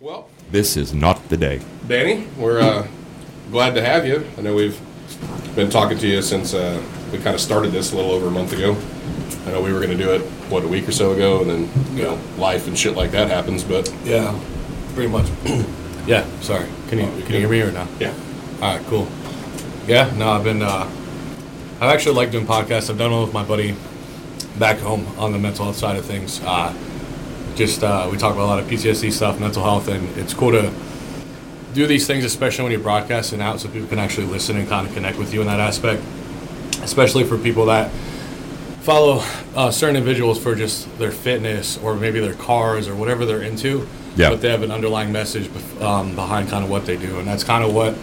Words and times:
Well, 0.00 0.28
This 0.50 0.76
is 0.76 0.94
not 0.94 1.28
the 1.28 1.36
day. 1.36 1.60
Danny, 1.86 2.26
we're 2.38 2.60
uh, 2.60 2.86
glad 3.50 3.74
to 3.74 3.84
have 3.84 4.06
you. 4.06 4.26
I 4.38 4.40
know 4.40 4.54
we've 4.54 4.78
been 5.54 5.68
talking 5.70 5.98
to 5.98 6.06
you 6.06 6.22
since 6.22 6.54
uh, 6.54 6.82
we 7.12 7.18
kind 7.18 7.34
of 7.34 7.40
started 7.40 7.70
this 7.72 7.92
a 7.92 7.96
little 7.96 8.10
over 8.12 8.28
a 8.28 8.30
month 8.30 8.52
ago. 8.52 8.76
I 9.46 9.50
know 9.52 9.62
we 9.62 9.72
were 9.72 9.80
going 9.80 9.96
to 9.96 10.02
do 10.02 10.10
it, 10.12 10.22
what, 10.50 10.64
a 10.64 10.68
week 10.68 10.88
or 10.88 10.92
so 10.92 11.12
ago, 11.12 11.42
and 11.42 11.50
then, 11.50 11.96
you 11.96 12.02
know, 12.04 12.18
life 12.38 12.66
and 12.66 12.78
shit 12.78 12.96
like 12.96 13.10
that 13.10 13.28
happens, 13.28 13.62
but 13.62 13.92
Yeah, 14.04 14.38
pretty 14.94 15.10
much. 15.10 15.28
yeah, 16.06 16.24
sorry. 16.40 16.66
Can 16.88 16.98
you 16.98 17.22
can 17.24 17.32
you 17.34 17.40
hear 17.40 17.48
me 17.50 17.60
or 17.60 17.70
no? 17.72 17.86
yeah. 18.00 18.14
All 18.62 18.76
right, 18.76 18.86
cool. 18.86 19.06
Yeah, 19.86 20.10
no, 20.16 20.30
I've 20.30 20.44
been. 20.44 20.62
Uh, 20.62 20.90
I've 21.80 21.90
actually 21.94 22.14
liked 22.14 22.32
doing 22.32 22.46
podcasts. 22.46 22.88
I've 22.88 22.96
done 22.96 23.12
one 23.12 23.22
with 23.22 23.34
my 23.34 23.44
buddy 23.44 23.74
back 24.58 24.78
home 24.78 25.06
on 25.18 25.32
the 25.32 25.38
mental 25.38 25.64
health 25.66 25.76
side 25.76 25.96
of 25.96 26.06
things. 26.06 26.40
Uh, 26.42 26.72
just 27.56 27.82
uh, 27.82 28.08
we 28.10 28.18
talk 28.18 28.34
about 28.34 28.44
a 28.44 28.46
lot 28.46 28.58
of 28.58 28.66
PTSD 28.66 29.12
stuff, 29.12 29.40
mental 29.40 29.62
health, 29.62 29.88
and 29.88 30.16
it's 30.16 30.34
cool 30.34 30.52
to 30.52 30.72
do 31.72 31.86
these 31.86 32.06
things, 32.06 32.24
especially 32.24 32.64
when 32.64 32.72
you're 32.72 32.80
broadcasting 32.80 33.40
out, 33.40 33.60
so 33.60 33.68
people 33.68 33.88
can 33.88 33.98
actually 33.98 34.26
listen 34.26 34.56
and 34.56 34.68
kind 34.68 34.86
of 34.86 34.94
connect 34.94 35.18
with 35.18 35.34
you 35.34 35.40
in 35.40 35.46
that 35.46 35.60
aspect. 35.60 36.02
Especially 36.82 37.24
for 37.24 37.38
people 37.38 37.66
that 37.66 37.90
follow 38.82 39.22
uh, 39.56 39.70
certain 39.70 39.96
individuals 39.96 40.38
for 40.40 40.54
just 40.54 40.98
their 40.98 41.10
fitness 41.10 41.78
or 41.78 41.94
maybe 41.96 42.20
their 42.20 42.34
cars 42.34 42.86
or 42.86 42.94
whatever 42.94 43.24
they're 43.24 43.42
into. 43.42 43.88
Yeah. 44.16 44.30
But 44.30 44.42
they 44.42 44.50
have 44.50 44.62
an 44.62 44.70
underlying 44.70 45.10
message 45.10 45.50
um, 45.80 46.14
behind 46.14 46.48
kind 46.48 46.62
of 46.62 46.70
what 46.70 46.86
they 46.86 46.96
do, 46.96 47.18
and 47.18 47.26
that's 47.26 47.42
kind 47.42 47.64
of 47.64 47.74
what 47.74 47.94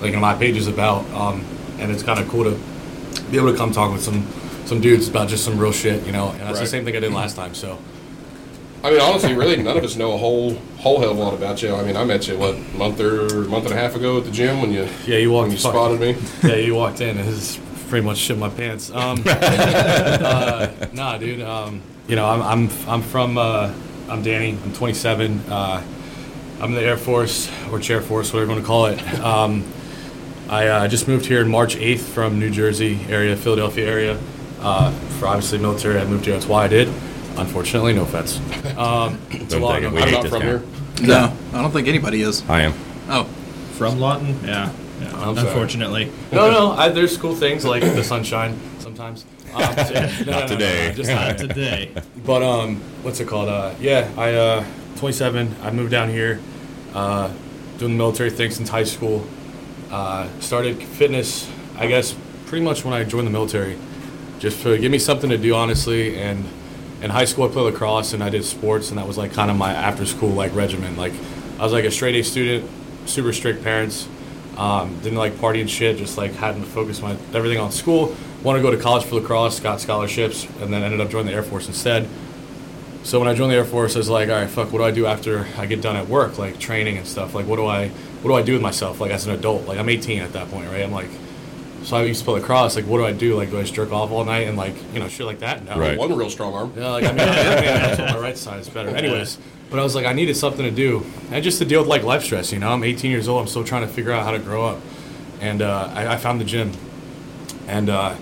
like 0.00 0.10
you 0.10 0.12
know, 0.12 0.20
my 0.20 0.34
page 0.34 0.56
is 0.56 0.66
about. 0.66 1.08
Um, 1.12 1.44
and 1.78 1.90
it's 1.90 2.02
kind 2.02 2.20
of 2.20 2.28
cool 2.28 2.44
to 2.44 2.58
be 3.30 3.36
able 3.36 3.50
to 3.50 3.56
come 3.56 3.72
talk 3.72 3.92
with 3.92 4.02
some 4.02 4.26
some 4.66 4.80
dudes 4.80 5.08
about 5.08 5.28
just 5.28 5.44
some 5.44 5.58
real 5.58 5.72
shit, 5.72 6.04
you 6.06 6.12
know. 6.12 6.30
And 6.30 6.40
that's 6.40 6.60
the 6.60 6.66
same 6.66 6.84
thing 6.84 6.96
I 6.96 7.00
did 7.00 7.12
last 7.12 7.36
time. 7.42 7.54
So 7.54 7.78
I 8.84 8.90
mean, 8.90 9.00
honestly, 9.00 9.32
really, 9.32 9.56
none 9.62 9.78
of 9.78 9.82
us 9.82 9.96
know 9.96 10.12
a 10.12 10.18
whole 10.18 10.56
whole 10.76 11.00
hell 11.00 11.12
of 11.12 11.16
a 11.16 11.20
lot 11.20 11.32
about 11.32 11.62
you. 11.62 11.74
I 11.74 11.82
mean, 11.82 11.96
I 11.96 12.04
met 12.04 12.28
you 12.28 12.36
what 12.36 12.58
month 12.74 13.00
or 13.00 13.28
month 13.48 13.64
and 13.64 13.72
a 13.72 13.78
half 13.78 13.96
ago 13.96 14.18
at 14.18 14.26
the 14.26 14.30
gym 14.30 14.60
when 14.60 14.72
you 14.72 14.86
yeah, 15.06 15.16
you 15.16 15.30
walked 15.30 15.52
you 15.52 15.56
spotted 15.56 15.98
me. 15.98 16.14
yeah, 16.42 16.56
you 16.56 16.74
walked 16.74 17.00
in 17.00 17.16
and 17.16 17.26
this 17.26 17.56
is 17.56 17.60
pretty 17.88 18.04
much 18.04 18.18
shit 18.18 18.36
my 18.36 18.50
pants. 18.50 18.90
Um, 18.90 19.22
uh, 19.26 20.70
nah, 20.92 21.16
dude. 21.16 21.40
Um, 21.40 21.80
you 22.08 22.16
know, 22.16 22.26
I'm 22.28 22.42
I'm 22.42 22.70
I'm 22.86 23.00
from 23.00 23.38
uh, 23.38 23.72
I'm 24.10 24.22
Danny. 24.22 24.50
I'm 24.50 24.74
27. 24.74 25.40
Uh, 25.48 25.82
I'm 26.60 26.64
in 26.64 26.74
the 26.74 26.84
Air 26.84 26.98
Force 26.98 27.50
or 27.72 27.78
Chair 27.78 28.02
Force, 28.02 28.34
whatever 28.34 28.52
you 28.52 28.56
want 28.56 28.64
to 28.64 28.66
call 28.66 28.86
it. 28.86 29.20
Um, 29.20 29.64
I 30.50 30.68
uh, 30.68 30.88
just 30.88 31.08
moved 31.08 31.24
here 31.24 31.40
in 31.40 31.48
March 31.48 31.74
8th 31.76 32.00
from 32.00 32.38
New 32.38 32.50
Jersey 32.50 33.00
area, 33.08 33.34
Philadelphia 33.34 33.88
area. 33.88 34.20
Uh, 34.60 34.90
for 35.18 35.26
obviously 35.26 35.56
military, 35.56 35.98
I 35.98 36.04
moved 36.04 36.26
here. 36.26 36.34
That's 36.34 36.46
why 36.46 36.64
I 36.64 36.68
did. 36.68 36.92
Unfortunately, 37.36 37.92
no 37.94 38.02
offense. 38.02 38.38
Um, 38.76 39.18
it's 39.30 39.54
a 39.54 39.58
Don't 39.58 39.62
lot 39.62 39.74
take 39.74 39.82
it. 39.82 39.86
of- 39.86 39.92
We 39.94 39.98
I'm 40.02 40.08
hate 40.08 40.14
not 40.14 40.22
this 40.22 40.30
from 40.32 40.40
guy. 40.42 40.46
here. 40.46 40.62
No, 41.02 41.32
I 41.52 41.62
don't 41.62 41.72
think 41.72 41.88
anybody 41.88 42.22
is. 42.22 42.42
I 42.48 42.62
am. 42.62 42.74
Oh, 43.08 43.24
From 43.72 43.98
Lawton? 43.98 44.38
Yeah. 44.44 44.70
yeah. 45.00 45.08
I'm 45.16 45.34
sorry. 45.34 45.48
Unfortunately. 45.48 46.10
No, 46.30 46.50
no, 46.50 46.70
I, 46.72 46.88
there's 46.90 47.16
cool 47.16 47.34
things 47.34 47.64
like 47.64 47.82
the 47.82 48.04
sunshine 48.04 48.58
sometimes. 48.78 49.24
Um, 49.52 49.60
no, 49.62 49.64
no, 49.64 50.24
no, 50.26 50.40
no, 50.40 50.46
today. 50.46 50.88
no, 50.88 50.94
just 50.94 51.10
Not 51.10 51.38
today. 51.48 51.90
But 52.24 52.42
um, 52.44 52.76
what's 53.02 53.18
it 53.20 53.26
called? 53.26 53.48
Uh, 53.48 53.74
yeah, 53.80 54.08
I 54.16 54.34
uh, 54.34 54.64
27. 54.96 55.56
I 55.62 55.70
moved 55.72 55.90
down 55.90 56.08
here, 56.08 56.40
uh, 56.94 57.28
doing 57.78 57.92
the 57.92 57.98
military 57.98 58.30
thing 58.30 58.50
since 58.52 58.68
high 58.68 58.84
school. 58.84 59.26
Uh, 59.90 60.28
started 60.40 60.80
fitness, 60.82 61.50
I 61.76 61.86
guess, 61.88 62.14
pretty 62.46 62.64
much 62.64 62.84
when 62.84 62.94
I 62.94 63.02
joined 63.04 63.26
the 63.26 63.30
military, 63.32 63.76
just 64.38 64.62
to 64.62 64.78
give 64.78 64.90
me 64.92 64.98
something 64.98 65.30
to 65.30 65.38
do, 65.38 65.54
honestly. 65.54 66.16
And 66.16 66.44
in 67.04 67.10
high 67.10 67.26
school, 67.26 67.44
I 67.44 67.48
played 67.48 67.64
lacrosse 67.64 68.14
and 68.14 68.24
I 68.24 68.30
did 68.30 68.44
sports, 68.46 68.88
and 68.88 68.98
that 68.98 69.06
was 69.06 69.18
like 69.18 69.34
kind 69.34 69.50
of 69.50 69.58
my 69.58 69.72
after 69.72 70.06
school 70.06 70.30
like 70.30 70.54
regimen. 70.54 70.96
Like 70.96 71.12
I 71.58 71.62
was 71.62 71.72
like 71.72 71.84
a 71.84 71.90
straight 71.90 72.14
A 72.14 72.24
student, 72.24 72.68
super 73.04 73.32
strict 73.34 73.62
parents. 73.62 74.08
Um, 74.56 74.98
didn't 75.00 75.18
like 75.18 75.38
party 75.38 75.60
and 75.60 75.68
shit. 75.68 75.98
Just 75.98 76.16
like 76.16 76.32
had 76.32 76.54
to 76.56 76.62
focus 76.62 77.02
my 77.02 77.12
everything 77.34 77.58
on 77.58 77.72
school. 77.72 78.16
Wanted 78.42 78.60
to 78.60 78.62
go 78.62 78.70
to 78.74 78.82
college 78.82 79.04
for 79.04 79.16
lacrosse, 79.16 79.60
got 79.60 79.82
scholarships, 79.82 80.46
and 80.60 80.72
then 80.72 80.82
ended 80.82 81.00
up 81.00 81.10
joining 81.10 81.26
the 81.26 81.34
Air 81.34 81.42
Force 81.42 81.66
instead. 81.66 82.08
So 83.02 83.18
when 83.18 83.28
I 83.28 83.34
joined 83.34 83.52
the 83.52 83.56
Air 83.56 83.66
Force, 83.66 83.96
I 83.96 83.98
was 83.98 84.08
like, 84.08 84.30
all 84.30 84.36
right, 84.36 84.48
fuck, 84.48 84.72
what 84.72 84.78
do 84.78 84.84
I 84.84 84.90
do 84.90 85.04
after 85.04 85.46
I 85.58 85.66
get 85.66 85.82
done 85.82 85.96
at 85.96 86.08
work, 86.08 86.38
like 86.38 86.58
training 86.58 86.96
and 86.96 87.06
stuff? 87.06 87.34
Like, 87.34 87.46
what 87.46 87.56
do 87.56 87.66
I, 87.66 87.88
what 87.88 88.30
do 88.30 88.34
I 88.34 88.40
do 88.40 88.54
with 88.54 88.62
myself, 88.62 88.98
like 88.98 89.10
as 89.10 89.26
an 89.26 89.34
adult? 89.34 89.66
Like, 89.66 89.78
I'm 89.78 89.90
18 89.90 90.22
at 90.22 90.32
that 90.32 90.50
point, 90.50 90.68
right? 90.68 90.82
I'm 90.82 90.90
like, 90.90 91.10
so 91.84 91.98
I 91.98 92.02
used 92.04 92.20
to 92.20 92.24
play 92.24 92.40
lacrosse. 92.40 92.76
Like, 92.76 92.86
what 92.86 92.98
do 92.98 93.04
I 93.04 93.12
do? 93.12 93.36
Like, 93.36 93.50
do 93.50 93.58
I 93.58 93.62
just 93.62 93.74
jerk 93.74 93.92
off 93.92 94.10
all 94.10 94.24
night 94.24 94.48
and 94.48 94.56
like, 94.56 94.74
you 94.92 95.00
know, 95.00 95.08
shit 95.08 95.26
like 95.26 95.40
that? 95.40 95.64
No. 95.64 95.78
Right. 95.78 95.98
One 95.98 96.16
real 96.16 96.30
strong 96.30 96.54
arm. 96.54 96.72
Yeah, 96.76 96.88
like 96.88 97.04
I 97.04 97.12
mean, 97.12 97.20
I 97.20 97.26
mean 97.26 97.64
that's 97.64 98.00
what 98.00 98.12
my 98.14 98.18
right 98.18 98.38
side 98.38 98.60
is 98.60 98.68
better. 98.68 98.88
Anyways, 98.96 99.38
but 99.70 99.78
I 99.78 99.82
was 99.82 99.94
like, 99.94 100.06
I 100.06 100.14
needed 100.14 100.36
something 100.36 100.64
to 100.64 100.70
do, 100.70 101.04
and 101.30 101.44
just 101.44 101.58
to 101.58 101.64
deal 101.64 101.80
with 101.80 101.88
like 101.88 102.02
life 102.02 102.24
stress. 102.24 102.52
You 102.52 102.58
know, 102.58 102.70
I'm 102.70 102.82
18 102.82 103.10
years 103.10 103.28
old. 103.28 103.42
I'm 103.42 103.48
still 103.48 103.64
trying 103.64 103.86
to 103.86 103.92
figure 103.92 104.12
out 104.12 104.24
how 104.24 104.30
to 104.30 104.38
grow 104.38 104.64
up, 104.64 104.80
and 105.40 105.60
uh, 105.60 105.90
I, 105.92 106.14
I 106.14 106.16
found 106.16 106.40
the 106.40 106.44
gym, 106.44 106.72
and 107.66 107.90
uh, 107.90 108.16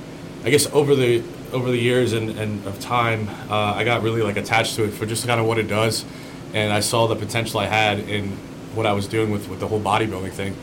I 0.44 0.50
guess 0.50 0.66
over 0.72 0.96
the 0.96 1.22
over 1.52 1.70
the 1.70 1.78
years 1.78 2.14
and, 2.14 2.30
and 2.30 2.66
of 2.66 2.80
time, 2.80 3.28
uh, 3.50 3.74
I 3.74 3.84
got 3.84 4.02
really 4.02 4.22
like 4.22 4.36
attached 4.36 4.74
to 4.76 4.84
it 4.84 4.90
for 4.90 5.06
just 5.06 5.26
kind 5.26 5.40
of 5.40 5.46
what 5.46 5.58
it 5.58 5.68
does, 5.68 6.04
and 6.52 6.72
I 6.72 6.80
saw 6.80 7.06
the 7.06 7.16
potential 7.16 7.60
I 7.60 7.66
had 7.66 8.00
in 8.00 8.28
what 8.74 8.86
I 8.86 8.92
was 8.92 9.06
doing 9.06 9.30
with 9.30 9.48
with 9.48 9.60
the 9.60 9.68
whole 9.68 9.80
bodybuilding 9.80 10.32
thing. 10.32 10.56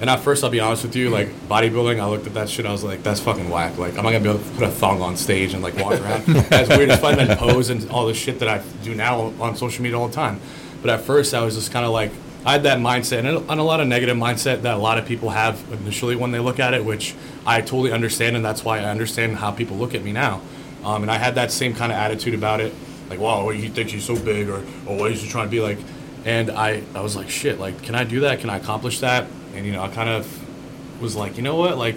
And 0.00 0.08
at 0.08 0.20
first, 0.20 0.44
I'll 0.44 0.50
be 0.50 0.60
honest 0.60 0.84
with 0.84 0.94
you, 0.94 1.10
like 1.10 1.28
bodybuilding, 1.48 2.00
I 2.00 2.06
looked 2.06 2.26
at 2.26 2.34
that 2.34 2.48
shit. 2.48 2.66
I 2.66 2.72
was 2.72 2.84
like, 2.84 3.02
"That's 3.02 3.18
fucking 3.18 3.50
whack." 3.50 3.78
Like, 3.78 3.98
I'm 3.98 4.04
not 4.04 4.12
gonna 4.12 4.20
be 4.20 4.30
able 4.30 4.38
to 4.38 4.50
put 4.50 4.62
a 4.62 4.70
thong 4.70 5.02
on 5.02 5.16
stage 5.16 5.54
and 5.54 5.62
like 5.62 5.76
walk 5.76 6.00
around 6.00 6.28
as 6.52 6.68
weird 6.68 6.90
as 6.90 7.00
fun 7.00 7.18
and 7.18 7.36
pose 7.38 7.70
and 7.70 7.88
all 7.90 8.06
the 8.06 8.14
shit 8.14 8.38
that 8.38 8.48
I 8.48 8.62
do 8.84 8.94
now 8.94 9.32
on 9.40 9.56
social 9.56 9.82
media 9.82 9.98
all 9.98 10.06
the 10.06 10.14
time. 10.14 10.40
But 10.82 10.90
at 10.90 11.00
first, 11.00 11.34
I 11.34 11.42
was 11.42 11.56
just 11.56 11.72
kind 11.72 11.84
of 11.84 11.90
like, 11.90 12.12
I 12.46 12.52
had 12.52 12.62
that 12.62 12.78
mindset 12.78 13.18
and 13.18 13.28
a, 13.28 13.50
and 13.50 13.60
a 13.60 13.64
lot 13.64 13.80
of 13.80 13.88
negative 13.88 14.16
mindset 14.16 14.62
that 14.62 14.74
a 14.74 14.78
lot 14.78 14.98
of 14.98 15.06
people 15.06 15.30
have 15.30 15.60
initially 15.72 16.14
when 16.14 16.30
they 16.30 16.38
look 16.38 16.60
at 16.60 16.74
it, 16.74 16.84
which 16.84 17.16
I 17.44 17.60
totally 17.60 17.90
understand, 17.90 18.36
and 18.36 18.44
that's 18.44 18.64
why 18.64 18.78
I 18.78 18.84
understand 18.84 19.36
how 19.36 19.50
people 19.50 19.76
look 19.76 19.94
at 19.96 20.04
me 20.04 20.12
now. 20.12 20.40
Um, 20.84 21.02
and 21.02 21.10
I 21.10 21.18
had 21.18 21.34
that 21.34 21.50
same 21.50 21.74
kind 21.74 21.90
of 21.90 21.98
attitude 21.98 22.34
about 22.34 22.60
it, 22.60 22.72
like, 23.10 23.18
"Wow, 23.18 23.48
he 23.48 23.68
thinks 23.68 23.90
he's 23.90 24.04
so 24.04 24.14
big," 24.14 24.48
or 24.48 24.62
"Oh, 24.86 24.94
what 24.94 25.10
is 25.10 25.20
he 25.20 25.28
trying 25.28 25.46
to 25.46 25.50
be 25.50 25.60
like?" 25.60 25.78
And 26.24 26.50
I, 26.50 26.82
I 26.94 27.00
was 27.00 27.16
like, 27.16 27.28
"Shit, 27.28 27.58
like, 27.58 27.82
can 27.82 27.96
I 27.96 28.04
do 28.04 28.20
that? 28.20 28.38
Can 28.38 28.48
I 28.48 28.58
accomplish 28.58 29.00
that?" 29.00 29.26
And 29.54 29.66
you 29.66 29.72
know, 29.72 29.82
I 29.82 29.88
kind 29.88 30.08
of 30.08 31.00
was 31.00 31.16
like, 31.16 31.36
you 31.36 31.42
know 31.42 31.56
what, 31.56 31.78
like, 31.78 31.96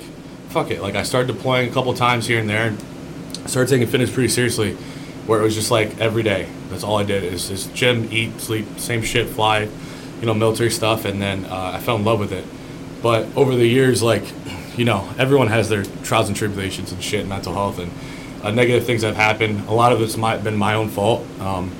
fuck 0.50 0.72
it. 0.72 0.82
Like, 0.82 0.96
I 0.96 1.04
started 1.04 1.34
deploying 1.34 1.70
a 1.70 1.74
couple 1.74 1.94
times 1.94 2.28
here 2.28 2.40
and 2.40 2.50
there. 2.50 2.76
I 3.44 3.48
started 3.48 3.70
taking 3.70 3.88
fitness 3.88 4.12
pretty 4.12 4.30
seriously, 4.30 4.76
where 5.26 5.40
it 5.40 5.44
was 5.44 5.56
just 5.56 5.72
like 5.72 6.00
every 6.00 6.24
day. 6.24 6.48
That's 6.70 6.84
all 6.84 6.98
I 6.98 7.04
did 7.04 7.24
is, 7.24 7.50
is 7.50 7.68
gym, 7.68 8.08
eat, 8.12 8.40
sleep, 8.40 8.66
same 8.78 9.02
shit, 9.02 9.28
fly, 9.30 9.70
you 10.20 10.26
know, 10.26 10.34
military 10.34 10.70
stuff, 10.70 11.06
and 11.06 11.22
then 11.22 11.46
uh, 11.46 11.72
I 11.76 11.80
fell 11.80 11.96
in 11.96 12.06
love 12.06 12.20
with 12.20 12.32
it. 12.32 12.46
But 13.02 13.28
over 13.36 13.56
the 13.56 13.66
years, 13.66 14.04
like, 14.04 14.24
you 14.78 14.86
know, 14.86 15.10
everyone 15.18 15.48
has 15.48 15.70
their 15.70 15.84
trials 16.04 16.28
and 16.28 16.38
tribulations 16.38 16.92
and 16.92 17.04
shit, 17.04 17.28
mental 17.28 17.54
health, 17.54 17.80
and 17.80 17.92
uh, 18.44 18.52
negative 18.52 18.86
things 18.86 19.02
have 19.02 19.16
happened. 19.16 19.68
A 19.68 19.74
lot 19.74 19.92
of 19.92 20.02
it's 20.02 20.18
my, 20.18 20.38
been 20.38 20.56
my 20.56 20.76
own 20.76 20.90
fault, 20.90 21.26
um, 21.40 21.72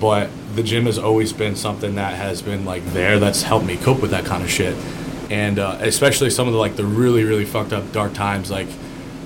but 0.00 0.30
the 0.54 0.62
gym 0.62 0.86
has 0.86 0.98
always 0.98 1.32
been 1.32 1.56
something 1.56 1.96
that 1.96 2.14
has 2.14 2.42
been 2.42 2.64
like 2.64 2.84
there 2.92 3.18
that's 3.18 3.42
helped 3.42 3.66
me 3.66 3.76
cope 3.76 4.00
with 4.00 4.10
that 4.12 4.24
kind 4.24 4.42
of 4.42 4.50
shit. 4.50 4.76
And 5.30 5.58
uh, 5.58 5.78
especially 5.80 6.30
some 6.30 6.46
of 6.46 6.54
the 6.54 6.58
like 6.58 6.76
the 6.76 6.84
really 6.84 7.24
really 7.24 7.44
fucked 7.44 7.72
up 7.72 7.92
dark 7.92 8.14
times, 8.14 8.50
like 8.50 8.68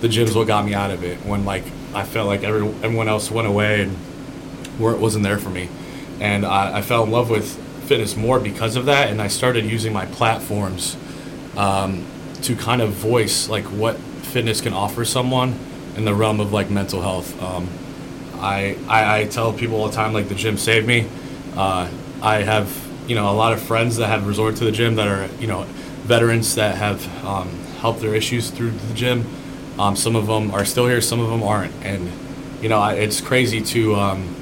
the 0.01 0.09
gym's 0.09 0.35
what 0.35 0.47
got 0.47 0.65
me 0.65 0.75
out 0.75 0.91
of 0.91 1.05
it. 1.05 1.19
When 1.19 1.45
like 1.45 1.65
I 1.95 2.05
felt 2.05 2.27
like 2.27 2.43
every, 2.43 2.67
everyone 2.83 3.09
else 3.09 3.31
went 3.31 3.47
away 3.47 3.83
and 3.83 3.93
where 4.79 4.95
it 4.95 5.01
wasn't 5.01 5.25
there 5.25 5.39
for 5.39 5.51
me. 5.51 5.69
And 6.21 6.45
I, 6.45 6.79
I 6.79 6.83
fell 6.83 7.05
in 7.05 7.11
love 7.11 7.31
with 7.31 7.57
fitness 7.85 8.17
more 8.17 8.41
because 8.41 8.77
of 8.77 8.87
that. 8.87 9.11
And 9.11 9.21
I 9.21 9.29
started 9.29 9.65
using 9.65 9.93
my 9.93 10.07
platforms 10.07 10.97
um, 11.57 12.07
to 12.43 12.57
kind 12.57 12.81
of 12.81 12.91
voice 12.91 13.49
like 13.49 13.65
what 13.65 13.97
fitness 13.97 14.61
can 14.61 14.73
offer 14.73 15.05
someone 15.05 15.59
in 15.97 16.05
the 16.05 16.15
realm 16.15 16.41
of 16.41 16.53
like 16.53 16.71
mental 16.71 17.03
health. 17.03 17.41
Um, 17.43 17.69
I, 18.41 18.77
I 18.89 19.21
I 19.21 19.25
tell 19.27 19.53
people 19.53 19.77
all 19.77 19.89
the 19.89 19.95
time 19.95 20.13
like 20.13 20.29
the 20.29 20.35
gym 20.35 20.57
saved 20.57 20.87
me. 20.87 21.07
Uh, 21.57 21.89
I 22.21 22.43
have 22.43 22.75
you 23.07 23.15
know 23.15 23.31
a 23.31 23.35
lot 23.35 23.53
of 23.53 23.61
friends 23.61 23.97
that 23.99 24.09
have 24.09 24.27
resorted 24.27 24.59
to 24.59 24.65
the 24.65 24.73
gym 24.73 24.97
that 24.97 25.07
are 25.07 25.29
you 25.39 25.47
know 25.47 25.67
veterans 26.05 26.55
that 26.57 26.77
have 26.77 27.25
um, 27.25 27.49
helped 27.81 28.01
their 28.01 28.15
issues 28.15 28.51
through 28.51 28.71
the 28.71 28.95
gym. 28.95 29.27
Um, 29.79 29.97
some 29.97 30.17
of 30.17 30.27
them 30.27 30.51
are 30.51 30.65
still 30.65 30.87
here, 30.87 31.01
some 31.01 31.21
of 31.21 31.31
them 31.31 31.43
aren't, 31.43 31.75
and 31.85 32.11
you 32.63 32.69
know 32.69 32.79
I, 32.79 32.95
it's 32.95 33.21
crazy 33.21 33.61
to 33.61 33.95
um, 33.97 34.35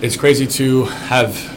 it's 0.00 0.16
crazy 0.16 0.46
to 0.46 0.84
have 0.84 1.56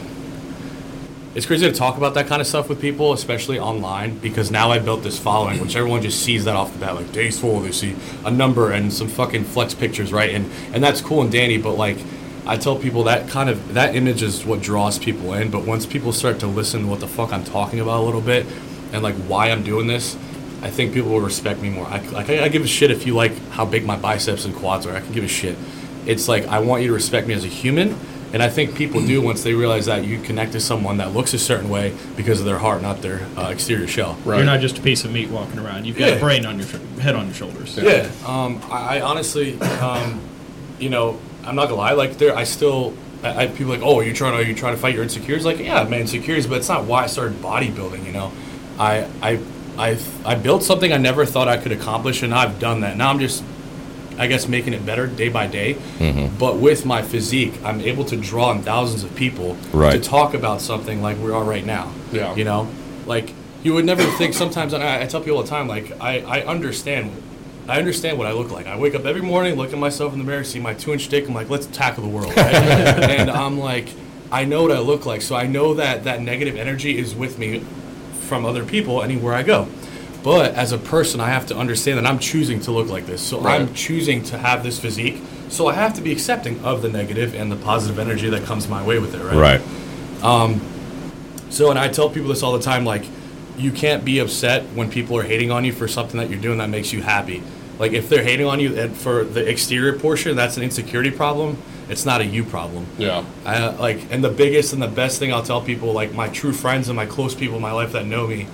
it's 1.34 1.46
crazy 1.46 1.70
to 1.70 1.72
talk 1.72 1.96
about 1.96 2.14
that 2.14 2.26
kind 2.26 2.40
of 2.40 2.46
stuff 2.48 2.68
with 2.68 2.80
people, 2.80 3.12
especially 3.12 3.58
online, 3.58 4.18
because 4.18 4.50
now 4.50 4.72
I 4.72 4.80
built 4.80 5.04
this 5.04 5.16
following, 5.16 5.60
which 5.60 5.76
everyone 5.76 6.02
just 6.02 6.24
sees 6.24 6.44
that 6.44 6.56
off 6.56 6.72
the 6.72 6.80
bat, 6.80 6.96
like 6.96 7.12
days 7.12 7.38
full, 7.38 7.60
they 7.60 7.70
see 7.70 7.94
a 8.24 8.30
number 8.32 8.72
and 8.72 8.92
some 8.92 9.06
fucking 9.06 9.44
flex 9.44 9.72
pictures, 9.72 10.12
right? 10.12 10.34
And 10.34 10.50
and 10.72 10.82
that's 10.82 11.00
cool 11.00 11.22
and 11.22 11.30
dandy, 11.30 11.56
but 11.56 11.74
like 11.74 11.98
I 12.46 12.56
tell 12.56 12.76
people 12.76 13.04
that 13.04 13.28
kind 13.28 13.48
of 13.48 13.74
that 13.74 13.94
image 13.94 14.22
is 14.22 14.44
what 14.44 14.60
draws 14.60 14.98
people 14.98 15.34
in. 15.34 15.50
But 15.50 15.64
once 15.64 15.86
people 15.86 16.12
start 16.12 16.40
to 16.40 16.48
listen 16.48 16.82
to 16.82 16.86
what 16.88 17.00
the 17.00 17.06
fuck 17.06 17.32
I'm 17.32 17.44
talking 17.44 17.78
about 17.78 18.00
a 18.00 18.04
little 18.04 18.20
bit, 18.20 18.44
and 18.92 19.02
like 19.02 19.14
why 19.26 19.50
I'm 19.50 19.62
doing 19.62 19.86
this, 19.86 20.16
I 20.62 20.70
think 20.70 20.92
people 20.92 21.10
will 21.10 21.20
respect 21.20 21.60
me 21.60 21.70
more. 21.70 21.86
I, 21.86 22.00
like 22.08 22.28
I, 22.30 22.44
I 22.44 22.48
give 22.48 22.64
a 22.64 22.68
shit 22.68 22.90
if 22.90 23.06
you 23.06 23.14
like 23.14 23.36
how 23.50 23.64
big 23.64 23.84
my 23.86 23.96
biceps 23.96 24.44
and 24.44 24.54
quads 24.54 24.86
are. 24.86 24.94
I 24.94 25.00
can 25.00 25.12
give 25.12 25.24
a 25.24 25.28
shit. 25.28 25.56
It's 26.06 26.28
like 26.28 26.46
I 26.46 26.60
want 26.60 26.82
you 26.82 26.88
to 26.88 26.94
respect 26.94 27.26
me 27.26 27.34
as 27.34 27.44
a 27.44 27.48
human, 27.48 27.94
And 28.32 28.42
I 28.44 28.48
think 28.48 28.76
people 28.76 29.04
do 29.04 29.20
once 29.20 29.42
they 29.42 29.54
realize 29.54 29.86
that 29.86 30.04
you 30.04 30.20
connect 30.20 30.52
to 30.52 30.60
someone 30.60 30.98
that 30.98 31.12
looks 31.12 31.34
a 31.34 31.38
certain 31.38 31.68
way 31.68 31.92
because 32.16 32.38
of 32.38 32.46
their 32.46 32.58
heart, 32.58 32.80
not 32.80 33.02
their 33.02 33.20
uh, 33.36 33.48
exterior 33.50 33.88
shell. 33.88 34.16
Right. 34.24 34.36
You're 34.36 34.46
not 34.46 34.60
just 34.60 34.78
a 34.78 34.82
piece 34.82 35.04
of 35.04 35.10
meat 35.12 35.30
walking 35.30 35.58
around. 35.58 35.84
You've 35.84 35.98
got 35.98 36.10
Yeah. 36.10 36.14
a 36.16 36.20
brain 36.20 36.46
on 36.46 36.58
your 36.58 36.68
sh- 36.68 37.00
head 37.00 37.16
on 37.16 37.26
your 37.26 37.34
shoulders. 37.34 37.76
Yeah. 37.76 38.08
Um, 38.24 38.60
I, 38.70 38.98
I 38.98 39.00
honestly, 39.00 39.58
um, 39.60 40.20
you 40.78 40.90
know, 40.90 41.18
I'm 41.44 41.56
not 41.56 41.64
gonna 41.68 41.80
lie. 41.80 41.92
Like 41.94 42.18
there, 42.18 42.36
I 42.36 42.44
still, 42.44 42.94
I, 43.24 43.44
I 43.44 43.46
people 43.48 43.72
like, 43.72 43.82
oh, 43.82 43.98
are 43.98 44.04
you 44.04 44.14
trying? 44.14 44.34
Are 44.34 44.42
you 44.42 44.54
trying 44.54 44.74
to 44.76 44.80
fight 44.80 44.94
your 44.94 45.02
insecurities? 45.02 45.44
Like, 45.44 45.58
yeah, 45.58 45.82
my 45.84 45.98
insecurities, 45.98 46.46
but 46.46 46.58
it's 46.58 46.68
not 46.68 46.84
why 46.84 47.02
I 47.04 47.06
started 47.08 47.38
bodybuilding. 47.42 48.06
You 48.06 48.12
know, 48.12 48.32
I, 48.80 49.06
I, 49.20 49.38
I, 49.76 49.98
I 50.24 50.34
built 50.36 50.62
something 50.62 50.90
I 50.92 50.96
never 50.96 51.26
thought 51.26 51.48
I 51.48 51.58
could 51.58 51.72
accomplish, 51.72 52.22
and 52.22 52.32
I've 52.34 52.58
done 52.58 52.80
that. 52.80 52.96
Now 52.96 53.10
I'm 53.10 53.18
just, 53.20 53.44
I 54.18 54.26
guess, 54.26 54.48
making 54.48 54.72
it 54.72 54.86
better 54.86 55.06
day 55.06 55.28
by 55.28 55.46
day. 55.46 55.74
Mm-hmm. 55.98 56.38
But 56.38 56.56
with 56.56 56.86
my 56.86 57.02
physique, 57.02 57.54
I'm 57.62 57.82
able 57.82 58.06
to 58.06 58.16
draw 58.16 58.50
in 58.52 58.62
thousands 58.62 59.04
of 59.04 59.14
people 59.14 59.56
Right. 59.72 59.92
to 59.92 60.00
talk 60.00 60.32
about 60.32 60.62
something 60.62 61.02
like 61.02 61.18
we 61.18 61.30
are 61.30 61.44
right 61.44 61.64
now. 61.64 61.92
Yeah. 62.10 62.34
You 62.34 62.44
know, 62.44 62.68
like 63.06 63.34
you 63.62 63.74
would 63.74 63.84
never 63.84 64.02
think. 64.02 64.32
Sometimes, 64.32 64.72
and 64.72 64.82
I, 64.82 65.02
I 65.02 65.06
tell 65.06 65.20
people 65.20 65.36
all 65.36 65.42
the 65.42 65.50
time, 65.50 65.68
like 65.68 66.00
I, 66.00 66.20
I 66.20 66.44
understand. 66.46 67.10
I 67.68 67.78
understand 67.78 68.18
what 68.18 68.26
I 68.26 68.32
look 68.32 68.50
like. 68.50 68.66
I 68.66 68.76
wake 68.76 68.96
up 68.96 69.04
every 69.04 69.22
morning, 69.22 69.54
look 69.54 69.72
at 69.72 69.78
myself 69.78 70.12
in 70.12 70.18
the 70.18 70.24
mirror, 70.24 70.42
see 70.42 70.58
my 70.58 70.74
two-inch 70.74 71.08
dick. 71.08 71.28
I'm 71.28 71.34
like, 71.34 71.50
let's 71.50 71.66
tackle 71.66 72.02
the 72.02 72.08
world. 72.08 72.34
Right? 72.36 72.54
and 72.54 73.30
I'm 73.30 73.60
like, 73.60 73.88
I 74.32 74.44
know 74.44 74.62
what 74.62 74.72
I 74.72 74.80
look 74.80 75.06
like, 75.06 75.22
so 75.22 75.36
I 75.36 75.46
know 75.46 75.74
that 75.74 76.02
that 76.04 76.20
negative 76.20 76.56
energy 76.56 76.98
is 76.98 77.14
with 77.14 77.38
me 77.38 77.62
from 78.30 78.46
other 78.46 78.64
people 78.64 79.02
anywhere 79.02 79.34
I 79.34 79.42
go. 79.42 79.66
But 80.22 80.54
as 80.54 80.70
a 80.72 80.78
person, 80.78 81.20
I 81.20 81.30
have 81.30 81.46
to 81.46 81.56
understand 81.56 81.98
that 81.98 82.06
I'm 82.06 82.20
choosing 82.20 82.60
to 82.60 82.70
look 82.70 82.88
like 82.88 83.04
this. 83.04 83.20
So 83.20 83.40
Right. 83.40 83.60
I'm 83.60 83.74
choosing 83.74 84.22
to 84.24 84.38
have 84.38 84.62
this 84.62 84.78
physique. 84.78 85.18
So 85.48 85.66
I 85.66 85.74
have 85.74 85.94
to 85.94 86.00
be 86.00 86.12
accepting 86.12 86.62
of 86.64 86.80
the 86.80 86.88
negative 86.88 87.34
and 87.34 87.50
the 87.50 87.56
positive 87.56 87.98
energy 87.98 88.30
that 88.30 88.44
comes 88.44 88.68
my 88.68 88.82
way 88.86 88.98
with 89.00 89.14
it, 89.14 89.22
right? 89.22 89.60
Right. 89.60 90.24
Um, 90.24 90.60
so, 91.50 91.70
and 91.70 91.78
I 91.78 91.88
tell 91.88 92.08
people 92.08 92.28
this 92.28 92.42
all 92.44 92.52
the 92.52 92.62
time 92.62 92.84
like, 92.84 93.04
you 93.58 93.72
can't 93.72 94.04
be 94.04 94.20
upset 94.20 94.62
when 94.76 94.90
people 94.90 95.18
are 95.18 95.24
hating 95.24 95.50
on 95.50 95.64
you 95.64 95.72
for 95.72 95.88
something 95.88 96.20
that 96.20 96.30
you're 96.30 96.40
doing 96.40 96.58
that 96.58 96.70
makes 96.70 96.92
you 96.92 97.02
happy. 97.02 97.42
Like, 97.80 97.92
if 97.92 98.08
they're 98.08 98.22
hating 98.22 98.46
on 98.46 98.60
you 98.60 98.76
eh, 98.76 98.88
for 98.88 99.24
the 99.24 99.46
exterior 99.48 99.98
portion, 99.98 100.36
that's 100.36 100.56
an 100.56 100.62
insecurity 100.62 101.10
problem. 101.10 101.56
It's 101.90 102.06
not 102.06 102.20
a 102.20 102.24
you 102.24 102.44
problem. 102.44 102.86
Yeah. 102.98 103.24
I, 103.44 103.66
like, 103.70 104.10
and 104.10 104.22
the 104.22 104.30
biggest 104.30 104.72
and 104.72 104.80
the 104.80 104.88
best 104.88 105.18
thing 105.18 105.32
I'll 105.32 105.42
tell 105.42 105.60
people, 105.60 105.92
like 105.92 106.14
my 106.14 106.28
true 106.28 106.52
friends 106.52 106.88
and 106.88 106.96
my 106.96 107.06
close 107.06 107.34
people 107.34 107.56
in 107.56 107.62
my 107.62 107.72
life 107.72 107.92
that 107.92 108.06
know 108.06 108.26
me, 108.28 108.46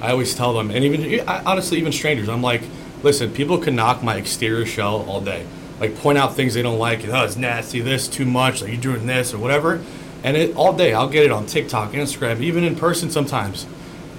I 0.00 0.12
always 0.12 0.34
tell 0.34 0.54
them, 0.54 0.70
and 0.70 0.84
even 0.84 1.28
I- 1.28 1.42
honestly, 1.44 1.78
even 1.78 1.90
strangers, 1.92 2.28
I'm 2.28 2.40
like, 2.42 2.62
listen, 3.02 3.32
people 3.32 3.58
can 3.58 3.74
knock 3.74 4.02
my 4.02 4.14
exterior 4.16 4.64
shell 4.64 5.04
all 5.08 5.20
day, 5.20 5.44
like 5.80 5.96
point 5.96 6.18
out 6.18 6.36
things 6.36 6.54
they 6.54 6.62
don't 6.62 6.78
like. 6.78 7.06
Oh, 7.08 7.24
it's 7.24 7.36
nasty. 7.36 7.80
This 7.80 8.06
too 8.06 8.24
much. 8.24 8.62
Like 8.62 8.70
you're 8.72 8.80
doing 8.80 9.06
this 9.06 9.34
or 9.34 9.38
whatever, 9.38 9.82
and 10.22 10.36
it 10.36 10.54
all 10.54 10.72
day. 10.72 10.94
I'll 10.94 11.08
get 11.08 11.24
it 11.24 11.32
on 11.32 11.46
TikTok, 11.46 11.92
Instagram, 11.92 12.40
even 12.40 12.62
in 12.62 12.76
person 12.76 13.10
sometimes. 13.10 13.66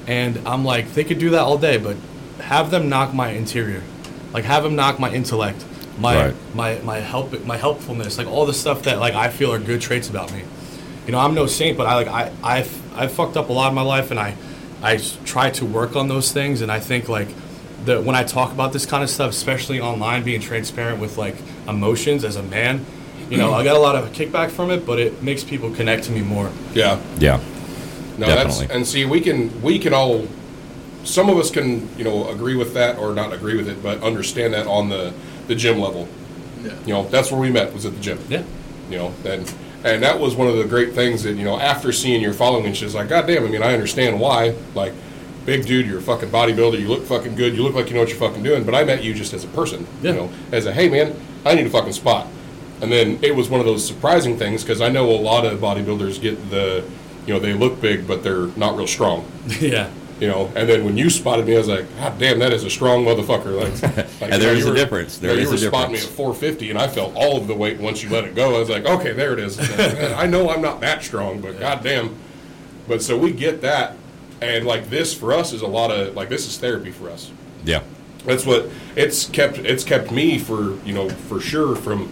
And 0.06 0.46
I'm 0.46 0.66
like, 0.66 0.94
they 0.96 1.04
could 1.06 1.20
do 1.20 1.30
that 1.30 1.42
all 1.42 1.58
day, 1.58 1.78
but 1.78 1.96
have 2.42 2.72
them 2.72 2.90
knock 2.90 3.14
my 3.14 3.30
interior, 3.30 3.84
like 4.34 4.44
have 4.44 4.64
them 4.64 4.76
knock 4.76 5.00
my 5.00 5.14
intellect, 5.14 5.64
my 6.00 6.16
Right. 6.28 6.36
my 6.56 6.80
my 6.84 7.00
help 7.00 7.46
my 7.46 7.58
helpfulness, 7.58 8.18
like 8.18 8.28
all 8.28 8.46
the 8.46 8.54
stuff 8.54 8.84
that 8.84 9.00
like 9.00 9.14
I 9.14 9.30
feel 9.30 9.52
are 9.54 9.60
good 9.60 9.82
traits 9.82 10.10
about 10.10 10.32
me. 10.32 10.44
You 11.06 11.12
know, 11.12 11.20
I'm 11.20 11.34
no 11.34 11.46
saint, 11.48 11.78
but 11.78 11.88
I 11.88 11.96
like 11.96 12.08
I 12.08 12.32
I've 12.44 12.98
I've 12.98 13.12
fucked 13.12 13.38
up 13.38 13.50
a 13.50 13.54
lot 13.54 13.70
in 13.70 13.76
my 13.76 13.82
life, 13.82 14.12
and 14.12 14.20
I 14.20 14.36
I 14.82 14.98
try 15.26 15.50
to 15.52 15.66
work 15.66 15.96
on 15.96 16.08
those 16.08 16.32
things, 16.32 16.62
and 16.62 16.72
I 16.72 16.80
think 16.80 17.10
like 17.10 17.28
the 17.86 18.02
when 18.02 18.16
I 18.16 18.24
talk 18.24 18.52
about 18.52 18.74
this 18.74 18.86
kind 18.86 19.04
of 19.04 19.10
stuff, 19.10 19.32
especially 19.32 19.80
online, 19.80 20.24
being 20.24 20.42
transparent 20.42 21.00
with 21.00 21.18
like 21.18 21.36
emotions 21.68 22.24
as 22.24 22.36
a 22.36 22.44
man. 22.44 22.86
You 23.30 23.38
know, 23.38 23.54
I 23.54 23.64
got 23.64 23.76
a 23.76 23.80
lot 23.80 23.96
of 23.96 24.12
kickback 24.12 24.50
from 24.50 24.72
it, 24.72 24.88
but 24.88 24.98
it 25.00 25.22
makes 25.22 25.44
people 25.44 25.70
connect 25.70 26.06
to 26.06 26.12
me 26.12 26.22
more. 26.22 26.50
Yeah. 26.74 27.00
Yeah. 27.20 27.40
No, 28.18 28.26
Definitely. 28.26 28.66
that's 28.66 28.72
and 28.76 28.88
see, 28.88 29.06
we 29.06 29.22
can 29.22 29.62
we 29.62 29.78
can 29.78 29.94
all, 29.94 30.28
some 31.04 31.30
of 31.30 31.38
us 31.38 31.52
can 31.52 31.88
you 31.96 32.04
know 32.04 32.28
agree 32.30 32.56
with 32.56 32.74
that 32.74 32.98
or 32.98 33.14
not 33.14 33.32
agree 33.32 33.56
with 33.56 33.70
it, 33.70 33.84
but 33.84 34.02
understand 34.02 34.56
that 34.56 34.66
on 34.66 34.90
the 34.90 35.14
the 35.50 35.56
gym 35.56 35.80
level. 35.80 36.08
Yeah. 36.62 36.80
You 36.86 36.94
know, 36.94 37.04
that's 37.10 37.32
where 37.32 37.42
we 37.42 37.52
met 37.52 37.74
was 37.74 37.86
at 37.86 37.94
the 37.94 38.00
gym. 38.00 38.20
Yeah. 38.30 38.44
You 38.90 38.98
know, 38.98 39.14
and 39.26 39.54
and 39.84 40.04
that 40.04 40.20
was 40.20 40.36
one 40.36 40.48
of 40.48 40.58
the 40.58 40.66
great 40.66 40.94
things 40.94 41.24
that 41.24 41.34
you 41.34 41.44
know 41.44 41.60
after 41.60 41.92
seeing 41.92 42.22
your 42.22 42.34
following, 42.34 42.72
she's 42.74 42.96
like, 42.96 43.10
God 43.10 43.28
damn, 43.28 43.46
I 43.46 43.50
mean, 43.50 43.64
I 43.64 43.74
understand 43.74 44.20
why. 44.20 44.56
Like, 44.76 44.94
big 45.46 45.66
dude, 45.66 45.88
you're 45.88 46.00
a 46.00 46.02
fucking 46.02 46.30
bodybuilder. 46.30 46.80
You 46.80 46.88
look 46.88 47.04
fucking 47.06 47.36
good. 47.36 47.56
You 47.56 47.64
look 47.64 47.74
like 47.74 47.88
you 47.88 47.96
know 47.96 48.02
what 48.02 48.10
you're 48.10 48.20
fucking 48.20 48.44
doing. 48.44 48.64
But 48.64 48.76
I 48.76 48.84
met 48.84 49.04
you 49.04 49.14
just 49.14 49.34
as 49.34 49.44
a 49.44 49.48
person. 49.50 49.86
Yeah. 50.02 50.12
You 50.12 50.18
know, 50.18 50.32
as 50.52 50.66
a 50.66 50.74
hey 50.74 50.88
man, 50.88 51.20
I 51.44 51.56
need 51.56 51.66
a 51.66 51.70
fucking 51.70 51.94
spot. 51.94 52.28
And 52.82 52.90
then 52.90 53.20
it 53.22 53.36
was 53.36 53.50
one 53.50 53.60
of 53.60 53.66
those 53.66 53.86
surprising 53.86 54.38
things 54.38 54.64
because 54.64 54.80
I 54.80 54.88
know 54.88 55.10
a 55.10 55.20
lot 55.20 55.46
of 55.46 55.60
bodybuilders 55.60 56.22
get 56.22 56.50
the, 56.50 56.86
you 57.26 57.34
know, 57.34 57.40
they 57.40 57.54
look 57.54 57.82
big 57.82 58.08
but 58.08 58.24
they're 58.24 58.48
not 58.56 58.78
real 58.78 58.88
strong. 58.88 59.30
yeah. 59.60 59.90
You 60.20 60.28
know, 60.28 60.52
and 60.56 60.68
then 60.68 60.84
when 60.84 60.98
you 60.98 61.10
spotted 61.10 61.46
me, 61.48 61.56
I 61.56 61.60
was 61.60 61.68
like, 61.70 61.86
God 61.98 62.20
damn, 62.20 62.40
that 62.40 62.52
is 62.52 62.66
a 62.66 62.70
strong 62.70 63.06
motherfucker. 63.06 63.58
Like, 63.58 63.82
like 64.22 64.32
And 64.34 64.42
there 64.42 64.54
is 64.54 64.66
a 64.66 64.70
were- 64.70 64.76
difference. 64.76 65.18
There 65.18 65.32
you 65.32 65.38
know, 65.38 65.44
you 65.44 65.50
were 65.52 65.58
spotting 65.58 65.94
me 65.94 66.00
at 66.00 66.04
450, 66.06 66.70
and 66.72 66.78
I 66.78 66.88
felt 66.90 67.16
all 67.16 67.38
of 67.38 67.48
the 67.48 67.56
weight 67.56 67.80
once 67.80 68.04
you 68.04 68.10
let 68.10 68.26
it 68.26 68.36
go. 68.36 68.56
I 68.56 68.60
was 68.60 68.70
like, 68.70 68.86
okay, 68.86 69.14
there 69.14 69.32
it 69.32 69.40
is. 69.40 69.58
I 69.80 70.26
know 70.26 70.50
I'm 70.50 70.62
not 70.62 70.82
that 70.82 71.04
strong, 71.04 71.40
but 71.40 71.58
goddamn. 71.60 72.16
But 72.88 73.02
so 73.02 73.18
we 73.18 73.32
get 73.32 73.62
that, 73.62 73.96
and 74.42 74.66
like 74.66 74.90
this 74.90 75.14
for 75.14 75.32
us 75.32 75.54
is 75.54 75.62
a 75.62 75.68
lot 75.68 75.90
of 75.92 76.16
like 76.16 76.28
this 76.28 76.48
is 76.48 76.58
therapy 76.58 76.92
for 76.92 77.10
us. 77.10 77.32
Yeah. 77.64 77.84
That's 78.26 78.46
what 78.46 78.70
it's 78.98 79.26
kept. 79.30 79.60
It's 79.60 79.84
kept 79.86 80.12
me 80.12 80.38
for 80.38 80.76
you 80.86 80.94
know 80.94 81.10
for 81.10 81.40
sure 81.40 81.76
from. 81.78 82.12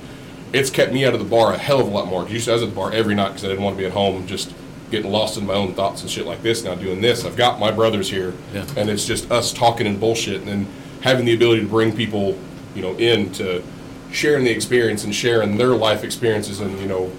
It's 0.54 0.70
kept 0.70 0.94
me 0.94 1.04
out 1.06 1.14
of 1.14 1.20
the 1.20 1.26
bar 1.26 1.52
a 1.54 1.58
hell 1.58 1.82
of 1.82 1.88
a 1.88 1.90
lot 1.90 2.08
more. 2.08 2.24
'Cause 2.24 2.32
used 2.32 2.46
to 2.46 2.52
I 2.52 2.54
was 2.54 2.64
at 2.64 2.70
the 2.70 2.76
bar 2.76 2.94
every 2.94 3.16
night 3.16 3.30
because 3.30 3.44
I 3.44 3.48
didn't 3.50 3.64
want 3.66 3.76
to 3.76 3.80
be 3.80 3.86
at 3.86 3.92
home 3.92 4.26
just 4.28 4.54
getting 4.92 5.12
lost 5.12 5.38
in 5.38 5.46
my 5.46 5.54
own 5.54 5.74
thoughts 5.74 6.02
and 6.02 6.10
shit 6.10 6.26
like 6.26 6.42
this. 6.42 6.64
Now 6.64 6.76
doing 6.76 7.02
this, 7.02 7.26
I've 7.26 7.36
got 7.36 7.60
my 7.60 7.72
brothers 7.72 8.10
here, 8.10 8.34
Yeah. 8.54 8.66
and 8.78 8.90
it's 8.90 9.06
just 9.06 9.30
us 9.32 9.52
talking 9.52 9.86
and 9.88 10.00
bullshit, 10.00 10.40
and 10.40 10.48
then 10.48 10.68
having 11.02 11.26
the 11.26 11.34
ability 11.34 11.62
to 11.62 11.68
bring 11.68 11.96
people, 11.96 12.38
you 12.74 12.82
know, 12.82 12.96
in 12.96 13.32
to 13.34 13.64
sharing 14.12 14.46
the 14.46 14.52
experience 14.52 15.04
and 15.04 15.14
sharing 15.14 15.58
their 15.58 15.76
life 15.76 16.04
experiences 16.04 16.60
and 16.62 16.80
you 16.80 16.88
know 16.88 17.12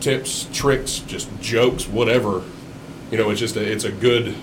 tips, 0.00 0.48
tricks, 0.52 0.98
just 1.06 1.28
jokes, 1.40 1.88
whatever. 1.88 2.42
You 3.10 3.18
know, 3.18 3.30
it's 3.30 3.40
just 3.40 3.56
a, 3.56 3.62
it's 3.62 3.84
a 3.84 3.92
good 3.92 4.34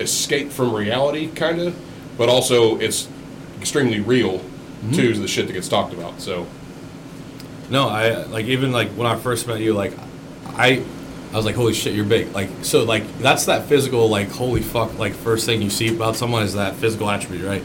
escape 0.00 0.50
from 0.50 0.74
reality, 0.74 1.28
kind 1.28 1.60
of, 1.60 1.76
but 2.16 2.28
also 2.28 2.78
it's 2.78 3.08
extremely 3.60 4.00
real 4.00 4.38
mm-hmm. 4.38 4.92
too. 4.92 5.14
To 5.14 5.20
the 5.20 5.28
shit 5.28 5.46
that 5.46 5.52
gets 5.52 5.68
talked 5.68 5.92
about. 5.94 6.20
So 6.20 6.46
No, 7.70 7.88
I 7.88 8.24
like 8.24 8.46
even 8.46 8.72
like 8.72 8.88
when 8.90 9.06
I 9.06 9.16
first 9.16 9.46
met 9.46 9.60
you, 9.60 9.72
like 9.74 9.92
I 10.46 10.82
I 11.32 11.36
was 11.36 11.44
like, 11.44 11.56
holy 11.56 11.74
shit, 11.74 11.94
you're 11.94 12.04
big. 12.06 12.32
Like 12.32 12.48
so 12.62 12.84
like 12.84 13.18
that's 13.18 13.44
that 13.46 13.66
physical 13.66 14.08
like 14.08 14.30
holy 14.30 14.62
fuck 14.62 14.98
like 14.98 15.12
first 15.14 15.44
thing 15.46 15.60
you 15.62 15.70
see 15.70 15.94
about 15.94 16.16
someone 16.16 16.42
is 16.42 16.54
that 16.54 16.76
physical 16.76 17.08
attribute, 17.10 17.44
right? 17.46 17.62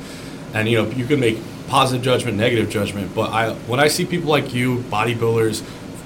And 0.53 0.67
you 0.69 0.81
know, 0.83 0.89
you 0.91 1.05
can 1.05 1.19
make 1.19 1.37
positive 1.69 2.03
judgment, 2.03 2.37
negative 2.37 2.69
judgment, 2.69 3.15
but 3.15 3.29
I 3.31 3.53
when 3.53 3.79
I 3.79 3.87
see 3.87 4.05
people 4.05 4.29
like 4.29 4.53
you, 4.53 4.79
bodybuilders, 4.89 5.61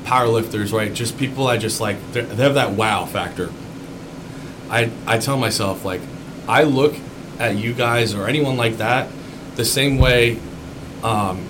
powerlifters, 0.05 0.71
right? 0.71 0.93
Just 0.93 1.17
people 1.17 1.47
I 1.47 1.57
just 1.57 1.81
like 1.81 1.97
they're- 2.13 2.25
have 2.25 2.53
that 2.53 2.71
wow 2.71 3.05
factor. 3.05 3.49
I 4.69 4.91
I 5.05 5.17
tell 5.17 5.37
myself 5.37 5.83
like 5.83 6.01
I 6.47 6.63
look 6.63 6.95
at 7.39 7.55
you 7.55 7.73
guys 7.73 8.13
or 8.13 8.27
anyone 8.27 8.57
like 8.57 8.77
that 8.77 9.09
the 9.55 9.65
same 9.65 9.97
way 9.97 10.39
um 11.03 11.47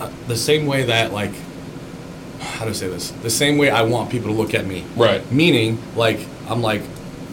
uh, 0.00 0.10
the 0.28 0.36
same 0.36 0.66
way 0.66 0.84
that 0.84 1.12
like 1.12 1.32
how 2.40 2.64
do 2.64 2.70
I 2.70 2.74
say 2.74 2.88
this? 2.88 3.10
The 3.10 3.30
same 3.30 3.58
way 3.58 3.70
I 3.70 3.82
want 3.82 4.10
people 4.10 4.28
to 4.28 4.34
look 4.34 4.54
at 4.54 4.66
me. 4.66 4.84
Right. 4.96 5.30
Meaning, 5.32 5.78
like, 5.94 6.20
I'm 6.48 6.62
like, 6.62 6.82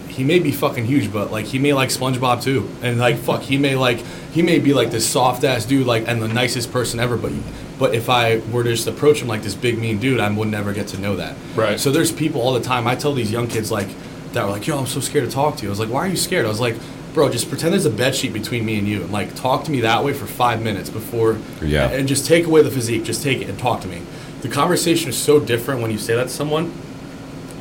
he 0.07 0.23
may 0.23 0.37
be 0.39 0.51
fucking 0.51 0.85
huge, 0.85 1.11
but 1.11 1.31
like 1.31 1.45
he 1.47 1.57
may 1.57 1.73
like 1.73 1.89
SpongeBob 1.89 2.43
too, 2.43 2.69
and 2.83 2.99
like 2.99 3.17
fuck, 3.17 3.41
he 3.41 3.57
may 3.57 3.75
like 3.75 3.97
he 4.31 4.43
may 4.43 4.59
be 4.59 4.71
like 4.71 4.91
this 4.91 5.09
soft 5.09 5.43
ass 5.43 5.65
dude, 5.65 5.87
like 5.87 6.07
and 6.07 6.21
the 6.21 6.27
nicest 6.27 6.71
person 6.71 6.99
ever, 6.99 7.17
but 7.17 7.31
but 7.79 7.95
if 7.95 8.09
I 8.11 8.37
were 8.51 8.63
to 8.63 8.69
just 8.69 8.85
approach 8.85 9.23
him 9.23 9.27
like 9.27 9.41
this 9.41 9.55
big 9.55 9.79
mean 9.79 9.97
dude, 9.97 10.19
I 10.19 10.29
would 10.29 10.49
never 10.49 10.71
get 10.71 10.87
to 10.89 10.99
know 10.99 11.15
that. 11.15 11.35
Right. 11.55 11.79
So 11.79 11.89
there's 11.91 12.11
people 12.11 12.41
all 12.41 12.53
the 12.53 12.61
time. 12.61 12.85
I 12.85 12.93
tell 12.95 13.13
these 13.15 13.31
young 13.31 13.47
kids 13.47 13.71
like 13.71 13.87
that 14.33 14.45
were 14.45 14.51
like, 14.51 14.67
yo, 14.67 14.77
I'm 14.77 14.85
so 14.85 14.99
scared 14.99 15.25
to 15.25 15.31
talk 15.31 15.57
to 15.57 15.63
you. 15.63 15.69
I 15.69 15.71
was 15.71 15.79
like, 15.79 15.89
why 15.89 16.01
are 16.05 16.07
you 16.07 16.17
scared? 16.17 16.45
I 16.45 16.49
was 16.49 16.59
like. 16.61 16.75
Bro, 17.13 17.29
just 17.29 17.47
pretend 17.47 17.73
there's 17.73 17.85
a 17.85 17.91
bed 17.91 18.15
sheet 18.15 18.33
between 18.33 18.65
me 18.65 18.79
and 18.79 18.87
you, 18.87 19.03
and 19.03 19.11
like 19.11 19.35
talk 19.35 19.65
to 19.65 19.71
me 19.71 19.81
that 19.81 20.03
way 20.03 20.13
for 20.13 20.25
five 20.25 20.63
minutes 20.63 20.89
before, 20.89 21.37
Yeah. 21.61 21.87
and 21.91 22.07
just 22.07 22.25
take 22.25 22.47
away 22.47 22.63
the 22.63 22.71
physique. 22.71 23.03
Just 23.03 23.21
take 23.21 23.39
it 23.39 23.47
and 23.47 23.59
talk 23.59 23.81
to 23.81 23.87
me. 23.87 24.01
The 24.43 24.49
conversation 24.49 25.09
is 25.09 25.17
so 25.17 25.39
different 25.39 25.81
when 25.81 25.89
you 25.89 25.97
say 25.97 26.15
that 26.15 26.23
to 26.23 26.29
someone 26.29 26.71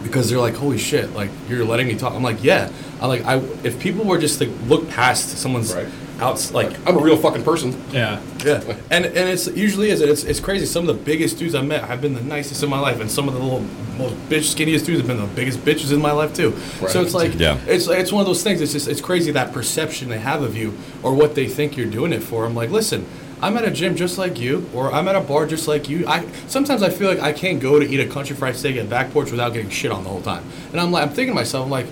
because 0.02 0.28
they're 0.28 0.38
like, 0.40 0.54
"Holy 0.56 0.78
shit!" 0.78 1.14
Like 1.14 1.30
you're 1.48 1.64
letting 1.64 1.86
me 1.86 1.94
talk. 1.94 2.12
I'm 2.12 2.22
like, 2.22 2.42
"Yeah." 2.44 2.68
I'm 3.00 3.08
like, 3.08 3.24
I 3.24 3.36
if 3.64 3.78
people 3.80 4.04
were 4.04 4.18
just 4.18 4.38
to 4.40 4.46
look 4.68 4.88
past 4.90 5.36
someone's 5.38 5.74
Right. 5.74 5.86
outs 6.20 6.52
like 6.52 6.70
I'm 6.86 6.96
a 6.96 7.00
real 7.00 7.16
fucking 7.16 7.42
person. 7.42 7.74
Yeah. 7.92 8.20
yeah, 8.44 8.62
and 8.90 9.04
and 9.04 9.28
it's 9.28 9.46
usually 9.48 9.90
is 9.90 10.00
it's 10.00 10.22
it's 10.24 10.38
crazy. 10.40 10.66
Some 10.66 10.88
of 10.88 10.96
the 10.96 11.02
biggest 11.02 11.38
dudes 11.38 11.54
I 11.56 11.62
met 11.62 11.82
have 11.84 12.00
been 12.00 12.14
the 12.14 12.20
nicest 12.22 12.62
in 12.62 12.70
my 12.70 12.78
life, 12.80 13.00
and 13.00 13.10
some 13.10 13.26
of 13.28 13.34
the 13.34 13.40
little 13.40 13.64
most 13.98 14.14
bitch 14.28 14.54
skinniest 14.54 14.86
dudes 14.86 14.98
have 15.00 15.06
been 15.06 15.20
the 15.20 15.26
biggest 15.34 15.60
bitches 15.64 15.92
in 15.92 16.00
my 16.00 16.12
life 16.12 16.32
too. 16.34 16.50
Right. 16.80 16.90
So 16.90 17.00
it's 17.02 17.14
like 17.14 17.38
Yeah. 17.38 17.58
it's 17.66 17.86
it's 17.88 18.12
one 18.12 18.20
of 18.20 18.26
those 18.26 18.42
things. 18.42 18.60
It's 18.60 18.72
just 18.72 18.86
it's 18.88 19.00
crazy 19.00 19.30
that 19.32 19.52
perception 19.52 20.08
they 20.08 20.18
have 20.18 20.42
of 20.42 20.56
you 20.56 20.74
or 21.02 21.12
what 21.14 21.34
they 21.36 21.46
think 21.48 21.76
you're 21.76 21.86
doing 21.90 22.12
it 22.12 22.22
for. 22.24 22.44
I'm 22.44 22.54
like, 22.56 22.70
listen, 22.70 23.04
I'm 23.42 23.56
at 23.56 23.64
a 23.64 23.70
gym 23.72 23.96
just 23.96 24.18
like 24.18 24.38
you, 24.38 24.70
or 24.72 24.92
I'm 24.92 25.08
at 25.08 25.16
a 25.16 25.20
bar 25.20 25.46
just 25.46 25.66
like 25.66 25.88
you. 25.88 26.06
I 26.06 26.24
sometimes 26.46 26.82
I 26.82 26.90
feel 26.90 27.08
like 27.08 27.18
I 27.18 27.32
can't 27.32 27.60
go 27.60 27.80
to 27.80 27.86
eat 27.86 27.98
a 27.98 28.06
country 28.06 28.36
fried 28.36 28.54
steak 28.54 28.76
at 28.76 28.88
back 28.88 29.10
porch 29.10 29.32
without 29.32 29.52
getting 29.52 29.68
shit 29.68 29.90
on 29.90 30.04
the 30.04 30.10
whole 30.10 30.22
time. 30.22 30.44
And 30.70 30.80
I'm 30.80 30.92
like, 30.92 31.02
I'm 31.02 31.08
thinking 31.08 31.32
to 31.32 31.34
myself, 31.34 31.64
I'm 31.64 31.70
like, 31.70 31.86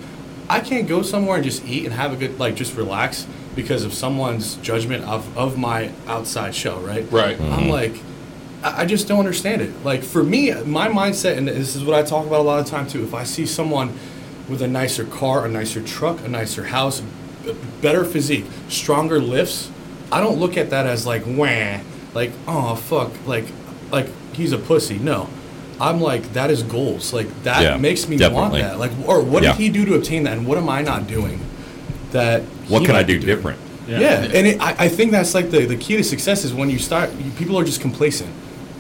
I 0.49 0.61
can't 0.61 0.87
go 0.87 1.03
somewhere 1.03 1.37
and 1.37 1.45
just 1.45 1.65
eat 1.67 1.85
and 1.85 1.93
have 1.95 2.13
a 2.13 2.17
good 2.17 2.39
like 2.39 2.55
just 2.55 2.77
relax 2.77 3.27
because 3.57 3.85
of 3.85 3.93
someone's 3.93 4.57
judgment 4.57 5.05
of 5.05 5.37
of 5.37 5.59
my 5.59 5.91
outside 6.07 6.55
show, 6.55 6.79
right? 6.81 7.11
Right. 7.11 7.41
I'm 7.41 7.65
mm-hmm. 7.65 7.69
like, 7.69 7.95
I 8.63 8.83
I 8.83 8.87
just 8.87 9.09
don't 9.09 9.19
understand 9.19 9.61
it. 9.61 9.85
Like 9.85 10.05
for 10.05 10.23
me, 10.23 10.53
my 10.63 10.89
mindset, 10.89 11.37
and 11.37 11.49
this 11.49 11.75
is 11.75 11.85
what 11.85 11.97
I 11.97 12.05
talk 12.05 12.27
about 12.27 12.41
a 12.41 12.43
lot 12.45 12.61
of 12.61 12.67
time 12.67 12.87
too. 12.87 13.03
If 13.03 13.13
I 13.13 13.25
see 13.25 13.45
someone 13.45 13.99
with 14.49 14.63
a 14.63 14.69
nicer 14.69 15.05
car, 15.05 15.47
a 15.47 15.49
nicer 15.49 15.83
truck, 15.83 16.21
a 16.25 16.29
nicer 16.29 16.65
house, 16.65 17.03
b- 17.45 17.57
better 17.81 18.05
physique, 18.05 18.47
stronger 18.69 19.21
lifts, 19.21 19.71
I 20.13 20.21
don't 20.21 20.39
look 20.39 20.57
at 20.57 20.71
that 20.71 20.87
as 20.87 21.07
like 21.07 21.23
wah, 21.27 21.81
like 22.15 22.33
oh 22.49 22.75
fuck, 22.77 23.13
like 23.27 23.45
like 23.91 24.09
he's 24.35 24.53
a 24.53 24.59
pussy. 24.59 24.99
No, 24.99 25.29
I'm 25.81 26.01
like 26.01 26.33
that 26.33 26.51
is 26.51 26.63
goals. 26.63 27.13
Like 27.13 27.29
that 27.45 27.63
Yeah, 27.63 27.77
makes 27.77 28.09
me 28.09 28.17
definitely. 28.17 28.41
want 28.41 28.55
that. 28.55 28.79
Like 28.79 28.93
or 29.07 29.23
what 29.23 29.43
Yeah. 29.43 29.53
did 29.53 29.61
he 29.61 29.69
do 29.69 29.85
to 29.87 29.95
obtain 29.95 30.25
that, 30.25 30.37
and 30.39 30.47
what 30.47 30.59
am 30.59 30.69
I 30.69 30.83
not 30.83 31.07
doing? 31.07 31.41
That 32.13 32.43
What 32.69 32.85
can 32.85 32.97
I 32.97 33.03
do 33.03 33.15
doing? 33.19 33.27
different? 33.37 33.59
Yeah, 33.87 34.23
and 34.23 34.47
it, 34.47 34.61
I, 34.61 34.85
I 34.85 34.89
think 34.89 35.11
that's 35.11 35.35
like 35.35 35.51
the, 35.51 35.65
the 35.67 35.77
key 35.77 35.97
to 35.97 36.05
success 36.05 36.45
is 36.45 36.55
when 36.55 36.71
you 36.71 36.79
start, 36.79 37.11
you, 37.15 37.29
people 37.33 37.59
are 37.59 37.65
just 37.65 37.81
complacent. 37.81 38.31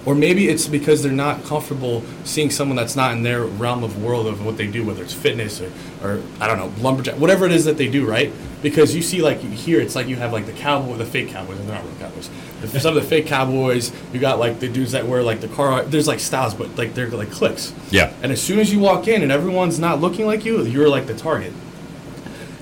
Or 0.06 0.14
maybe 0.14 0.48
it's 0.48 0.66
because 0.66 1.02
they're 1.02 1.12
not 1.12 1.44
comfortable 1.44 2.02
seeing 2.24 2.50
someone 2.50 2.76
that's 2.76 2.96
not 2.96 3.12
in 3.12 3.22
their 3.22 3.42
realm 3.44 3.84
of 3.84 4.02
world 4.02 4.26
of 4.26 4.44
what 4.44 4.56
they 4.56 4.66
do, 4.66 4.82
whether 4.84 5.02
it's 5.02 5.12
fitness 5.12 5.60
or, 5.60 5.70
or 6.02 6.22
I 6.40 6.46
don't 6.46 6.56
know, 6.58 6.72
lumberjack, 6.82 7.16
whatever 7.16 7.44
it 7.44 7.52
is 7.52 7.66
that 7.66 7.76
they 7.76 7.86
do, 7.88 8.06
right? 8.06 8.32
Because 8.62 8.94
you 8.94 9.02
see, 9.02 9.20
like, 9.20 9.40
here, 9.40 9.78
it's 9.80 9.94
like 9.94 10.06
you 10.06 10.16
have, 10.16 10.32
like, 10.32 10.46
the 10.46 10.52
cowboy, 10.52 10.96
the 10.96 11.04
fake 11.04 11.28
cowboys, 11.28 11.58
and 11.58 11.68
they're 11.68 11.76
not 11.76 11.84
real 11.84 11.94
cowboys. 11.98 12.30
The- 12.62 12.80
Some 12.80 12.96
of 12.96 13.02
the 13.02 13.08
fake 13.08 13.26
cowboys, 13.26 13.92
you 14.12 14.20
got, 14.20 14.38
like, 14.38 14.58
the 14.60 14.68
dudes 14.68 14.92
that 14.92 15.06
wear, 15.06 15.22
like, 15.22 15.40
the 15.42 15.48
car, 15.48 15.82
there's, 15.84 16.06
like, 16.08 16.20
styles, 16.20 16.54
but, 16.54 16.76
like, 16.76 16.94
they're, 16.94 17.08
like, 17.08 17.30
clicks. 17.30 17.72
Yeah. 17.90 18.12
And 18.22 18.32
as 18.32 18.40
soon 18.42 18.58
as 18.58 18.72
you 18.72 18.78
walk 18.80 19.06
in 19.08 19.22
and 19.22 19.30
everyone's 19.32 19.78
not 19.78 20.00
looking 20.00 20.26
like 20.26 20.44
you, 20.46 20.62
you're, 20.64 20.88
like, 20.90 21.06
the 21.06 21.14
target. 21.16 21.52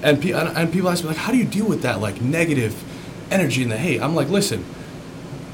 And, 0.02 0.20
pe- 0.22 0.30
and, 0.32 0.56
and 0.56 0.72
people 0.72 0.88
ask 0.88 1.02
me 1.02 1.08
like, 1.08 1.18
how 1.18 1.32
do 1.32 1.38
you 1.38 1.44
deal 1.44 1.66
with 1.66 1.82
that 1.82 2.00
like 2.00 2.20
negative 2.22 2.76
energy 3.32 3.62
in 3.64 3.68
the 3.68 3.76
hate? 3.76 4.00
I'm 4.00 4.14
like, 4.14 4.28
listen, 4.28 4.64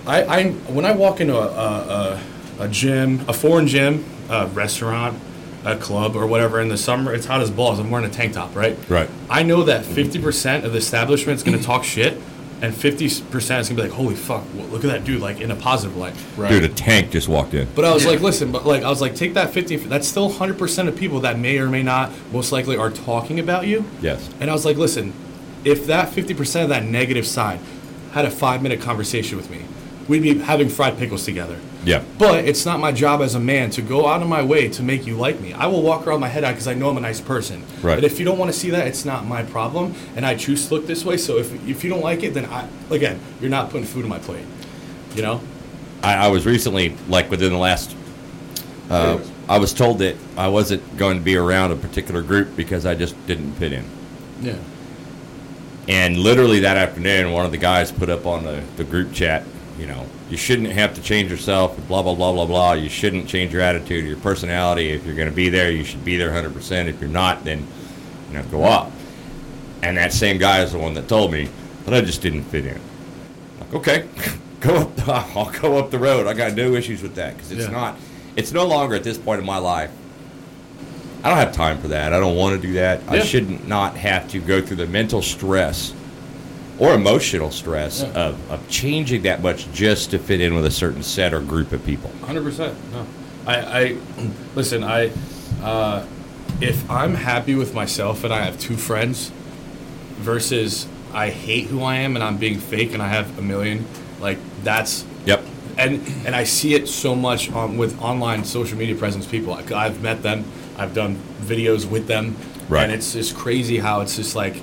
I, 0.06 0.22
I 0.22 0.50
when 0.50 0.84
I 0.84 0.92
walk 0.92 1.20
into 1.20 1.36
a, 1.36 1.46
a, 1.46 2.20
a, 2.58 2.64
a 2.64 2.68
gym, 2.68 3.24
a 3.28 3.32
foreign 3.32 3.66
gym, 3.66 4.04
a 4.28 4.46
restaurant, 4.48 5.18
a 5.64 5.76
club 5.76 6.14
or 6.14 6.26
whatever 6.26 6.60
in 6.60 6.68
the 6.68 6.76
summer, 6.76 7.12
it's 7.14 7.26
hot 7.26 7.40
as 7.40 7.50
balls. 7.50 7.78
I'm 7.78 7.90
wearing 7.90 8.06
a 8.06 8.12
tank 8.12 8.34
top, 8.34 8.54
right? 8.54 8.76
Right. 8.88 9.08
I 9.30 9.42
know 9.42 9.62
that 9.64 9.84
50% 9.84 10.64
of 10.64 10.72
the 10.72 10.78
establishment's 10.78 11.42
gonna 11.42 11.62
talk 11.62 11.84
shit, 11.84 12.18
and 12.60 12.74
50% 12.74 13.60
is 13.60 13.68
gonna 13.68 13.82
be 13.82 13.88
like, 13.88 13.96
holy 13.96 14.14
fuck, 14.14 14.44
look 14.54 14.84
at 14.84 14.90
that 14.90 15.04
dude, 15.04 15.22
like 15.22 15.40
in 15.40 15.50
a 15.50 15.56
positive 15.56 15.96
light. 15.96 16.14
Right. 16.36 16.50
Dude, 16.50 16.64
a 16.64 16.68
tank 16.68 17.10
just 17.10 17.28
walked 17.28 17.54
in. 17.54 17.66
But 17.74 17.86
I 17.86 17.94
was 17.94 18.04
like, 18.04 18.20
listen, 18.20 18.52
but 18.52 18.66
like 18.66 18.82
I 18.82 18.90
was 18.90 19.00
like, 19.00 19.14
take 19.14 19.34
that 19.34 19.50
50. 19.50 19.76
That's 19.76 20.06
still 20.06 20.28
100 20.28 20.58
percent 20.58 20.88
of 20.88 20.96
people 20.96 21.20
that 21.20 21.38
may 21.38 21.58
or 21.58 21.68
may 21.68 21.82
not, 21.82 22.12
most 22.30 22.52
likely, 22.52 22.76
are 22.76 22.90
talking 22.90 23.40
about 23.40 23.66
you. 23.66 23.84
Yes. 24.02 24.28
And 24.40 24.50
I 24.50 24.52
was 24.52 24.66
like, 24.66 24.76
listen, 24.76 25.14
if 25.64 25.86
that 25.86 26.10
50 26.10 26.34
percent 26.34 26.64
of 26.64 26.68
that 26.68 26.84
negative 26.84 27.26
side 27.26 27.60
had 28.12 28.26
a 28.26 28.30
five 28.30 28.62
minute 28.62 28.80
conversation 28.82 29.38
with 29.38 29.50
me, 29.50 29.62
we'd 30.08 30.22
be 30.22 30.38
having 30.38 30.68
fried 30.68 30.98
pickles 30.98 31.24
together. 31.24 31.58
Yeah. 31.84 32.02
But 32.18 32.46
it's 32.46 32.64
not 32.64 32.80
my 32.80 32.92
job 32.92 33.20
as 33.20 33.34
a 33.34 33.40
man 33.40 33.70
to 33.70 33.82
go 33.82 34.06
out 34.06 34.22
of 34.22 34.28
my 34.28 34.42
way 34.42 34.68
to 34.70 34.82
make 34.82 35.06
you 35.06 35.16
like 35.16 35.40
me. 35.40 35.52
I 35.52 35.66
will 35.66 35.82
walk 35.82 36.06
around 36.06 36.20
my 36.20 36.28
head 36.28 36.42
out 36.44 36.52
because 36.52 36.66
I 36.66 36.74
know 36.74 36.88
I'm 36.88 36.96
a 36.96 37.00
nice 37.00 37.20
person. 37.20 37.62
Right. 37.82 37.96
But 37.96 38.04
if 38.04 38.18
you 38.18 38.24
don't 38.24 38.38
want 38.38 38.52
to 38.52 38.58
see 38.58 38.70
that, 38.70 38.86
it's 38.86 39.04
not 39.04 39.26
my 39.26 39.42
problem, 39.42 39.94
and 40.16 40.24
I 40.24 40.34
choose 40.34 40.68
to 40.68 40.74
look 40.74 40.86
this 40.86 41.04
way. 41.04 41.16
So 41.16 41.38
if 41.38 41.52
if 41.68 41.84
you 41.84 41.90
don't 41.90 42.02
like 42.02 42.22
it, 42.22 42.34
then 42.34 42.46
I 42.46 42.68
again, 42.90 43.20
you're 43.40 43.50
not 43.50 43.70
putting 43.70 43.86
food 43.86 44.04
on 44.04 44.10
my 44.10 44.18
plate. 44.18 44.46
You 45.14 45.22
know. 45.22 45.40
I, 46.02 46.26
I 46.26 46.28
was 46.28 46.44
recently, 46.44 46.96
like 47.08 47.30
within 47.30 47.50
the 47.50 47.58
last, 47.58 47.96
uh, 48.90 49.18
I 49.48 49.58
was 49.58 49.72
told 49.72 50.00
that 50.00 50.16
I 50.36 50.48
wasn't 50.48 50.96
going 50.98 51.16
to 51.16 51.24
be 51.24 51.36
around 51.36 51.70
a 51.70 51.76
particular 51.76 52.22
group 52.22 52.54
because 52.56 52.84
I 52.84 52.94
just 52.94 53.14
didn't 53.26 53.54
fit 53.54 53.72
in. 53.72 53.84
Yeah. 54.42 54.56
And 55.88 56.18
literally 56.18 56.60
that 56.60 56.76
afternoon, 56.76 57.32
one 57.32 57.46
of 57.46 57.52
the 57.52 57.58
guys 57.58 57.90
put 57.90 58.10
up 58.10 58.26
on 58.26 58.44
the, 58.44 58.62
the 58.76 58.84
group 58.84 59.12
chat, 59.12 59.44
you 59.78 59.86
know, 59.86 60.06
you 60.30 60.36
shouldn't 60.36 60.70
have 60.70 60.94
to 60.94 61.02
change 61.02 61.30
yourself, 61.30 61.76
blah, 61.88 62.02
blah, 62.02 62.14
blah, 62.14 62.32
blah, 62.32 62.46
blah. 62.46 62.72
You 62.74 62.88
shouldn't 62.88 63.28
change 63.28 63.52
your 63.52 63.62
attitude, 63.62 64.04
your 64.06 64.16
personality. 64.18 64.90
If 64.90 65.04
you're 65.04 65.16
going 65.16 65.28
to 65.28 65.34
be 65.34 65.48
there, 65.48 65.70
you 65.70 65.84
should 65.84 66.04
be 66.04 66.16
there 66.16 66.30
100%. 66.30 66.86
If 66.86 67.00
you're 67.00 67.10
not, 67.10 67.44
then, 67.44 67.66
you 68.28 68.34
know, 68.34 68.42
go 68.44 68.62
up. 68.64 68.92
And 69.82 69.96
that 69.98 70.12
same 70.12 70.38
guy 70.38 70.62
is 70.62 70.72
the 70.72 70.78
one 70.78 70.94
that 70.94 71.08
told 71.08 71.32
me 71.32 71.48
that 71.84 71.92
I 71.94 72.00
just 72.00 72.22
didn't 72.22 72.44
fit 72.44 72.66
in. 72.66 72.80
Like, 73.60 73.74
okay, 73.74 74.08
go 74.60 74.76
up, 74.76 75.08
I'll 75.36 75.50
go 75.50 75.76
up 75.78 75.90
the 75.90 75.98
road. 75.98 76.26
I 76.26 76.34
got 76.34 76.54
no 76.54 76.74
issues 76.74 77.02
with 77.02 77.16
that 77.16 77.34
because 77.36 77.50
it's 77.52 77.64
Yeah. 77.64 77.70
not, 77.70 77.98
it's 78.36 78.52
no 78.52 78.66
longer 78.66 78.94
at 78.94 79.04
this 79.04 79.18
point 79.18 79.40
in 79.40 79.46
my 79.46 79.58
life. 79.58 79.90
I 81.22 81.28
don't 81.30 81.38
have 81.38 81.52
time 81.52 81.78
for 81.80 81.88
that. 81.88 82.12
I 82.12 82.20
don't 82.20 82.36
want 82.36 82.60
to 82.60 82.66
do 82.66 82.74
that. 82.74 83.00
I 83.08 83.20
shouldn't 83.20 83.66
not 83.66 83.96
have 83.96 84.28
to 84.28 84.40
go 84.40 84.60
through 84.60 84.76
the 84.76 84.86
mental 84.86 85.22
stress 85.22 85.94
or 86.78 86.94
emotional 86.94 87.50
stress 87.50 88.02
Yeah. 88.02 88.08
of, 88.28 88.50
of 88.50 88.68
changing 88.68 89.22
that 89.22 89.42
much 89.42 89.70
just 89.72 90.10
to 90.10 90.18
fit 90.18 90.40
in 90.40 90.54
with 90.54 90.66
a 90.66 90.70
certain 90.70 91.02
set 91.02 91.32
or 91.32 91.40
group 91.40 91.72
of 91.72 91.84
people. 91.86 92.10
Hundred 92.22 92.42
percent. 92.44 92.76
No, 92.92 93.06
I, 93.46 93.56
I 93.56 93.96
listen. 94.54 94.82
I, 94.84 95.10
uh, 95.62 96.04
if 96.60 96.88
I'm 96.90 97.14
happy 97.14 97.54
with 97.54 97.74
myself 97.74 98.24
and 98.24 98.32
I 98.32 98.42
have 98.42 98.58
two 98.58 98.76
friends, 98.76 99.30
versus 100.18 100.86
I 101.12 101.30
hate 101.30 101.66
who 101.66 101.82
I 101.82 101.96
am 101.96 102.16
and 102.16 102.24
I'm 102.24 102.38
being 102.38 102.58
fake 102.58 102.92
and 102.92 103.02
I 103.02 103.08
have 103.08 103.38
a 103.38 103.42
million, 103.42 103.86
like 104.20 104.38
that's 104.62 105.04
Yep. 105.26 105.42
and 105.78 106.00
and 106.26 106.34
I 106.36 106.44
see 106.44 106.74
it 106.74 106.88
so 106.88 107.14
much 107.14 107.50
on 107.52 107.76
with 107.76 108.00
online 108.00 108.44
social 108.44 108.78
media 108.78 108.94
presence 108.94 109.26
people. 109.26 109.52
Like, 109.52 109.72
I've 109.72 110.02
met 110.02 110.22
them, 110.22 110.44
I've 110.76 110.94
done 110.94 111.16
videos 111.42 111.88
with 111.88 112.06
them, 112.06 112.36
Right. 112.68 112.84
and 112.84 112.92
it's 112.92 113.12
just 113.12 113.34
crazy 113.36 113.78
how 113.78 114.00
it's 114.00 114.16
just 114.16 114.34
like 114.36 114.56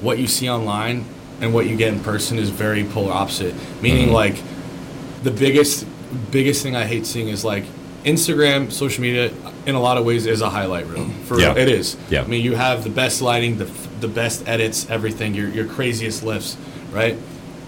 what 0.00 0.18
you 0.18 0.26
see 0.26 0.48
online 0.50 1.04
and 1.40 1.52
what 1.54 1.66
you 1.66 1.76
get 1.76 1.92
in 1.92 2.00
person 2.00 2.38
is 2.38 2.50
very 2.50 2.84
polar 2.84 3.12
opposite. 3.12 3.54
Meaning, 3.82 4.06
Mm-hmm. 4.06 4.14
like 4.14 4.36
the 5.22 5.30
biggest 5.30 5.86
biggest 6.30 6.62
thing 6.62 6.76
I 6.76 6.84
hate 6.86 7.04
seeing 7.06 7.28
is 7.28 7.44
like 7.44 7.64
Instagram, 8.04 8.70
social 8.70 9.02
media. 9.02 9.30
In 9.66 9.74
a 9.74 9.80
lot 9.80 9.98
of 9.98 10.04
ways, 10.04 10.26
is 10.26 10.42
a 10.42 10.48
highlight 10.50 10.86
reel. 10.86 11.08
For 11.26 11.40
Yeah. 11.40 11.48
real, 11.48 11.58
it 11.58 11.68
is. 11.68 11.96
Yeah. 12.08 12.22
I 12.22 12.26
mean, 12.28 12.44
you 12.44 12.54
have 12.54 12.84
the 12.84 12.90
best 12.90 13.20
lighting, 13.20 13.58
the 13.58 13.68
the 14.00 14.08
best 14.08 14.46
edits, 14.46 14.86
everything. 14.88 15.34
Your 15.34 15.48
your 15.48 15.64
craziest 15.66 16.22
lifts, 16.22 16.56
right? 16.92 17.16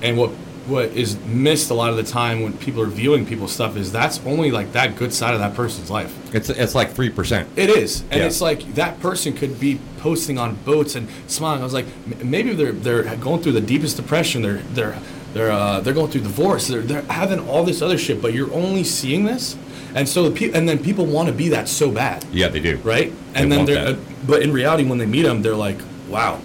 And 0.03 0.17
what 0.17 0.31
what 0.69 0.87
is 0.91 1.17
missed 1.25 1.71
a 1.71 1.75
lot 1.75 1.91
of 1.91 1.97
the 1.97 2.03
time 2.03 2.43
when 2.43 2.53
people 2.59 2.83
are 2.83 2.87
viewing 2.87 3.25
people's 3.27 3.53
stuff 3.53 3.77
is 3.77 3.91
that's 3.91 4.21
only 4.27 4.51
like 4.51 4.73
that 4.73 4.97
good 4.97 5.13
side 5.13 5.35
of 5.35 5.41
that 5.41 5.55
person's 5.55 5.91
life. 5.91 6.13
It's 6.35 6.51
it's 6.51 6.75
like 6.75 6.93
three 6.93 7.09
percent. 7.11 7.49
It 7.57 7.71
is, 7.71 8.03
and 8.11 8.21
Yeah. 8.21 8.27
it's 8.27 8.41
like 8.41 8.75
that 8.75 9.01
person 9.01 9.33
could 9.33 9.59
be 9.59 9.81
posting 9.99 10.39
on 10.39 10.57
boats 10.65 10.95
and 10.95 11.09
smiling. 11.27 11.61
I 11.61 11.65
was 11.65 11.73
like, 11.75 11.87
m- 12.21 12.31
maybe 12.31 12.55
they're 12.55 12.73
they're 12.73 13.17
going 13.17 13.43
through 13.43 13.53
the 13.53 13.61
deepest 13.61 13.97
depression. 13.97 14.43
They're 14.43 14.59
they're 14.75 14.99
they're 15.35 15.51
uh, 15.53 15.81
they're 15.81 15.95
going 15.95 16.11
through 16.11 16.23
divorce. 16.23 16.69
They're 16.69 16.83
they're 16.83 17.03
having 17.03 17.41
all 17.49 17.65
this 17.65 17.81
other 17.83 17.99
shit, 17.99 18.21
but 18.21 18.33
you're 18.35 18.53
only 18.53 18.85
seeing 18.85 19.25
this, 19.25 19.57
and 19.95 20.09
so 20.09 20.29
the 20.29 20.35
pe- 20.39 20.53
and 20.53 20.69
then 20.69 20.79
people 20.79 21.07
want 21.07 21.29
to 21.29 21.35
be 21.35 21.49
that 21.51 21.69
so 21.69 21.91
bad 21.91 22.25
Yeah, 22.33 22.49
they 22.49 22.61
do. 22.61 22.77
right? 22.85 23.13
And 23.35 23.51
They 23.51 23.57
then 23.57 23.67
they're, 23.67 23.87
uh, 23.89 23.97
but 24.27 24.43
in 24.43 24.53
reality, 24.53 24.85
when 24.85 24.99
they 24.99 25.07
meet 25.07 25.23
them, 25.23 25.43
they're 25.43 25.55
like, 25.57 25.79
wow. 26.09 26.41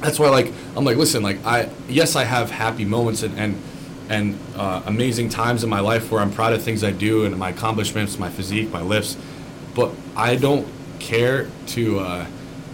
That's 0.00 0.16
why, 0.20 0.28
like, 0.28 0.52
I'm 0.78 0.84
like, 0.84 0.96
listen, 0.96 1.24
like, 1.24 1.44
I 1.44 1.68
yes, 1.88 2.14
I 2.14 2.22
have 2.22 2.52
happy 2.52 2.84
moments 2.84 3.24
and 3.24 3.36
and 3.36 3.60
and 4.08 4.38
uh, 4.56 4.80
amazing 4.86 5.28
times 5.28 5.64
in 5.64 5.68
my 5.68 5.80
life 5.80 6.12
where 6.12 6.20
I'm 6.20 6.30
proud 6.30 6.52
of 6.52 6.62
things 6.62 6.84
I 6.84 6.92
do 6.92 7.24
and 7.24 7.36
my 7.36 7.50
accomplishments, 7.50 8.16
my 8.16 8.30
physique, 8.30 8.70
my 8.70 8.80
lifts, 8.80 9.16
but 9.74 9.90
I 10.16 10.36
don't 10.36 10.66
care 11.00 11.48
to, 11.66 11.98
uh, 11.98 12.26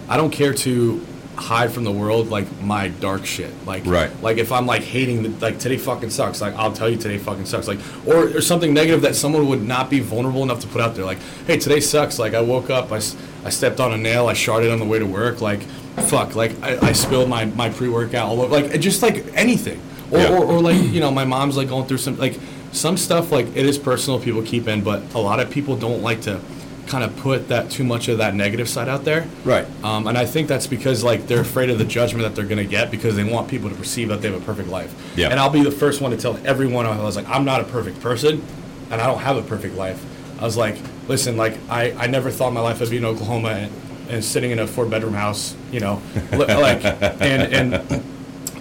I 0.08 0.16
don't 0.18 0.30
care 0.30 0.52
to 0.52 1.04
hide 1.36 1.72
from 1.72 1.82
the 1.84 1.90
world 1.90 2.28
like 2.28 2.46
my 2.60 2.88
dark 2.88 3.24
shit. 3.24 3.52
Like 3.66 3.84
Right. 3.86 4.10
like 4.22 4.36
if 4.38 4.52
i'm 4.52 4.66
like 4.66 4.82
hating 4.82 5.24
the, 5.24 5.28
like 5.40 5.58
today 5.58 5.76
fucking 5.78 6.10
sucks 6.10 6.40
like 6.40 6.54
i'll 6.54 6.72
tell 6.72 6.88
you 6.88 6.96
today 6.96 7.18
fucking 7.18 7.46
sucks. 7.46 7.66
Like 7.66 7.80
or, 8.06 8.36
or 8.36 8.40
something 8.40 8.72
negative 8.72 9.02
that 9.02 9.16
someone 9.16 9.48
would 9.48 9.62
not 9.62 9.90
be 9.90 9.98
vulnerable 9.98 10.44
enough 10.44 10.60
to 10.60 10.68
put 10.68 10.80
out 10.80 10.94
there. 10.94 11.04
Like 11.04 11.18
hey 11.46 11.58
today 11.58 11.80
sucks. 11.80 12.18
Like 12.20 12.34
i 12.34 12.40
woke 12.40 12.70
up 12.70 12.92
i, 12.92 13.00
I 13.44 13.50
stepped 13.50 13.78
on 13.80 13.92
a 13.92 13.96
nail 13.98 14.26
i 14.26 14.32
sharded 14.32 14.72
on 14.72 14.78
the 14.78 14.84
way 14.86 14.98
to 14.98 15.06
work 15.06 15.40
like 15.40 15.60
fuck 15.62 16.34
like 16.34 16.52
i, 16.62 16.78
I 16.88 16.92
spilled 16.92 17.28
my, 17.28 17.44
my 17.44 17.68
pre-workout 17.70 18.26
all 18.28 18.40
over 18.40 18.60
like 18.60 18.80
just 18.80 19.02
like 19.02 19.24
anything 19.34 19.80
or, 20.10 20.18
Yeah. 20.18 20.30
or, 20.36 20.44
or 20.44 20.60
like 20.60 20.80
you 20.82 21.00
know 21.00 21.10
my 21.10 21.24
mom's 21.24 21.56
like 21.56 21.68
going 21.68 21.86
through 21.86 21.98
some 21.98 22.16
like 22.18 22.38
some 22.72 22.96
stuff 22.96 23.30
like 23.30 23.46
it 23.54 23.66
is 23.66 23.78
personal 23.78 24.18
people 24.18 24.42
keep 24.42 24.66
in 24.66 24.82
but 24.82 25.02
a 25.14 25.18
lot 25.18 25.40
of 25.40 25.50
people 25.50 25.76
don't 25.76 26.02
like 26.02 26.22
to 26.22 26.40
kind 26.86 27.02
of 27.04 27.16
put 27.18 27.48
that 27.48 27.70
too 27.70 27.82
much 27.84 28.08
of 28.08 28.18
that 28.18 28.34
negative 28.34 28.68
side 28.68 28.88
out 28.88 29.04
there 29.04 29.26
Right. 29.44 29.66
um, 29.82 30.06
and 30.06 30.18
I 30.18 30.26
think 30.26 30.48
that's 30.48 30.66
because 30.66 31.02
like 31.02 31.26
they're 31.26 31.40
afraid 31.40 31.70
of 31.70 31.78
the 31.78 31.84
judgment 31.84 32.24
that 32.24 32.34
they're 32.34 32.44
going 32.44 32.58
to 32.62 32.70
get 32.70 32.90
because 32.90 33.16
they 33.16 33.24
want 33.24 33.48
people 33.48 33.70
to 33.70 33.74
perceive 33.74 34.08
that 34.08 34.20
they 34.20 34.30
have 34.30 34.42
a 34.42 34.44
perfect 34.44 34.68
life. 34.68 34.92
Yeah. 35.16 35.28
And 35.30 35.40
I'll 35.40 35.48
be 35.48 35.62
the 35.62 35.70
first 35.70 36.02
one 36.02 36.10
to 36.10 36.16
tell 36.18 36.38
everyone 36.44 36.84
I 36.84 37.02
was 37.02 37.16
like, 37.16 37.26
I'm 37.26 37.46
not 37.46 37.62
a 37.62 37.64
perfect 37.64 38.00
person, 38.02 38.42
and 38.90 39.00
I 39.00 39.06
don't 39.06 39.20
have 39.20 39.38
a 39.38 39.42
perfect 39.42 39.76
life. 39.76 40.04
I 40.38 40.44
was 40.44 40.58
like, 40.58 40.76
listen, 41.08 41.36
like 41.36 41.58
I, 41.68 41.92
I 41.92 42.06
never 42.06 42.30
thought 42.30 42.52
my 42.52 42.60
life 42.60 42.80
I'd 42.82 42.90
be 42.90 42.96
in 42.96 43.04
Oklahoma 43.04 43.50
and, 43.50 43.72
and 44.10 44.24
sitting 44.24 44.50
in 44.50 44.58
a 44.58 44.66
four 44.66 44.86
bedroom 44.86 45.14
house, 45.14 45.56
you 45.70 45.80
know, 45.80 46.02
like 46.32 46.84
and 46.84 47.52
and 47.52 48.04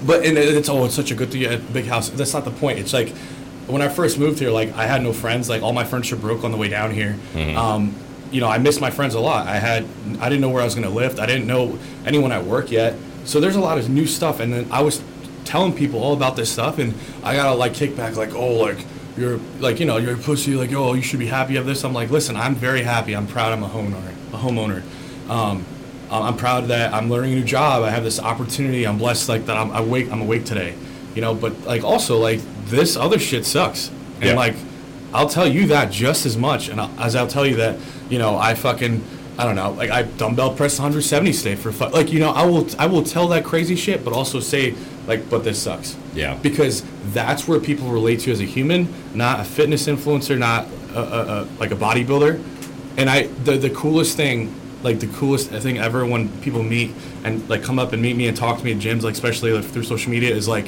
but 0.06 0.26
and 0.26 0.38
it's 0.38 0.70
oh, 0.70 0.86
it's 0.86 0.96
such 0.96 1.12
a 1.12 1.16
good 1.16 1.32
thing, 1.32 1.46
a 1.46 1.58
big 1.58 1.86
house. 1.86 2.10
That's 2.10 2.34
not 2.34 2.46
the 2.46 2.52
point. 2.52 2.80
It's 2.80 2.94
like 2.94 3.10
when 3.68 3.82
I 3.82 3.88
first 3.88 4.18
moved 4.18 4.40
here, 4.40 4.52
like 4.52 4.74
I 4.74 4.86
had 4.86 5.02
no 5.02 5.14
friends. 5.14 5.50
Like 5.50 5.62
all 5.62 5.74
my 5.74 5.84
furniture 5.84 6.16
broke 6.16 6.44
on 6.44 6.52
the 6.52 6.58
way 6.58 6.70
down 6.70 6.92
here. 6.92 7.18
Um, 7.58 7.96
you 8.32 8.42
know, 8.42 8.48
I 8.48 8.58
missed 8.58 8.82
my 8.82 8.90
friends 8.90 9.14
a 9.14 9.20
lot. 9.20 9.48
I 9.48 9.58
had, 9.58 9.86
I 10.20 10.28
didn't 10.28 10.42
know 10.42 10.50
where 10.50 10.62
I 10.62 10.66
was 10.66 10.74
going 10.74 10.88
to 10.88 10.94
live. 10.94 11.20
I 11.20 11.28
didn't 11.28 11.46
know 11.46 11.78
anyone 12.04 12.32
at 12.32 12.44
work 12.44 12.72
yet. 12.72 12.96
So 13.26 13.40
there's 13.40 13.56
a 13.56 13.60
lot 13.60 13.78
of 13.78 13.90
new 13.90 14.08
stuff. 14.08 14.40
And 14.40 14.52
then 14.52 14.68
I 14.72 14.82
was 14.82 15.04
telling 15.46 15.72
people 15.72 16.02
all 16.02 16.14
about 16.14 16.36
this 16.36 16.52
stuff, 16.52 16.80
and 16.80 16.96
I 17.24 17.36
got 17.36 17.52
to 17.52 17.54
like 17.54 17.76
kick 17.76 17.96
back, 17.96 18.16
like, 18.16 18.34
oh, 18.34 18.54
like 18.56 18.80
you're 19.18 19.38
like, 19.60 19.80
you 19.80 19.86
know, 19.86 19.98
you're 19.98 20.16
a 20.16 20.18
pussy. 20.18 20.56
Like, 20.56 20.72
oh, 20.74 20.94
you 20.94 21.02
should 21.02 21.20
be 21.20 21.28
happy 21.28 21.56
of 21.58 21.66
this. 21.66 21.84
I'm 21.84 21.94
like, 21.94 22.10
listen, 22.10 22.36
I'm 22.36 22.56
very 22.56 22.82
happy. 22.82 23.16
I'm 23.16 23.28
proud. 23.28 23.52
I'm 23.54 23.64
a 23.64 23.70
homeowner. 23.70 24.12
A 24.34 24.38
homeowner. 24.38 24.82
Um, 25.30 25.66
I'm 26.12 26.38
proud 26.38 26.66
that 26.68 26.94
I'm 26.94 27.10
learning 27.10 27.34
a 27.34 27.36
new 27.38 27.44
job. 27.44 27.84
I 27.84 27.90
have 27.90 28.04
this 28.04 28.20
opportunity. 28.20 28.86
I'm 28.86 28.98
blessed, 28.98 29.30
like 29.30 29.46
that. 29.48 29.58
I'm 29.58 29.72
awake. 29.72 30.12
I'm 30.12 30.22
awake 30.22 30.46
today. 30.46 30.76
You 31.16 31.22
know, 31.22 31.34
but 31.34 31.62
like 31.66 31.84
also 31.84 32.18
like 32.18 32.40
this 32.66 32.96
other 32.98 33.20
shit 33.20 33.46
sucks. 33.46 33.90
And 34.16 34.26
Yeah. 34.26 34.36
like, 34.36 34.56
I'll 35.14 35.30
tell 35.30 35.48
you 35.48 35.68
that 35.68 35.92
just 35.92 36.26
as 36.26 36.36
much, 36.38 36.70
and 36.70 36.82
I'll, 36.82 36.92
as 37.00 37.16
I'll 37.16 37.28
tell 37.28 37.46
you 37.46 37.56
that, 37.58 37.78
you 38.10 38.18
know, 38.18 38.36
I 38.38 38.56
fucking, 38.56 39.04
I 39.38 39.46
don't 39.46 39.56
know, 39.56 39.72
like 39.72 39.90
I 39.90 40.04
dumbbell 40.04 40.54
press 40.54 40.78
170 40.78 41.34
today 41.34 41.56
for 41.56 41.72
fun. 41.72 41.92
Like, 41.92 42.12
you 42.12 42.20
know, 42.20 42.30
I 42.32 42.46
will, 42.46 42.68
I 42.78 42.86
will 42.86 43.04
tell 43.04 43.28
that 43.30 43.44
crazy 43.44 43.76
shit, 43.76 44.04
but 44.04 44.14
also 44.14 44.40
say, 44.40 44.76
like, 45.08 45.30
but 45.30 45.44
this 45.44 45.62
sucks. 45.62 45.98
Yeah. 46.14 46.36
Because 46.36 46.84
that's 47.12 47.48
where 47.48 47.60
people 47.60 47.90
relate 47.90 48.22
to 48.22 48.28
you 48.28 48.34
as 48.34 48.42
a 48.42 48.46
human, 48.46 48.94
not 49.16 49.40
a 49.40 49.44
fitness 49.44 49.88
influencer, 49.88 50.38
not 50.38 50.68
a, 50.94 51.00
a, 51.00 51.02
a, 51.02 51.48
like 51.60 51.72
a 51.72 51.76
bodybuilder. 51.76 52.42
And 52.98 53.10
I, 53.10 53.24
the 53.24 53.58
the 53.58 53.72
coolest 53.72 54.16
thing, 54.16 54.54
like 54.84 55.00
the 55.00 55.08
coolest 55.08 55.50
thing 55.50 55.80
ever 55.80 56.06
when 56.06 56.30
people 56.42 56.62
meet 56.62 56.92
and 57.24 57.48
like 57.50 57.64
come 57.64 57.80
up 57.80 57.92
and 57.92 58.02
meet 58.02 58.16
me 58.16 58.28
and 58.28 58.38
talk 58.38 58.60
to 58.60 58.64
me 58.64 58.72
at 58.74 58.78
gyms, 58.78 59.02
like 59.02 59.14
especially 59.14 59.52
like, 59.52 59.66
through 59.66 59.84
social 59.84 60.12
media, 60.12 60.34
is 60.34 60.48
like 60.48 60.68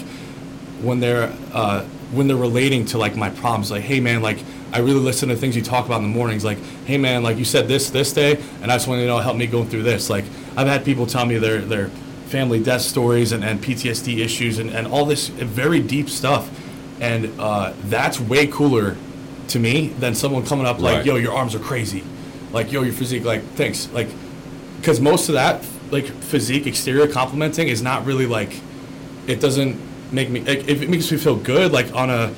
when 0.82 1.00
they're 1.00 1.32
uh, 1.54 1.84
when 2.12 2.28
they're 2.28 2.36
relating 2.36 2.86
to 2.86 2.98
like 2.98 3.16
my 3.16 3.30
problems 3.30 3.72
like 3.72 3.84
hey 3.84 4.00
man 4.00 4.22
like 4.22 4.40
i 4.74 4.80
really 4.80 5.00
listen 5.00 5.30
to 5.30 5.36
things 5.36 5.56
you 5.56 5.62
talk 5.62 5.86
about 5.86 5.98
in 5.98 6.04
the 6.04 6.16
mornings 6.16 6.44
like 6.44 6.58
hey 6.86 6.98
man 6.98 7.24
like 7.24 7.38
you 7.38 7.46
said 7.46 7.68
this 7.68 7.90
this 7.90 8.12
day 8.14 8.42
and 8.62 8.72
i 8.72 8.76
just 8.76 8.88
want 8.88 9.00
you 9.00 9.06
to 9.08 9.12
know 9.12 9.20
help 9.20 9.38
me 9.38 9.48
going 9.48 9.68
through 9.68 9.84
this. 9.84 10.10
Like 10.10 10.26
i've 10.58 10.68
had 10.68 10.84
people 10.86 11.06
tell 11.06 11.26
me 11.26 11.38
their 11.38 11.60
their 11.62 11.88
family 12.28 12.62
death 12.62 12.82
stories 12.82 13.32
and, 13.32 13.44
and 13.44 13.62
ptsd 13.62 14.18
issues 14.18 14.58
and, 14.60 14.70
and 14.72 14.88
all 14.88 15.06
this 15.06 15.28
very 15.28 15.80
deep 15.80 16.10
stuff 16.10 16.50
and 17.00 17.32
uh, 17.40 17.74
that's 17.86 18.20
way 18.20 18.48
cooler 18.48 18.96
to 19.50 19.60
me 19.60 19.90
than 20.00 20.16
someone 20.16 20.46
coming 20.46 20.66
up 20.66 20.80
like 20.80 20.98
Right. 20.98 21.06
yo 21.06 21.16
your 21.18 21.34
arms 21.34 21.54
are 21.56 21.60
crazy. 21.60 22.04
Like 22.52 22.72
yo 22.72 22.82
your 22.84 22.94
physique 22.94 23.26
like 23.26 23.44
thanks. 23.56 23.92
Like 23.92 24.08
because 24.80 25.00
most 25.00 25.30
of 25.30 25.36
that 25.36 25.64
like 25.92 26.06
physique 26.06 26.66
exterior 26.66 27.08
complimenting 27.08 27.68
is 27.68 27.82
not 27.82 28.06
really 28.06 28.26
like 28.26 28.60
it 29.28 29.40
doesn't 29.40 29.80
make 30.12 30.30
me 30.30 30.40
if 30.42 30.82
it 30.82 30.90
makes 30.90 31.12
me 31.12 31.18
feel 31.18 31.36
good 31.36 31.72
like 31.72 31.94
on 31.94 32.10
a 32.10 32.34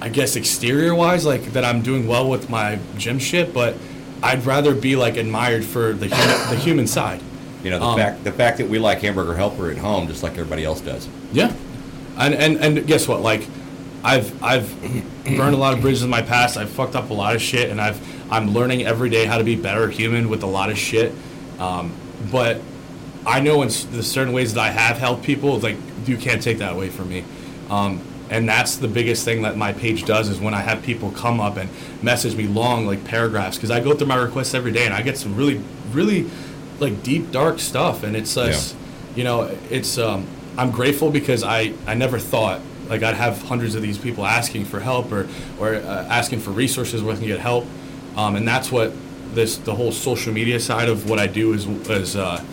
i 0.00 0.08
guess 0.08 0.36
exterior 0.36 0.94
wise 0.94 1.24
like 1.26 1.42
that 1.52 1.64
i'm 1.64 1.82
doing 1.82 2.06
well 2.06 2.28
with 2.28 2.48
my 2.50 2.78
gym 2.96 3.18
shit 3.18 3.52
but 3.52 3.74
i'd 4.22 4.44
rather 4.46 4.74
be 4.74 4.96
like 4.96 5.16
admired 5.16 5.64
for 5.64 5.92
the 5.92 6.06
human, 6.06 6.50
the 6.50 6.56
human 6.56 6.86
side. 6.86 7.20
You 7.64 7.70
know, 7.70 7.78
the 7.80 7.84
Um, 7.86 7.96
fact 7.98 8.22
the 8.24 8.30
fact 8.32 8.58
that 8.58 8.68
we 8.68 8.78
like 8.78 9.00
hamburger 9.00 9.34
helper 9.34 9.70
at 9.70 9.78
home 9.78 10.06
just 10.06 10.22
like 10.22 10.32
everybody 10.32 10.64
else 10.64 10.80
does. 10.80 11.08
yeah. 11.32 11.52
And 12.16 12.32
and 12.34 12.56
and 12.58 12.86
guess 12.86 13.08
what? 13.08 13.20
Like 13.20 13.46
i've 14.04 14.40
i've 14.42 14.68
burned 15.24 15.54
a 15.54 15.58
lot 15.58 15.74
of 15.74 15.80
bridges 15.80 16.02
in 16.04 16.10
my 16.10 16.22
past. 16.22 16.56
I've 16.56 16.70
fucked 16.70 16.94
up 16.94 17.10
a 17.10 17.14
lot 17.14 17.34
of 17.34 17.42
shit 17.42 17.68
and 17.70 17.80
i've 17.80 17.98
i'm 18.32 18.52
learning 18.54 18.86
every 18.86 19.10
day 19.10 19.24
how 19.24 19.38
to 19.38 19.44
be 19.44 19.56
better 19.56 19.88
human 19.90 20.28
with 20.28 20.42
a 20.44 20.46
lot 20.46 20.70
of 20.70 20.78
shit. 20.78 21.12
Um, 21.58 21.92
but 22.30 22.60
I 23.26 23.40
know 23.40 23.62
in 23.62 23.68
the 23.90 24.02
certain 24.04 24.32
ways 24.32 24.54
that 24.54 24.60
I 24.60 24.70
have 24.70 24.98
helped 24.98 25.24
people, 25.24 25.58
like 25.58 25.76
you 26.06 26.16
can't 26.16 26.40
take 26.42 26.58
that 26.58 26.72
away 26.72 26.88
from 26.90 27.08
me. 27.08 27.24
Um, 27.70 28.00
and 28.30 28.48
that's 28.48 28.76
the 28.76 28.88
biggest 28.88 29.24
thing 29.24 29.42
that 29.42 29.56
my 29.56 29.72
page 29.72 30.04
does 30.04 30.28
is 30.28 30.38
when 30.38 30.54
I 30.54 30.60
have 30.60 30.82
people 30.82 31.10
come 31.10 31.40
up 31.40 31.56
and 31.56 31.70
message 32.02 32.36
me 32.36 32.46
long 32.46 32.86
like 32.86 33.04
paragraphs 33.04 33.56
because 33.56 33.70
I 33.70 33.80
go 33.80 33.94
through 33.94 34.06
my 34.08 34.16
requests 34.16 34.54
every 34.54 34.72
day 34.72 34.84
and 34.84 34.94
I 34.94 35.02
get 35.02 35.16
some 35.16 35.34
really, 35.34 35.62
really 35.92 36.26
like 36.78 37.02
deep 37.02 37.30
dark 37.30 37.58
stuff 37.58 38.02
and 38.02 38.16
it's 38.16 38.36
just, 38.50 38.76
you 39.16 39.24
know, 39.24 39.42
it's 39.70 39.98
um, 39.98 40.26
I'm 40.56 40.70
grateful 40.70 41.10
because 41.10 41.42
I 41.42 41.72
I 41.86 41.94
never 41.94 42.18
thought 42.18 42.60
like 42.88 43.02
I'd 43.02 43.14
have 43.14 43.42
hundreds 43.42 43.74
of 43.74 43.82
these 43.82 43.98
people 43.98 44.24
asking 44.26 44.66
for 44.66 44.80
help 44.80 45.10
or 45.12 45.28
or 45.58 45.76
uh, 45.76 46.06
asking 46.08 46.40
for 46.40 46.50
resources 46.50 47.02
where 47.02 47.14
they 47.14 47.20
can 47.20 47.28
get 47.28 47.40
help, 47.40 47.66
um, 48.16 48.36
and 48.36 48.46
that's 48.46 48.70
what 48.72 48.92
this 49.34 49.56
the 49.58 49.74
whole 49.74 49.92
social 49.92 50.32
media 50.32 50.58
side 50.58 50.88
of 50.88 51.08
what 51.08 51.18
I 51.18 51.26
do 51.26 51.52
is 51.52 51.66
is. 51.88 52.16
Uh, 52.16 52.44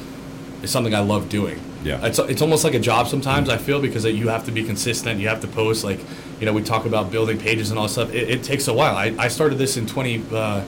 is 0.65 0.71
something 0.71 0.93
I 0.93 0.99
love 0.99 1.29
doing. 1.29 1.59
Yeah. 1.85 2.05
It's, 2.05 2.19
it's 2.19 2.41
almost 2.41 2.63
like 2.63 2.73
a 2.73 2.79
job 2.79 3.07
sometimes, 3.07 3.47
I 3.47 3.57
feel, 3.57 3.79
because 3.79 4.03
you 4.05 4.27
have 4.29 4.45
to 4.45 4.51
be 4.51 4.63
consistent. 4.63 5.19
You 5.19 5.27
have 5.29 5.41
to 5.41 5.47
post, 5.47 5.83
like, 5.83 5.99
you 6.39 6.45
know, 6.45 6.53
we 6.53 6.63
talk 6.63 6.85
about 6.85 7.11
building 7.11 7.37
pages 7.37 7.69
and 7.69 7.79
all 7.79 7.87
stuff. 7.87 8.13
It, 8.13 8.29
it 8.29 8.43
takes 8.43 8.67
a 8.67 8.73
while. 8.73 8.95
I, 8.95 9.13
I 9.17 9.27
started 9.27 9.57
this 9.57 9.77
in 9.77 9.85
20, 9.85 10.23
uh, 10.33 10.61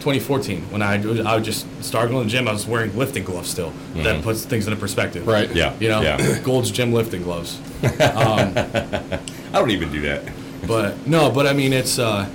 2014 0.00 0.60
when 0.70 0.82
I, 0.82 0.94
I 1.22 1.34
would 1.36 1.44
just 1.44 1.66
start 1.82 2.10
going 2.10 2.22
to 2.22 2.24
the 2.24 2.30
gym. 2.30 2.46
I 2.48 2.52
was 2.52 2.66
wearing 2.66 2.94
lifting 2.96 3.24
gloves 3.24 3.48
still. 3.48 3.72
That 3.94 4.22
puts 4.22 4.44
things 4.44 4.66
into 4.66 4.78
perspective. 4.78 5.26
Right. 5.26 5.50
Yeah. 5.54 5.74
You 5.78 5.88
know, 5.88 6.02
Yeah. 6.02 6.40
Gold's 6.44 6.70
Gym 6.70 6.92
lifting 6.92 7.22
gloves. 7.22 7.58
I 7.82 9.50
don't 9.52 9.70
even 9.70 9.90
do 9.92 10.00
that. 10.02 10.22
But 10.66 11.06
no, 11.06 11.30
but 11.30 11.46
I 11.46 11.52
mean, 11.52 11.72
it's. 11.72 11.98
Uh, 11.98 12.28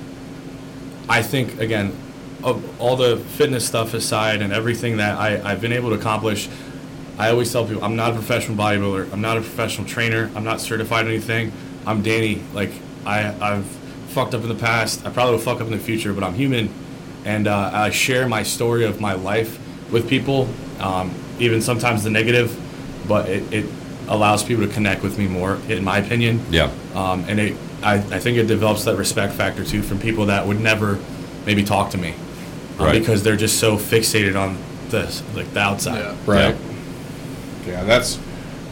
I 1.08 1.22
think 1.22 1.60
again, 1.60 1.92
of 2.44 2.80
all 2.80 2.96
the 2.96 3.16
fitness 3.18 3.66
stuff 3.66 3.94
aside 3.94 4.42
and 4.42 4.52
everything 4.52 4.96
that 4.98 5.18
I, 5.18 5.40
I've 5.42 5.60
been 5.60 5.72
able 5.72 5.90
to 5.90 5.96
accomplish, 5.96 6.48
I 7.20 7.30
always 7.30 7.52
tell 7.52 7.66
people 7.66 7.84
I'm 7.84 7.96
not 7.96 8.12
a 8.12 8.14
professional 8.14 8.56
bodybuilder. 8.56 9.12
I'm 9.12 9.20
not 9.20 9.36
a 9.36 9.40
professional 9.40 9.86
trainer. 9.86 10.30
I'm 10.34 10.42
not 10.44 10.60
certified 10.60 11.04
in 11.04 11.12
anything. 11.12 11.52
I'm 11.86 12.00
Danny. 12.02 12.40
Like 12.54 12.70
I, 13.04 13.34
I've 13.40 13.66
fucked 14.08 14.34
up 14.34 14.42
in 14.42 14.48
the 14.48 14.54
past. 14.54 15.04
I 15.06 15.10
probably 15.10 15.32
will 15.32 15.42
fuck 15.42 15.56
up 15.60 15.66
in 15.66 15.72
the 15.72 15.78
future, 15.78 16.14
but 16.14 16.24
I'm 16.24 16.32
human, 16.34 16.70
and 17.26 17.46
uh, 17.46 17.70
I 17.72 17.90
share 17.90 18.26
my 18.26 18.42
story 18.42 18.84
of 18.84 19.00
my 19.02 19.12
life 19.12 19.58
with 19.92 20.08
people, 20.08 20.48
um, 20.80 21.12
even 21.38 21.60
sometimes 21.60 22.04
the 22.04 22.10
negative, 22.10 22.58
but 23.06 23.28
it, 23.28 23.52
it 23.52 23.66
allows 24.08 24.42
people 24.42 24.66
to 24.66 24.72
connect 24.72 25.02
with 25.02 25.18
me 25.18 25.28
more, 25.28 25.56
in 25.68 25.84
my 25.84 25.98
opinion. 25.98 26.40
Yeah. 26.50 26.70
Um, 26.94 27.24
and 27.28 27.38
it, 27.38 27.56
I, 27.82 27.94
I 27.96 28.18
think 28.18 28.38
it 28.38 28.46
develops 28.46 28.84
that 28.84 28.96
respect 28.96 29.34
factor 29.34 29.62
too 29.64 29.82
from 29.82 29.98
people 30.00 30.26
that 30.26 30.46
would 30.46 30.60
never 30.60 30.98
maybe 31.44 31.64
talk 31.64 31.90
to 31.90 31.98
me 31.98 32.14
uh, 32.78 32.84
Right. 32.84 32.98
because 32.98 33.22
they're 33.22 33.36
just 33.36 33.58
so 33.58 33.76
fixated 33.76 34.40
on 34.40 34.56
this, 34.88 35.22
like 35.34 35.52
the 35.52 35.60
outside. 35.60 35.98
Yeah. 36.00 36.16
Right. 36.26 36.54
Yeah, 36.56 36.69
that's 37.84 38.16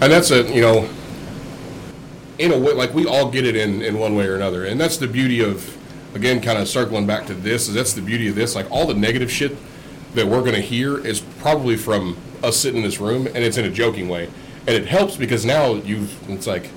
and 0.00 0.12
that's 0.12 0.30
a 0.30 0.42
you 0.54 0.60
know 0.60 0.88
in 2.38 2.52
a 2.52 2.58
way 2.58 2.72
like 2.72 2.94
we 2.94 3.06
all 3.06 3.30
get 3.30 3.44
it 3.46 3.56
in 3.56 3.82
in 3.82 3.98
one 3.98 4.14
way 4.14 4.26
or 4.26 4.36
another, 4.36 4.64
and 4.64 4.80
that's 4.80 4.96
the 4.96 5.08
beauty 5.08 5.40
of 5.42 5.76
again 6.14 6.40
kind 6.40 6.58
of 6.58 6.68
circling 6.68 7.06
back 7.06 7.26
to 7.26 7.34
this 7.34 7.68
is 7.68 7.74
that's 7.74 7.92
the 7.92 8.00
beauty 8.02 8.28
of 8.28 8.34
this 8.34 8.54
like 8.54 8.70
all 8.70 8.86
the 8.86 8.94
negative 8.94 9.30
shit 9.30 9.56
that 10.14 10.26
we're 10.26 10.42
gonna 10.42 10.60
hear 10.60 11.04
is 11.06 11.20
probably 11.20 11.76
from 11.76 12.16
us 12.42 12.56
sitting 12.56 12.78
in 12.78 12.82
this 12.84 12.98
room 13.00 13.26
and 13.26 13.38
it's 13.38 13.56
in 13.58 13.64
a 13.64 13.70
joking 13.70 14.08
way 14.08 14.24
and 14.66 14.70
it 14.70 14.86
helps 14.86 15.16
because 15.16 15.44
now 15.44 15.74
you've 15.74 16.16
it's 16.30 16.46
like 16.46 16.70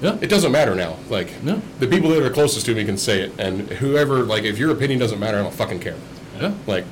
Yeah. 0.00 0.16
it 0.20 0.28
doesn't 0.28 0.52
matter 0.52 0.74
now 0.76 0.96
like 1.10 1.42
No. 1.42 1.60
the 1.80 1.86
people 1.88 2.10
that 2.10 2.22
are 2.22 2.30
closest 2.30 2.64
to 2.66 2.74
me 2.74 2.84
can 2.84 2.96
say 2.96 3.22
it 3.22 3.32
and 3.38 3.62
whoever 3.68 4.22
like 4.22 4.44
if 4.44 4.56
your 4.58 4.70
opinion 4.70 5.00
doesn't 5.00 5.18
matter 5.18 5.38
I 5.38 5.42
don't 5.42 5.52
fucking 5.54 5.80
care 5.80 5.96
Yeah. 6.40 6.52
like, 6.68 6.84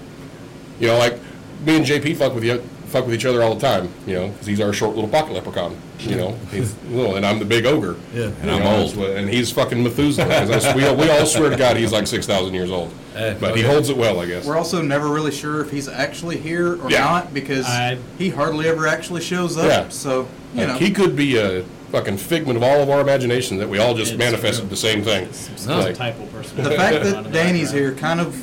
you 0.80 0.88
know, 0.88 0.98
like 0.98 1.18
me 1.64 1.76
and 1.76 1.86
JP 1.86 2.16
fuck 2.16 2.34
with 2.34 2.42
you, 2.44 2.60
fuck 2.92 3.06
with 3.06 3.14
each 3.14 3.24
other 3.24 3.42
all 3.42 3.54
the 3.54 3.60
time. 3.60 3.88
You 4.06 4.14
know, 4.14 4.28
because 4.28 4.46
he's 4.46 4.60
our 4.60 4.72
short 4.72 4.94
little 4.94 5.10
pocket 5.10 5.32
leprechaun. 5.32 5.76
You 5.98 6.16
know, 6.16 6.32
he's 6.50 6.76
little, 6.84 7.16
and 7.16 7.24
I'm 7.26 7.38
the 7.38 7.44
big 7.44 7.64
ogre. 7.66 7.96
Yeah. 8.14 8.30
and 8.42 8.50
I'm 8.50 8.62
I'm 8.62 8.80
old. 8.80 8.96
old, 8.98 9.10
and 9.10 9.28
he's 9.28 9.50
fucking 9.50 9.82
Methuselah. 9.82 10.26
'cause 10.26 10.50
I 10.50 10.68
s- 10.68 10.76
we, 10.76 10.84
all- 10.86 10.96
we 10.96 11.08
all 11.10 11.26
swear 11.26 11.50
to 11.50 11.56
God 11.56 11.76
he's 11.76 11.92
like 11.92 12.06
six 12.06 12.26
thousand 12.26 12.54
years 12.54 12.70
old, 12.70 12.92
Eh, 13.16 13.34
but 13.40 13.56
he 13.56 13.62
holds 13.62 13.88
it 13.88 13.96
well, 13.96 14.20
I 14.20 14.26
guess. 14.26 14.46
We're 14.46 14.56
also 14.56 14.82
never 14.82 15.08
really 15.08 15.32
sure 15.32 15.60
if 15.62 15.70
he's 15.70 15.88
actually 15.88 16.38
here 16.38 16.80
or 16.82 16.90
Yeah. 16.90 17.00
not 17.00 17.34
because 17.34 17.66
I- 17.66 17.98
he 18.18 18.28
hardly 18.28 18.68
ever 18.68 18.86
actually 18.86 19.22
shows 19.22 19.56
up. 19.56 19.64
Yeah. 19.66 19.88
So 19.88 20.28
you 20.54 20.66
know, 20.66 20.74
he 20.74 20.90
could 20.90 21.16
be 21.16 21.36
a 21.38 21.64
fucking 21.92 22.16
figment 22.16 22.56
of 22.56 22.62
all 22.62 22.80
of 22.80 22.88
our 22.90 23.00
imagination 23.00 23.58
that 23.58 23.68
we 23.68 23.78
all 23.78 23.94
just 23.94 24.12
It's 24.12 24.18
manifested 24.18 24.60
true. 24.62 24.68
the 24.70 24.76
same 24.76 25.02
thing. 25.02 25.30
Some 25.32 25.78
Like, 25.80 25.94
type 25.94 26.18
of 26.18 26.32
person. 26.32 26.62
the 26.62 26.70
fact 26.70 27.02
that 27.04 27.32
Danny's 27.32 27.70
here 27.70 27.92
kind 27.94 28.18
of 28.20 28.34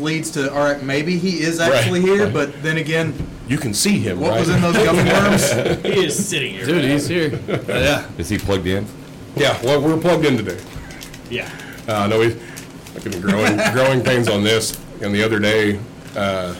leads 0.00 0.30
to 0.32 0.52
all 0.52 0.58
right, 0.64 0.82
maybe 0.82 1.16
he 1.16 1.40
is 1.40 1.58
actually 1.60 2.00
Right, 2.00 2.08
here, 2.08 2.24
right. 2.24 2.32
but 2.34 2.62
then 2.62 2.76
again, 2.78 3.14
you 3.48 3.58
can 3.58 3.72
see 3.74 3.98
him, 3.98 4.20
what 4.20 4.30
right? 4.30 4.40
was 4.40 4.48
in 4.48 4.60
those 4.60 4.74
gummy 4.76 5.04
worms? 5.10 5.50
He 5.82 6.04
is 6.04 6.28
sitting 6.28 6.52
here. 6.54 6.66
Dude, 6.66 6.84
he's 6.84 7.06
here. 7.08 7.38
Uh, 7.48 7.58
yeah. 7.68 8.08
Is 8.18 8.28
he 8.28 8.38
plugged 8.38 8.66
in? 8.66 8.86
yeah, 9.36 9.60
well, 9.62 9.80
we're 9.80 9.98
plugged 10.00 10.24
in 10.24 10.36
today. 10.36 10.56
now. 10.56 10.90
Yeah. 11.30 11.50
Uh, 11.88 12.06
no, 12.08 12.18
we 12.20 12.30
fucking 12.30 13.20
growing 13.20 13.56
growing 13.72 14.02
pains 14.02 14.28
on 14.28 14.42
this. 14.42 14.80
And 15.02 15.14
the 15.14 15.22
other 15.22 15.38
day, 15.38 15.78
uh, 16.16 16.54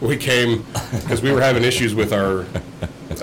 we 0.00 0.16
came 0.16 0.64
because 0.92 1.20
we 1.22 1.32
were 1.32 1.40
having 1.40 1.64
issues 1.64 1.94
with 1.94 2.12
our 2.12 2.46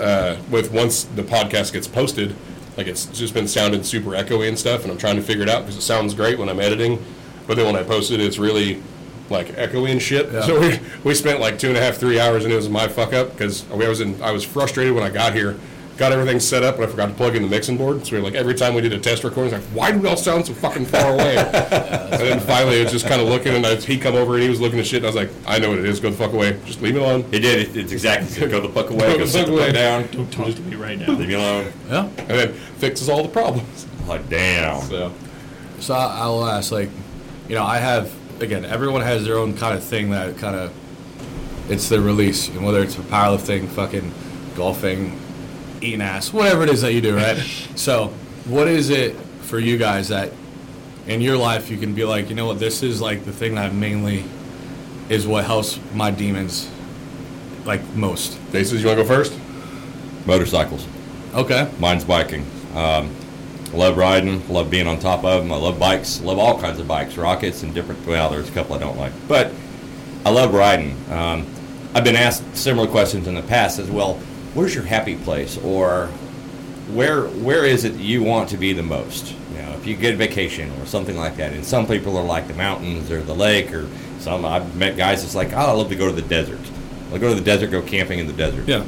uh, 0.00 0.36
with 0.50 0.70
once 0.72 1.04
the 1.04 1.22
podcast 1.22 1.72
gets 1.72 1.88
posted, 1.88 2.34
like 2.76 2.86
it's 2.86 3.06
just 3.06 3.34
been 3.34 3.48
sounding 3.48 3.82
super 3.82 4.10
echoey 4.10 4.48
and 4.48 4.58
stuff. 4.58 4.82
And 4.82 4.92
I'm 4.92 4.98
trying 4.98 5.16
to 5.16 5.22
figure 5.22 5.42
it 5.42 5.48
out 5.48 5.62
because 5.62 5.76
it 5.76 5.82
sounds 5.82 6.14
great 6.14 6.38
when 6.38 6.48
I'm 6.48 6.60
editing, 6.60 7.02
but 7.46 7.56
then 7.56 7.66
when 7.66 7.76
I 7.76 7.82
post 7.82 8.10
it, 8.10 8.20
it's 8.20 8.38
really 8.38 8.82
like 9.32 9.48
echoey 9.56 9.90
and 9.90 10.00
shit. 10.00 10.30
So 10.44 10.60
we 10.60 10.78
we 11.02 11.14
spent 11.14 11.40
like 11.40 11.58
two 11.58 11.68
and 11.68 11.76
a 11.76 11.80
half, 11.80 11.96
three 11.96 12.20
hours, 12.20 12.44
and 12.44 12.52
it 12.52 12.56
was 12.56 12.68
my 12.68 12.86
fuck 12.86 13.12
up 13.12 13.32
because 13.32 13.68
I 13.70 13.74
was 13.74 14.00
in 14.00 14.22
I 14.22 14.30
was 14.30 14.44
frustrated 14.44 14.94
when 14.94 15.02
I 15.02 15.10
got 15.10 15.34
here. 15.34 15.56
got 15.98 16.10
everything 16.10 16.40
set 16.40 16.62
up, 16.62 16.78
but 16.78 16.88
I 16.88 16.90
forgot 16.90 17.06
to 17.06 17.14
plug 17.14 17.36
in 17.36 17.42
the 17.42 17.48
mixing 17.48 17.76
board. 17.76 18.04
So 18.04 18.12
we 18.12 18.18
were 18.18 18.24
like, 18.24 18.34
every 18.34 18.54
time 18.54 18.74
we 18.74 18.80
did 18.80 18.92
a 18.92 18.98
test 18.98 19.22
recording, 19.24 19.52
like, 19.52 19.62
why 19.74 19.92
do 19.92 19.98
we 19.98 20.08
all 20.08 20.16
sound 20.16 20.46
so 20.46 20.54
fucking 20.54 20.86
far 20.86 21.12
away? 21.12 21.36
and 21.36 22.20
then 22.20 22.40
finally, 22.40 22.80
it 22.80 22.84
was 22.84 22.92
just 22.92 23.06
kind 23.06 23.20
of 23.20 23.28
looking, 23.28 23.54
and 23.54 23.64
I, 23.64 23.76
he 23.76 23.98
come 23.98 24.14
over 24.16 24.34
and 24.34 24.42
he 24.42 24.48
was 24.48 24.60
looking 24.60 24.78
at 24.80 24.86
shit, 24.86 25.04
and 25.04 25.06
I 25.06 25.08
was 25.10 25.16
like, 25.16 25.30
I 25.46 25.58
know 25.58 25.68
what 25.68 25.78
it 25.78 25.84
is. 25.84 26.00
Go 26.00 26.10
the 26.10 26.16
fuck 26.16 26.32
away. 26.32 26.58
Just 26.64 26.80
leave 26.82 26.94
me 26.94 27.00
alone. 27.00 27.24
He 27.30 27.38
did. 27.38 27.68
It, 27.68 27.76
it's 27.76 27.92
exactly. 27.92 28.26
so 28.28 28.48
Go 28.48 28.60
the 28.60 28.70
fuck 28.70 28.90
away. 28.90 29.12
Go 29.12 29.18
Go 29.18 29.24
the 29.26 29.26
sit 29.28 29.46
fuck 29.46 29.54
the 29.54 29.64
fuck 29.64 29.74
down. 29.74 30.06
Don't 30.10 30.32
talk 30.32 30.54
to 30.54 30.62
me 30.62 30.76
right 30.76 30.98
now. 30.98 31.12
Leave 31.12 31.28
me 31.28 31.34
alone. 31.34 31.72
Yeah. 31.88 32.06
And 32.18 32.30
then 32.30 32.52
fixes 32.52 33.08
all 33.08 33.22
the 33.22 33.28
problems. 33.28 33.86
Like 34.08 34.28
damn. 34.28 34.80
So 34.82 35.12
So 35.78 35.94
I'll 35.94 36.44
ask, 36.46 36.72
like, 36.72 36.88
you 37.48 37.54
know, 37.54 37.64
I 37.64 37.76
have 37.78 38.10
again. 38.40 38.64
Everyone 38.64 39.02
has 39.02 39.24
their 39.24 39.36
own 39.36 39.56
kind 39.56 39.76
of 39.76 39.84
thing 39.84 40.10
that 40.10 40.36
kind 40.38 40.56
of 40.56 40.72
it's 41.68 41.88
their 41.88 42.00
release, 42.00 42.48
and 42.48 42.64
whether 42.64 42.82
it's 42.82 42.94
for 42.94 43.02
powerlifting, 43.02 43.68
fucking 43.68 44.12
golfing, 44.56 45.18
eating 45.80 46.02
ass, 46.02 46.32
whatever 46.32 46.64
it 46.64 46.68
is 46.68 46.82
that 46.82 46.92
you 46.92 47.00
do, 47.00 47.16
right? 47.16 47.36
so, 47.76 48.08
what 48.46 48.68
is 48.68 48.90
it 48.90 49.16
for 49.42 49.58
you 49.58 49.78
guys 49.78 50.08
that 50.08 50.32
in 51.06 51.20
your 51.20 51.36
life 51.36 51.70
you 51.70 51.76
can 51.76 51.94
be 51.94 52.04
like, 52.04 52.28
you 52.28 52.34
know 52.34 52.46
what, 52.46 52.58
this 52.58 52.82
is 52.82 53.00
like 53.00 53.24
the 53.24 53.32
thing 53.32 53.54
that 53.54 53.74
mainly 53.74 54.24
is 55.08 55.26
what 55.26 55.44
helps 55.44 55.78
my 55.94 56.10
demons, 56.10 56.70
like 57.64 57.82
most. 57.94 58.38
Faces, 58.50 58.82
you 58.82 58.88
want 58.88 58.98
to 58.98 59.04
go 59.04 59.08
first? 59.08 59.36
Motorcycles. 60.26 60.86
Okay. 61.34 61.70
Mine's 61.78 62.04
biking. 62.04 62.46
Um, 62.74 63.14
I 63.72 63.76
love 63.76 63.96
riding. 63.96 64.46
Love 64.48 64.70
being 64.70 64.86
on 64.86 64.98
top 64.98 65.24
of 65.24 65.42
them. 65.42 65.52
I 65.52 65.56
love 65.56 65.78
bikes. 65.78 66.20
Love 66.20 66.38
all 66.38 66.60
kinds 66.60 66.78
of 66.78 66.86
bikes, 66.86 67.16
rockets 67.16 67.62
and 67.62 67.72
different. 67.74 68.06
Well, 68.06 68.28
there's 68.30 68.48
a 68.48 68.52
couple 68.52 68.74
I 68.76 68.78
don't 68.78 68.98
like, 68.98 69.12
but 69.28 69.52
I 70.26 70.30
love 70.30 70.52
riding. 70.52 70.96
Um, 71.10 71.46
I've 71.94 72.04
been 72.04 72.16
asked 72.16 72.56
similar 72.56 72.86
questions 72.86 73.26
in 73.26 73.34
the 73.34 73.42
past 73.42 73.78
as 73.78 73.90
well. 73.90 74.14
Where's 74.54 74.74
your 74.74 74.84
happy 74.84 75.16
place, 75.16 75.56
or 75.58 76.08
where 76.92 77.22
where 77.28 77.64
is 77.64 77.84
it 77.84 77.94
you 77.94 78.22
want 78.22 78.50
to 78.50 78.56
be 78.58 78.72
the 78.74 78.82
most? 78.82 79.34
You 79.52 79.62
know, 79.62 79.72
if 79.72 79.86
you 79.86 79.96
get 79.96 80.14
a 80.14 80.16
vacation 80.16 80.70
or 80.80 80.86
something 80.86 81.16
like 81.16 81.36
that. 81.36 81.52
And 81.52 81.64
some 81.64 81.86
people 81.86 82.16
are 82.18 82.24
like 82.24 82.48
the 82.48 82.54
mountains 82.54 83.10
or 83.10 83.22
the 83.22 83.34
lake, 83.34 83.72
or 83.72 83.88
some 84.20 84.44
I've 84.44 84.76
met 84.76 84.96
guys 84.96 85.22
that's 85.22 85.34
like, 85.34 85.52
oh, 85.54 85.56
I 85.56 85.72
love 85.72 85.88
to 85.88 85.96
go 85.96 86.06
to 86.06 86.12
the 86.14 86.22
desert. 86.28 86.60
I'll 87.10 87.18
go 87.18 87.30
to 87.30 87.34
the 87.34 87.40
desert, 87.44 87.70
go 87.70 87.80
camping 87.82 88.18
in 88.18 88.26
the 88.26 88.32
desert. 88.32 88.68
Yeah. 88.68 88.84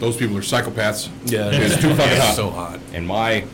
Those 0.00 0.16
people 0.16 0.36
are 0.36 0.42
psychopaths. 0.42 1.08
Yeah. 1.24 1.50
It's 1.52 1.80
too 1.80 1.94
fucking 1.94 2.18
hot. 2.20 2.34
so 2.34 2.50
hot. 2.50 2.80
And 2.92 3.06
my 3.06 3.44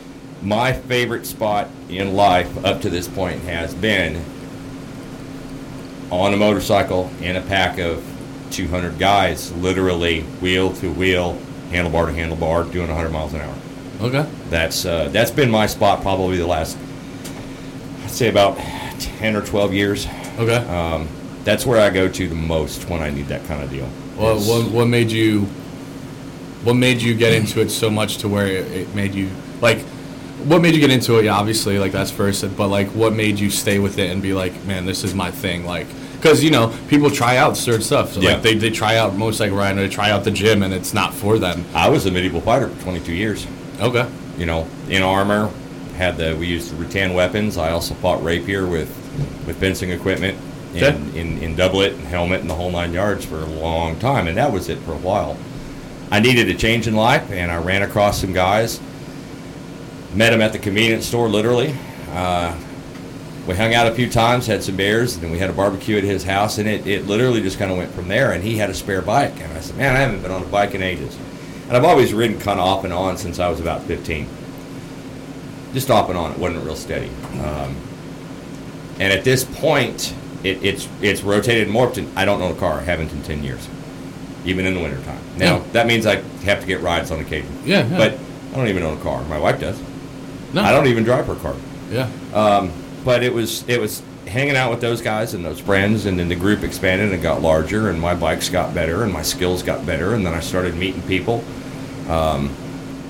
my 0.43 0.73
favorite 0.73 1.25
spot 1.25 1.69
in 1.89 2.13
life 2.13 2.65
up 2.65 2.81
to 2.81 2.89
this 2.89 3.07
point 3.07 3.41
has 3.43 3.73
been 3.73 4.23
on 6.11 6.33
a 6.33 6.37
motorcycle 6.37 7.09
in 7.21 7.35
a 7.35 7.41
pack 7.41 7.79
of 7.79 8.03
200 8.51 8.99
guys, 8.99 9.51
literally 9.53 10.21
wheel 10.41 10.73
to 10.75 10.91
wheel, 10.91 11.37
handlebar 11.69 12.05
to 12.07 12.13
handlebar, 12.13 12.71
doing 12.71 12.87
100 12.87 13.09
miles 13.09 13.33
an 13.33 13.41
hour. 13.41 13.55
Okay. 14.01 14.29
That's 14.49 14.85
uh, 14.85 15.07
that's 15.09 15.31
been 15.31 15.49
my 15.49 15.65
spot 15.65 16.01
probably 16.01 16.37
the 16.37 16.45
last, 16.47 16.77
I'd 18.03 18.11
say 18.11 18.27
about 18.29 18.57
10 18.99 19.35
or 19.35 19.41
12 19.41 19.73
years. 19.73 20.05
Okay. 20.37 20.55
Um, 20.57 21.07
that's 21.43 21.65
where 21.65 21.79
I 21.79 21.89
go 21.89 22.07
to 22.09 22.27
the 22.27 22.35
most 22.35 22.89
when 22.89 23.01
I 23.01 23.09
need 23.09 23.27
that 23.27 23.45
kind 23.45 23.63
of 23.63 23.69
deal. 23.69 23.85
What, 24.17 24.31
It's- 24.37 24.47
what, 24.47 24.71
what 24.71 24.87
made 24.87 25.11
you 25.11 25.47
what 26.63 26.75
made 26.75 27.01
you 27.01 27.13
get 27.13 27.33
into 27.33 27.59
it 27.59 27.69
so 27.69 27.89
much 27.89 28.19
to 28.19 28.29
where 28.29 28.47
it, 28.47 28.71
it 28.71 28.95
made 28.95 29.13
you 29.13 29.29
like 29.59 29.79
what 30.45 30.61
made 30.61 30.73
you 30.73 30.79
get 30.81 30.91
into 30.91 31.17
it 31.19 31.25
yeah 31.25 31.33
obviously 31.35 31.79
like 31.79 31.91
that's 31.91 32.11
first 32.11 32.43
but 32.57 32.67
like 32.67 32.87
what 32.89 33.13
made 33.13 33.39
you 33.39 33.49
stay 33.49 33.79
with 33.79 33.97
it 33.99 34.11
and 34.11 34.21
be 34.21 34.33
like 34.33 34.53
man 34.65 34.85
this 34.85 35.03
is 35.03 35.13
my 35.13 35.29
thing 35.31 35.65
like 35.65 35.87
because 36.15 36.43
you 36.43 36.51
know 36.51 36.73
people 36.87 37.09
try 37.09 37.37
out 37.37 37.55
certain 37.57 37.81
stuff 37.81 38.13
so 38.13 38.19
Yeah. 38.21 38.33
like 38.33 38.41
they, 38.43 38.55
they 38.55 38.69
try 38.69 38.97
out 38.97 39.15
motorcycle 39.15 39.57
riding 39.57 39.79
or 39.79 39.87
they 39.87 39.93
try 39.93 40.11
out 40.11 40.23
the 40.23 40.31
gym 40.31 40.63
and 40.63 40.73
it's 40.73 40.93
not 40.93 41.13
for 41.13 41.37
them 41.39 41.63
I 41.73 41.89
was 41.89 42.05
a 42.05 42.11
medieval 42.11 42.41
fighter 42.41 42.67
for 42.69 42.81
22 42.83 43.13
years. 43.13 43.47
okay 43.79 44.07
you 44.37 44.47
know, 44.47 44.67
in 44.89 45.03
armor. 45.03 45.51
Had 45.97 46.17
the 46.17 46.35
we 46.35 46.47
used 46.47 46.73
rattan 46.73 47.13
weapons. 47.13 47.55
I 47.55 47.69
also 47.69 47.93
fought 47.93 48.23
rapier 48.23 48.65
with 48.65 48.89
with 49.45 49.57
fencing 49.59 49.91
equipment 49.91 50.35
in, 50.73 50.83
Okay. 50.83 51.19
in, 51.21 51.37
in 51.37 51.55
doublet 51.55 51.91
and 51.93 52.01
helmet 52.07 52.41
and 52.41 52.49
the 52.49 52.55
whole 52.55 52.71
nine 52.71 52.93
yards 52.93 53.23
for 53.25 53.37
a 53.37 53.45
long 53.45 53.99
time, 53.99 54.25
and 54.27 54.35
that 54.37 54.51
was 54.51 54.69
it 54.69 54.79
for 54.79 54.93
a 54.93 54.97
while. 54.97 55.37
I 56.09 56.19
needed 56.19 56.49
a 56.49 56.55
change 56.55 56.87
in 56.87 56.95
life, 56.95 57.29
and 57.31 57.51
I 57.51 57.57
ran 57.57 57.83
across 57.83 58.19
some 58.21 58.33
guys. 58.33 58.79
Met 60.15 60.31
him 60.33 60.41
at 60.41 60.51
the 60.53 60.59
convenience 60.59 61.05
store, 61.05 61.27
literally. 61.27 61.75
Uh, 62.11 62.55
we 63.47 63.55
hung 63.55 63.73
out 63.73 63.87
a 63.87 63.93
few 63.95 64.09
times, 64.09 64.45
had 64.47 64.63
some 64.63 64.75
beers, 64.77 65.15
and 65.15 65.23
then 65.23 65.31
we 65.31 65.39
had 65.39 65.49
a 65.49 65.53
barbecue 65.53 65.97
at 65.97 66.03
his 66.03 66.23
house, 66.23 66.59
and 66.59 66.69
it, 66.69 66.85
it 66.87 67.07
literally 67.07 67.41
just 67.41 67.57
kind 67.59 67.71
of 67.71 67.77
went 67.77 67.91
from 67.91 68.07
there. 68.07 68.31
And 68.31 68.43
he 68.43 68.57
had 68.57 68.69
a 68.69 68.73
spare 68.73 69.01
bike, 69.01 69.33
and 69.41 69.51
I 69.53 69.59
said, 69.59 69.75
"Man, 69.75 69.95
I 69.95 69.99
haven't 69.99 70.21
been 70.21 70.31
on 70.31 70.43
a 70.43 70.45
bike 70.45 70.75
in 70.75 70.81
ages." 70.83 71.17
And 71.67 71.75
I've 71.75 71.83
always 71.83 72.13
ridden 72.13 72.39
kind 72.39 72.59
of 72.59 72.65
off 72.65 72.83
and 72.83 72.93
on 72.93 73.17
since 73.17 73.39
I 73.39 73.49
was 73.49 73.59
about 73.59 73.81
15. 73.83 74.27
Just 75.73 75.89
off 75.89 76.09
and 76.09 76.17
on, 76.17 76.31
it 76.33 76.37
wasn't 76.37 76.63
real 76.63 76.75
steady. 76.75 77.09
Um, 77.41 77.75
and 78.99 79.11
at 79.11 79.23
this 79.23 79.43
point, 79.43 80.13
it, 80.43 80.63
it's 80.63 80.87
it's 81.01 81.23
rotated 81.23 81.67
and 81.67 81.75
morphed. 81.75 81.97
And 81.97 82.17
I 82.17 82.25
don't 82.25 82.41
own 82.41 82.51
a 82.55 82.59
car. 82.59 82.79
I 82.79 82.83
haven't 82.83 83.11
in 83.11 83.23
10 83.23 83.43
years, 83.43 83.67
even 84.45 84.65
in 84.67 84.75
the 84.75 84.79
wintertime. 84.81 85.19
Now 85.37 85.57
Yeah. 85.57 85.63
that 85.73 85.87
means 85.87 86.05
I 86.05 86.17
have 86.45 86.61
to 86.61 86.67
get 86.67 86.81
rides 86.81 87.09
on 87.11 87.19
occasion. 87.19 87.49
Yeah, 87.65 87.87
yeah. 87.87 87.97
But 87.97 88.13
I 88.53 88.55
don't 88.57 88.67
even 88.67 88.83
own 88.83 88.97
a 88.99 89.01
car. 89.01 89.23
My 89.25 89.39
wife 89.39 89.59
does. 89.59 89.81
No 90.53 90.61
I 90.63 90.71
don't 90.71 90.87
even 90.87 91.03
drive 91.03 91.27
her 91.27 91.35
car. 91.35 91.55
yeah 91.91 92.09
Um, 92.33 92.71
but 93.03 93.23
it 93.23 93.33
was 93.33 93.67
it 93.67 93.79
was 93.81 94.01
hanging 94.27 94.55
out 94.55 94.71
with 94.71 94.79
those 94.81 95.01
guys 95.01 95.33
and 95.33 95.43
those 95.45 95.59
friends, 95.59 96.05
and 96.05 96.17
then 96.17 96.29
the 96.29 96.35
group 96.35 96.63
expanded 96.63 97.11
and 97.11 97.21
got 97.21 97.41
larger, 97.41 97.89
and 97.89 97.99
my 97.99 98.15
bikes 98.15 98.49
got 98.49 98.73
better, 98.73 99.03
and 99.03 99.11
my 99.11 99.21
skills 99.21 99.61
got 99.63 99.85
better, 99.85 100.13
and 100.15 100.25
then 100.25 100.33
I 100.33 100.39
started 100.39 100.75
meeting 100.75 101.01
people. 101.03 101.43
Um, 102.09 102.49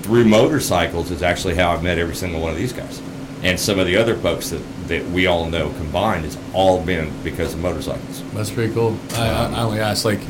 through 0.02 0.24
motorcycles 0.26 1.10
is 1.10 1.22
actually 1.22 1.54
how 1.54 1.70
I've 1.72 1.82
met 1.82 1.96
every 1.98 2.14
single 2.14 2.40
one 2.40 2.50
of 2.52 2.58
these 2.58 2.72
guys, 2.72 3.00
and 3.42 3.58
some 3.58 3.78
of 3.78 3.86
the 3.86 3.96
other 3.96 4.16
folks 4.16 4.50
that, 4.50 4.62
that 4.88 5.06
we 5.10 5.26
all 5.26 5.48
know 5.48 5.70
combined 5.78 6.24
has 6.24 6.36
all 6.52 6.82
been 6.84 7.10
because 7.22 7.54
of 7.54 7.60
motorcycles. 7.60 8.22
That's 8.34 8.50
pretty 8.50 8.74
cool. 8.74 8.98
I, 9.14 9.28
I, 9.28 9.44
I 9.52 9.60
only 9.62 9.80
asked 9.80 10.04
like 10.04 10.20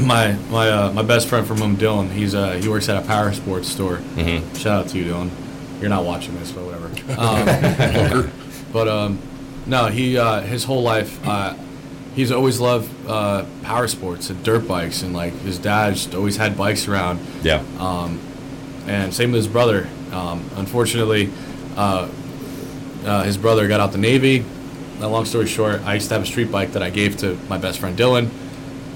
my 0.00 0.32
my 0.50 0.68
uh, 0.70 0.92
my 0.92 1.02
best 1.02 1.28
friend 1.28 1.46
from 1.46 1.58
home, 1.58 1.76
Dylan. 1.76 2.10
He's 2.10 2.34
uh 2.34 2.52
he 2.54 2.68
works 2.68 2.88
at 2.88 2.96
a 3.02 3.06
power 3.06 3.32
sports 3.32 3.68
store. 3.68 3.98
Mhm. 4.16 4.56
Shout 4.58 4.84
out 4.86 4.88
to 4.90 4.98
you, 4.98 5.04
Dylan. 5.04 5.30
You're 5.82 5.90
not 5.90 6.04
watching 6.04 6.34
this, 6.36 6.50
but 6.52 6.64
whatever. 6.64 6.90
Um, 7.18 8.32
but 8.72 8.88
um, 8.88 9.18
no, 9.66 9.88
he 9.88 10.16
uh, 10.16 10.40
his 10.40 10.64
whole 10.64 10.82
life 10.82 11.20
uh, 11.26 11.54
he's 12.14 12.30
always 12.32 12.60
loved 12.60 12.90
uh, 13.06 13.44
power 13.62 13.88
sports 13.88 14.30
and 14.30 14.42
dirt 14.44 14.66
bikes, 14.66 15.02
and 15.02 15.12
like 15.12 15.32
his 15.40 15.58
dad 15.58 15.94
just 15.94 16.14
always 16.14 16.36
had 16.36 16.56
bikes 16.56 16.88
around. 16.88 17.20
Yeah. 17.42 17.62
Um, 17.78 18.20
and 18.86 19.14
same 19.14 19.32
with 19.32 19.38
his 19.38 19.48
brother. 19.48 19.88
Um, 20.12 20.48
unfortunately, 20.56 21.30
uh, 21.76 22.08
uh, 23.04 23.22
his 23.24 23.36
brother 23.38 23.68
got 23.68 23.80
out 23.80 23.92
the 23.92 23.98
Navy. 23.98 24.44
Uh, 25.00 25.08
long 25.08 25.24
story 25.24 25.46
short, 25.46 25.80
I 25.82 25.94
used 25.94 26.08
to 26.08 26.14
have 26.14 26.22
a 26.22 26.26
street 26.26 26.50
bike 26.50 26.72
that 26.72 26.82
I 26.82 26.90
gave 26.90 27.16
to 27.18 27.36
my 27.48 27.58
best 27.58 27.80
friend 27.80 27.96
Dylan. 27.98 28.30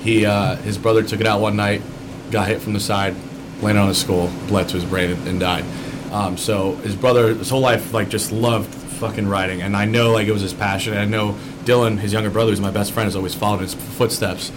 He, 0.03 0.25
uh, 0.25 0.57
his 0.57 0.79
brother 0.79 1.03
took 1.03 1.21
it 1.21 1.27
out 1.27 1.41
one 1.41 1.57
night, 1.57 1.83
got 2.31 2.47
hit 2.47 2.61
from 2.61 2.75
the 2.75 2.81
side, 2.81 3.17
landed 3.61 3.81
on 3.81 3.89
his 3.89 4.01
skull, 4.01 4.31
bled 4.47 4.69
to 4.69 4.75
his 4.75 4.85
brain, 4.85 5.11
and, 5.11 5.27
and 5.27 5.41
died. 5.41 5.65
Um, 6.13 6.37
so 6.37 6.73
his 6.77 6.95
brother, 6.95 7.35
his 7.35 7.51
whole 7.51 7.61
life, 7.61 7.93
like 7.93 8.09
just 8.09 8.33
loved 8.33 8.73
fucking 8.75 9.29
riding, 9.29 9.61
and 9.63 9.77
I 9.77 9.85
know 9.85 10.13
like 10.13 10.27
it 10.29 10.33
was 10.33 10.43
his 10.43 10.55
passion. 10.55 10.93
And 10.95 11.03
I 11.03 11.05
know 11.05 11.33
Dylan, 11.65 11.99
his 11.99 12.13
younger 12.13 12.31
brother, 12.31 12.51
who's 12.51 12.61
my 12.61 12.71
best 12.71 12.93
friend, 12.93 13.07
has 13.07 13.17
always 13.17 13.35
followed 13.35 13.61
his 13.61 13.75
footsteps, 13.75 14.51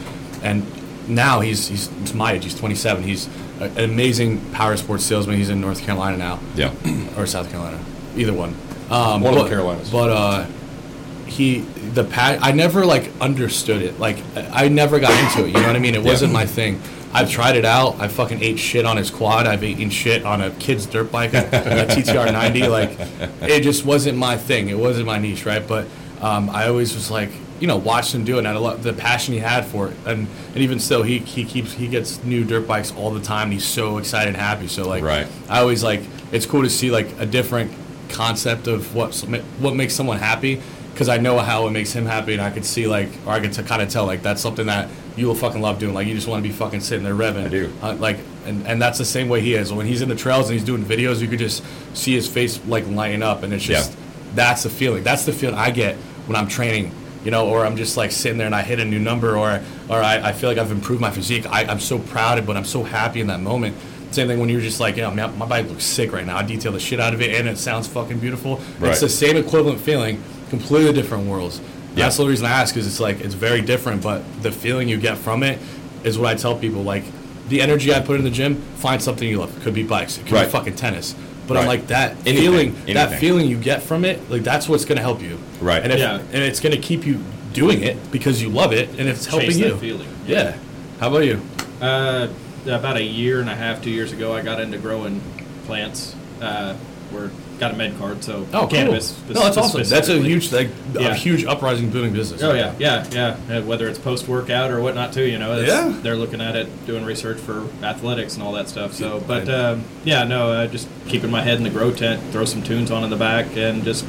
and 0.44 0.66
now 1.10 1.40
he's 1.42 1.68
he's, 1.68 2.14
my 2.14 2.34
age. 2.34 2.44
He's 2.44 2.56
27. 2.56 3.04
He's 3.04 3.28
a- 3.60 3.64
an 3.64 3.80
amazing 3.90 4.40
power 4.52 4.78
sports 4.78 5.04
salesman. 5.04 5.38
He's 5.38 5.50
in 5.50 5.60
North 5.60 5.82
Carolina 5.82 6.18
now 6.18 6.40
Yeah. 6.56 6.72
or 7.18 7.26
South 7.26 7.50
Carolina, 7.50 7.80
either 8.16 8.34
one. 8.34 8.56
Um, 8.90 9.22
One 9.22 9.34
of 9.34 9.40
the 9.40 9.44
but- 9.44 9.50
Carolinas. 9.50 9.90
But 9.92 10.10
uh, 10.10 10.46
he 11.28 11.60
the 11.94 12.04
pa- 12.06 12.38
I 12.42 12.52
never 12.52 12.86
like 12.86 13.12
understood 13.20 13.82
it. 13.82 14.00
Like 14.00 14.18
I 14.36 14.66
I 14.66 14.68
never 14.70 15.00
got 15.00 15.12
into 15.24 15.48
it. 15.48 15.54
You 15.54 15.62
know 15.62 15.68
what 15.68 15.76
I 15.76 15.80
mean? 15.80 15.96
It 15.96 16.04
Yeah. 16.04 16.12
wasn't 16.12 16.32
my 16.34 16.46
thing. 16.46 16.80
I've 17.12 17.30
tried 17.30 17.56
it 17.56 17.66
out. 17.66 18.00
I 18.00 18.08
fucking 18.08 18.42
ate 18.44 18.60
shit 18.60 18.86
on 18.86 18.98
his 18.98 19.10
quad. 19.10 19.48
I've 19.48 19.64
eaten 19.64 19.90
shit 19.90 20.24
on 20.26 20.42
a 20.42 20.52
kid's 20.52 20.86
dirt 20.86 21.12
bike, 21.12 21.34
a, 21.34 21.42
TTR 21.90 22.32
90. 22.32 22.68
Like 22.68 22.92
it 23.42 23.64
just 23.64 23.84
wasn't 23.86 24.18
my 24.18 24.38
thing. 24.38 24.70
It 24.70 24.78
wasn't 24.78 25.08
my 25.08 25.18
niche, 25.18 25.46
right? 25.46 25.66
But 25.68 25.88
um, 26.22 26.50
I 26.50 26.68
always 26.68 26.94
was 26.94 27.10
like, 27.10 27.32
you 27.60 27.68
know, 27.68 27.78
watched 27.78 28.14
him 28.14 28.24
do 28.26 28.36
it. 28.36 28.40
And 28.40 28.48
I 28.48 28.54
love 28.58 28.84
the 28.84 28.94
passion 28.94 29.34
he 29.34 29.40
had 29.40 29.66
for 29.66 29.88
it. 29.90 29.98
And 30.06 30.28
and 30.50 30.58
even 30.58 30.80
still, 30.80 31.02
he 31.04 31.18
he 31.20 31.44
keeps 31.46 31.74
he 31.74 31.88
gets 31.88 32.24
new 32.24 32.44
dirt 32.44 32.68
bikes 32.68 32.94
all 32.96 33.10
the 33.12 33.22
time. 33.22 33.46
And 33.46 33.54
he's 33.54 33.66
so 33.66 33.98
excited 33.98 34.30
and 34.30 34.38
happy. 34.38 34.68
So 34.68 34.88
like, 34.88 35.04
Right. 35.04 35.28
I 35.50 35.60
always 35.62 35.84
like 35.84 36.02
it's 36.32 36.46
cool 36.46 36.62
to 36.62 36.70
see 36.70 36.92
like 36.92 37.08
a 37.20 37.26
different 37.26 37.72
concept 38.10 38.68
of 38.68 38.94
what 38.96 39.16
what 39.60 39.76
makes 39.76 39.94
someone 39.96 40.18
happy 40.20 40.62
because 40.94 41.10
I 41.10 41.18
know 41.18 41.38
how 41.40 41.68
it 41.68 41.72
makes 41.72 41.92
him 41.94 42.06
happy 42.06 42.34
and 42.34 42.42
I 42.42 42.50
could 42.50 42.66
see 42.66 42.88
like 42.88 43.10
or 43.26 43.32
I 43.34 43.40
could 43.40 43.54
t- 43.54 43.64
kind 43.64 43.82
of 43.82 43.90
tell 43.90 44.06
like 44.06 44.22
that's 44.24 44.42
something 44.42 44.66
that 44.66 44.90
you 45.16 45.28
will 45.28 45.36
fucking 45.36 45.62
love 45.62 45.80
doing 45.80 45.94
like 45.94 46.08
you 46.08 46.14
just 46.16 46.28
want 46.28 46.42
to 46.44 46.48
be 46.50 46.54
fucking 46.54 46.80
sitting 46.80 47.04
there 47.04 47.14
revving 47.16 47.46
I 47.46 47.50
do. 47.50 47.74
uh, 47.82 47.96
like 47.96 48.18
and, 48.46 48.66
and 48.68 48.82
that's 48.82 48.98
the 48.98 49.06
same 49.06 49.28
way 49.30 49.42
he 49.42 49.54
is 49.56 49.72
when 49.74 49.86
he's 49.86 50.02
in 50.02 50.10
the 50.10 50.16
trails 50.16 50.50
and 50.50 50.58
he's 50.58 50.66
doing 50.66 50.84
videos 50.84 51.20
you 51.22 51.28
could 51.28 51.40
just 51.40 51.64
see 51.94 52.14
his 52.14 52.28
face 52.28 52.60
like 52.68 52.88
lighting 52.88 53.22
up 53.24 53.44
and 53.44 53.54
it's 53.54 53.64
just 53.64 53.92
Yeah. 53.92 53.98
that's 54.36 54.64
the 54.64 54.70
feeling 54.70 55.04
that's 55.04 55.26
the 55.26 55.34
feeling 55.34 55.56
I 55.56 55.72
get 55.72 55.96
when 56.28 56.36
I'm 56.36 56.48
training 56.48 56.92
you 57.26 57.32
know 57.32 57.50
or 57.50 57.66
I'm 57.66 57.76
just 57.76 57.98
like 57.98 58.12
sitting 58.12 58.38
there 58.38 58.46
and 58.48 58.56
I 58.56 58.62
hit 58.62 58.80
a 58.80 58.86
new 58.86 59.00
number 59.00 59.36
or 59.38 59.62
or 59.90 59.98
I, 60.02 60.30
I 60.30 60.32
feel 60.34 60.50
like 60.50 60.58
I've 60.58 60.72
improved 60.72 61.02
my 61.02 61.12
physique 61.12 61.46
I, 61.48 61.66
I'm 61.66 61.80
so 61.80 62.00
proud 62.00 62.38
of 62.38 62.46
it 62.46 62.48
but 62.48 62.56
I'm 62.56 62.66
so 62.66 62.84
happy 62.84 63.20
in 63.20 63.28
that 63.28 63.42
moment 63.42 63.76
Same 64.12 64.28
thing 64.28 64.40
when 64.40 64.50
you're 64.50 64.62
just 64.62 64.80
like, 64.80 64.98
yeah, 64.98 65.14
man, 65.14 65.38
my 65.38 65.46
bike 65.46 65.68
looks 65.70 65.84
sick 65.84 66.12
right 66.12 66.26
now. 66.26 66.36
I 66.38 66.42
detail 66.44 66.72
the 66.72 66.80
shit 66.80 67.00
out 67.00 67.14
of 67.14 67.22
it, 67.22 67.36
and 67.40 67.48
it 67.48 67.60
sounds 67.60 67.88
fucking 67.88 68.18
beautiful. 68.20 68.56
Right. 68.80 68.90
It's 68.92 69.02
the 69.02 69.08
same 69.10 69.38
equivalent 69.38 69.80
feeling, 69.80 70.18
completely 70.50 70.94
different 70.94 71.28
worlds. 71.28 71.62
Yeah. 72.00 72.06
That's 72.06 72.18
the 72.18 72.26
reason 72.26 72.46
I 72.46 72.52
ask, 72.52 72.76
is 72.78 72.88
it's 72.88 73.00
like 73.00 73.22
it's 73.22 73.34
very 73.36 73.62
different, 73.62 74.02
but 74.02 74.24
the 74.42 74.52
feeling 74.52 74.90
you 74.90 74.98
get 74.98 75.18
from 75.18 75.44
it 75.44 75.60
is 76.04 76.18
what 76.18 76.30
I 76.30 76.36
tell 76.36 76.56
people. 76.58 76.82
Like 76.84 77.04
the 77.50 77.62
energy 77.62 77.94
I 77.94 78.00
put 78.00 78.18
in 78.18 78.24
the 78.24 78.30
gym, 78.32 78.56
find 78.78 79.02
something 79.02 79.28
you 79.28 79.40
love. 79.40 79.56
It 79.58 79.64
could 79.64 79.74
be 79.74 79.84
bikes, 79.84 80.18
it 80.18 80.24
could 80.26 80.34
Right. 80.34 80.46
be 80.46 80.52
fucking 80.52 80.76
tennis. 80.76 81.16
But 81.48 81.58
I'm 81.58 81.66
like 81.66 81.88
that 81.88 82.12
Anything, 82.28 82.74
feeling, 82.74 82.94
that 82.94 83.20
feeling 83.20 83.48
you 83.48 83.58
get 83.58 83.82
from 83.82 84.06
it, 84.06 84.30
like 84.30 84.44
that's 84.44 84.70
what's 84.70 84.86
gonna 84.86 85.02
help 85.02 85.22
you. 85.22 85.40
Right. 85.60 85.82
And 85.84 85.92
if, 85.92 85.98
Yeah. 86.00 86.20
and 86.32 86.44
it's 86.44 86.60
gonna 86.60 86.78
keep 86.78 87.06
you 87.08 87.20
doing 87.54 87.82
it 87.82 88.12
because 88.12 88.40
you 88.42 88.50
love 88.50 88.72
it 88.72 88.90
and 89.00 89.10
it's 89.10 89.26
helping 89.26 89.48
Chase 89.50 89.58
you. 89.58 89.70
that 89.72 89.80
feeling. 89.80 90.08
Yeah. 90.28 90.54
How 91.00 91.08
about 91.10 91.26
you? 91.26 91.42
Uh, 91.82 92.28
about 92.68 92.98
a 92.98 93.04
year 93.04 93.40
and 93.42 93.50
a 93.50 93.56
half, 93.56 93.82
two 93.82 93.90
years 93.90 94.12
ago, 94.12 94.32
I 94.34 94.42
got 94.44 94.60
into 94.62 94.78
growing 94.78 95.22
plants. 95.66 96.14
Uh, 96.40 96.76
we're 97.12 97.32
got 97.60 97.74
a 97.74 97.78
med 97.78 97.98
card, 98.00 98.24
so 98.24 98.46
Oh, 98.54 98.68
cannabis. 98.68 99.14
cool. 99.28 99.36
No, 99.36 99.44
that's 99.44 99.58
awesome. 99.58 99.84
That's 99.84 100.10
a 100.10 100.18
huge, 100.20 100.52
like, 100.52 100.70
a 100.96 101.14
huge 101.14 101.44
uprising 101.46 101.90
booming 101.90 102.14
business. 102.14 102.42
Oh 102.42 102.54
yeah, 102.54 102.74
yeah, 102.80 103.06
yeah. 103.12 103.58
Uh, 103.58 103.62
whether 103.64 103.88
it's 103.88 104.00
post 104.00 104.28
workout 104.28 104.72
or 104.72 104.82
whatnot 104.82 105.12
too, 105.14 105.26
you 105.26 105.38
know, 105.38 105.60
Yeah. 105.60 105.94
they're 106.02 106.16
looking 106.16 106.42
at 106.42 106.56
it, 106.56 106.68
doing 106.88 107.04
research 107.06 107.38
for 107.38 107.66
athletics 107.84 108.36
and 108.36 108.44
all 108.44 108.54
that 108.54 108.70
stuff. 108.70 108.94
So, 108.94 109.22
but 109.28 109.50
um, 109.50 109.84
yeah, 110.06 110.24
no, 110.24 110.52
uh, 110.52 110.68
just 110.68 110.88
keeping 111.08 111.30
my 111.30 111.42
head 111.42 111.58
in 111.58 111.64
the 111.64 111.70
grow 111.70 111.92
tent, 111.92 112.22
throw 112.32 112.46
some 112.46 112.64
tunes 112.64 112.92
on 112.92 113.04
in 113.04 113.10
the 113.10 113.18
back, 113.18 113.56
and 113.58 113.84
just 113.84 114.06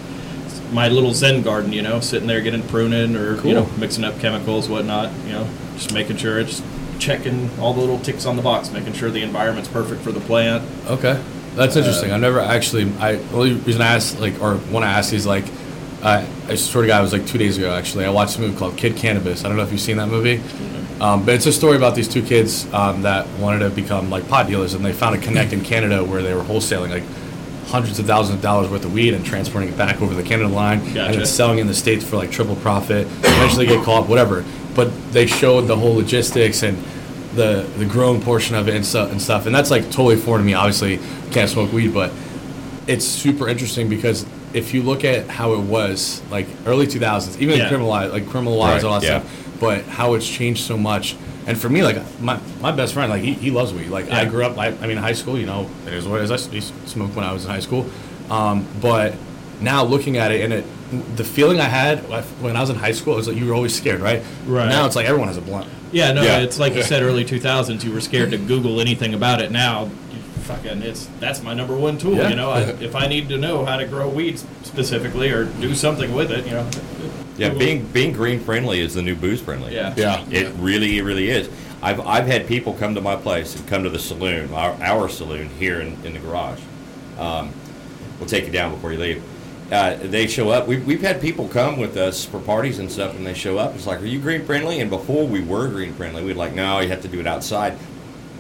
my 0.73 0.87
little 0.89 1.13
Zen 1.13 1.43
garden, 1.43 1.73
you 1.73 1.83
know, 1.83 1.99
sitting 1.99 2.29
there 2.29 2.41
getting 2.41 2.63
pruning 2.63 3.17
or 3.17 3.45
you 3.45 3.53
know 3.55 3.69
mixing 3.79 4.05
up 4.05 4.19
chemicals, 4.21 4.69
whatnot, 4.69 5.11
you 5.27 5.33
know, 5.33 5.47
just 5.75 5.93
making 5.93 6.17
sure 6.17 6.39
it's 6.39 6.63
checking 7.01 7.51
all 7.59 7.73
the 7.75 7.81
little 7.81 7.99
ticks 7.99 8.27
on 8.27 8.37
the 8.37 8.43
box, 8.43 8.71
making 8.71 8.93
sure 8.93 9.11
the 9.11 9.23
environment's 9.23 9.69
perfect 9.71 10.03
for 10.03 10.13
the 10.13 10.21
plant. 10.21 10.63
Okay, 10.87 11.21
that's 11.55 11.77
interesting. 11.77 12.13
I've 12.13 12.21
never 12.21 12.41
actually. 12.41 12.85
I 12.99 13.17
the 13.17 13.37
only 13.37 13.53
reason 13.55 13.83
I 13.83 13.95
asked, 13.95 14.21
like, 14.21 14.41
or 14.41 14.57
want 14.71 14.85
to 14.85 14.89
ask 14.89 15.13
is 15.13 15.27
like, 15.27 15.45
I 16.03 16.27
I 16.49 16.55
swear 16.55 16.83
to 16.83 16.89
God, 16.89 17.01
it 17.01 17.03
was 17.03 17.13
like 17.13 17.27
two 17.27 17.39
days 17.39 17.59
ago. 17.59 17.75
Actually, 17.75 18.05
I 18.05 18.11
watched 18.11 18.37
a 18.39 18.41
movie 18.41 18.57
called 18.57 18.77
Kid 18.77 18.97
Cannabis. 18.97 19.45
I 19.45 19.49
don't 19.49 19.57
know 19.57 19.65
if 19.65 19.73
you've 19.73 19.81
seen 19.81 19.97
that 19.99 20.09
movie, 20.09 20.41
um, 21.01 21.25
but 21.25 21.35
it's 21.35 21.47
a 21.47 21.53
story 21.53 21.77
about 21.77 21.95
these 21.95 22.09
two 22.09 22.23
kids 22.23 22.73
um, 22.73 23.03
that 23.03 23.27
wanted 23.39 23.61
to 23.61 23.71
become 23.71 24.11
like 24.11 24.29
pot 24.29 24.47
dealers, 24.47 24.75
and 24.75 24.85
they 24.85 24.93
found 24.93 25.17
a 25.17 25.19
connect 25.19 25.53
in 25.53 25.63
Canada 25.63 26.05
where 26.05 26.23
they 26.23 26.35
were 26.35 26.43
wholesaling 26.43 26.91
like 26.91 27.05
hundreds 27.67 27.99
of 28.01 28.07
thousands 28.07 28.37
of 28.37 28.43
dollars 28.43 28.69
worth 28.69 28.85
of 28.85 28.93
weed 28.93 29.15
and 29.15 29.25
transporting 29.25 29.69
it 29.69 29.79
back 29.79 30.03
over 30.03 30.13
the 30.15 30.25
Canada 30.25 30.49
line 30.49 30.81
and 30.81 31.15
then 31.15 31.27
selling 31.27 31.59
in 31.61 31.69
the 31.69 31.75
states 31.75 32.05
for 32.05 32.17
like 32.17 32.31
triple 32.31 32.57
profit. 32.57 33.07
Eventually, 33.07 33.67
get 33.67 33.85
caught, 33.85 34.09
whatever. 34.09 34.45
But 34.75 34.91
they 35.13 35.27
showed 35.27 35.63
the 35.63 35.77
whole 35.77 35.95
logistics 35.95 36.63
and 36.63 36.77
the 37.35 37.69
the 37.79 37.85
growing 37.85 38.21
portion 38.21 38.57
of 38.57 38.69
it 38.69 38.75
and 38.75 38.85
stuff 38.85 39.11
and 39.13 39.21
stuff. 39.21 39.47
And 39.47 39.55
that's 39.55 39.71
like 39.71 39.85
totally 39.85 40.17
foreign 40.17 40.43
to 40.43 40.47
me. 40.47 40.55
Obviously, 40.55 40.99
can't 41.31 41.49
smoke 41.49 41.73
weed, 41.73 41.95
but 41.95 42.13
it's 42.87 43.05
super 43.05 43.49
interesting 43.49 43.89
because 43.89 44.27
if 44.53 44.75
you 44.75 44.83
look 44.83 45.05
at 45.05 45.29
how 45.29 45.53
it 45.53 45.61
was 45.61 46.23
like 46.31 46.47
early 46.67 46.87
2000s, 46.87 47.39
even 47.41 47.59
Yeah. 47.59 47.69
criminalized, 47.71 48.13
like 48.13 48.25
criminalized 48.25 48.83
Right, 48.83 48.85
all 48.85 49.01
that 49.01 49.07
yeah. 49.07 49.21
stuff, 49.21 49.57
but 49.61 49.85
how 49.85 50.15
it's 50.15 50.29
changed 50.29 50.65
so 50.65 50.77
much. 50.77 51.15
And 51.47 51.57
for 51.57 51.69
me, 51.69 51.83
like 51.85 51.99
my, 52.21 52.39
my 52.61 52.73
best 52.73 52.95
friend, 52.95 53.11
like 53.11 53.23
he, 53.23 53.33
he 53.35 53.51
loves 53.53 53.73
weed. 53.73 53.89
Like 53.89 54.11
I 54.11 54.25
grew 54.25 54.45
up, 54.45 54.59
I, 54.59 54.69
I 54.69 54.87
mean, 54.89 54.97
high 54.97 55.13
school, 55.13 55.39
you 55.39 55.47
know, 55.47 55.71
it 55.87 55.93
is 55.95 56.07
what 56.07 56.21
it 56.21 56.25
is. 56.25 56.31
I 56.33 56.35
s- 56.35 56.53
used 56.53 56.75
to 56.83 56.89
smoke 56.89 57.15
when 57.15 57.25
I 57.25 57.33
was 57.33 57.45
in 57.45 57.51
high 57.51 57.61
school. 57.61 57.89
Um, 58.29 58.67
but 58.81 59.15
now 59.61 59.85
looking 59.85 60.17
at 60.17 60.33
it 60.33 60.43
and 60.43 60.53
it, 60.53 60.65
the 61.17 61.25
feeling 61.25 61.61
I 61.61 61.65
had 61.65 62.01
when 62.41 62.57
I 62.57 62.61
was 62.61 62.71
in 62.71 62.77
high 62.77 62.93
school, 62.93 63.15
it 63.15 63.17
was 63.19 63.29
like 63.29 63.37
you 63.37 63.47
were 63.47 63.55
always 63.55 63.75
scared, 63.77 64.01
right? 64.01 64.23
Right. 64.47 64.69
Now 64.69 64.87
it's 64.87 64.97
like 64.97 65.07
everyone 65.07 65.29
has 65.29 65.37
a 65.37 65.41
blunt. 65.43 65.69
Yeah, 65.93 66.13
no, 66.13 66.23
Yeah. 66.23 66.39
it's 66.39 66.59
like 66.59 66.75
you 66.75 66.83
said, 66.83 67.03
early 67.03 67.25
2000s, 67.25 67.83
you 67.85 67.93
were 67.93 68.01
scared 68.01 68.31
to 68.33 68.39
Google 68.39 68.81
anything 68.81 69.15
about 69.15 69.41
it. 69.41 69.51
Now, 69.51 69.87
fucking, 70.43 70.83
it's 70.83 71.07
that's 71.21 71.43
my 71.43 71.55
number 71.55 71.77
one 71.77 71.99
tool. 71.99 72.15
Yeah. 72.15 72.29
You 72.29 72.37
know, 72.37 72.51
I, 72.51 72.61
if 72.81 72.95
I 72.95 73.07
need 73.07 73.29
to 73.29 73.39
know 73.39 73.65
how 73.65 73.77
to 73.77 73.87
grow 73.87 74.09
weeds 74.09 74.45
specifically 74.63 75.31
or 75.31 75.45
do 75.45 75.75
something 75.75 76.15
with 76.15 76.31
it, 76.31 76.45
you 76.45 76.53
know. 76.53 76.69
Yeah, 77.37 77.49
Google. 77.49 77.59
being 77.59 77.87
being 77.87 78.13
green 78.13 78.41
friendly 78.41 78.81
is 78.81 78.95
the 78.95 79.03
new 79.03 79.15
booze 79.15 79.41
friendly. 79.41 79.75
Yeah. 79.75 79.95
Yeah. 79.97 80.25
It 80.31 80.53
really, 80.59 80.99
it 80.99 81.03
really 81.03 81.31
is. 81.31 81.49
I've, 81.83 82.01
I've 82.01 82.27
had 82.27 82.47
people 82.47 82.75
come 82.75 82.95
to 82.97 83.01
my 83.01 83.17
place 83.17 83.57
and 83.57 83.67
come 83.67 83.85
to 83.85 83.89
the 83.91 83.99
saloon, 83.99 84.53
our, 84.53 84.73
our 84.83 85.09
saloon 85.09 85.49
here 85.51 85.81
in, 85.81 85.93
in 86.05 86.13
the 86.13 86.19
garage. 86.19 86.61
Um, 87.19 87.53
we'll 88.19 88.29
take 88.29 88.45
you 88.45 88.53
down 88.53 88.75
before 88.75 88.93
you 88.93 88.99
leave. 88.99 89.23
Uh, 89.71 89.95
they 90.03 90.27
show 90.27 90.51
up. 90.51 90.67
We've, 90.67 90.85
we've 90.85 91.01
had 91.01 91.21
people 91.21 91.47
come 91.47 91.77
with 91.79 91.97
us 91.97 92.25
for 92.25 92.41
parties 92.41 92.81
and 92.81 92.91
stuff, 92.91 93.15
and 93.17 93.25
they 93.25 93.35
show 93.35 93.57
up. 93.57 93.75
It's 93.77 93.87
like, 93.87 94.03
are 94.03 94.07
you 94.07 94.19
green 94.19 94.45
friendly? 94.45 94.81
And 94.81 94.91
before 94.91 95.27
we 95.27 95.41
were 95.41 95.69
green 95.69 95.93
friendly, 95.95 96.25
we'd 96.25 96.37
like, 96.37 96.55
no, 96.55 96.81
you 96.81 96.89
have 96.89 97.03
to 97.03 97.09
do 97.09 97.21
it 97.21 97.27
outside. 97.27 97.79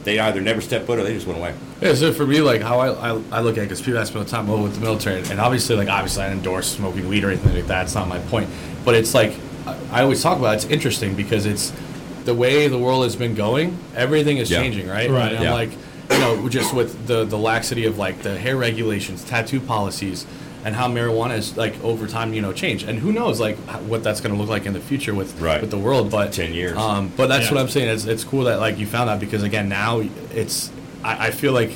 They 0.03 0.19
either 0.19 0.41
never 0.41 0.61
stepped 0.61 0.87
foot 0.87 0.99
or 0.99 1.05
they 1.05 1.13
just 1.15 1.27
went 1.27 1.39
away. 1.39 1.55
Yeah, 1.81 1.95
so 1.95 2.13
for 2.13 2.27
me, 2.27 2.41
like 2.41 2.63
how 2.63 2.81
I, 2.81 3.13
I, 3.13 3.23
I 3.31 3.41
look 3.43 3.57
at 3.59 3.63
it, 3.63 3.67
because 3.69 3.81
people 3.81 4.01
ask 4.01 4.13
me 4.13 4.19
all 4.19 4.25
the 4.25 4.31
time, 4.31 4.49
well, 4.49 4.63
with 4.63 4.75
the 4.75 4.81
military, 4.81 5.21
and 5.21 5.39
obviously, 5.39 5.77
like 5.77 5.89
obviously, 5.89 6.25
I 6.25 6.33
endorse 6.33 6.67
smoking 6.69 7.07
weed 7.09 7.23
or 7.23 7.29
anything 7.29 7.55
like 7.55 7.67
that. 7.69 7.85
It's 7.85 7.95
not 7.95 8.09
my 8.09 8.19
point, 8.19 8.49
but 8.85 8.95
it's 8.95 9.15
like 9.15 9.35
I, 9.67 9.77
I 9.93 10.03
always 10.03 10.23
talk 10.23 10.39
about. 10.39 10.55
It, 10.55 10.57
it's 10.57 10.65
interesting 10.73 11.15
because 11.15 11.47
it's 11.47 11.73
the 12.25 12.35
way 12.35 12.67
the 12.67 12.79
world 12.79 13.05
has 13.05 13.15
been 13.15 13.35
going. 13.35 13.79
Everything 13.95 14.39
is 14.39 14.51
Yeah. 14.51 14.59
changing, 14.63 14.89
right? 14.89 15.09
Right. 15.11 15.33
And 15.33 15.45
I'm 15.47 15.53
like, 15.53 15.71
you 16.11 16.19
know, 16.19 16.49
just 16.49 16.75
with 16.75 17.07
the 17.07 17.25
the 17.25 17.39
laxity 17.39 17.85
of 17.85 17.99
like 17.99 18.23
the 18.23 18.37
hair 18.39 18.57
regulations, 18.57 19.23
tattoo 19.23 19.61
policies, 19.61 20.27
and 20.65 20.75
how 20.75 20.89
marijuana 20.89 21.37
is 21.39 21.57
like 21.57 21.83
over 21.83 22.07
time, 22.07 22.35
you 22.35 22.43
know, 22.43 22.53
changed. 22.53 22.89
And 22.89 22.99
who 22.99 23.13
knows, 23.13 23.41
like 23.41 23.57
what 23.89 24.03
that's 24.05 24.21
going 24.21 24.35
to 24.35 24.41
look 24.41 24.51
like 24.51 24.67
in 24.67 24.73
the 24.73 24.81
future 24.81 25.15
with 25.15 25.41
Right. 25.41 25.61
with 25.61 25.71
the 25.71 25.79
world. 25.79 26.11
But 26.11 26.33
10 26.33 26.53
years. 26.53 26.77
Um, 26.77 27.13
but 27.17 27.29
that's 27.29 27.47
Yeah. 27.47 27.55
what 27.55 27.61
I'm 27.63 27.69
saying. 27.69 27.89
It's, 27.89 28.05
it's 28.05 28.25
cool 28.25 28.45
that 28.45 28.61
like 28.61 28.79
you 28.79 28.87
found 28.87 29.09
that 29.09 29.21
because 29.21 29.43
again 29.43 29.69
now 29.69 30.03
it's 30.35 30.71
I, 31.03 31.29
I 31.29 31.31
feel 31.31 31.53
like 31.53 31.71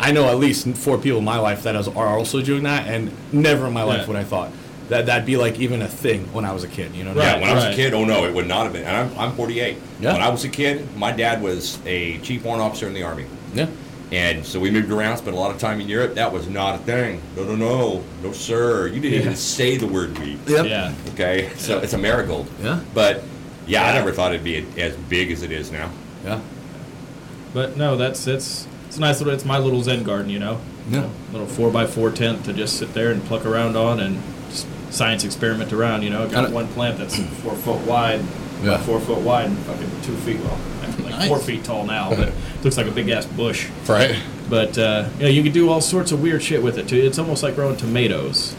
I 0.00 0.10
know 0.10 0.28
at 0.28 0.38
least 0.38 0.66
four 0.76 0.98
people 0.98 1.18
in 1.20 1.24
my 1.24 1.38
life 1.38 1.62
that 1.62 1.76
is, 1.76 1.86
are 1.86 2.18
also 2.18 2.42
doing 2.42 2.64
that, 2.64 2.88
and 2.88 3.12
never 3.32 3.66
in 3.68 3.72
my 3.72 3.84
life 3.84 4.00
Yeah. 4.02 4.06
would 4.08 4.16
I 4.16 4.24
thought 4.24 4.50
that 4.88 5.06
that'd 5.06 5.24
be 5.24 5.36
like 5.36 5.60
even 5.60 5.80
a 5.80 5.88
thing 5.88 6.24
when 6.32 6.44
I 6.44 6.52
was 6.52 6.64
a 6.64 6.68
kid. 6.68 6.94
You 6.94 7.04
know? 7.04 7.14
what 7.14 7.22
I 7.22 7.26
Yeah, 7.26 7.32
Right, 7.34 7.40
when 7.42 7.50
I 7.50 7.54
was 7.54 7.64
a 7.64 7.74
kid, 7.74 7.94
oh 7.94 8.04
no, 8.04 8.24
it 8.26 8.34
would 8.34 8.48
not 8.48 8.64
have 8.64 8.72
been. 8.72 8.82
And 8.84 8.96
I'm, 9.14 9.18
I'm 9.18 9.32
48. 9.36 9.76
Yeah. 10.00 10.12
When 10.12 10.20
I 10.20 10.28
was 10.28 10.44
a 10.44 10.48
kid, 10.48 10.94
my 10.96 11.12
dad 11.12 11.40
was 11.40 11.78
a 11.86 12.18
chief 12.18 12.44
warrant 12.44 12.62
officer 12.62 12.86
in 12.88 12.92
the 12.94 13.02
army. 13.04 13.24
Yeah. 13.54 13.68
And 14.12 14.44
so 14.44 14.60
we 14.60 14.70
moved 14.70 14.90
around, 14.92 15.16
spent 15.16 15.34
a 15.36 15.38
lot 15.40 15.50
of 15.50 15.58
time 15.58 15.80
in 15.80 15.88
Europe. 15.88 16.14
That 16.14 16.32
was 16.32 16.48
not 16.48 16.76
a 16.76 16.78
thing. 16.78 17.20
No, 17.36 17.44
no, 17.44 17.56
no, 17.56 18.04
no, 18.22 18.32
sir. 18.32 18.86
You 18.88 19.00
didn't 19.00 19.14
Yeah. 19.14 19.20
even 19.20 19.36
say 19.36 19.76
the 19.76 19.86
word 19.86 20.16
weed. 20.18 20.38
Yep. 20.46 20.66
Yeah. 20.66 20.92
Okay, 21.14 21.50
so 21.56 21.78
it's 21.78 21.94
a 21.94 21.98
marigold. 21.98 22.48
Yeah. 22.62 22.80
But 22.92 23.24
yeah, 23.66 23.86
I 23.88 23.92
never 23.94 24.12
thought 24.12 24.32
it'd 24.32 24.44
be 24.44 24.64
as 24.78 24.94
big 25.08 25.32
as 25.32 25.42
it 25.42 25.50
is 25.50 25.72
now. 25.72 25.90
Yeah. 26.24 26.40
But 27.52 27.76
no, 27.76 27.96
that's 27.96 28.26
it's 28.26 28.66
it's 28.88 28.96
a 28.98 29.00
nice 29.00 29.18
little. 29.20 29.32
It's 29.34 29.44
my 29.44 29.58
little 29.58 29.82
Zen 29.82 30.02
garden, 30.04 30.30
you 30.30 30.38
know. 30.38 30.58
Yeah. 30.90 31.08
Little 31.32 31.46
four 31.46 31.70
by 31.70 31.86
four 31.86 32.10
tent 32.10 32.44
to 32.44 32.52
just 32.52 32.76
sit 32.78 32.92
there 32.94 33.10
and 33.10 33.24
pluck 33.24 33.46
around 33.46 33.76
on 33.76 34.00
and 34.00 34.20
just 34.50 34.66
science 34.90 35.24
experiment 35.24 35.72
around. 35.72 36.02
You 36.02 36.10
know, 36.10 36.28
got 36.28 36.50
one 36.52 36.68
plant 36.68 36.98
that's 36.98 37.16
four 37.42 37.54
foot 37.54 37.80
wide, 37.86 38.20
Yeah. 38.62 38.78
four 38.78 39.00
foot 39.00 39.18
wide, 39.20 39.46
and 39.46 39.58
fucking 39.60 39.90
two 40.02 40.14
feet 40.16 40.40
well, 40.40 40.58
like 41.18 41.28
four 41.28 41.38
feet 41.38 41.64
tall 41.64 41.84
now, 41.86 42.10
but 42.10 42.32
looks 42.62 42.76
like 42.76 42.86
a 42.86 42.90
big 42.90 43.08
ass 43.08 43.26
bush. 43.26 43.68
Right. 43.88 44.16
But 44.50 44.76
uh, 44.78 45.08
you 45.18 45.22
know, 45.24 45.28
you 45.30 45.42
can 45.42 45.52
do 45.52 45.70
all 45.70 45.80
sorts 45.80 46.12
of 46.12 46.22
weird 46.22 46.42
shit 46.42 46.62
with 46.62 46.78
it 46.78 46.88
too. 46.88 46.96
It's 46.98 47.18
almost 47.18 47.42
like 47.42 47.54
growing 47.54 47.76
tomatoes. 47.76 48.54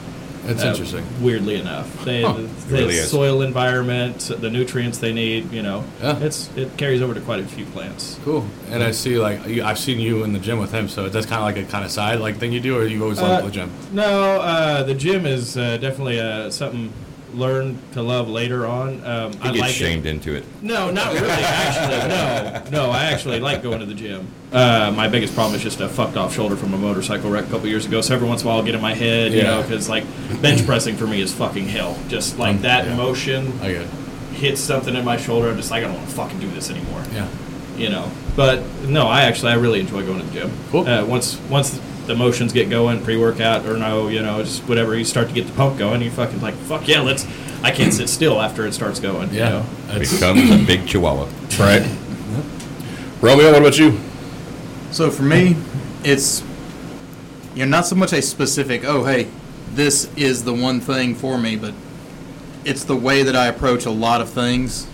It's 0.47 0.63
uh, 0.63 0.67
interesting. 0.67 1.03
Weirdly 1.23 1.55
enough, 1.55 2.05
they, 2.05 2.21
Huh. 2.21 2.33
the, 2.33 2.47
really 2.71 2.95
is. 2.97 3.09
soil 3.09 3.41
environment, 3.41 4.19
the 4.39 4.49
nutrients 4.51 4.99
they 4.99 5.11
need. 5.11 5.51
You 5.51 5.63
know, 5.63 5.83
Yeah. 6.01 6.19
it's 6.19 6.49
it 6.55 6.77
carries 6.77 7.01
over 7.01 7.13
to 7.15 7.21
quite 7.21 7.39
a 7.39 7.45
few 7.47 7.65
plants. 7.65 8.19
Cool. 8.23 8.45
And 8.69 8.83
I 8.83 8.91
see 8.91 9.17
like 9.17 9.39
I've 9.47 9.79
seen 9.79 9.99
you 9.99 10.23
in 10.23 10.33
the 10.33 10.39
gym 10.39 10.59
with 10.59 10.71
him, 10.71 10.87
so 10.87 11.09
that's 11.09 11.25
kind 11.25 11.39
of 11.39 11.45
like 11.45 11.57
a 11.57 11.69
kind 11.71 11.83
of 11.83 11.89
side 11.91 12.19
like 12.19 12.37
thing 12.37 12.51
you 12.51 12.59
do, 12.59 12.77
or 12.77 12.85
you 12.85 13.01
always 13.01 13.17
Uh, 13.19 13.23
love 13.27 13.45
the 13.45 13.51
gym. 13.51 13.71
No, 13.91 14.39
uh, 14.41 14.83
the 14.83 14.93
gym 14.93 15.25
is 15.25 15.57
uh, 15.57 15.77
definitely 15.77 16.19
uh, 16.19 16.51
something 16.51 16.91
learn 17.35 17.77
to 17.93 18.01
love 18.01 18.27
later 18.29 18.65
on. 18.65 19.03
Um, 19.05 19.33
I 19.41 19.51
like 19.51 19.71
shamed 19.71 20.05
it. 20.05 20.09
into 20.09 20.33
it. 20.35 20.43
No, 20.61 20.89
not 20.91 21.13
really. 21.13 21.27
Actually, 21.29 22.71
no, 22.71 22.85
no. 22.85 22.91
I 22.91 23.05
actually 23.05 23.39
like 23.39 23.61
going 23.63 23.79
to 23.79 23.85
the 23.85 23.93
gym. 23.93 24.27
Uh, 24.51 24.91
my 24.95 25.07
biggest 25.07 25.33
problem 25.35 25.55
is 25.55 25.61
just 25.63 25.81
a 25.81 25.89
fucked 25.89 26.17
off 26.17 26.33
shoulder 26.33 26.55
from 26.55 26.73
a 26.73 26.77
motorcycle 26.77 27.29
wreck 27.29 27.45
a 27.45 27.49
couple 27.49 27.67
years 27.67 27.85
ago. 27.85 28.01
So 28.01 28.13
every 28.15 28.27
once 28.27 28.41
in 28.41 28.47
a 28.47 28.49
while, 28.49 28.59
I'll 28.59 28.65
get 28.65 28.75
in 28.75 28.81
my 28.81 28.93
head, 28.93 29.31
you 29.33 29.39
Yeah. 29.39 29.43
know, 29.55 29.61
because 29.61 29.89
like 29.89 30.05
bench 30.41 30.65
pressing 30.65 30.95
for 30.95 31.07
me 31.07 31.21
is 31.21 31.33
fucking 31.33 31.67
hell. 31.67 31.97
Just 32.07 32.39
like 32.39 32.55
Um, 32.57 32.61
that 32.63 32.85
yeah. 32.85 32.95
motion 32.95 33.51
hits 34.33 34.61
something 34.61 34.95
in 34.95 35.03
my 35.05 35.17
shoulder. 35.17 35.49
I'm 35.49 35.57
just 35.57 35.71
like, 35.71 35.83
I 35.83 35.87
don't 35.87 35.95
want 35.95 36.07
to 36.09 36.15
fucking 36.15 36.39
do 36.39 36.47
this 36.49 36.69
anymore. 36.69 37.03
Yeah. 37.13 37.27
You 37.77 37.89
know. 37.89 38.09
But 38.35 38.61
no, 38.87 39.07
I 39.07 39.21
actually 39.23 39.51
I 39.51 39.55
really 39.55 39.79
enjoy 39.79 40.05
going 40.05 40.19
to 40.19 40.25
the 40.25 40.33
gym. 40.39 40.51
Cool. 40.71 40.87
Uh, 40.87 41.05
once 41.05 41.37
once 41.49 41.79
the 42.07 42.15
motions 42.15 42.53
get 42.53 42.69
going, 42.69 43.03
pre 43.03 43.17
workout 43.17 43.65
or 43.65 43.77
no, 43.77 44.07
you 44.07 44.21
know, 44.21 44.43
just 44.43 44.63
whatever, 44.63 44.95
you 44.95 45.03
start 45.05 45.27
to 45.29 45.33
get 45.33 45.47
the 45.47 45.53
pump 45.53 45.77
going. 45.77 46.01
You 46.01 46.11
fucking 46.11 46.41
like, 46.41 46.53
fuck 46.55 46.87
yeah, 46.87 47.01
let's. 47.01 47.25
I 47.63 47.71
can't 47.71 47.93
sit 47.93 48.09
still 48.09 48.41
after 48.41 48.65
it 48.67 48.73
starts 48.73 48.99
going. 48.99 49.31
You 49.31 49.39
Yeah. 49.39 49.49
know? 49.49 49.65
It's- 49.95 50.13
Becomes 50.13 50.51
a 50.51 50.57
big 50.57 50.85
chihuahua. 50.87 51.27
Right. 51.59 51.81
Romeo, 53.21 53.51
what 53.51 53.59
about 53.61 53.77
you? 53.79 53.99
So 54.91 55.09
for 55.09 55.23
me, 55.23 55.55
it's 56.03 56.43
you 57.55 57.65
know 57.65 57.69
not 57.77 57.85
so 57.87 57.95
much 57.95 58.13
a 58.13 58.21
specific. 58.21 58.83
Oh, 58.85 59.03
hey, 59.05 59.27
this 59.73 60.09
is 60.15 60.43
the 60.43 60.53
one 60.53 60.79
thing 60.79 61.15
for 61.15 61.37
me, 61.37 61.55
but 61.55 61.73
it's 62.65 62.83
the 62.83 62.95
way 62.95 63.23
that 63.23 63.35
I 63.35 63.47
approach 63.47 63.85
a 63.85 63.91
lot 63.91 64.21
of 64.21 64.29
things, 64.29 64.85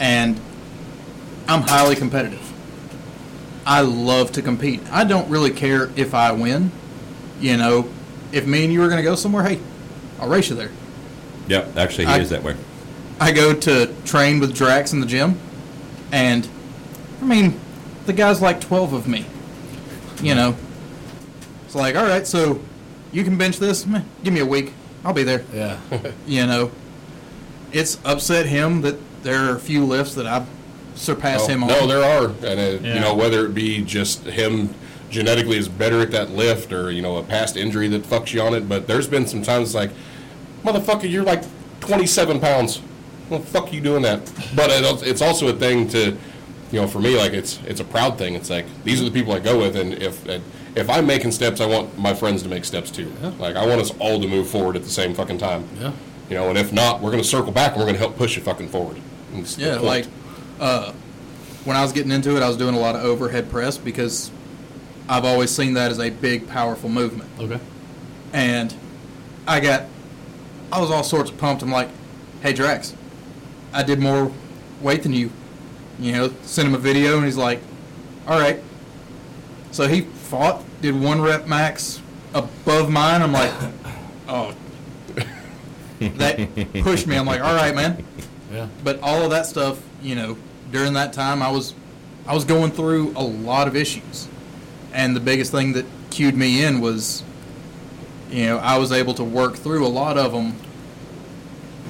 and 0.00 0.40
I'm 1.46 1.62
highly 1.62 1.94
competitive. 1.96 2.47
I 3.68 3.82
love 3.82 4.32
to 4.32 4.42
compete. 4.42 4.80
I 4.90 5.04
don't 5.04 5.28
really 5.28 5.50
care 5.50 5.90
if 5.94 6.14
I 6.14 6.32
win. 6.32 6.72
You 7.38 7.56
know, 7.58 7.88
if 8.32 8.46
me 8.46 8.64
and 8.64 8.72
you 8.72 8.82
are 8.82 8.86
going 8.88 8.96
to 8.96 9.02
go 9.02 9.14
somewhere, 9.14 9.44
hey, 9.44 9.60
I'll 10.18 10.28
race 10.28 10.48
you 10.48 10.56
there. 10.56 10.70
Yep, 11.48 11.76
actually, 11.76 12.06
he 12.06 12.12
I- 12.12 12.18
is 12.18 12.30
that 12.30 12.42
way. 12.42 12.56
I 13.20 13.32
go 13.32 13.52
to 13.52 13.92
train 14.04 14.38
with 14.40 14.54
Drax 14.54 14.92
in 14.92 15.00
the 15.00 15.06
gym, 15.06 15.38
and 16.12 16.48
I 17.20 17.24
mean, 17.24 17.60
the 18.06 18.12
guy's 18.12 18.40
like 18.40 18.60
12 18.60 18.92
of 18.92 19.08
me. 19.08 19.26
You 20.22 20.34
know, 20.34 20.56
it's 21.66 21.74
like, 21.74 21.94
all 21.96 22.06
right, 22.06 22.26
so 22.26 22.60
you 23.12 23.24
can 23.24 23.36
bench 23.36 23.58
this? 23.58 23.86
Meh, 23.86 24.02
Give 24.24 24.32
me 24.32 24.40
a 24.40 24.46
week. 24.46 24.72
I'll 25.04 25.12
be 25.12 25.24
there. 25.24 25.44
Yeah. 25.52 25.78
You 26.26 26.46
know, 26.46 26.70
it's 27.72 27.98
upset 28.04 28.46
him 28.46 28.82
that 28.82 28.96
there 29.24 29.38
are 29.50 29.56
a 29.56 29.60
few 29.60 29.84
lifts 29.84 30.14
that 30.14 30.26
I've 30.26 30.46
surpassed 30.98 31.46
Oh, 31.48 31.52
him 31.52 31.62
on. 31.64 31.68
No, 31.68 31.86
there 31.86 32.02
are, 32.04 32.26
and 32.46 32.60
uh, 32.84 32.88
you 32.88 33.00
know 33.00 33.14
whether 33.14 33.46
it 33.46 33.54
be 33.54 33.82
just 33.82 34.24
him 34.24 34.74
genetically 35.10 35.56
is 35.56 35.68
better 35.68 36.00
at 36.00 36.10
that 36.10 36.30
lift, 36.30 36.72
or 36.72 36.90
you 36.90 37.00
know 37.02 37.16
a 37.16 37.22
past 37.22 37.56
injury 37.56 37.88
that 37.88 38.02
fucks 38.02 38.32
you 38.34 38.40
on 38.42 38.54
it. 38.54 38.68
But 38.68 38.86
there's 38.86 39.08
been 39.08 39.26
some 39.26 39.42
times 39.42 39.74
like, 39.74 39.90
motherfucker, 40.64 41.10
you're 41.10 41.24
like 41.24 41.42
27 41.80 42.40
pounds. 42.40 42.80
Well, 43.30 43.40
fuck 43.40 43.72
you 43.72 43.80
doing 43.80 44.02
that? 44.02 44.20
But 44.56 44.70
it, 44.70 45.06
it's 45.06 45.20
also 45.22 45.48
a 45.48 45.52
thing 45.52 45.86
to, 45.88 46.16
you 46.72 46.80
know, 46.80 46.86
for 46.86 46.98
me 47.00 47.16
like 47.16 47.32
it's 47.32 47.60
it's 47.66 47.80
a 47.80 47.84
proud 47.84 48.18
thing. 48.18 48.34
It's 48.34 48.50
like 48.50 48.66
these 48.84 49.00
are 49.00 49.04
the 49.04 49.10
people 49.10 49.32
I 49.32 49.38
go 49.40 49.58
with, 49.58 49.76
and 49.76 49.94
if 49.94 50.26
if 50.76 50.88
I'm 50.90 51.06
making 51.06 51.32
steps, 51.32 51.60
I 51.60 51.66
want 51.66 51.98
my 51.98 52.14
friends 52.14 52.42
to 52.42 52.48
make 52.48 52.64
steps 52.64 52.90
too. 52.90 53.12
Like 53.38 53.56
I 53.56 53.66
want 53.66 53.80
us 53.80 53.92
all 53.98 54.20
to 54.20 54.28
move 54.28 54.48
forward 54.48 54.76
at 54.76 54.82
the 54.84 54.90
same 54.90 55.14
fucking 55.14 55.38
time. 55.38 55.68
Yeah. 55.80 55.92
You 56.30 56.36
know, 56.36 56.48
and 56.50 56.58
if 56.58 56.72
not, 56.72 57.00
we're 57.00 57.10
gonna 57.10 57.24
circle 57.24 57.52
back 57.52 57.72
and 57.72 57.80
we're 57.80 57.86
gonna 57.86 57.98
help 57.98 58.16
push 58.16 58.36
you 58.36 58.42
fucking 58.42 58.68
forward. 58.68 58.96
And 59.32 59.40
it's 59.42 59.56
Yeah, 59.58 59.76
like 59.76 60.06
uh, 60.60 60.92
when 61.64 61.76
I 61.76 61.82
was 61.82 61.92
getting 61.92 62.12
into 62.12 62.36
it, 62.36 62.42
I 62.42 62.48
was 62.48 62.56
doing 62.56 62.74
a 62.74 62.78
lot 62.78 62.94
of 62.96 63.04
overhead 63.04 63.50
press 63.50 63.78
because 63.78 64.30
I've 65.08 65.24
always 65.24 65.50
seen 65.50 65.74
that 65.74 65.90
as 65.90 65.98
a 65.98 66.10
big, 66.10 66.48
powerful 66.48 66.88
movement. 66.88 67.30
Okay. 67.38 67.60
And 68.32 68.74
I 69.46 69.60
got, 69.60 69.84
I 70.72 70.80
was 70.80 70.90
all 70.90 71.02
sorts 71.04 71.30
of 71.30 71.38
pumped. 71.38 71.62
I'm 71.62 71.70
like, 71.70 71.88
hey, 72.42 72.52
Drax, 72.52 72.94
I 73.72 73.82
did 73.82 73.98
more 74.00 74.30
weight 74.80 75.02
than 75.02 75.12
you. 75.12 75.30
You 75.98 76.12
know, 76.12 76.34
sent 76.42 76.68
him 76.68 76.74
a 76.74 76.78
video, 76.78 77.16
and 77.16 77.24
he's 77.24 77.36
like, 77.36 77.60
all 78.26 78.38
right. 78.38 78.62
So 79.72 79.88
he 79.88 80.02
fought, 80.02 80.62
did 80.80 80.98
one 80.98 81.20
rep 81.20 81.46
max 81.46 82.00
above 82.34 82.90
mine. 82.90 83.22
I'm 83.22 83.32
like, 83.32 83.52
oh. 84.28 84.54
that 85.98 86.82
pushed 86.82 87.06
me. 87.06 87.16
I'm 87.16 87.26
like, 87.26 87.40
all 87.40 87.54
right, 87.54 87.74
man 87.74 88.04
Yeah. 88.52 88.68
but 88.84 89.00
all 89.02 89.22
of 89.22 89.30
that 89.30 89.46
stuff, 89.46 89.80
you 90.02 90.14
know, 90.14 90.36
during 90.70 90.92
that 90.94 91.12
time, 91.12 91.42
I 91.42 91.50
was, 91.50 91.74
I 92.26 92.34
was 92.34 92.44
going 92.44 92.70
through 92.72 93.12
a 93.16 93.22
lot 93.22 93.68
of 93.68 93.76
issues, 93.76 94.28
and 94.92 95.14
the 95.16 95.20
biggest 95.20 95.50
thing 95.52 95.72
that 95.74 95.86
cued 96.10 96.36
me 96.36 96.64
in 96.64 96.80
was, 96.80 97.22
you 98.30 98.46
know, 98.46 98.58
I 98.58 98.78
was 98.78 98.92
able 98.92 99.14
to 99.14 99.24
work 99.24 99.56
through 99.56 99.86
a 99.86 99.88
lot 99.88 100.18
of 100.18 100.32
them 100.32 100.54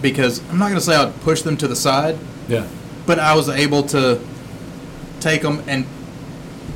because 0.01 0.39
I'm 0.51 0.59
not 0.59 0.67
going 0.69 0.79
to 0.79 0.85
say 0.85 0.95
I'd 0.95 1.21
push 1.23 1.43
them 1.43 1.57
to 1.57 1.67
the 1.69 1.75
side, 1.77 2.17
Yeah. 2.49 2.67
but 3.07 3.19
I 3.19 3.35
was 3.35 3.49
able 3.49 3.83
to 3.85 4.21
take 5.21 5.43
them 5.43 5.63
and 5.67 5.85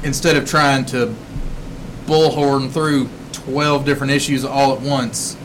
instead 0.02 0.36
of 0.36 0.48
trying 0.48 0.84
to 0.86 1.14
bullhorn 2.06 2.70
through 2.72 3.08
12 3.32 3.84
different 3.84 4.12
issues 4.12 4.44
all 4.44 4.74
at 4.74 4.80
once, 4.80 5.36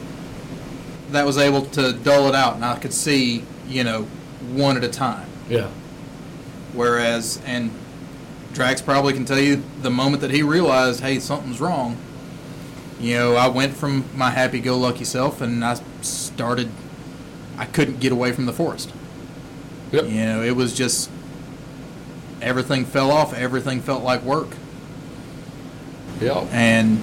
that 1.12 1.24
was 1.26 1.38
able 1.38 1.66
to 1.68 1.94
dull 1.94 2.28
it 2.28 2.34
out 2.36 2.56
and 2.56 2.66
I 2.66 2.78
could 2.80 2.94
see, 2.94 3.44
you 3.68 3.84
know, 3.84 4.04
one 4.54 4.76
at 4.78 4.84
a 4.84 4.90
time. 4.90 5.30
Yeah. 5.48 5.70
Whereas, 6.78 7.42
and 7.44 7.72
Drax 8.54 8.84
probably 8.84 9.14
can 9.14 9.26
tell 9.26 9.40
you 9.40 9.64
the 9.82 9.90
moment 9.90 10.22
that 10.22 10.30
he 10.30 10.44
realized, 10.44 11.00
hey, 11.00 11.20
something's 11.20 11.60
wrong, 11.60 11.98
you 13.00 13.16
know, 13.16 13.36
I 13.36 13.48
went 13.48 13.76
from 13.76 14.06
my 14.16 14.30
happy 14.30 14.60
go 14.60 14.78
lucky 14.78 15.04
self 15.04 15.42
and 15.42 15.66
I 15.66 15.80
started, 16.02 16.70
I 17.58 17.66
couldn't 17.66 18.00
get 18.00 18.12
away 18.12 18.32
from 18.32 18.46
the 18.46 18.54
forest. 18.54 18.94
Yep. 19.92 20.06
You 20.06 20.26
know, 20.26 20.44
it 20.44 20.56
was 20.56 20.76
just 20.76 21.10
everything 22.44 22.86
fell 22.86 23.10
off, 23.10 23.34
everything 23.34 23.82
felt 23.82 24.04
like 24.04 24.22
work. 24.22 24.50
Yeah. 26.22 26.48
And 26.52 27.00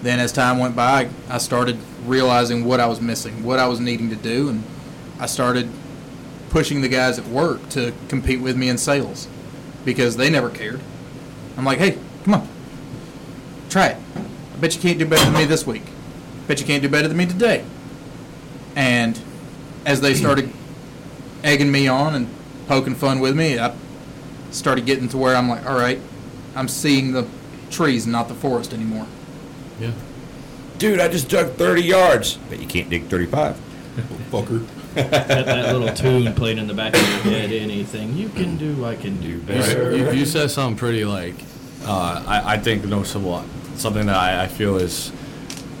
then 0.00 0.18
as 0.18 0.32
time 0.32 0.58
went 0.58 0.74
by, 0.74 1.10
I 1.28 1.36
started 1.36 1.78
realizing 2.06 2.64
what 2.64 2.80
I 2.80 2.86
was 2.86 3.02
missing, 3.02 3.44
what 3.44 3.58
I 3.58 3.68
was 3.68 3.80
needing 3.80 4.08
to 4.08 4.16
do, 4.16 4.48
and 4.48 4.64
I 5.18 5.26
started 5.26 5.68
pushing 6.54 6.82
the 6.82 6.88
guys 6.88 7.18
at 7.18 7.26
work 7.26 7.68
to 7.68 7.92
compete 8.06 8.40
with 8.40 8.56
me 8.56 8.68
in 8.68 8.78
sales 8.78 9.26
because 9.84 10.16
they 10.16 10.30
never 10.30 10.48
cared. 10.48 10.80
I'm 11.56 11.64
like, 11.64 11.78
hey, 11.78 11.98
come 12.22 12.34
on, 12.34 12.48
try 13.68 13.88
it. 13.88 13.96
I 14.14 14.56
bet 14.58 14.72
you 14.72 14.80
can't 14.80 14.96
do 14.96 15.04
better 15.04 15.24
than 15.24 15.34
me 15.34 15.46
this 15.46 15.66
week. 15.66 15.82
Bet 16.46 16.60
you 16.60 16.66
can't 16.66 16.80
do 16.80 16.88
better 16.88 17.08
than 17.08 17.16
me 17.16 17.26
today. 17.26 17.64
And 18.76 19.20
as 19.84 20.00
they 20.00 20.14
started 20.14 20.48
egging 21.42 21.72
me 21.72 21.88
on 21.88 22.14
and 22.14 22.28
poking 22.68 22.94
fun 22.94 23.18
with 23.18 23.36
me, 23.36 23.58
I 23.58 23.74
started 24.52 24.86
getting 24.86 25.08
to 25.08 25.18
where 25.18 25.34
I'm 25.34 25.48
like, 25.48 25.66
all 25.66 25.76
right, 25.76 25.98
I'm 26.54 26.68
seeing 26.68 27.10
the 27.10 27.26
trees, 27.72 28.06
not 28.06 28.28
the 28.28 28.34
forest 28.34 28.72
anymore. 28.72 29.08
Yeah. 29.80 29.90
Dude, 30.78 31.00
I 31.00 31.08
just 31.08 31.28
dug 31.28 31.54
30 31.54 31.82
yards. 31.82 32.36
Bet 32.36 32.60
you 32.60 32.68
can't 32.68 32.88
dig 32.88 33.06
35. 33.06 33.56
Fucker. 34.30 34.64
Got 34.94 35.18
that 35.46 35.72
little 35.76 35.94
tune 35.94 36.32
playing 36.34 36.58
in 36.58 36.66
the 36.66 36.74
back 36.74 36.94
of 36.94 37.00
your 37.00 37.34
head. 37.34 37.50
Anything 37.52 38.16
you 38.16 38.28
can 38.28 38.56
do, 38.56 38.84
I 38.84 38.96
can 38.96 39.20
do 39.20 39.28
You, 39.28 39.38
better. 39.38 39.96
you, 39.96 40.10
you 40.12 40.24
said 40.26 40.50
something 40.50 40.76
pretty 40.76 41.04
like, 41.04 41.34
uh, 41.84 42.22
I, 42.26 42.54
I 42.54 42.58
think 42.58 42.84
noticeable, 42.84 43.44
something 43.76 44.06
that 44.06 44.16
I, 44.16 44.44
I 44.44 44.46
feel 44.46 44.76
is 44.76 45.10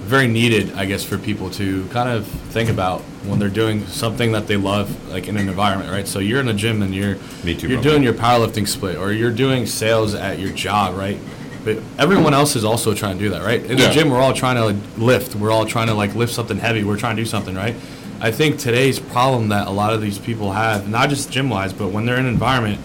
very 0.04 0.26
needed, 0.26 0.72
I 0.74 0.84
guess, 0.84 1.02
for 1.04 1.16
people 1.16 1.48
to 1.50 1.86
kind 1.88 2.08
of 2.10 2.26
think 2.26 2.68
about 2.68 3.00
when 3.24 3.38
they're 3.38 3.48
doing 3.48 3.86
something 3.86 4.32
that 4.32 4.46
they 4.46 4.56
love, 4.56 5.10
like 5.10 5.28
in 5.28 5.36
an 5.38 5.48
environment, 5.48 5.90
right? 5.90 6.06
So 6.06 6.18
you're 6.18 6.40
in 6.40 6.46
the 6.46 6.52
gym 6.52 6.82
and 6.82 6.94
you're 6.94 7.16
Me 7.42 7.54
too, 7.54 7.68
you're 7.68 7.80
bro. 7.80 7.90
doing 7.92 8.02
your 8.02 8.12
powerlifting 8.12 8.68
split, 8.68 8.96
or 8.98 9.12
you're 9.12 9.30
doing 9.32 9.64
sales 9.64 10.14
at 10.14 10.38
your 10.38 10.50
job, 10.52 10.94
right? 10.96 11.18
But 11.64 11.78
everyone 11.96 12.34
else 12.34 12.54
is 12.56 12.64
also 12.64 12.92
trying 12.92 13.16
to 13.16 13.24
do 13.24 13.30
that, 13.30 13.42
right? 13.42 13.64
In 13.64 13.78
Yeah. 13.78 13.86
the 13.88 13.94
gym, 13.94 14.10
we're 14.10 14.20
all 14.20 14.34
trying 14.34 14.56
to 14.56 14.66
like, 14.66 14.76
lift. 14.98 15.34
We're 15.36 15.50
all 15.50 15.64
trying 15.64 15.86
to 15.86 15.94
like 15.94 16.14
lift 16.14 16.34
something 16.34 16.58
heavy. 16.58 16.84
We're 16.84 16.98
trying 16.98 17.16
to 17.16 17.22
do 17.22 17.26
something, 17.26 17.54
right? 17.54 17.74
I 18.24 18.30
think 18.30 18.58
today's 18.58 18.98
problem 18.98 19.48
that 19.50 19.66
a 19.66 19.70
lot 19.70 19.92
of 19.92 20.00
these 20.00 20.18
people 20.18 20.52
have, 20.52 20.88
not 20.88 21.10
just 21.10 21.30
gym 21.30 21.50
wise, 21.50 21.74
but 21.74 21.88
when 21.88 22.06
they're 22.06 22.16
in 22.16 22.24
an 22.24 22.32
environment, 22.32 22.80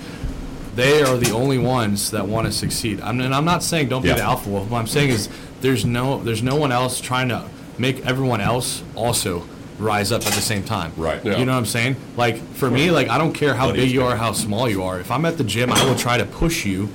they 0.76 1.02
are 1.02 1.16
the 1.16 1.32
only 1.32 1.58
ones 1.58 2.12
that 2.12 2.28
want 2.28 2.46
to 2.48 2.52
succeed. 2.52 3.00
I 3.00 3.14
mean, 3.14 3.32
I'm 3.32 3.46
not 3.46 3.64
saying 3.64 3.88
don't 3.88 4.02
be 4.02 4.10
the 4.10 4.20
alpha 4.22 4.50
wolf. 4.50 4.70
What 4.70 4.80
I'm 4.80 4.88
saying 4.88 5.12
is 5.12 5.30
there's 5.62 5.86
no 5.86 6.22
there's 6.22 6.44
no 6.44 6.58
one 6.58 6.74
else 6.74 7.00
trying 7.00 7.30
to 7.30 7.50
make 7.78 8.06
everyone 8.06 8.42
else 8.42 8.84
also 8.96 9.48
rise 9.78 10.12
up 10.12 10.28
at 10.28 10.34
the 10.34 10.42
same 10.42 10.62
time. 10.62 10.92
Right. 10.98 11.24
Yeah. 11.24 11.38
You 11.38 11.46
know 11.46 11.54
what 11.54 11.60
I'm 11.60 11.66
saying? 11.66 11.96
Like 12.18 12.44
for 12.56 12.70
me, 12.70 12.92
like 12.92 13.08
I 13.08 13.18
don't 13.18 13.32
care 13.32 13.54
how 13.54 13.68
Bloody 13.68 13.84
big 13.84 13.92
you 13.92 14.04
are, 14.04 14.18
how 14.18 14.34
small 14.34 14.68
you 14.68 14.84
are. 14.84 15.00
If 15.00 15.10
I'm 15.10 15.24
at 15.24 15.38
the 15.38 15.46
gym, 15.46 15.72
I 15.72 15.82
will 15.86 15.96
try 15.96 16.18
to 16.18 16.26
push 16.26 16.66
you 16.66 16.90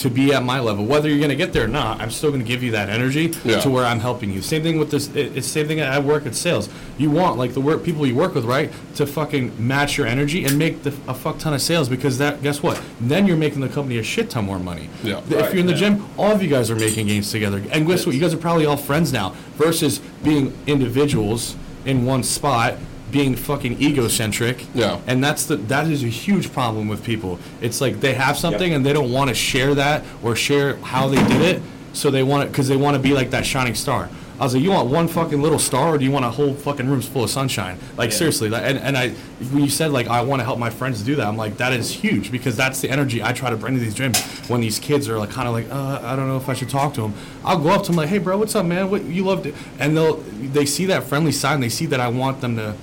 to 0.00 0.10
be 0.10 0.32
at 0.32 0.42
my 0.42 0.58
level. 0.60 0.84
Whether 0.84 1.08
you're 1.08 1.20
gonna 1.20 1.34
get 1.34 1.52
there 1.52 1.64
or 1.64 1.68
not, 1.68 2.00
I'm 2.00 2.10
still 2.10 2.30
gonna 2.30 2.42
give 2.44 2.62
you 2.62 2.70
that 2.72 2.88
energy 2.88 3.32
Yeah. 3.44 3.60
to 3.60 3.70
where 3.70 3.84
I'm 3.84 4.00
helping 4.00 4.32
you. 4.32 4.40
Same 4.42 4.62
thing 4.62 4.78
with 4.78 4.90
this. 4.90 5.08
It's 5.14 5.46
same 5.46 5.66
thing 5.66 5.80
I 5.80 5.98
work 5.98 6.26
at 6.26 6.34
sales. 6.34 6.68
You 6.98 7.10
want 7.10 7.36
like 7.38 7.54
the 7.54 7.60
work 7.60 7.82
people 7.84 8.06
you 8.06 8.14
work 8.14 8.34
with, 8.34 8.44
right, 8.44 8.70
to 8.96 9.06
fucking 9.06 9.52
match 9.58 9.98
your 9.98 10.06
energy 10.06 10.44
and 10.44 10.58
make 10.58 10.82
the, 10.82 10.90
a 11.08 11.14
fuck 11.14 11.38
ton 11.38 11.52
of 11.54 11.62
sales 11.62 11.88
because 11.88 12.18
that 12.18 12.42
guess 12.42 12.62
what? 12.62 12.80
Then 13.00 13.26
you're 13.26 13.36
making 13.36 13.60
the 13.60 13.68
company 13.68 13.98
a 13.98 14.02
shit 14.02 14.30
ton 14.30 14.44
more 14.44 14.58
money. 14.58 14.88
Yeah. 15.02 15.18
If 15.18 15.30
Right, 15.32 15.50
you're 15.52 15.60
in 15.60 15.66
the 15.66 15.72
yeah. 15.72 15.78
gym, 15.78 16.06
all 16.18 16.32
of 16.32 16.42
you 16.42 16.48
guys 16.48 16.70
are 16.70 16.76
making 16.76 17.06
gains 17.06 17.30
together. 17.30 17.62
And 17.70 17.86
guess 17.86 18.06
what? 18.06 18.14
You 18.14 18.20
guys 18.20 18.34
are 18.34 18.38
probably 18.38 18.66
all 18.66 18.76
friends 18.76 19.12
now 19.12 19.34
versus 19.56 20.00
being 20.24 20.52
individuals 20.66 21.56
in 21.84 22.04
one 22.04 22.22
spot, 22.22 22.74
being 23.10 23.34
fucking 23.36 23.80
egocentric. 23.80 24.66
Yeah. 24.74 25.00
And 25.06 25.22
that's 25.22 25.46
the 25.46 25.56
that 25.56 25.86
is 25.88 26.02
a 26.04 26.08
huge 26.08 26.52
problem 26.52 26.88
with 26.88 27.04
people. 27.04 27.38
It's 27.60 27.80
like 27.80 28.00
they 28.00 28.14
have 28.14 28.36
something 28.38 28.70
Yep. 28.70 28.76
and 28.76 28.86
they 28.86 28.92
don't 28.92 29.12
want 29.12 29.28
to 29.28 29.34
share 29.34 29.74
that 29.74 30.04
or 30.22 30.36
share 30.36 30.76
how 30.76 31.08
they 31.08 31.22
did 31.28 31.42
it, 31.42 31.62
so 31.92 32.10
they 32.10 32.22
want 32.22 32.44
it 32.44 32.52
because 32.52 32.68
they 32.68 32.76
want 32.76 32.96
to 32.96 33.02
be 33.02 33.12
like 33.12 33.30
that 33.30 33.44
shining 33.46 33.74
star. 33.74 34.08
I 34.38 34.44
was 34.44 34.54
like, 34.54 34.62
you 34.62 34.70
want 34.70 34.88
one 34.88 35.06
fucking 35.06 35.42
little 35.42 35.58
star, 35.58 35.88
or 35.94 35.98
do 35.98 36.04
you 36.06 36.10
want 36.10 36.24
a 36.24 36.30
whole 36.30 36.54
fucking 36.54 36.88
room's 36.88 37.06
full 37.06 37.24
of 37.24 37.28
sunshine? 37.28 37.78
Like 37.98 38.10
Yeah. 38.10 38.16
seriously, 38.16 38.48
that, 38.48 38.64
and 38.64 38.78
and 38.78 38.96
I 38.96 39.10
when 39.52 39.62
you 39.64 39.68
said 39.68 39.90
like 39.92 40.08
I 40.08 40.22
want 40.22 40.40
to 40.40 40.44
help 40.44 40.58
my 40.58 40.70
friends 40.70 41.02
do 41.02 41.14
that, 41.16 41.26
I'm 41.26 41.36
like 41.36 41.58
that 41.58 41.74
is 41.74 41.90
huge 41.90 42.32
because 42.32 42.56
that's 42.56 42.80
the 42.80 42.88
energy 42.88 43.22
I 43.22 43.32
try 43.34 43.50
to 43.50 43.56
bring 43.56 43.74
to 43.74 43.80
these 43.80 43.94
gyms 43.94 44.16
when 44.48 44.62
these 44.62 44.78
kids 44.78 45.10
are 45.10 45.18
like 45.18 45.28
kind 45.30 45.46
of 45.46 45.52
like 45.52 45.70
uh, 45.70 46.00
I 46.02 46.16
don't 46.16 46.26
know 46.26 46.38
if 46.38 46.48
I 46.48 46.54
should 46.54 46.70
talk 46.70 46.94
to 46.94 47.02
them. 47.02 47.12
I'll 47.44 47.58
go 47.58 47.68
up 47.68 47.82
to 47.82 47.88
them 47.88 47.96
like, 47.96 48.08
hey 48.08 48.16
bro, 48.18 48.38
what's 48.38 48.54
up, 48.54 48.64
man? 48.64 48.90
What 48.90 49.04
you 49.04 49.24
love 49.24 49.42
to, 49.42 49.52
and 49.78 49.94
they'll 49.94 50.16
they 50.56 50.64
see 50.64 50.86
that 50.86 51.02
friendly 51.04 51.32
side, 51.32 51.54
and 51.54 51.62
they 51.62 51.68
see 51.68 51.84
that 51.86 52.00
I 52.00 52.08
want 52.08 52.40
them 52.40 52.56
to 52.56 52.74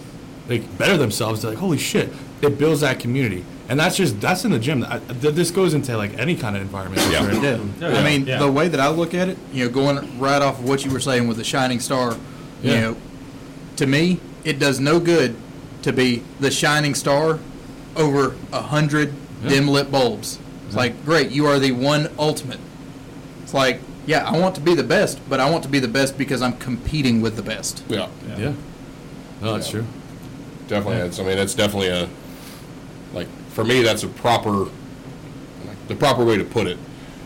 like 0.48 0.78
better 0.78 0.98
themselves. 0.98 1.42
They're 1.42 1.52
like, 1.52 1.60
holy 1.60 1.78
shit, 1.78 2.10
it 2.42 2.58
builds 2.58 2.82
that 2.82 3.00
community, 3.00 3.44
and 3.70 3.80
that's 3.80 3.96
just 3.98 4.20
that's 4.22 4.46
in 4.46 4.52
the 4.52 4.60
gym. 4.60 4.84
I, 4.84 5.00
th- 5.00 5.34
this 5.36 5.52
goes 5.52 5.74
into 5.74 5.98
like 5.98 6.18
any 6.18 6.36
kind 6.36 6.56
of 6.56 6.62
environment. 6.62 7.02
Yeah. 7.12 7.24
you're. 7.32 7.44
Yeah. 7.44 7.64
Yeah. 7.80 7.98
I 8.00 8.04
mean, 8.04 8.26
Yeah. 8.26 8.40
the 8.40 8.52
way 8.52 8.68
that 8.68 8.80
I 8.80 8.90
look 8.90 9.14
at 9.14 9.30
it, 9.30 9.38
you 9.54 9.66
know, 9.66 9.72
going 9.72 10.20
right 10.20 10.42
off 10.42 10.60
of 10.60 10.68
what 10.68 10.86
you 10.86 10.92
were 10.92 11.00
saying 11.00 11.28
with 11.28 11.38
the 11.38 11.44
shining 11.44 11.80
star, 11.80 12.16
yeah. 12.62 12.74
you 12.74 12.82
know, 12.82 12.98
to 13.78 13.86
me, 13.88 14.20
it 14.44 14.60
does 14.60 14.80
no 14.80 15.00
good 15.00 15.36
to 15.84 15.92
be 15.94 16.24
the 16.40 16.50
shining 16.52 16.96
star 16.96 17.40
over 17.96 18.36
a 18.54 18.62
hundred 18.62 19.14
Yeah. 19.44 19.50
dim 19.50 19.68
lit 19.68 19.92
bulbs. 19.92 20.40
It's 20.68 20.76
like, 20.76 21.04
great, 21.06 21.32
you 21.32 21.46
are 21.46 21.60
the 21.60 21.72
one 21.72 22.10
ultimate. 22.20 22.60
It's 23.44 23.54
like, 23.54 23.80
yeah, 24.06 24.28
I 24.28 24.38
want 24.38 24.56
to 24.56 24.62
be 24.62 24.74
the 24.76 24.84
best, 24.84 25.20
but 25.30 25.40
I 25.40 25.50
want 25.50 25.64
to 25.64 25.70
be 25.70 25.80
the 25.80 25.88
best 25.88 26.18
because 26.18 26.42
I'm 26.42 26.58
competing 26.58 27.22
with 27.22 27.36
the 27.36 27.42
best. 27.44 27.84
Yeah, 27.88 28.08
Yeah. 28.38 28.54
No, 29.42 29.54
that's 29.54 29.68
Yeah. 29.68 29.72
true. 29.82 29.86
Definitely. 30.68 31.02
It's, 31.08 31.20
I 31.20 31.24
mean, 31.24 31.38
it's 31.38 31.54
definitely 31.56 31.90
a 31.90 32.08
like 33.14 33.28
for 33.50 33.64
me. 33.64 33.82
That's 33.82 34.04
a 34.04 34.08
proper, 34.08 34.52
like, 35.66 35.88
the 35.88 35.96
proper 35.96 36.24
way 36.24 36.38
to 36.38 36.44
put 36.44 36.68
it. 36.68 36.78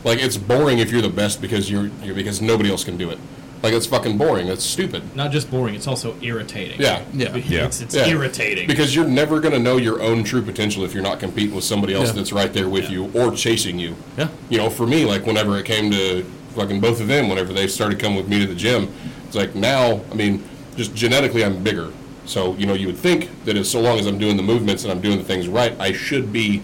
Like 0.04 0.20
it's 0.20 0.38
boring 0.38 0.80
if 0.80 0.92
you're 0.92 1.02
the 1.02 1.10
best 1.10 1.42
because 1.42 1.70
you're, 1.70 1.88
you're 2.04 2.16
because 2.16 2.42
nobody 2.42 2.70
else 2.72 2.84
can 2.84 2.98
do 2.98 3.10
it. 3.12 3.20
Like 3.62 3.74
it's 3.74 3.86
fucking 3.86 4.18
boring. 4.18 4.48
That's 4.48 4.64
stupid. 4.64 5.16
Not 5.16 5.32
just 5.32 5.52
boring; 5.52 5.76
it's 5.76 5.86
also 5.86 6.16
irritating. 6.22 6.82
Yeah. 6.82 7.04
Yeah. 7.14 7.36
Yeah. 7.36 7.66
It's, 7.66 7.80
it's 7.82 7.94
Yeah. 7.94 8.08
irritating. 8.08 8.66
Because 8.66 8.96
you're 8.96 9.06
never 9.06 9.40
going 9.40 9.54
to 9.54 9.60
know 9.60 9.78
your 9.78 10.02
own 10.02 10.24
true 10.24 10.42
potential 10.42 10.84
if 10.84 10.96
you're 10.96 11.04
not 11.04 11.20
competing 11.20 11.54
with 11.54 11.64
somebody 11.64 11.94
else 11.94 12.08
Yeah. 12.08 12.14
that's 12.14 12.34
right 12.34 12.52
there 12.52 12.68
with 12.68 12.86
Yeah. 12.86 12.90
you 12.92 13.12
or 13.14 13.32
chasing 13.36 13.78
you. 13.78 13.96
Yeah. 14.18 14.30
You 14.50 14.58
know, 14.58 14.72
for 14.72 14.88
me, 14.88 15.06
like 15.06 15.28
whenever 15.28 15.60
it 15.60 15.66
came 15.66 15.92
to 15.92 16.24
fucking 16.56 16.80
both 16.80 17.00
of 17.02 17.08
them, 17.08 17.30
whenever 17.30 17.54
they 17.54 17.68
started 17.68 18.00
coming 18.00 18.18
with 18.18 18.28
me 18.28 18.40
to 18.40 18.48
the 18.48 18.56
gym, 18.56 18.92
it's 19.28 19.36
like 19.36 19.54
now, 19.54 20.02
I 20.12 20.16
mean, 20.16 20.44
just 20.76 20.96
genetically, 20.96 21.46
I'm 21.46 21.62
bigger. 21.64 21.92
So, 22.26 22.56
you 22.56 22.66
know, 22.66 22.74
you 22.74 22.88
would 22.88 22.98
think 22.98 23.30
that 23.46 23.58
as 23.58 23.70
so 23.70 23.82
long 23.82 24.00
as 24.00 24.06
I'm 24.06 24.18
doing 24.18 24.38
the 24.38 24.44
movements 24.44 24.84
and 24.84 24.92
I'm 24.92 25.02
doing 25.02 25.18
the 25.18 25.24
things 25.24 25.48
right, 25.48 25.74
I 25.80 25.92
should 25.92 26.32
be 26.32 26.62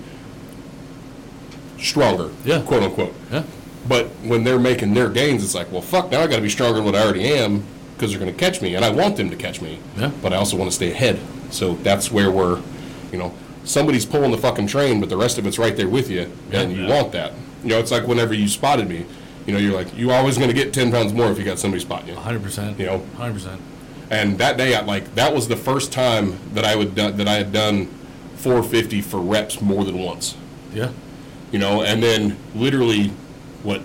stronger, 1.79 2.29
Yeah. 2.45 2.61
quote 2.61 2.83
unquote. 2.83 3.13
Yeah. 3.31 3.43
But 3.87 4.07
when 4.23 4.43
they're 4.43 4.59
making 4.59 4.93
their 4.93 5.09
gains, 5.09 5.43
it's 5.43 5.55
like, 5.55 5.71
well, 5.71 5.81
fuck, 5.81 6.11
now 6.11 6.21
I 6.21 6.27
got 6.27 6.37
to 6.37 6.41
be 6.41 6.49
stronger 6.49 6.75
than 6.75 6.85
what 6.85 6.95
I 6.95 7.03
already 7.03 7.25
am 7.25 7.63
because 7.95 8.11
they're 8.11 8.19
going 8.19 8.31
to 8.31 8.37
catch 8.37 8.61
me, 8.61 8.75
and 8.75 8.83
I 8.85 8.89
want 8.89 9.15
them 9.17 9.29
to 9.29 9.35
catch 9.35 9.61
me. 9.61 9.79
Yeah. 9.97 10.11
But 10.21 10.33
I 10.33 10.35
also 10.35 10.57
want 10.57 10.69
to 10.69 10.75
stay 10.75 10.91
ahead. 10.91 11.19
So 11.51 11.75
that's 11.75 12.11
where 12.11 12.29
we're, 12.29 12.61
you 13.11 13.17
know, 13.17 13.33
somebody's 13.63 14.05
pulling 14.05 14.31
the 14.31 14.37
fucking 14.37 14.67
train, 14.67 14.99
but 14.99 15.09
the 15.09 15.17
rest 15.17 15.37
of 15.37 15.47
it's 15.47 15.57
right 15.57 15.75
there 15.75 15.87
with 15.87 16.09
you, 16.09 16.29
and 16.51 16.71
you 16.75 16.83
Yeah. 16.83 16.95
want 17.01 17.11
that. 17.13 17.33
You 17.63 17.69
know, 17.69 17.79
it's 17.79 17.91
like 17.91 18.07
whenever 18.07 18.33
you 18.33 18.47
spotted 18.47 18.87
me, 18.89 19.05
you 19.45 19.53
know, 19.53 19.59
you're 19.59 19.73
like, 19.73 19.87
you're 19.97 20.13
always 20.13 20.37
going 20.37 20.49
to 20.49 20.53
get 20.53 20.73
ten 20.73 20.91
pounds 20.91 21.13
more 21.13 21.31
if 21.31 21.39
you 21.39 21.45
got 21.45 21.57
somebody 21.57 21.81
spotting 21.81 22.09
you. 22.09 22.15
100%. 22.15 22.77
You 22.77 22.85
know. 22.85 23.01
100%. 23.17 23.57
And 24.09 24.37
that 24.37 24.57
day, 24.57 24.73
I 24.75 24.81
like 24.81 25.15
that 25.15 25.33
was 25.33 25.47
the 25.47 25.57
first 25.57 25.91
time 25.91 26.37
that 26.53 26.63
I 26.65 26.75
would 26.75 26.95
do, 26.95 27.11
that 27.11 27.27
I 27.27 27.33
had 27.35 27.51
done 27.51 27.87
450 28.37 29.01
for 29.01 29.19
reps 29.19 29.61
more 29.61 29.83
than 29.83 29.97
once 29.99 30.35
Yeah. 30.73 30.89
you 31.51 31.59
know, 31.59 31.81
and 31.83 32.01
then 32.01 32.37
literally, 32.55 33.11
what, 33.63 33.81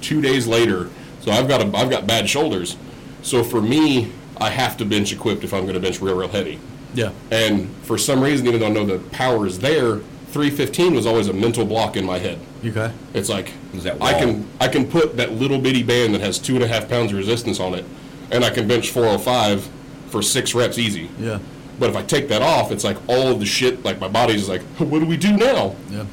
two 0.00 0.20
days 0.22 0.46
later, 0.46 0.88
so 1.20 1.30
I've 1.32 1.48
got 1.48 1.60
a, 1.60 1.76
I've 1.76 1.90
got 1.90 2.06
bad 2.06 2.28
shoulders, 2.28 2.76
so 3.22 3.42
for 3.44 3.60
me, 3.60 4.12
I 4.40 4.48
have 4.48 4.76
to 4.78 4.84
bench 4.86 5.12
equipped 5.12 5.44
if 5.44 5.52
I'm 5.52 5.62
going 5.62 5.74
to 5.74 5.80
bench 5.80 6.00
real, 6.00 6.16
real 6.16 6.28
heavy, 6.28 6.58
Yeah. 6.94 7.10
and 7.30 7.68
for 7.82 7.98
some 7.98 8.22
reason, 8.22 8.46
even 8.46 8.60
though 8.60 8.66
I 8.66 8.70
know 8.70 8.86
the 8.86 8.98
power 9.10 9.46
is 9.46 9.58
there, 9.58 9.98
315 10.28 10.94
was 10.94 11.04
always 11.06 11.26
a 11.28 11.32
mental 11.32 11.66
block 11.66 11.96
in 11.96 12.04
my 12.06 12.18
head. 12.18 12.38
Okay. 12.64 12.92
It's 13.14 13.28
like 13.28 13.52
Is 13.74 13.82
that 13.84 14.00
I 14.00 14.12
can 14.18 14.46
I 14.60 14.68
can 14.68 14.86
put 14.86 15.16
that 15.16 15.32
little 15.32 15.58
bitty 15.58 15.82
band 15.82 16.14
that 16.14 16.20
has 16.20 16.38
two 16.38 16.54
and 16.54 16.62
a 16.62 16.68
half 16.68 16.88
pounds 16.88 17.10
of 17.10 17.18
resistance 17.18 17.58
on 17.58 17.74
it, 17.74 17.84
and 18.30 18.44
I 18.44 18.50
can 18.50 18.66
bench 18.68 18.90
405 18.90 19.68
for 20.08 20.22
six 20.22 20.54
reps 20.54 20.78
easy. 20.78 21.08
Yeah. 21.18 21.38
But 21.78 21.90
if 21.90 21.96
I 21.96 22.02
take 22.02 22.28
that 22.28 22.42
off, 22.42 22.70
it's 22.72 22.84
like 22.84 22.96
all 23.08 23.28
of 23.28 23.40
the 23.40 23.46
shit. 23.46 23.84
Like 23.84 23.98
my 24.00 24.08
body's 24.08 24.48
like, 24.48 24.62
what 24.78 24.98
do 25.00 25.06
we 25.06 25.16
do 25.16 25.36
now? 25.36 25.74
Yeah. 25.90 26.04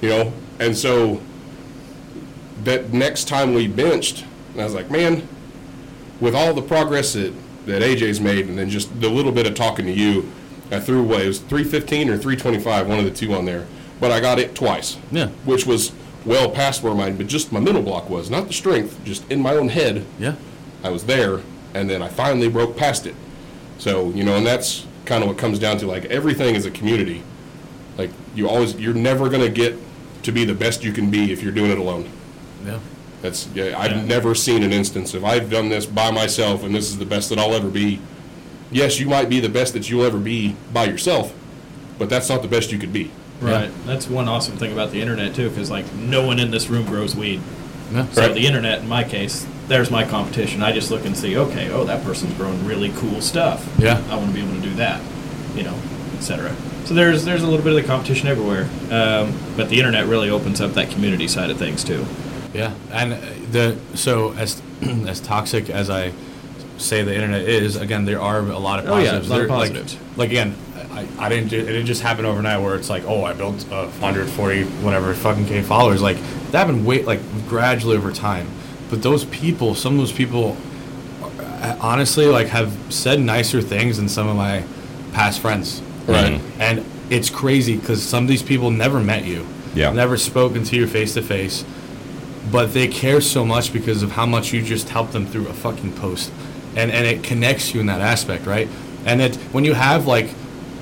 you 0.00 0.08
know 0.08 0.32
and 0.58 0.76
so 0.76 1.20
that 2.64 2.92
next 2.92 3.26
time 3.28 3.54
we 3.54 3.66
benched 3.66 4.24
and 4.52 4.60
i 4.60 4.64
was 4.64 4.74
like 4.74 4.90
man 4.90 5.26
with 6.20 6.34
all 6.34 6.54
the 6.54 6.62
progress 6.62 7.14
that, 7.14 7.32
that 7.66 7.82
aj's 7.82 8.20
made 8.20 8.46
and 8.46 8.56
then 8.58 8.68
just 8.68 9.00
the 9.00 9.08
little 9.08 9.32
bit 9.32 9.46
of 9.46 9.54
talking 9.54 9.86
to 9.86 9.92
you 9.92 10.30
i 10.70 10.78
threw 10.78 11.00
away 11.02 11.24
it 11.24 11.28
was 11.28 11.38
315 11.40 12.08
or 12.10 12.16
325 12.18 12.88
one 12.88 12.98
of 12.98 13.04
the 13.04 13.10
two 13.10 13.32
on 13.34 13.44
there 13.44 13.66
but 14.00 14.10
i 14.12 14.20
got 14.20 14.38
it 14.38 14.54
twice 14.54 14.98
Yeah. 15.10 15.28
which 15.44 15.66
was 15.66 15.92
well 16.24 16.50
past 16.50 16.82
where 16.82 16.94
mine 16.94 17.16
but 17.16 17.26
just 17.26 17.50
my 17.50 17.58
middle 17.60 17.82
block 17.82 18.08
was 18.08 18.30
not 18.30 18.46
the 18.46 18.52
strength 18.52 19.02
just 19.04 19.28
in 19.30 19.40
my 19.40 19.52
own 19.54 19.68
head 19.68 20.04
Yeah. 20.18 20.34
I 20.84 20.90
was 20.90 21.04
there, 21.04 21.40
and 21.74 21.88
then 21.88 22.02
I 22.02 22.08
finally 22.08 22.48
broke 22.48 22.76
past 22.76 23.06
it. 23.06 23.14
So 23.78 24.10
you 24.10 24.24
know, 24.24 24.36
and 24.36 24.46
that's 24.46 24.86
kind 25.04 25.22
of 25.22 25.28
what 25.28 25.38
comes 25.38 25.58
down 25.58 25.78
to 25.78 25.86
like 25.86 26.04
everything 26.06 26.54
is 26.54 26.66
a 26.66 26.70
community. 26.70 27.22
Like 27.98 28.10
you 28.34 28.48
always, 28.48 28.74
you're 28.76 28.94
never 28.94 29.28
gonna 29.28 29.48
get 29.48 29.76
to 30.22 30.32
be 30.32 30.44
the 30.44 30.54
best 30.54 30.84
you 30.84 30.92
can 30.92 31.10
be 31.10 31.32
if 31.32 31.42
you're 31.42 31.52
doing 31.52 31.70
it 31.70 31.78
alone. 31.78 32.08
Yeah. 32.64 32.78
That's 33.20 33.48
yeah, 33.54 33.78
I've 33.78 33.92
Yeah. 33.92 34.02
never 34.04 34.34
seen 34.34 34.62
an 34.62 34.72
instance 34.72 35.14
of 35.14 35.24
I've 35.24 35.50
done 35.50 35.68
this 35.68 35.86
by 35.86 36.10
myself 36.10 36.62
and 36.64 36.74
this 36.74 36.88
is 36.88 36.98
the 36.98 37.04
best 37.06 37.28
that 37.30 37.38
I'll 37.38 37.54
ever 37.54 37.68
be. 37.68 38.00
Yes, 38.70 38.98
you 38.98 39.06
might 39.08 39.28
be 39.28 39.40
the 39.40 39.48
best 39.48 39.74
that 39.74 39.90
you'll 39.90 40.04
ever 40.04 40.18
be 40.18 40.56
by 40.72 40.84
yourself, 40.84 41.34
but 41.98 42.08
that's 42.08 42.28
not 42.28 42.40
the 42.42 42.48
best 42.48 42.72
you 42.72 42.78
could 42.78 42.92
be. 42.92 43.10
Right. 43.40 43.70
That's 43.86 44.08
one 44.08 44.28
awesome 44.28 44.56
thing 44.56 44.72
about 44.72 44.92
the 44.92 45.00
internet 45.00 45.34
too, 45.34 45.50
because 45.50 45.70
like 45.70 45.92
no 45.94 46.24
one 46.26 46.38
in 46.38 46.50
this 46.52 46.68
room 46.70 46.86
grows 46.86 47.14
weed. 47.16 47.40
Yeah. 47.92 48.06
So 48.12 48.22
Right. 48.22 48.34
the 48.34 48.46
internet, 48.46 48.78
in 48.80 48.88
my 48.88 49.04
case, 49.04 49.44
there's 49.68 49.90
my 49.90 50.04
competition. 50.04 50.62
I 50.62 50.72
just 50.72 50.90
look 50.90 51.04
and 51.04 51.16
see, 51.16 51.36
okay, 51.36 51.70
oh, 51.70 51.84
that 51.84 52.04
person's 52.04 52.34
growing 52.34 52.64
really 52.66 52.90
cool 52.96 53.20
stuff. 53.20 53.66
Yeah. 53.78 54.02
I 54.10 54.16
want 54.16 54.28
to 54.28 54.34
be 54.34 54.42
able 54.42 54.54
to 54.56 54.60
do 54.60 54.74
that, 54.74 55.00
you 55.54 55.62
know, 55.62 55.74
etc. 56.14 56.54
So 56.84 56.94
there's 56.94 57.24
there's 57.24 57.42
a 57.42 57.46
little 57.46 57.64
bit 57.64 57.74
of 57.74 57.82
the 57.82 57.88
competition 57.88 58.28
everywhere, 58.28 58.68
um, 58.90 59.32
but 59.56 59.68
the 59.68 59.78
internet 59.78 60.06
really 60.06 60.30
opens 60.30 60.60
up 60.60 60.72
that 60.72 60.90
community 60.90 61.28
side 61.28 61.50
of 61.50 61.56
things 61.58 61.84
too. 61.84 62.04
Yeah, 62.52 62.74
and 62.90 63.14
uh, 63.14 63.18
the 63.50 63.76
so 63.94 64.32
as 64.34 64.60
as 64.82 65.20
toxic 65.20 65.70
as 65.70 65.88
I 65.90 66.12
say 66.78 67.02
the 67.04 67.14
internet 67.14 67.42
is, 67.42 67.76
again, 67.76 68.04
there 68.04 68.20
are 68.20 68.40
a 68.40 68.58
lot 68.58 68.80
of 68.80 68.86
positives. 68.86 69.30
Oh, 69.30 69.36
yeah, 69.40 69.46
positives. 69.46 69.52
a 69.52 69.58
lot 69.58 69.66
of 69.68 69.72
There- 69.72 69.82
like- 69.82 70.16
Like, 70.18 70.28
again, 70.30 70.54
I, 70.92 71.06
I 71.26 71.28
didn't 71.28 71.48
ju- 71.50 71.60
it 71.60 71.66
didn't 71.66 71.86
just 71.86 72.02
happen 72.02 72.24
overnight 72.24 72.60
where 72.60 72.74
it's 72.74 72.90
like, 72.90 73.04
oh, 73.06 73.24
I 73.24 73.32
built 73.32 73.64
uh, 73.70 73.86
140 73.86 74.64
whatever 74.84 75.14
fucking 75.14 75.46
k 75.46 75.62
followers. 75.62 76.02
Like 76.02 76.18
that 76.50 76.58
happened 76.66 76.84
way 76.84 77.04
like 77.04 77.20
gradually 77.48 77.96
over 77.96 78.12
time. 78.12 78.48
But 78.92 79.02
those 79.02 79.24
people, 79.24 79.74
some 79.74 79.94
of 79.94 80.00
those 80.00 80.12
people, 80.12 80.54
honestly, 81.80 82.26
like 82.26 82.48
have 82.48 82.76
said 82.92 83.20
nicer 83.20 83.62
things 83.62 83.96
than 83.96 84.06
some 84.06 84.28
of 84.28 84.36
my 84.36 84.64
past 85.14 85.40
friends. 85.40 85.80
Right. 86.06 86.38
And 86.58 86.84
it's 87.08 87.30
crazy 87.30 87.78
because 87.78 88.02
some 88.02 88.24
of 88.24 88.28
these 88.28 88.42
people 88.42 88.70
never 88.70 89.00
met 89.00 89.24
you. 89.24 89.46
Yeah. 89.74 89.92
Never 89.92 90.18
spoken 90.18 90.62
to 90.64 90.76
you 90.76 90.86
face 90.86 91.14
to 91.14 91.22
face. 91.22 91.64
But 92.50 92.74
they 92.74 92.86
care 92.86 93.22
so 93.22 93.46
much 93.46 93.72
because 93.72 94.02
of 94.02 94.12
how 94.12 94.26
much 94.26 94.52
you 94.52 94.60
just 94.60 94.90
help 94.90 95.12
them 95.12 95.24
through 95.24 95.48
a 95.48 95.54
fucking 95.54 95.94
post. 95.94 96.30
And 96.76 96.90
and 96.90 97.06
it 97.06 97.24
connects 97.24 97.72
you 97.72 97.80
in 97.80 97.86
that 97.86 98.02
aspect, 98.02 98.44
right? 98.44 98.68
And 99.06 99.22
it 99.22 99.36
when 99.52 99.64
you 99.64 99.72
have 99.72 100.06
like, 100.06 100.28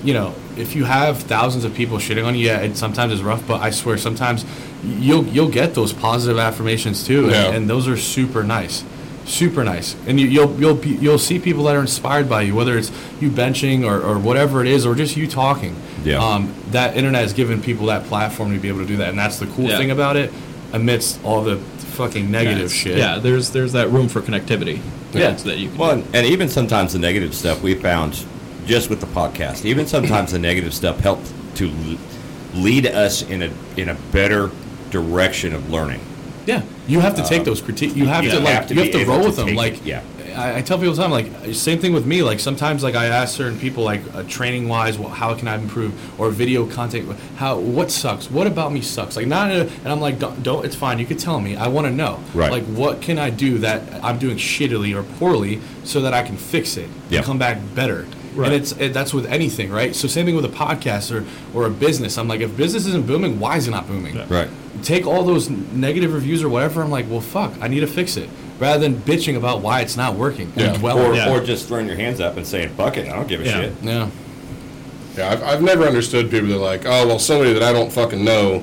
you 0.02 0.14
know, 0.14 0.34
if 0.56 0.74
you 0.74 0.82
have 0.82 1.20
thousands 1.22 1.64
of 1.64 1.74
people 1.74 1.98
shitting 1.98 2.26
on 2.26 2.34
you, 2.34 2.46
yeah, 2.48 2.58
it 2.58 2.76
sometimes 2.76 3.12
is 3.12 3.22
rough, 3.22 3.46
but 3.46 3.60
I 3.60 3.70
swear 3.70 3.96
sometimes 3.98 4.44
you'll 4.84 5.24
you'll 5.26 5.48
get 5.50 5.74
those 5.74 5.92
positive 5.92 6.38
affirmations 6.38 7.04
too. 7.06 7.24
and- 7.24 7.32
Yeah. 7.32 7.50
And, 7.52 7.68
those 7.70 7.86
are 7.88 7.96
super 7.96 8.42
nice. 8.42 8.84
Super 9.26 9.62
nice, 9.62 9.94
and 10.08 10.18
you, 10.18 10.26
you'll 10.26 10.58
you'll 10.58 10.74
be, 10.74 10.88
you'll 10.90 11.18
see 11.18 11.38
people 11.38 11.64
that 11.64 11.76
are 11.76 11.80
inspired 11.82 12.28
by 12.28 12.42
you, 12.42 12.54
whether 12.54 12.76
it's 12.76 12.90
you 13.20 13.30
benching 13.30 13.84
or, 13.84 14.00
or 14.00 14.18
whatever 14.18 14.60
it 14.60 14.66
is, 14.66 14.84
or 14.86 14.94
just 14.96 15.16
you 15.16 15.28
talking. 15.28 15.76
Yeah. 16.02 16.16
Um, 16.18 16.52
that 16.70 16.96
internet 16.96 17.20
has 17.22 17.32
given 17.32 17.60
people 17.62 17.86
that 17.86 18.04
platform 18.06 18.52
to 18.54 18.58
be 18.58 18.68
able 18.68 18.80
to 18.80 18.86
do 18.86 18.96
that, 18.96 19.10
and 19.10 19.18
that's 19.18 19.38
the 19.38 19.46
cool 19.46 19.66
Yeah. 19.68 19.76
thing 19.78 19.90
about 19.92 20.16
it. 20.16 20.32
Amidst 20.72 21.22
all 21.22 21.42
the 21.44 21.58
fucking 21.58 22.30
negative 22.30 22.72
Yeah, 22.72 22.76
shit. 22.82 22.98
Yeah, 22.98 23.18
there's 23.18 23.50
there's 23.50 23.72
that 23.72 23.90
room 23.90 24.08
for 24.08 24.20
connectivity. 24.20 24.80
Yeah. 25.12 25.32
that 25.32 25.58
you 25.58 25.68
can. 25.68 25.78
Well, 25.78 25.96
do. 25.96 26.02
and, 26.02 26.14
and 26.16 26.26
even 26.26 26.48
sometimes 26.48 26.94
the 26.94 26.98
negative 26.98 27.34
stuff 27.34 27.62
we 27.62 27.74
found 27.74 28.24
just 28.66 28.88
with 28.90 29.00
the 29.00 29.06
podcast, 29.06 29.64
even 29.64 29.86
sometimes 29.86 30.32
the 30.32 30.38
negative 30.40 30.72
stuff 30.74 30.98
helped 31.00 31.30
to 31.56 31.70
lead 32.54 32.86
us 32.86 33.22
in 33.22 33.42
a 33.42 33.50
in 33.76 33.90
a 33.90 33.94
better 34.12 34.50
direction 34.90 35.54
of 35.54 35.70
learning. 35.70 36.00
Yeah, 36.46 36.62
you 36.88 37.00
have 37.00 37.14
to 37.16 37.24
take 37.24 37.44
those 37.44 37.60
critique. 37.60 37.94
You 37.94 38.06
have 38.06 38.24
you 38.24 38.30
to 38.30 38.40
like 38.40 38.54
have 38.54 38.66
to 38.68 38.74
you 38.74 38.80
have 38.82 38.92
to 38.92 39.04
roll 39.04 39.20
to 39.20 39.26
with 39.26 39.36
them. 39.36 39.54
Like 39.54 39.74
it, 39.74 39.82
yeah. 39.84 40.02
I, 40.36 40.58
I 40.58 40.62
tell 40.62 40.78
people 40.78 40.90
all 40.90 40.96
the 40.96 41.02
time, 41.02 41.10
like 41.10 41.54
same 41.54 41.78
thing 41.78 41.92
with 41.92 42.06
me. 42.06 42.22
Like 42.22 42.40
sometimes 42.40 42.82
like 42.82 42.94
I 42.94 43.06
ask 43.06 43.36
certain 43.36 43.58
people 43.58 43.84
like 43.84 44.00
uh, 44.14 44.22
training 44.24 44.68
wise, 44.68 44.96
well, 44.98 45.08
how 45.10 45.34
can 45.34 45.48
I 45.48 45.56
improve 45.56 45.92
or 46.20 46.30
video 46.30 46.66
content? 46.66 47.10
How 47.36 47.58
what 47.58 47.90
sucks? 47.90 48.30
What 48.30 48.46
about 48.46 48.72
me 48.72 48.80
sucks? 48.80 49.16
Like 49.16 49.26
not 49.26 49.50
a, 49.50 49.62
and 49.68 49.88
I'm 49.88 50.00
like 50.00 50.18
don't, 50.18 50.42
don't 50.42 50.64
it's 50.64 50.76
fine. 50.76 50.98
You 50.98 51.06
can 51.06 51.18
tell 51.18 51.40
me. 51.40 51.56
I 51.56 51.68
want 51.68 51.86
to 51.86 51.92
know. 51.92 52.22
Right. 52.34 52.50
Like 52.50 52.64
what 52.64 53.02
can 53.02 53.18
I 53.18 53.30
do 53.30 53.58
that 53.58 53.82
I'm 54.04 54.18
doing 54.18 54.36
shittily 54.36 54.96
or 54.96 55.02
poorly 55.18 55.60
so 55.84 56.00
that 56.00 56.14
I 56.14 56.22
can 56.22 56.36
fix 56.36 56.76
it 56.76 56.88
Yeah. 57.10 57.18
and 57.18 57.26
come 57.26 57.38
back 57.38 57.58
better. 57.74 58.06
Right. 58.34 58.46
And 58.52 58.54
it's 58.54 58.72
it, 58.72 58.92
that's 58.92 59.12
with 59.12 59.26
anything, 59.26 59.70
right? 59.70 59.94
So 59.94 60.06
same 60.06 60.24
thing 60.26 60.36
with 60.36 60.44
a 60.44 60.48
podcast 60.48 61.10
or 61.14 61.24
or 61.56 61.66
a 61.66 61.70
business. 61.70 62.16
I'm 62.18 62.28
like 62.28 62.40
if 62.40 62.56
business 62.56 62.86
isn't 62.86 63.06
booming, 63.06 63.40
why 63.40 63.56
is 63.56 63.66
it 63.66 63.72
not 63.72 63.86
booming? 63.88 64.14
Yeah. 64.16 64.26
Right. 64.28 64.48
take 64.82 65.06
all 65.06 65.24
those 65.24 65.50
negative 65.50 66.12
reviews 66.14 66.42
or 66.42 66.48
whatever. 66.48 66.82
I'm 66.82 66.90
like, 66.90 67.06
well, 67.10 67.20
fuck, 67.20 67.52
I 67.60 67.66
need 67.68 67.80
to 67.80 67.86
fix 67.88 68.16
it, 68.16 68.28
rather 68.60 68.78
than 68.78 68.94
bitching 68.94 69.36
about 69.36 69.60
why 69.62 69.80
it's 69.80 69.96
not 69.96 70.14
working. 70.14 70.52
Yeah. 70.56 70.74
And 70.74 70.84
Or. 70.84 71.14
Yeah. 71.14 71.30
or 71.30 71.42
just 71.42 71.66
throwing 71.68 71.86
your 71.86 71.96
hands 71.96 72.20
up 72.20 72.36
and 72.36 72.46
saying, 72.46 72.70
"Fuck 72.76 72.96
it, 72.96 73.08
I 73.08 73.16
don't 73.16 73.26
give 73.28 73.40
a 73.40 73.44
Yeah. 73.44 73.60
shit." 73.60 73.72
yeah, 73.82 74.10
Yeah, 75.16 75.30
I've, 75.32 75.42
I've 75.42 75.62
never 75.62 75.84
understood 75.84 76.30
people 76.30 76.48
that 76.48 76.54
are 76.56 76.58
like, 76.58 76.86
oh, 76.86 77.06
well, 77.08 77.18
somebody 77.18 77.52
that 77.52 77.62
I 77.64 77.72
don't 77.72 77.90
fucking 77.92 78.24
know 78.24 78.62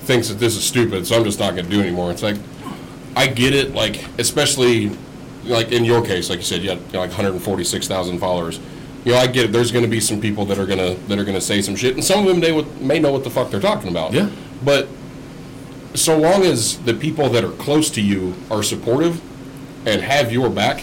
thinks 0.00 0.28
that 0.28 0.38
this 0.38 0.56
is 0.56 0.64
stupid, 0.64 1.06
so 1.06 1.16
I'm 1.16 1.24
just 1.24 1.38
not 1.38 1.52
going 1.54 1.66
to 1.66 1.70
do 1.70 1.80
it 1.80 1.82
anymore. 1.82 2.10
It's 2.12 2.22
like, 2.22 2.36
I 3.14 3.26
get 3.26 3.54
it, 3.54 3.74
like, 3.74 4.02
especially, 4.18 4.90
like, 5.44 5.72
in 5.72 5.84
your 5.84 6.02
case, 6.02 6.30
like 6.30 6.38
you 6.38 6.44
said, 6.44 6.62
you 6.62 6.70
had 6.70 6.78
you 6.78 6.92
know, 6.94 7.00
like 7.00 7.10
146,000 7.10 8.18
followers. 8.18 8.58
You 9.06 9.12
know, 9.12 9.18
I 9.18 9.28
get 9.28 9.44
it. 9.44 9.52
There's 9.52 9.70
going 9.70 9.84
to 9.84 9.90
be 9.90 10.00
some 10.00 10.20
people 10.20 10.44
that 10.46 10.58
are 10.58 10.66
gonna 10.66 10.94
that 10.94 11.16
are 11.16 11.24
gonna 11.24 11.40
say 11.40 11.62
some 11.62 11.76
shit, 11.76 11.94
and 11.94 12.04
some 12.04 12.20
of 12.20 12.26
them 12.26 12.40
they 12.40 12.50
would, 12.50 12.80
may 12.82 12.98
know 12.98 13.12
what 13.12 13.22
the 13.22 13.30
fuck 13.30 13.50
they're 13.50 13.60
talking 13.60 13.88
about. 13.88 14.12
Yeah. 14.12 14.28
But 14.64 14.88
so 15.94 16.18
long 16.18 16.42
as 16.42 16.78
the 16.78 16.92
people 16.92 17.28
that 17.30 17.44
are 17.44 17.52
close 17.52 17.88
to 17.90 18.02
you 18.02 18.34
are 18.50 18.64
supportive 18.64 19.22
and 19.86 20.02
have 20.02 20.32
your 20.32 20.50
back, 20.50 20.82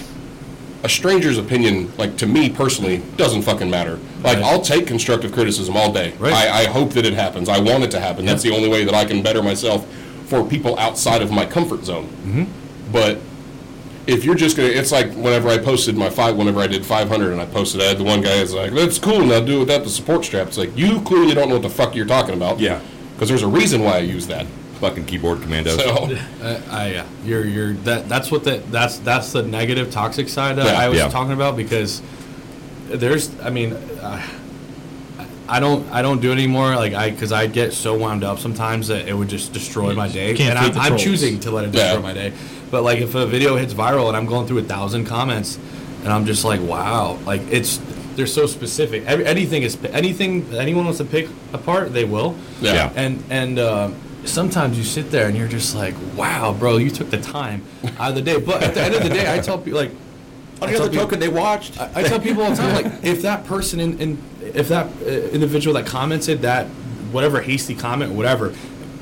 a 0.83 0.89
stranger's 0.89 1.37
opinion, 1.37 1.91
like 1.97 2.15
to 2.17 2.25
me 2.25 2.49
personally, 2.49 3.03
doesn't 3.17 3.41
fucking 3.41 3.69
matter. 3.69 3.97
Like 4.21 4.37
Right. 4.37 4.43
I'll 4.43 4.61
take 4.61 4.87
constructive 4.87 5.33
criticism 5.33 5.75
all 5.75 5.91
day. 5.91 6.13
Right. 6.17 6.33
I, 6.33 6.61
I 6.61 6.65
hope 6.67 6.91
that 6.91 7.05
it 7.05 7.13
happens. 7.13 7.49
I 7.49 7.59
want 7.59 7.83
it 7.83 7.91
to 7.91 7.99
happen. 7.99 8.25
That's 8.25 8.41
the 8.41 8.51
only 8.51 8.69
way 8.69 8.85
that 8.85 8.93
I 8.93 9.03
can 9.03 9.21
better 9.21 9.43
myself 9.43 9.85
for 10.27 10.45
people 10.47 10.79
outside 10.79 11.21
of 11.21 11.29
my 11.29 11.45
comfort 11.45 11.83
zone. 11.83 12.07
Mm-hmm. 12.07 12.91
But 12.93 13.19
if 14.05 14.25
you're 14.25 14.35
just 14.35 14.57
gonna, 14.57 14.69
it's 14.69 14.91
like 14.91 15.11
whenever 15.13 15.47
I 15.49 15.57
posted 15.57 15.95
my 15.95 16.09
five, 16.09 16.35
whenever 16.35 16.59
I 16.59 16.67
did 16.67 16.85
500, 16.85 17.31
and 17.31 17.39
I 17.41 17.45
posted, 17.45 17.81
I 17.81 17.85
had 17.85 17.97
the 17.97 18.03
one 18.03 18.21
guy 18.21 18.33
is 18.35 18.53
like, 18.53 18.73
"That's 18.73 18.99
cool." 18.99 19.23
Now 19.25 19.39
do 19.39 19.59
without 19.59 19.83
the 19.83 19.89
support 19.89 20.25
strap. 20.25 20.47
It's 20.47 20.57
like 20.57 20.75
you 20.77 20.99
clearly 21.01 21.33
don't 21.33 21.47
know 21.49 21.55
what 21.55 21.61
the 21.63 21.69
fuck 21.69 21.95
you're 21.95 22.05
talking 22.05 22.33
about. 22.33 22.59
Yeah. 22.59 22.81
because 23.13 23.29
there's 23.29 23.43
a 23.43 23.47
reason 23.47 23.81
why 23.83 23.93
I 23.93 23.99
use 23.99 24.27
that. 24.27 24.45
Fucking 24.81 25.05
keyboard 25.05 25.41
commandos. 25.41 25.77
So 25.81 26.09
Uh, 26.41 26.61
I, 26.69 26.91
yeah, 26.91 27.05
you're 27.23 27.45
you're 27.45 27.73
that 27.85 28.09
that's 28.09 28.29
what 28.31 28.43
the 28.43 28.57
that's 28.71 28.97
that's 28.99 29.31
the 29.31 29.41
negative 29.43 29.91
toxic 29.91 30.27
side 30.27 30.57
that 30.57 30.65
Yeah, 30.65 30.79
I 30.79 30.89
was 30.89 30.97
yeah. 30.99 31.07
talking 31.07 31.31
about 31.31 31.55
because 31.55 32.01
there's 32.89 33.31
I 33.39 33.49
mean 33.49 33.71
uh, 33.73 34.21
I 35.47 35.59
don't 35.61 35.89
I 35.91 36.01
don't 36.01 36.19
do 36.21 36.31
it 36.31 36.33
anymore 36.33 36.75
like 36.75 36.93
I 36.93 37.11
because 37.11 37.31
I 37.31 37.47
get 37.47 37.71
so 37.71 37.97
wound 37.97 38.23
up 38.25 38.39
sometimes 38.39 38.87
that 38.89 39.07
it 39.07 39.13
would 39.13 39.29
just 39.29 39.53
destroy 39.53 39.93
my 39.93 40.07
day 40.09 40.33
can't 40.33 40.57
and 40.57 40.59
feed 40.59 40.65
I'm, 40.67 40.73
the 40.73 40.79
I'm 40.81 40.87
trolls. 40.89 41.03
choosing 41.03 41.39
to 41.41 41.51
let 41.51 41.63
it 41.65 41.71
destroy 41.71 41.93
Yeah. 41.93 41.99
my 41.99 42.13
day 42.13 42.33
but 42.73 42.81
like 42.81 42.97
if 42.97 43.13
a 43.13 43.27
video 43.27 43.55
hits 43.55 43.71
viral 43.73 44.07
and 44.07 44.17
I'm 44.17 44.25
going 44.25 44.47
through 44.47 44.57
a 44.57 44.63
thousand 44.63 45.05
comments 45.05 45.59
and 46.03 46.11
I'm 46.11 46.25
just 46.25 46.43
like 46.43 46.59
wow 46.59 47.19
like 47.23 47.41
it's 47.51 47.79
they're 48.15 48.25
so 48.25 48.47
specific 48.47 49.05
Every, 49.05 49.25
anything 49.27 49.61
is 49.61 49.77
anything 49.85 50.51
anyone 50.55 50.85
wants 50.85 50.97
to 50.97 51.05
pick 51.05 51.29
apart 51.53 51.93
they 51.93 52.03
will 52.03 52.35
yeah. 52.61 52.73
Yeah. 52.73 52.93
and 52.95 53.23
and 53.29 53.59
uh, 53.59 53.91
sometimes 54.25 54.75
you 54.75 54.83
sit 54.83 55.11
there 55.11 55.27
and 55.27 55.37
you're 55.37 55.49
just 55.49 55.75
like, 55.75 55.95
wow, 56.15 56.53
bro, 56.53 56.77
you 56.77 56.89
took 56.89 57.09
the 57.09 57.19
time 57.19 57.61
out 57.99 58.09
of 58.09 58.15
the 58.15 58.21
day. 58.21 58.39
But 58.39 58.63
at 58.63 58.73
the 58.73 58.81
end 58.81 58.95
of 58.95 59.03
the 59.03 59.09
day, 59.09 59.31
I 59.31 59.39
tell 59.39 59.57
people 59.57 59.79
like, 59.81 59.91
On 60.61 60.69
I 60.69 60.71
the 60.71 60.71
tell 60.71 60.81
other 60.83 60.89
people- 60.91 61.05
token, 61.05 61.19
they 61.19 61.27
watched. 61.27 61.79
I, 61.79 61.91
I 61.95 62.03
tell 62.03 62.21
people 62.21 62.43
all 62.43 62.51
the 62.51 62.55
time, 62.55 62.73
like, 62.83 63.03
if 63.03 63.21
that 63.23 63.45
person 63.45 63.81
in, 63.81 63.99
in 63.99 64.23
if 64.41 64.69
that 64.69 64.87
uh, 65.01 65.05
individual 65.05 65.73
that 65.75 65.85
commented 65.85 66.41
that 66.43 66.67
whatever 67.11 67.41
hasty 67.41 67.75
comment, 67.75 68.13
whatever, 68.13 68.53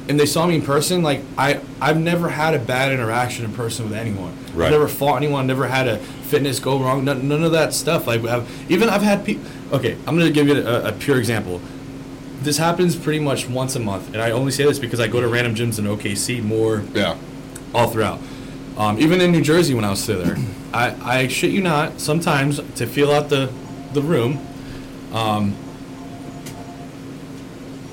and 0.08 0.20
they 0.20 0.26
saw 0.26 0.45
me 0.45 0.56
in 0.56 0.62
person, 0.62 1.02
like 1.04 1.22
I 1.38 1.62
I've 1.80 1.99
never 1.99 2.30
had 2.30 2.54
a 2.54 2.60
bad 2.60 2.91
interaction 2.91 3.45
in 3.45 3.54
person 3.54 3.89
with 3.89 3.97
anyone. 3.97 4.36
Right. 4.54 4.66
I've 4.66 4.72
never 4.72 4.88
fought 4.88 5.18
anyone. 5.18 5.47
Never 5.47 5.68
had 5.68 5.88
a 5.88 5.97
fitness 5.97 6.60
go 6.60 6.80
wrong. 6.80 7.06
None, 7.06 7.28
none 7.28 7.43
of 7.43 7.52
that 7.54 7.74
stuff. 7.74 8.08
Like 8.08 8.24
I've, 8.24 8.49
even 8.72 8.89
I've 8.89 9.02
had 9.02 9.26
people. 9.26 9.43
Okay, 9.72 9.93
I'm 10.08 10.18
gonna 10.18 10.32
give 10.32 10.47
you 10.47 10.62
a, 10.62 10.89
a 10.89 10.91
pure 10.91 11.18
example 11.18 11.62
this 12.41 12.58
happens 12.58 12.95
pretty 12.95 13.20
much 13.20 13.47
once 13.47 13.76
a 13.76 13.80
month, 13.80 14.14
and 14.14 14.22
I 14.22 14.32
only 14.32 14.52
say 14.52 14.64
this 14.64 14.80
because 14.80 14.99
I 14.99 15.08
go 15.08 15.22
to 15.22 15.28
random 15.28 15.54
gyms 15.54 15.78
in 15.78 15.86
OKC 15.86 16.43
more 16.43 16.84
yeah. 16.93 17.16
all 17.74 17.88
throughout. 17.88 18.20
Um, 18.78 18.99
even 18.99 19.22
in 19.22 19.32
New 19.32 19.41
Jersey 19.43 19.76
when 19.76 19.86
I 19.86 19.91
was 19.91 20.02
still 20.02 20.24
there, 20.24 20.38
I, 20.74 20.95
I 21.20 21.28
shit 21.28 21.52
you 21.52 21.62
not. 21.62 21.99
Sometimes 21.99 22.60
to 22.76 22.88
feel 22.88 23.12
out 23.12 23.30
the 23.30 23.52
the 23.93 24.02
room, 24.02 24.39
Um, 25.14 25.56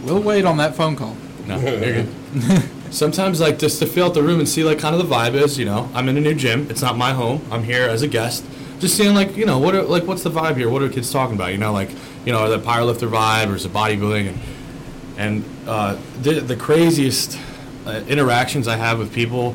We'll 0.04 0.22
wait 0.22 0.44
on 0.44 0.58
that 0.58 0.76
phone 0.76 0.96
call. 0.96 1.16
No, 1.48 1.58
you're 1.60 2.02
good. 2.02 2.62
Sometimes 2.90 3.40
like 3.40 3.58
just 3.58 3.78
to 3.80 3.86
feel 3.86 4.06
out 4.06 4.14
the 4.14 4.22
room 4.22 4.38
and 4.38 4.48
see 4.48 4.64
like 4.64 4.78
kind 4.78 4.94
of 4.94 5.06
the 5.06 5.14
vibe 5.14 5.34
is, 5.34 5.58
you 5.58 5.64
know, 5.64 5.90
I'm 5.94 6.08
in 6.08 6.16
a 6.16 6.20
new 6.20 6.34
gym. 6.34 6.70
It's 6.70 6.82
not 6.82 6.96
my 6.96 7.12
home. 7.12 7.42
I'm 7.50 7.62
here 7.62 7.88
as 7.88 8.02
a 8.02 8.08
guest. 8.08 8.44
Just 8.80 8.96
seeing 8.96 9.14
like, 9.14 9.36
you 9.36 9.44
know, 9.44 9.58
what 9.58 9.74
are 9.74 9.82
like 9.82 10.04
what's 10.04 10.22
the 10.22 10.30
vibe 10.30 10.56
here? 10.56 10.68
What 10.70 10.82
are 10.82 10.88
kids 10.88 11.10
talking 11.10 11.34
about? 11.34 11.52
You 11.52 11.58
know, 11.58 11.72
like, 11.72 11.90
you 12.24 12.32
know, 12.32 12.48
the 12.48 12.58
powerlifter 12.58 13.10
vibe 13.10 13.50
or 13.50 13.56
is 13.56 13.64
it 13.66 13.72
bodybuilding 13.72 14.28
and 14.28 14.38
and 15.18 15.44
uh, 15.66 15.98
the 16.22 16.40
the 16.40 16.56
craziest 16.56 17.38
uh, 17.86 18.02
interactions 18.08 18.68
I 18.68 18.76
have 18.76 18.98
with 18.98 19.12
people 19.12 19.54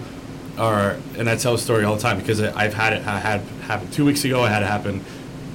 are, 0.58 0.98
and 1.18 1.30
I 1.30 1.36
tell 1.36 1.56
a 1.56 1.58
story 1.58 1.84
all 1.86 1.96
the 1.96 2.02
time 2.02 2.20
because 2.20 2.42
I've 2.42 2.74
had 2.74 2.94
it 2.94 3.08
I 3.08 3.20
had 3.20 3.42
happen 3.66 3.90
two 3.92 4.06
weeks 4.06 4.26
ago. 4.26 4.44
I 4.44 4.50
had 4.50 4.62
it 4.62 4.68
happen 4.68 5.04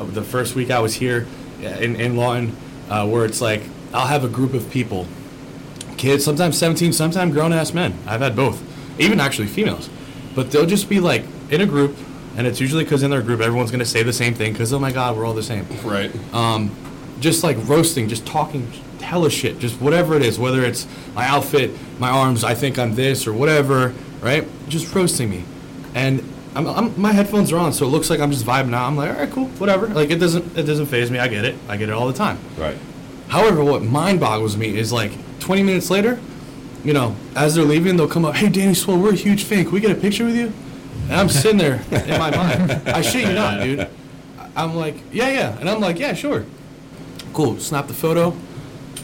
uh, 0.00 0.04
the 0.04 0.22
first 0.22 0.54
week 0.54 0.70
I 0.70 0.80
was 0.80 0.94
here 0.94 1.26
in 1.60 1.96
in 1.96 2.16
Lawton, 2.16 2.56
uh, 2.88 3.06
where 3.06 3.24
it's 3.24 3.40
like 3.40 3.62
I'll 3.92 4.06
have 4.06 4.24
a 4.24 4.28
group 4.28 4.54
of 4.54 4.70
people 4.70 5.06
kids, 5.98 6.24
sometimes 6.24 6.56
17, 6.58 6.92
sometimes 6.92 7.34
grown 7.34 7.52
ass 7.52 7.74
men. 7.74 7.98
I've 8.06 8.20
had 8.20 8.34
both, 8.34 8.62
even 9.00 9.20
actually 9.20 9.48
females. 9.48 9.90
But 10.34 10.50
they'll 10.50 10.66
just 10.66 10.88
be 10.88 11.00
like 11.00 11.24
in 11.50 11.60
a 11.60 11.66
group, 11.66 11.96
and 12.36 12.46
it's 12.46 12.60
usually 12.60 12.84
because 12.84 13.02
in 13.02 13.10
their 13.10 13.22
group 13.22 13.40
everyone's 13.40 13.70
going 13.70 13.80
to 13.80 13.86
say 13.86 14.02
the 14.02 14.12
same 14.12 14.34
thing 14.34 14.52
because, 14.52 14.72
oh 14.72 14.78
my 14.78 14.92
God, 14.92 15.16
we're 15.16 15.26
all 15.26 15.34
the 15.34 15.42
same. 15.42 15.66
Right. 15.84 16.12
Um, 16.32 16.74
just 17.20 17.42
like 17.42 17.56
roasting, 17.68 18.08
just 18.08 18.26
talking 18.26 18.70
hella 19.00 19.30
shit, 19.30 19.58
just 19.58 19.80
whatever 19.80 20.14
it 20.14 20.22
is, 20.22 20.38
whether 20.38 20.62
it's 20.62 20.86
my 21.14 21.26
outfit, 21.26 21.72
my 21.98 22.10
arms, 22.10 22.44
I 22.44 22.54
think 22.54 22.78
I'm 22.78 22.94
this 22.94 23.26
or 23.26 23.32
whatever, 23.32 23.94
right? 24.20 24.46
Just 24.68 24.94
roasting 24.94 25.30
me. 25.30 25.44
And 25.94 26.22
I'm, 26.54 26.66
I'm, 26.66 27.00
my 27.00 27.12
headphones 27.12 27.52
are 27.52 27.58
on, 27.58 27.72
so 27.72 27.86
it 27.86 27.88
looks 27.88 28.10
like 28.10 28.20
I'm 28.20 28.30
just 28.30 28.44
vibing 28.44 28.74
out. 28.74 28.86
I'm 28.86 28.96
like, 28.96 29.10
all 29.10 29.16
right, 29.16 29.30
cool, 29.30 29.46
whatever. 29.58 29.88
Like 29.88 30.10
it 30.10 30.16
doesn't, 30.16 30.56
it 30.56 30.64
doesn't 30.64 30.86
phase 30.86 31.10
me. 31.10 31.18
I 31.18 31.28
get 31.28 31.44
it. 31.44 31.56
I 31.68 31.76
get 31.76 31.88
it 31.88 31.92
all 31.92 32.06
the 32.06 32.12
time. 32.12 32.38
Right. 32.56 32.76
However, 33.28 33.64
what 33.64 33.82
mind 33.82 34.20
boggles 34.20 34.56
me 34.56 34.76
is 34.76 34.92
like 34.92 35.12
20 35.40 35.62
minutes 35.62 35.90
later, 35.90 36.18
you 36.84 36.92
know, 36.92 37.14
as 37.34 37.54
they're 37.54 37.64
leaving, 37.64 37.96
they'll 37.96 38.08
come 38.08 38.24
up, 38.24 38.34
hey, 38.36 38.48
Danny 38.48 38.74
Swole, 38.74 38.98
we're 38.98 39.12
a 39.12 39.16
huge 39.16 39.44
fan. 39.44 39.64
Can 39.64 39.72
we 39.72 39.80
get 39.80 39.90
a 39.90 39.94
picture 40.00 40.24
with 40.24 40.36
you? 40.36 40.52
And 41.04 41.14
I'm 41.14 41.28
sitting 41.28 41.58
there 41.58 41.82
in 41.90 42.18
my 42.18 42.30
mind. 42.34 42.70
I 42.88 43.00
shit 43.02 43.26
you 43.26 43.32
not, 43.34 43.62
dude. 43.62 43.88
I'm 44.56 44.74
like, 44.74 44.96
yeah, 45.12 45.28
yeah. 45.28 45.58
And 45.58 45.68
I'm 45.68 45.80
like, 45.80 45.98
yeah, 45.98 46.14
sure. 46.14 46.44
Cool. 47.32 47.58
Snap 47.58 47.86
the 47.86 47.94
photo. 47.94 48.36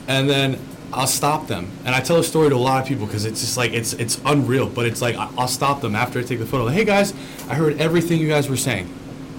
And 0.09 0.29
then 0.29 0.59
I'll 0.93 1.07
stop 1.07 1.47
them. 1.47 1.71
And 1.85 1.95
I 1.95 2.01
tell 2.01 2.19
a 2.19 2.25
story 2.25 2.51
to 2.51 2.55
a 2.55 2.59
lot 2.59 2.83
of 2.83 2.89
people 2.89 3.07
because 3.07 3.25
it's 3.25 3.41
just 3.41 3.57
like, 3.57 3.73
it's 3.73 3.93
it's 3.95 4.21
unreal. 4.25 4.69
But 4.69 4.87
it's 4.87 5.01
like, 5.01 5.17
I'll 5.17 5.49
stop 5.49 5.81
them 5.81 5.95
after 5.95 6.19
I 6.19 6.23
take 6.23 6.41
the 6.41 6.47
photo. 6.47 6.65
Like, 6.65 6.75
hey, 6.75 6.85
guys, 6.85 7.15
I 7.49 7.55
heard 7.55 7.81
everything 7.81 8.21
you 8.21 8.29
guys 8.29 8.49
were 8.51 8.57
saying. 8.57 8.89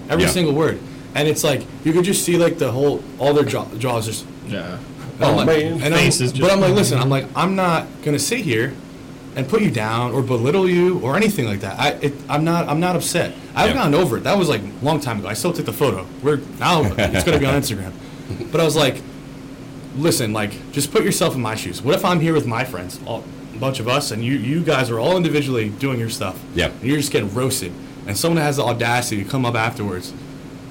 Every 0.08 0.24
Yeah. 0.24 0.30
single 0.30 0.54
word. 0.54 0.78
And 1.14 1.28
it's 1.28 1.44
like, 1.44 1.62
you 1.84 1.92
could 1.92 2.04
just 2.04 2.24
see 2.24 2.36
like 2.36 2.58
the 2.58 2.72
whole, 2.72 3.02
all 3.18 3.32
their 3.34 3.44
jaw, 3.44 3.66
jaws 3.78 4.06
just 4.06 4.26
Yeah. 4.48 4.78
And 5.16 5.24
I'm 5.24 5.34
Oh, 5.34 5.36
like, 5.38 5.46
man. 5.46 5.72
and 5.82 5.94
I'm- 5.94 6.04
Faces 6.04 6.32
but 6.32 6.38
just- 6.38 6.52
I'm 6.52 6.60
like, 6.60 6.72
listen, 6.74 6.98
I'm 6.98 7.08
like, 7.10 7.26
I'm 7.34 7.54
not 7.56 7.86
gonna 8.04 8.18
sit 8.18 8.40
here 8.40 8.74
and 9.34 9.46
put 9.48 9.60
you 9.62 9.70
down 9.70 10.12
or 10.12 10.22
belittle 10.22 10.68
you 10.68 10.98
or 11.00 11.16
anything 11.16 11.44
like 11.46 11.60
that. 11.60 11.78
I, 11.78 11.88
it, 12.00 12.14
I'm 12.28 12.44
not, 12.44 12.68
I'm 12.68 12.80
not 12.80 12.96
upset. 12.96 13.34
I've 13.54 13.68
Yeah. 13.70 13.74
gotten 13.74 13.94
over 13.94 14.16
it. 14.18 14.24
That 14.24 14.38
was 14.38 14.48
like 14.48 14.62
a 14.62 14.84
long 14.84 14.98
time 15.00 15.18
ago. 15.18 15.28
I 15.28 15.34
still 15.34 15.52
took 15.52 15.66
the 15.66 15.72
photo. 15.74 16.06
We're 16.22 16.40
now 16.58 16.82
it's 16.84 17.24
gonna 17.24 17.38
be 17.38 17.46
on 17.46 17.54
Instagram. 17.60 17.92
But 18.50 18.60
I 18.60 18.64
was 18.64 18.74
like, 18.76 18.96
listen, 19.96 20.32
like, 20.32 20.72
just 20.72 20.90
put 20.92 21.04
yourself 21.04 21.34
in 21.34 21.40
my 21.40 21.54
shoes. 21.54 21.80
What 21.82 21.94
if 21.94 22.04
I'm 22.04 22.20
here 22.20 22.32
with 22.32 22.46
my 22.46 22.64
friends, 22.64 22.98
all, 23.06 23.24
a 23.54 23.58
bunch 23.58 23.78
of 23.80 23.88
us, 23.88 24.10
and 24.10 24.24
you, 24.24 24.32
you 24.34 24.62
guys 24.62 24.90
are 24.90 24.98
all 24.98 25.16
individually 25.16 25.68
doing 25.70 25.98
your 25.98 26.10
stuff. 26.10 26.42
Yeah. 26.54 26.66
And 26.66 26.82
you're 26.82 26.96
just 26.98 27.12
getting 27.12 27.32
roasted, 27.32 27.72
and 28.06 28.16
someone 28.16 28.42
has 28.42 28.56
the 28.56 28.64
audacity 28.64 29.22
to 29.24 29.28
come 29.30 29.46
up 29.46 29.54
afterwards 29.54 30.12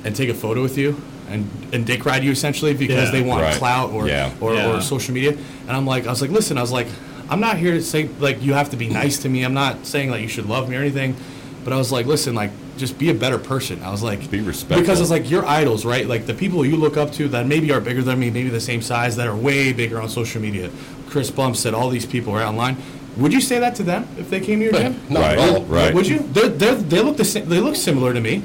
and 0.03 0.15
take 0.15 0.29
a 0.29 0.33
photo 0.33 0.61
with 0.61 0.77
you 0.77 1.01
and 1.29 1.49
and 1.73 1.85
dick 1.85 2.05
ride 2.05 2.23
you 2.23 2.31
essentially 2.31 2.73
because 2.73 3.05
Yeah. 3.05 3.11
they 3.11 3.21
want 3.21 3.41
Right. 3.41 3.55
clout 3.55 3.91
or 3.91 4.07
Yeah. 4.07 4.31
or, 4.39 4.53
Yeah. 4.53 4.71
or 4.77 4.81
social 4.81 5.13
media. 5.13 5.31
And 5.67 5.71
I'm 5.77 5.85
like, 5.85 6.05
I 6.07 6.09
was 6.09 6.21
like, 6.21 6.31
listen, 6.31 6.57
I 6.57 6.61
was 6.61 6.71
like, 6.71 6.87
I'm 7.29 7.39
not 7.39 7.57
here 7.57 7.71
to 7.73 7.81
say 7.81 8.09
like 8.19 8.43
you 8.43 8.53
have 8.53 8.69
to 8.71 8.77
be 8.77 8.87
nice 8.87 9.17
to 9.19 9.29
me. 9.29 9.43
I'm 9.43 9.53
not 9.53 9.85
saying 9.87 10.11
like 10.11 10.21
you 10.21 10.27
should 10.27 10.47
love 10.47 10.69
me 10.69 10.75
or 10.75 10.81
anything. 10.81 11.15
But 11.63 11.73
I 11.73 11.77
was 11.77 11.91
like, 11.91 12.05
listen, 12.05 12.35
like 12.35 12.51
just 12.77 12.99
be 12.99 13.09
a 13.09 13.13
better 13.13 13.37
person. 13.39 13.79
I 13.83 13.89
was 13.89 14.03
like, 14.03 14.29
Be 14.29 14.41
respectful. 14.41 14.81
because 14.81 15.01
it's 15.01 15.09
like 15.09 15.29
your 15.31 15.45
idols, 15.45 15.83
right? 15.85 16.07
Like 16.07 16.25
the 16.27 16.33
people 16.33 16.63
you 16.65 16.75
look 16.75 16.95
up 16.97 17.11
to 17.13 17.27
that 17.29 17.47
maybe 17.47 17.71
are 17.71 17.79
bigger 17.81 18.03
than 18.03 18.19
me, 18.19 18.29
maybe 18.29 18.49
the 18.49 18.59
same 18.59 18.81
size, 18.81 19.15
that 19.15 19.27
are 19.27 19.35
way 19.35 19.71
bigger 19.73 19.99
on 20.01 20.09
social 20.09 20.41
media. 20.41 20.69
Chris 21.09 21.31
Bumstead 21.31 21.73
all 21.73 21.89
these 21.89 22.05
people 22.05 22.33
are 22.33 22.43
online. 22.43 22.77
Would 23.17 23.31
you 23.33 23.39
say 23.41 23.59
that 23.59 23.75
to 23.75 23.83
them 23.83 24.05
if 24.19 24.29
they 24.29 24.41
came 24.41 24.59
to 24.59 24.65
your 24.65 24.73
gym? 24.73 24.99
Not 25.09 25.21
Right, 25.21 25.39
at 25.39 25.49
all. 25.55 25.61
right. 25.63 25.93
Would 25.95 26.05
you? 26.05 26.19
They're, 26.33 26.49
they're, 26.49 26.75
they 26.75 27.01
look 27.01 27.15
the 27.17 27.23
same. 27.23 27.47
They 27.47 27.61
look 27.61 27.77
similar 27.77 28.13
to 28.13 28.19
me. 28.19 28.43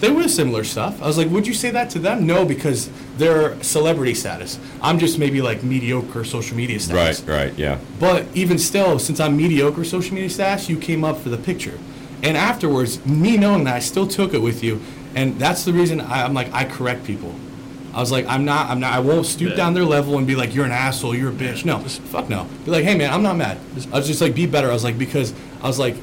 They 0.00 0.10
were 0.10 0.28
similar 0.28 0.62
stuff. 0.62 1.02
I 1.02 1.06
was 1.06 1.18
like, 1.18 1.28
would 1.30 1.46
you 1.46 1.54
say 1.54 1.70
that 1.70 1.90
to 1.90 1.98
them? 1.98 2.24
No, 2.26 2.44
because 2.44 2.88
they're 3.16 3.60
celebrity 3.64 4.14
status. 4.14 4.58
I'm 4.80 4.98
just 5.00 5.18
maybe 5.18 5.42
like 5.42 5.64
mediocre 5.64 6.24
social 6.24 6.56
media 6.56 6.78
status. 6.78 7.20
Right. 7.22 7.46
Right. 7.48 7.58
Yeah. 7.58 7.78
But 7.98 8.26
even 8.34 8.58
still, 8.58 8.98
since 9.00 9.18
I'm 9.18 9.36
mediocre 9.36 9.84
social 9.84 10.14
media 10.14 10.30
status, 10.30 10.68
you 10.68 10.78
came 10.78 11.02
up 11.02 11.18
for 11.18 11.30
the 11.30 11.36
picture. 11.36 11.78
And 12.22 12.36
afterwards, 12.36 13.04
me 13.06 13.36
knowing 13.36 13.64
that, 13.64 13.74
I 13.74 13.78
still 13.80 14.06
took 14.06 14.34
it 14.34 14.42
with 14.42 14.62
you. 14.62 14.80
And 15.16 15.38
that's 15.38 15.64
the 15.64 15.72
reason 15.72 16.00
I, 16.00 16.24
I'm 16.24 16.34
like, 16.34 16.52
I 16.52 16.64
correct 16.64 17.04
people. 17.04 17.34
I 17.92 18.00
was 18.00 18.12
like, 18.12 18.26
I'm 18.26 18.44
not, 18.44 18.70
I'm 18.70 18.78
not, 18.78 18.92
I 18.92 19.00
won't 19.00 19.26
stoop 19.26 19.50
Yeah. 19.50 19.56
down 19.56 19.74
their 19.74 19.84
level 19.84 20.16
and 20.18 20.26
be 20.26 20.36
like, 20.36 20.54
you're 20.54 20.64
an 20.66 20.70
asshole, 20.70 21.14
you're 21.16 21.30
a 21.30 21.34
bitch. 21.34 21.64
No, 21.64 21.78
fuck 21.80 22.28
no. 22.28 22.46
Be 22.64 22.70
like, 22.70 22.84
hey 22.84 22.96
man, 22.96 23.12
I'm 23.12 23.22
not 23.22 23.36
mad. 23.36 23.58
I 23.92 23.96
was 23.96 24.06
just 24.06 24.20
like, 24.20 24.34
be 24.34 24.46
better. 24.46 24.68
I 24.70 24.72
was 24.74 24.84
like, 24.84 24.96
because 24.98 25.32
I 25.60 25.66
was 25.66 25.78
like, 25.80 25.96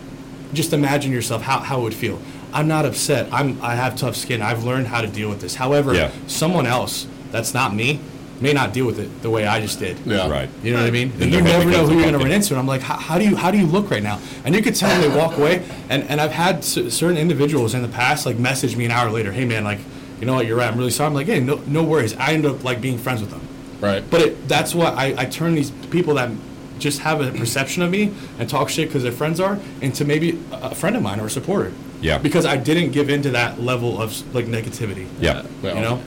just 0.53 0.73
imagine 0.73 1.11
yourself 1.13 1.41
how, 1.43 1.59
how 1.59 1.79
it 1.79 1.83
would 1.83 1.93
feel. 1.93 2.19
I'm 2.53 2.67
not 2.67 2.85
upset. 2.85 3.27
I'm, 3.31 3.61
I 3.61 3.75
have 3.75 3.95
tough 3.95 4.15
skin. 4.15 4.41
I've 4.41 4.63
learned 4.63 4.87
how 4.87 5.01
to 5.01 5.07
deal 5.07 5.29
with 5.29 5.41
this. 5.41 5.55
However, 5.55 5.93
Yeah. 5.93 6.09
someone 6.27 6.45
someone 6.45 6.67
else 6.67 7.07
that's 7.31 7.53
not 7.53 7.73
me 7.75 7.99
may 8.41 8.53
not 8.53 8.71
deal 8.73 8.85
with 8.85 8.99
it 8.99 9.21
the 9.21 9.29
way 9.29 9.45
I 9.47 9.59
just 9.61 9.79
did. 9.79 9.97
Yeah. 10.05 10.29
Right. 10.29 10.49
You 10.63 10.73
know 10.73 10.79
what 10.81 10.87
I 10.87 10.91
mean? 10.91 11.11
And 11.13 11.23
And 11.23 11.33
you 11.33 11.41
never 11.41 11.69
know 11.69 11.85
who 11.85 11.95
you're 11.95 12.03
gonna 12.05 12.17
run 12.17 12.31
into. 12.31 12.53
And 12.53 12.59
I'm 12.59 12.67
like, 12.67 12.81
how, 12.81 12.95
how 12.97 13.17
do 13.17 13.23
you 13.25 13.35
how 13.35 13.49
do 13.51 13.57
you 13.57 13.65
look 13.65 13.89
right 13.89 14.03
now? 14.03 14.19
And 14.43 14.53
you 14.53 14.61
could 14.61 14.75
tell 14.75 14.89
when 14.89 15.01
they 15.09 15.17
walk 15.17 15.37
away. 15.37 15.63
And 15.89 16.03
and 16.03 16.19
I've 16.21 16.31
had 16.33 16.63
c- 16.63 16.89
certain 16.89 17.17
individuals 17.17 17.73
in 17.73 17.81
the 17.81 17.87
past 17.87 18.25
like 18.25 18.37
message 18.37 18.75
me 18.75 18.85
an 18.85 18.91
hour 18.91 19.09
later, 19.09 19.31
hey 19.31 19.45
man, 19.45 19.63
like, 19.63 19.79
you 20.19 20.25
know 20.25 20.33
what, 20.35 20.45
you're 20.45 20.57
right. 20.57 20.69
I'm 20.71 20.77
really 20.77 20.91
sorry. 20.91 21.07
I'm 21.07 21.13
like, 21.13 21.27
hey, 21.27 21.39
no 21.39 21.61
no 21.65 21.83
worries. 21.83 22.15
I 22.17 22.33
end 22.33 22.45
up 22.45 22.63
like 22.63 22.79
being 22.81 22.97
friends 22.97 23.21
with 23.21 23.31
them. 23.31 23.41
Right. 23.81 24.03
But 24.09 24.21
it, 24.21 24.47
that's 24.47 24.75
what 24.75 24.93
I, 24.95 25.13
I 25.17 25.25
turn 25.25 25.55
these 25.55 25.71
people 25.89 26.13
that 26.15 26.29
just 26.77 26.99
have 26.99 27.21
a 27.21 27.31
perception 27.31 27.83
of 27.83 27.89
me 27.89 28.13
and 28.37 28.49
talk 28.49 28.69
shit 28.69 28.89
because 28.89 29.03
their 29.03 29.11
friends 29.13 29.39
are, 29.39 29.57
and 29.81 29.95
to 29.95 30.03
maybe 30.05 30.37
a 30.51 30.55
a 30.71 30.75
friend 30.75 30.95
of 30.97 31.01
mine 31.01 31.19
or 31.21 31.25
a 31.27 31.29
supporter. 31.29 31.71
Yeah. 32.05 32.17
Because 32.19 32.45
I 32.45 32.55
didn't 32.57 32.91
give 32.91 33.09
into 33.09 33.31
that 33.31 33.59
level 33.59 34.01
of 34.01 34.33
like 34.35 34.45
negativity. 34.45 35.07
Yeah. 35.19 35.43
You 35.63 35.73
know. 35.73 36.01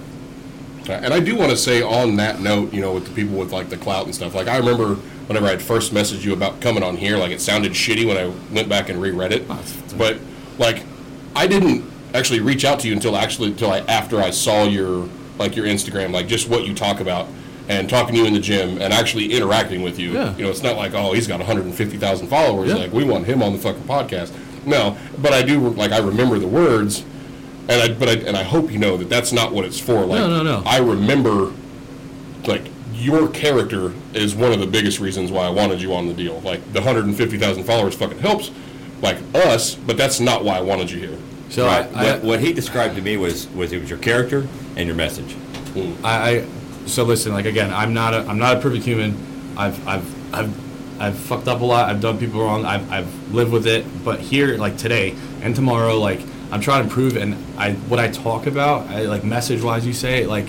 Uh, 0.88 0.92
and 0.92 1.12
I 1.12 1.20
do 1.20 1.36
want 1.36 1.50
to 1.50 1.56
say 1.56 1.82
on 1.82 2.16
that 2.16 2.40
note, 2.40 2.72
you 2.72 2.80
know, 2.80 2.94
with 2.94 3.06
the 3.06 3.14
people 3.14 3.36
with 3.36 3.52
like 3.52 3.68
the 3.68 3.76
clout 3.76 4.06
and 4.06 4.14
stuff. 4.14 4.34
Like 4.34 4.48
I 4.48 4.56
remember 4.56 4.94
whenever 5.26 5.46
I 5.46 5.50
had 5.50 5.62
first 5.62 5.92
messaged 5.92 6.24
you 6.24 6.32
about 6.32 6.60
coming 6.60 6.82
on 6.82 6.96
here, 6.96 7.18
like 7.18 7.30
it 7.32 7.40
sounded 7.40 7.72
shitty 7.72 8.06
when 8.06 8.16
I 8.16 8.32
went 8.54 8.68
back 8.68 8.88
and 8.88 9.00
reread 9.02 9.32
it. 9.32 9.46
But 9.98 10.18
like, 10.56 10.84
I 11.36 11.46
didn't 11.46 11.84
actually 12.14 12.40
reach 12.40 12.64
out 12.64 12.80
to 12.80 12.88
you 12.88 12.94
until 12.94 13.16
actually 13.16 13.50
until 13.50 13.70
I 13.70 13.80
after 13.80 14.20
I 14.20 14.30
saw 14.30 14.64
your 14.64 15.08
like 15.38 15.56
your 15.56 15.66
Instagram, 15.66 16.12
like 16.12 16.26
just 16.26 16.48
what 16.48 16.66
you 16.66 16.74
talk 16.74 17.00
about 17.00 17.28
and 17.68 17.88
talking 17.90 18.14
to 18.14 18.20
you 18.22 18.26
in 18.26 18.32
the 18.32 18.40
gym 18.40 18.80
and 18.80 18.94
actually 18.94 19.32
interacting 19.32 19.82
with 19.82 19.98
you. 19.98 20.12
Yeah. 20.12 20.34
You 20.36 20.44
know, 20.44 20.50
it's 20.50 20.62
not 20.62 20.76
like 20.76 20.94
oh 20.94 21.12
he's 21.12 21.26
got 21.26 21.38
150,000 21.38 22.28
followers, 22.28 22.68
Yeah. 22.70 22.76
like 22.76 22.92
we 22.92 23.04
want 23.04 23.26
him 23.26 23.42
on 23.42 23.52
the 23.52 23.58
fucking 23.58 23.82
podcast. 23.82 24.32
No, 24.68 24.96
but 25.18 25.32
I 25.32 25.42
do 25.42 25.68
like 25.70 25.92
I 25.92 25.98
remember 25.98 26.38
the 26.38 26.48
words. 26.48 27.04
And 27.70 27.82
I, 27.82 27.92
but 27.92 28.08
I, 28.08 28.12
and 28.12 28.34
I 28.34 28.44
hope 28.44 28.72
you 28.72 28.78
know 28.78 28.96
that 28.96 29.10
that's 29.10 29.30
not 29.30 29.52
what 29.52 29.66
it's 29.66 29.78
for. 29.78 30.06
Like, 30.06 30.20
No, 30.20 30.28
no, 30.28 30.42
no. 30.42 30.62
I 30.64 30.78
remember, 30.78 31.52
like, 32.46 32.62
your 32.94 33.28
character 33.28 33.92
is 34.14 34.34
one 34.34 34.52
of 34.52 34.60
the 34.60 34.66
biggest 34.66 35.00
reasons 35.00 35.30
why 35.30 35.44
I 35.44 35.50
wanted 35.50 35.82
you 35.82 35.92
on 35.92 36.06
the 36.06 36.14
deal. 36.14 36.40
Like, 36.40 36.64
the 36.72 36.80
150,000 36.80 37.64
followers 37.64 37.94
fucking 37.94 38.20
helps, 38.20 38.50
like, 39.02 39.18
us, 39.34 39.74
but 39.74 39.98
that's 39.98 40.18
not 40.18 40.44
why 40.44 40.56
I 40.56 40.62
wanted 40.62 40.90
you 40.90 40.98
here. 40.98 41.18
So 41.50 41.66
right. 41.66 41.86
I, 41.94 42.00
I, 42.00 42.12
what, 42.12 42.24
what 42.24 42.40
he 42.40 42.52
described 42.52 42.96
to 42.96 43.02
me 43.02 43.16
was 43.16 43.48
was 43.48 43.72
it 43.72 43.80
was 43.80 43.90
your 43.90 43.98
character 43.98 44.46
and 44.76 44.86
your 44.86 44.96
message. 44.96 45.32
Hmm. 45.32 46.04
I, 46.04 46.30
I 46.30 46.46
so 46.86 47.04
listen 47.04 47.32
like 47.32 47.46
again 47.46 47.72
I'm 47.72 47.94
not 47.94 48.14
a 48.14 48.18
I'm 48.26 48.38
not 48.38 48.56
a 48.56 48.60
perfect 48.60 48.84
human 48.84 49.16
I've 49.56 49.86
I've 49.86 50.34
I've 50.34 50.67
I've 51.00 51.16
fucked 51.18 51.48
up 51.48 51.60
a 51.60 51.64
lot 51.64 51.88
I've 51.88 52.00
done 52.00 52.18
people 52.18 52.40
wrong 52.40 52.64
I've 52.64 52.90
I've 52.90 53.32
lived 53.34 53.52
with 53.52 53.66
it 53.66 53.84
but 54.04 54.20
here 54.20 54.56
like 54.58 54.76
today 54.78 55.14
and 55.42 55.54
tomorrow 55.54 55.98
like 55.98 56.20
I'm 56.50 56.60
trying 56.60 56.80
to 56.82 56.88
improve 56.88 57.16
and 57.16 57.34
I 57.58 57.72
what 57.72 58.00
I 58.00 58.08
talk 58.08 58.46
about 58.46 58.86
I 58.88 59.02
like 59.02 59.24
message 59.24 59.62
wise 59.62 59.86
you 59.86 59.92
say 59.92 60.26
like 60.26 60.46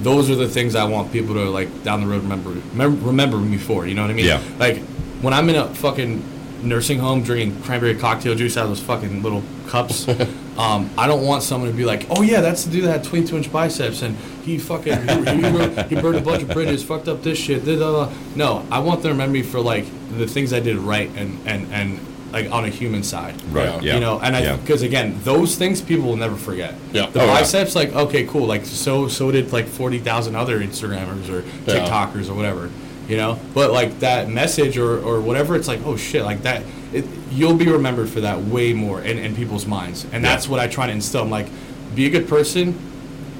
those 0.00 0.28
are 0.30 0.34
the 0.34 0.48
things 0.48 0.74
I 0.74 0.84
want 0.84 1.12
people 1.12 1.34
to 1.34 1.48
like 1.50 1.82
down 1.84 2.00
the 2.00 2.06
road 2.06 2.22
remember 2.22 2.50
remember, 2.50 3.06
remember 3.06 3.36
me 3.38 3.58
for 3.58 3.86
you 3.86 3.94
know 3.94 4.02
what 4.02 4.10
I 4.10 4.14
mean 4.14 4.26
Yeah. 4.26 4.42
like 4.58 4.78
when 5.22 5.32
I'm 5.32 5.48
in 5.48 5.56
a 5.56 5.66
fucking 5.74 6.22
nursing 6.62 6.98
home 6.98 7.22
drinking 7.22 7.62
cranberry 7.62 7.94
cocktail 7.94 8.34
juice 8.34 8.56
out 8.56 8.64
of 8.64 8.70
those 8.70 8.80
fucking 8.80 9.22
little 9.22 9.42
cups 9.68 10.06
um, 10.58 10.90
I 10.96 11.06
don't 11.06 11.24
want 11.24 11.42
someone 11.42 11.70
to 11.70 11.76
be 11.76 11.84
like 11.84 12.06
oh 12.10 12.22
yeah 12.22 12.40
that's 12.40 12.64
the 12.64 12.70
dude 12.70 12.84
that 12.84 12.92
had 12.92 13.04
22 13.04 13.36
inch 13.36 13.52
biceps 13.52 14.02
and 14.02 14.16
he 14.44 14.58
fucking 14.58 14.92
he, 15.08 15.14
he, 15.36 15.40
burned, 15.42 15.82
he 15.90 15.94
burned 15.96 16.16
a 16.18 16.20
bunch 16.22 16.42
of 16.42 16.48
bridges 16.50 16.82
fucked 16.82 17.08
up 17.08 17.22
this 17.22 17.38
shit 17.38 17.64
da, 17.64 17.78
da, 17.78 18.06
da. 18.06 18.12
no 18.34 18.64
I 18.70 18.78
want 18.78 19.02
them 19.02 19.08
to 19.10 19.12
remember 19.14 19.32
me 19.34 19.42
for 19.42 19.60
like 19.60 19.84
the 20.16 20.26
things 20.26 20.52
I 20.52 20.60
did 20.60 20.76
right 20.76 21.10
and 21.16 21.38
and 21.46 21.72
and 21.72 22.00
like 22.32 22.50
on 22.50 22.64
a 22.64 22.68
human 22.68 23.02
side 23.02 23.40
Right. 23.52 23.82
Yeah. 23.82 23.94
you 23.94 24.00
know 24.00 24.18
and 24.20 24.34
I 24.34 24.42
Yeah. 24.42 24.56
because 24.56 24.82
again 24.82 25.18
those 25.24 25.56
things 25.56 25.80
people 25.80 26.06
will 26.08 26.16
never 26.16 26.36
forget 26.36 26.74
Yeah. 26.92 27.06
the 27.10 27.20
Oh, 27.20 27.26
yeah. 27.26 27.40
biceps 27.40 27.74
like 27.74 27.94
okay 27.94 28.24
cool 28.24 28.46
like 28.46 28.64
so 28.66 29.08
so 29.08 29.30
did 29.30 29.52
like 29.52 29.66
40,000 29.66 30.34
other 30.34 30.58
Instagrammers 30.60 31.28
or 31.28 31.42
Yeah. 31.70 31.86
TikTokers 31.86 32.30
or 32.30 32.34
whatever 32.34 32.70
you 33.08 33.16
know 33.16 33.38
but 33.54 33.70
like 33.72 34.00
that 34.00 34.28
message 34.28 34.76
or, 34.78 34.98
or 35.00 35.20
whatever 35.20 35.54
it's 35.54 35.68
like 35.68 35.80
oh 35.84 35.96
shit 35.96 36.24
like 36.24 36.42
that 36.42 36.62
it, 36.92 37.04
you'll 37.30 37.56
be 37.56 37.68
remembered 37.68 38.08
for 38.08 38.20
that 38.20 38.40
way 38.42 38.72
more 38.72 39.00
in, 39.00 39.18
in 39.18 39.34
people's 39.34 39.66
minds. 39.66 40.06
And 40.12 40.24
that's 40.24 40.48
what 40.48 40.60
i 40.60 40.66
try 40.66 40.86
to 40.86 40.92
instill. 40.92 41.22
I'm 41.22 41.30
like 41.30 41.48
be 41.94 42.06
a 42.06 42.10
good 42.10 42.28
person 42.28 42.74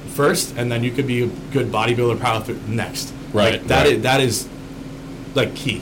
first 0.09 0.55
and 0.57 0.71
then 0.71 0.83
you 0.83 0.91
could 0.91 1.07
be 1.07 1.23
a 1.23 1.27
good 1.27 1.67
bodybuilder 1.67 2.17
powerlifter 2.17 2.67
next. 2.67 3.13
Right, 3.33 3.53
like, 3.53 3.67
that 3.67 3.83
right. 3.83 3.93
is- 3.93 4.03
that 4.03 4.21
is 4.21 4.49
like 5.35 5.55
key. 5.55 5.81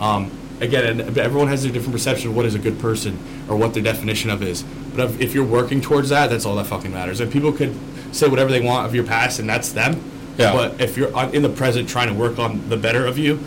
Um, 0.00 0.30
again 0.60 1.00
and 1.00 1.18
everyone 1.18 1.48
has 1.48 1.64
a 1.64 1.70
different 1.70 1.92
perception 1.92 2.30
of 2.30 2.36
what 2.36 2.46
is 2.46 2.54
a 2.54 2.58
good 2.58 2.78
person 2.78 3.18
or 3.48 3.56
what 3.56 3.74
their 3.74 3.82
definition 3.82 4.30
of 4.30 4.42
is. 4.42 4.62
But 4.94 5.10
if, 5.10 5.20
if 5.20 5.34
you're 5.34 5.44
working 5.44 5.80
towards 5.80 6.10
that 6.10 6.30
that's 6.30 6.46
all 6.46 6.56
that 6.56 6.66
fucking 6.66 6.92
matters. 6.92 7.20
And 7.20 7.32
people 7.32 7.52
could 7.52 7.76
say 8.12 8.28
whatever 8.28 8.50
they 8.50 8.60
want 8.60 8.86
of 8.86 8.94
your 8.94 9.04
past 9.04 9.38
and 9.38 9.48
that's 9.48 9.72
them. 9.72 10.02
Yeah. 10.38 10.52
but 10.54 10.80
if 10.80 10.96
you're 10.96 11.10
in 11.34 11.42
the 11.42 11.50
present 11.50 11.88
trying 11.88 12.08
to 12.08 12.14
work 12.14 12.38
on 12.38 12.68
the 12.70 12.76
better 12.76 13.04
of 13.04 13.18
you 13.18 13.38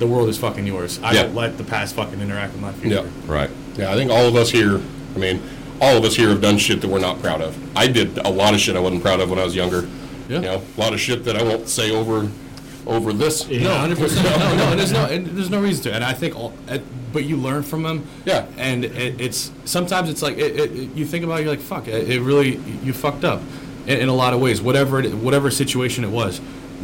the 0.00 0.06
world 0.06 0.28
is 0.28 0.36
fucking 0.38 0.66
yours 0.66 0.98
i 1.02 1.12
Yeah. 1.12 1.22
don't 1.24 1.34
let 1.36 1.56
the 1.58 1.64
past 1.64 1.94
fucking 1.94 2.20
interact 2.20 2.52
with 2.54 2.62
my 2.62 2.72
future 2.72 3.04
Yeah. 3.04 3.32
Right. 3.32 3.50
Yeah, 3.76 3.92
I 3.92 3.94
think 3.94 4.10
all 4.10 4.26
of 4.26 4.34
us 4.34 4.50
here, 4.50 4.80
I 5.14 5.18
mean, 5.18 5.40
all 5.80 5.96
of 5.96 6.04
us 6.04 6.16
here 6.16 6.28
have 6.28 6.40
done 6.42 6.58
shit 6.58 6.80
that 6.82 6.88
we're 6.88 6.98
not 6.98 7.20
proud 7.22 7.40
of. 7.40 7.56
I 7.76 7.86
did 7.86 8.18
a 8.18 8.28
lot 8.28 8.52
of 8.52 8.60
shit 8.60 8.76
I 8.76 8.80
wasn't 8.80 9.02
proud 9.02 9.20
of 9.20 9.30
when 9.30 9.38
I 9.38 9.44
was 9.44 9.54
younger. 9.54 9.88
Yeah. 10.28 10.36
You 10.36 10.40
know, 10.42 10.62
a 10.76 10.80
lot 10.80 10.92
of 10.92 11.00
shit 11.00 11.24
that 11.24 11.36
I 11.36 11.42
won't 11.42 11.68
say 11.68 11.90
over 11.90 12.28
over 12.86 13.12
this. 13.12 13.48
No, 13.48 13.74
hundred 13.74 13.98
percent. 13.98 14.24
No, 14.24 14.56
no, 14.56 14.70
and 14.70 14.80
there's 14.80 14.92
no, 14.92 15.04
and 15.14 15.26
there's 15.26 15.50
no 15.50 15.60
reason 15.62 15.84
to. 15.84 15.94
And 15.94 16.04
I 16.04 16.12
think, 16.12 16.36
all, 16.36 16.52
but 17.12 17.24
you 17.24 17.36
learn 17.36 17.62
from 17.62 17.82
them. 17.84 18.06
Yeah. 18.24 18.46
And 18.58 18.84
it, 18.84 19.20
it's 19.20 19.50
sometimes 19.64 20.10
it's 20.10 20.22
like 20.22 20.36
it, 20.36 20.58
it, 20.58 20.70
you 20.94 21.06
think 21.06 21.24
about 21.24 21.40
it, 21.40 21.44
you're 21.44 21.52
like, 21.52 21.60
fuck, 21.60 21.88
it, 21.88 22.10
it 22.10 22.20
really 22.20 22.56
you 22.82 22.92
fucked 22.92 23.24
up 23.24 23.40
in, 23.86 23.98
in 24.00 24.08
a 24.08 24.14
lot 24.14 24.34
of 24.34 24.40
ways, 24.40 24.60
whatever 24.60 25.00
it, 25.00 25.14
whatever 25.14 25.50
situation 25.50 26.04
it 26.04 26.10
was. 26.10 26.40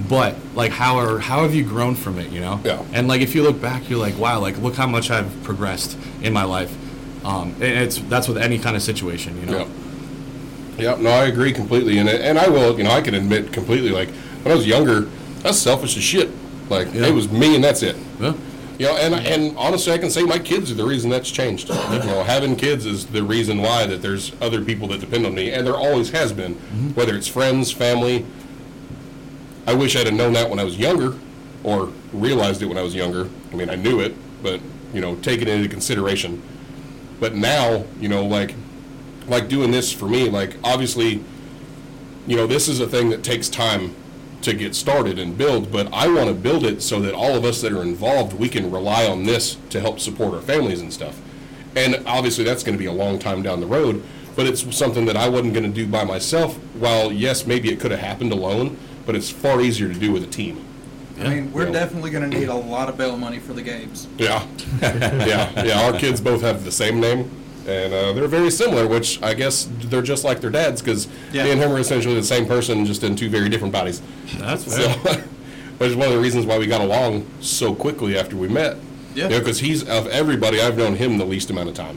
But 0.08 0.36
like, 0.54 0.72
how 0.72 0.98
are 0.98 1.18
how 1.18 1.42
have 1.42 1.54
you 1.54 1.64
grown 1.64 1.94
from 1.94 2.18
it? 2.18 2.30
You 2.30 2.40
know. 2.40 2.60
Yeah. 2.64 2.82
And 2.92 3.08
like, 3.08 3.20
if 3.22 3.34
you 3.34 3.42
look 3.42 3.60
back, 3.60 3.88
you're 3.88 3.98
like, 3.98 4.18
wow, 4.18 4.40
like 4.40 4.58
look 4.58 4.74
how 4.74 4.86
much 4.86 5.10
I've 5.10 5.42
progressed 5.42 5.96
in 6.22 6.32
my 6.32 6.44
life. 6.44 6.74
Um, 7.24 7.52
and 7.54 7.64
it's 7.64 7.98
that's 7.98 8.28
with 8.28 8.38
any 8.38 8.58
kind 8.58 8.76
of 8.76 8.82
situation, 8.82 9.38
you 9.40 9.46
know. 9.46 9.58
Yeah. 9.58 9.68
Yeah, 10.78 10.96
no, 11.00 11.08
I 11.08 11.24
agree 11.26 11.52
completely, 11.52 11.96
and 11.98 12.08
and 12.08 12.38
I 12.38 12.48
will, 12.48 12.76
you 12.76 12.84
know, 12.84 12.90
I 12.90 13.00
can 13.00 13.14
admit 13.14 13.52
completely. 13.52 13.90
Like 13.90 14.10
when 14.42 14.52
I 14.52 14.54
was 14.54 14.66
younger, 14.66 15.08
I 15.44 15.48
was 15.48 15.60
selfish 15.60 15.96
as 15.96 16.02
shit. 16.02 16.30
Like 16.68 16.92
Yeah. 16.92 17.06
it 17.06 17.14
was 17.14 17.30
me 17.32 17.54
and 17.54 17.64
that's 17.64 17.82
it. 17.82 17.96
Yeah. 18.20 18.34
You 18.78 18.86
know, 18.86 18.96
and 18.98 19.14
and 19.14 19.56
honestly, 19.56 19.94
I 19.94 19.98
can 19.98 20.10
say 20.10 20.22
my 20.24 20.38
kids 20.38 20.70
are 20.70 20.74
the 20.74 20.84
reason 20.84 21.08
that's 21.08 21.30
changed. 21.30 21.70
You 21.70 21.98
know, 22.00 22.22
having 22.24 22.54
kids 22.56 22.84
is 22.84 23.06
the 23.06 23.22
reason 23.22 23.62
why 23.62 23.86
that 23.86 24.02
there's 24.02 24.32
other 24.42 24.62
people 24.62 24.86
that 24.88 25.00
depend 25.00 25.24
on 25.24 25.34
me, 25.34 25.50
and 25.52 25.66
there 25.66 25.76
always 25.76 26.10
has 26.10 26.30
been, 26.34 26.52
whether 26.94 27.16
it's 27.16 27.26
friends, 27.26 27.72
family. 27.72 28.26
I 29.66 29.74
wish 29.74 29.96
I'd 29.96 30.06
have 30.06 30.14
known 30.14 30.32
that 30.34 30.48
when 30.48 30.58
I 30.58 30.64
was 30.64 30.78
younger, 30.78 31.14
or 31.64 31.92
realized 32.12 32.62
it 32.62 32.66
when 32.66 32.78
I 32.78 32.82
was 32.82 32.94
younger. 32.94 33.28
I 33.52 33.56
mean, 33.56 33.68
I 33.68 33.74
knew 33.74 34.00
it, 34.00 34.14
but 34.42 34.60
you 34.94 35.00
know, 35.00 35.16
take 35.16 35.42
it 35.42 35.48
into 35.48 35.68
consideration. 35.68 36.40
But 37.18 37.34
now, 37.34 37.84
you 38.00 38.08
know, 38.08 38.24
like 38.24 38.54
like 39.26 39.48
doing 39.48 39.72
this 39.72 39.92
for 39.92 40.08
me, 40.08 40.28
like 40.28 40.56
obviously, 40.62 41.22
you 42.26 42.36
know, 42.36 42.46
this 42.46 42.68
is 42.68 42.80
a 42.80 42.86
thing 42.86 43.10
that 43.10 43.24
takes 43.24 43.48
time 43.48 43.94
to 44.42 44.54
get 44.54 44.76
started 44.76 45.18
and 45.18 45.36
build, 45.36 45.72
but 45.72 45.92
I 45.92 46.06
want 46.06 46.28
to 46.28 46.34
build 46.34 46.64
it 46.64 46.80
so 46.80 47.00
that 47.00 47.14
all 47.14 47.34
of 47.34 47.44
us 47.44 47.60
that 47.62 47.72
are 47.72 47.82
involved, 47.82 48.34
we 48.34 48.48
can 48.48 48.70
rely 48.70 49.06
on 49.06 49.24
this 49.24 49.56
to 49.70 49.80
help 49.80 49.98
support 49.98 50.34
our 50.34 50.40
families 50.40 50.80
and 50.80 50.92
stuff. 50.92 51.20
And 51.74 52.02
obviously, 52.06 52.44
that's 52.44 52.62
going 52.62 52.76
to 52.76 52.78
be 52.78 52.86
a 52.86 52.92
long 52.92 53.18
time 53.18 53.42
down 53.42 53.60
the 53.60 53.66
road, 53.66 54.04
but 54.36 54.46
it's 54.46 54.76
something 54.76 55.06
that 55.06 55.16
I 55.16 55.28
wasn't 55.28 55.54
going 55.54 55.64
to 55.64 55.74
do 55.74 55.86
by 55.88 56.04
myself. 56.04 56.56
While, 56.74 57.10
yes, 57.10 57.46
maybe 57.46 57.72
it 57.72 57.80
could 57.80 57.90
have 57.90 58.00
happened 58.00 58.32
alone, 58.32 58.78
but 59.06 59.14
it's 59.14 59.30
far 59.30 59.60
easier 59.62 59.88
to 59.88 59.98
do 59.98 60.12
with 60.12 60.22
a 60.24 60.26
team. 60.26 60.62
I 61.18 61.28
mean, 61.28 61.52
we're 61.52 61.66
Yeah. 61.66 61.72
definitely 61.72 62.10
going 62.10 62.30
to 62.30 62.38
need 62.38 62.48
a 62.48 62.54
lot 62.54 62.90
of 62.90 62.98
bail 62.98 63.16
money 63.16 63.38
for 63.38 63.54
the 63.54 63.62
games. 63.62 64.06
Yeah, 64.18 64.44
yeah, 64.82 65.64
yeah. 65.64 65.80
Our 65.86 65.98
kids 65.98 66.20
both 66.20 66.42
have 66.42 66.64
the 66.64 66.70
same 66.72 67.00
name, 67.00 67.30
and 67.66 67.94
uh, 67.94 68.12
they're 68.12 68.28
very 68.28 68.50
similar. 68.50 68.86
Which 68.86 69.22
I 69.22 69.32
guess 69.32 69.66
they're 69.84 70.02
just 70.02 70.24
like 70.24 70.40
their 70.42 70.50
dads 70.50 70.82
because 70.82 71.08
Yeah. 71.32 71.44
me 71.44 71.52
and 71.52 71.62
him 71.62 71.72
are 71.72 71.78
essentially 71.78 72.16
the 72.16 72.22
same 72.22 72.44
person, 72.44 72.84
just 72.84 73.02
in 73.02 73.16
two 73.16 73.30
very 73.30 73.48
different 73.48 73.72
bodies. 73.72 74.02
That's 74.38 74.70
So, 74.70 74.88
which 75.78 75.90
is 75.90 75.96
one 75.96 76.08
of 76.08 76.12
the 76.14 76.20
reasons 76.20 76.44
why 76.44 76.58
we 76.58 76.66
got 76.66 76.82
along 76.82 77.26
so 77.40 77.74
quickly 77.74 78.18
after 78.18 78.36
we 78.36 78.48
met. 78.48 78.76
Yeah. 79.14 79.28
because 79.28 79.60
he's 79.60 79.82
of 79.88 80.06
everybody, 80.08 80.60
I've 80.60 80.76
known 80.76 80.96
him 80.96 81.16
the 81.16 81.24
least 81.24 81.48
amount 81.48 81.70
of 81.70 81.74
time, 81.74 81.96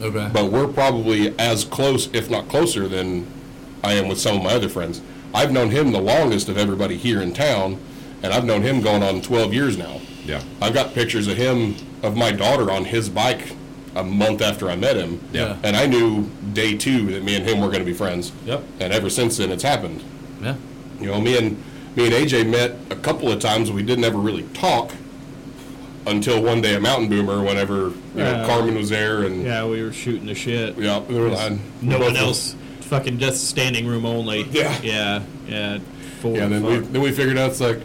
Okay. 0.00 0.30
but 0.32 0.52
we're 0.52 0.68
probably 0.68 1.36
as 1.36 1.64
close, 1.64 2.08
if 2.12 2.30
not 2.30 2.46
closer, 2.48 2.86
than 2.86 3.26
I 3.82 3.94
am 3.94 4.06
with 4.06 4.20
some 4.20 4.36
of 4.36 4.44
my 4.44 4.50
other 4.52 4.68
friends. 4.68 5.00
I've 5.34 5.52
known 5.52 5.70
him 5.70 5.92
the 5.92 6.00
longest 6.00 6.48
of 6.48 6.58
everybody 6.58 6.96
here 6.96 7.20
in 7.22 7.32
town, 7.32 7.78
and 8.22 8.32
I've 8.32 8.44
known 8.44 8.62
him 8.62 8.80
going 8.80 9.02
on 9.02 9.20
12 9.22 9.52
years 9.54 9.76
now. 9.78 10.00
Yeah. 10.24 10.42
I've 10.60 10.74
got 10.74 10.94
pictures 10.94 11.26
of 11.26 11.36
him, 11.36 11.74
of 12.02 12.16
my 12.16 12.32
daughter 12.32 12.70
on 12.70 12.84
his 12.84 13.08
bike 13.08 13.54
a 13.94 14.04
month 14.04 14.40
after 14.42 14.68
I 14.70 14.76
met 14.76 14.96
him. 14.96 15.20
Yeah. 15.32 15.56
And 15.62 15.76
I 15.76 15.86
knew 15.86 16.30
day 16.52 16.76
two 16.76 17.10
that 17.12 17.22
me 17.24 17.34
and 17.36 17.44
him 17.48 17.60
were 17.60 17.66
going 17.68 17.80
to 17.80 17.84
be 17.84 17.92
friends. 17.92 18.32
Yep. 18.46 18.62
And 18.80 18.92
ever 18.92 19.10
since 19.10 19.36
then, 19.38 19.50
it's 19.50 19.62
happened. 19.62 20.02
yeah. 20.42 20.56
You 21.00 21.06
know, 21.08 21.20
me 21.20 21.36
and 21.36 21.62
me 21.96 22.06
and 22.06 22.14
AJ 22.14 22.48
met 22.48 22.76
a 22.90 22.96
couple 22.96 23.30
of 23.30 23.40
times. 23.40 23.70
We 23.72 23.82
didn't 23.82 24.04
ever 24.04 24.18
really 24.18 24.44
talk 24.54 24.92
until 26.06 26.42
one 26.42 26.60
day 26.60 26.74
at 26.74 26.82
Mountain 26.82 27.08
Boomer, 27.08 27.42
whenever 27.42 27.74
you 27.88 27.94
know 28.14 28.30
Yeah. 28.40 28.46
Carmen 28.46 28.76
was 28.76 28.88
there, 28.90 29.22
and 29.24 29.44
Yeah, 29.44 29.66
we 29.66 29.82
were 29.82 29.92
shooting 29.92 30.26
the 30.26 30.34
shit. 30.34 30.76
yeah, 30.78 31.00
we 31.00 31.16
were, 31.18 31.28
and 31.28 31.60
No 31.82 31.98
both 31.98 32.06
one 32.08 32.16
of- 32.16 32.22
else. 32.22 32.54
Fucking 32.82 33.18
just 33.18 33.48
standing 33.48 33.86
room 33.86 34.04
only. 34.04 34.42
Yeah. 34.50 34.80
Yeah. 34.82 35.22
Yeah. 35.46 35.78
Full 36.20 36.36
Yeah, 36.36 36.44
and 36.44 36.52
then 36.52 36.62
we 36.64 36.78
then 36.78 37.02
we 37.02 37.10
figured 37.10 37.38
out 37.38 37.50
it's 37.50 37.60
like 37.60 37.78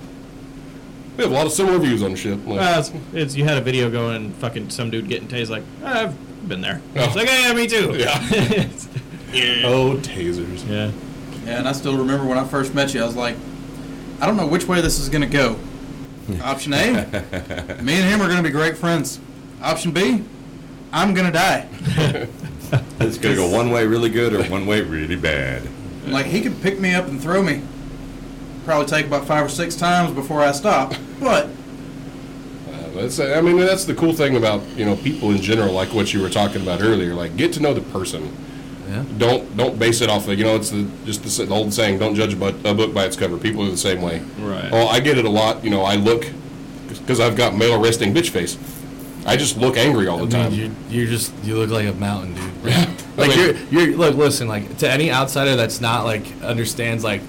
we 1.18 1.24
have 1.24 1.32
a 1.32 1.36
lot 1.36 1.45
of 1.48 1.52
similar 1.52 1.80
views 1.80 2.04
on 2.04 2.16
shit. 2.16 2.38
Like, 2.45 2.60
Well, 2.60 2.80
it's, 2.80 2.91
it's 3.14 3.36
you 3.36 3.43
had 3.43 3.58
a 3.58 3.62
video 3.62 3.89
going, 3.89 4.32
fucking 4.34 4.70
some 4.70 4.91
dude 4.91 5.08
getting 5.08 5.28
tased. 5.28 5.50
Like 5.50 5.64
ah, 5.84 6.04
I've 6.04 6.48
been 6.50 6.62
there. 6.62 6.82
Oh. 6.95 7.04
It's 7.06 7.16
like, 7.16 7.28
yeah, 7.28 7.54
me 7.54 7.68
too. 7.68 7.95
Yeah. 9.34 9.64
oh, 9.66 9.98
tasers. 9.98 10.66
yeah. 10.70 10.89
Yeah, 11.45 11.60
and 11.60 11.68
I 11.68 11.74
still 11.74 11.98
remember 11.98 12.26
when 12.26 12.38
I 12.38 12.45
first 12.45 12.74
met 12.74 12.93
you, 12.93 13.02
I 13.02 13.06
was 13.06 13.16
like, 13.18 13.36
I 14.22 14.26
don't 14.26 14.38
know 14.38 14.48
which 14.48 14.66
way 14.68 14.80
this 14.80 15.00
is 15.00 15.10
going 15.10 15.22
to 15.22 15.28
go, 15.28 15.60
Option 16.41 16.74
A, 16.74 16.93
me 17.82 17.93
and 17.93 18.10
him 18.10 18.22
are 18.22 18.28
going 18.28 18.38
to 18.38 18.43
be 18.43 18.50
great 18.52 18.78
friends. 18.78 19.20
Option 19.62 19.91
B, 19.91 20.24
I'm 20.93 21.14
going 21.14 21.26
to 21.26 21.32
die. 21.32 22.28
It's 22.99 23.18
gonna 23.18 23.36
go 23.36 23.49
one 23.49 23.72
way 23.72 23.86
really 23.86 24.09
good 24.09 24.34
or 24.34 24.43
one 24.45 24.65
way 24.65 24.82
really 24.82 25.15
bad. 25.15 25.68
Like 26.07 26.26
he 26.26 26.41
could 26.41 26.61
pick 26.61 26.80
me 26.80 26.93
up 26.93 27.07
and 27.07 27.22
throw 27.22 27.41
me. 27.43 27.61
Probably 28.65 28.86
take 28.86 29.05
about 29.05 29.26
five 29.26 29.45
or 29.45 29.49
six 29.49 29.76
times 29.76 30.13
before 30.13 30.41
I 30.41 30.51
stop. 30.51 30.93
But 31.20 31.45
uh, 31.45 32.89
That's, 32.95 33.20
I 33.20 33.39
mean, 33.41 33.57
that's 33.57 33.86
the 33.86 33.95
cool 33.95 34.13
thing 34.13 34.36
about 34.36 34.61
you 34.76 34.86
know 34.86 34.95
people 34.95 35.32
in 35.32 35.41
general, 35.41 35.74
like 35.74 35.93
what 35.93 36.13
you 36.13 36.22
were 36.22 36.30
talking 36.30 36.61
about 36.61 36.82
earlier. 36.82 37.13
Like, 37.13 37.38
get 37.38 37.53
to 37.53 37.59
know 37.61 37.74
the 37.74 37.82
person. 37.82 38.36
Yeah. 38.89 39.03
Don't 39.18 39.55
don't 39.57 39.78
base 39.78 40.01
it 40.01 40.09
off 40.09 40.28
of 40.28 40.38
you 40.38 40.45
know 40.45 40.55
it's 40.55 40.70
the 40.70 40.89
just 41.05 41.24
the, 41.24 41.45
the 41.45 41.53
old 41.53 41.74
saying 41.74 41.99
don't 41.99 42.15
judge 42.15 42.34
a 42.34 42.47
a 42.70 42.74
book 42.74 42.93
by 42.93 43.05
its 43.05 43.15
cover. 43.15 43.38
People 43.38 43.65
are 43.65 43.70
the 43.70 43.78
same 43.78 44.01
way. 44.01 44.20
Right. 44.39 44.70
Oh, 44.72 44.88
I 44.88 44.99
get 44.99 45.18
it 45.18 45.26
a 45.26 45.30
lot. 45.30 45.63
You 45.63 45.70
know, 45.70 45.84
I 45.84 45.95
look 45.95 46.26
because 46.88 47.20
I've 47.20 47.36
got 47.36 47.55
male 47.55 47.80
resting 47.80 48.13
bitch 48.13 48.30
face. 48.30 48.57
I 49.28 49.36
just 49.36 49.57
look 49.57 49.78
angry 49.78 50.07
all 50.07 50.25
the 50.25 50.38
I 50.38 50.43
time. 50.43 50.51
mean, 50.51 50.75
you 50.89 51.01
you 51.01 51.07
just 51.07 51.34
you 51.43 51.57
look 51.57 51.69
like 51.69 51.86
a 51.88 51.93
mountain, 51.93 52.34
dude. 52.34 52.73
I 52.73 52.95
Like 53.17 53.36
you're 53.36 53.55
you're 53.71 53.97
look 53.97 54.15
listen 54.15 54.47
like 54.47 54.78
to 54.78 54.89
any 54.89 55.11
outsider 55.11 55.55
that's 55.55 55.82
not 55.82 56.05
like 56.05 56.23
understands 56.41 57.03
like 57.03 57.21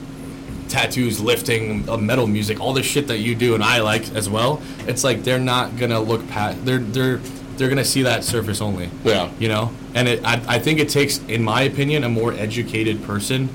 tattoos, 0.69 1.21
lifting, 1.21 1.89
uh, 1.89 1.97
metal 1.97 2.27
music, 2.27 2.61
all 2.61 2.73
the 2.73 2.83
shit 2.83 3.09
that 3.09 3.19
you 3.19 3.35
do 3.35 3.55
and 3.55 3.65
I 3.65 3.81
like 3.81 4.15
as 4.15 4.29
well. 4.29 4.63
It's 4.87 5.03
like 5.03 5.25
they're 5.25 5.39
not 5.39 5.77
gonna 5.77 6.01
look 6.01 6.27
past. 6.29 6.65
They're 6.65 6.79
they're 6.79 7.19
they're 7.57 7.69
gonna 7.69 7.85
see 7.85 8.03
that 8.03 8.23
surface 8.23 8.61
only. 8.61 8.91
Yeah. 9.05 9.31
You 9.39 9.49
know, 9.49 9.73
and 9.95 10.07
it 10.09 10.25
I, 10.25 10.41
I 10.47 10.59
think 10.59 10.79
it 10.79 10.89
takes, 10.89 11.19
in 11.27 11.43
my 11.43 11.63
opinion, 11.63 12.05
a 12.05 12.09
more 12.09 12.33
educated 12.33 13.03
person 13.03 13.49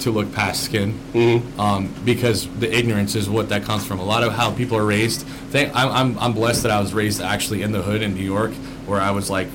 to 0.00 0.10
look 0.10 0.32
past 0.32 0.62
skin. 0.64 0.98
Mm-hmm. 1.12 1.60
Um, 1.60 1.94
because 2.04 2.48
the 2.58 2.72
ignorance 2.74 3.14
is 3.14 3.28
what 3.28 3.48
that 3.50 3.62
comes 3.64 3.86
from. 3.86 3.98
A 4.00 4.04
lot 4.04 4.22
of 4.22 4.32
how 4.32 4.52
people 4.52 4.76
are 4.76 4.84
raised. 4.84 5.26
Thank, 5.50 5.74
I'm, 5.74 5.88
I'm 5.90 6.18
I'm 6.18 6.32
blessed 6.32 6.62
that 6.64 6.72
I 6.72 6.80
was 6.80 6.92
raised 6.92 7.20
actually 7.20 7.62
in 7.62 7.72
the 7.72 7.82
hood 7.82 8.02
in 8.02 8.14
New 8.14 8.24
York, 8.24 8.52
where 8.86 9.00
I 9.00 9.10
was 9.10 9.30
like 9.30 9.48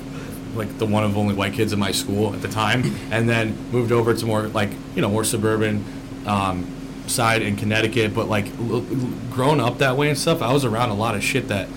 like 0.54 0.78
the 0.78 0.86
one 0.86 1.04
of 1.04 1.16
only 1.18 1.34
white 1.34 1.52
kids 1.52 1.72
in 1.72 1.78
my 1.78 1.92
school 1.92 2.32
at 2.34 2.40
the 2.42 2.48
time, 2.48 2.82
and 3.10 3.28
then 3.28 3.56
moved 3.72 3.92
over 3.92 4.14
to 4.14 4.26
more 4.26 4.42
like 4.48 4.70
you 4.94 5.02
know 5.02 5.10
more 5.10 5.24
suburban 5.24 5.84
um, 6.26 6.66
side 7.06 7.42
in 7.42 7.56
Connecticut. 7.56 8.14
But 8.14 8.28
like 8.28 8.46
l- 8.58 8.76
l- 8.76 8.82
growing 9.30 9.60
up 9.60 9.78
that 9.78 9.96
way 9.96 10.08
and 10.08 10.16
stuff, 10.18 10.42
I 10.42 10.52
was 10.52 10.64
around 10.64 10.90
a 10.90 10.94
lot 10.94 11.14
of 11.14 11.22
shit 11.22 11.48
that 11.48 11.68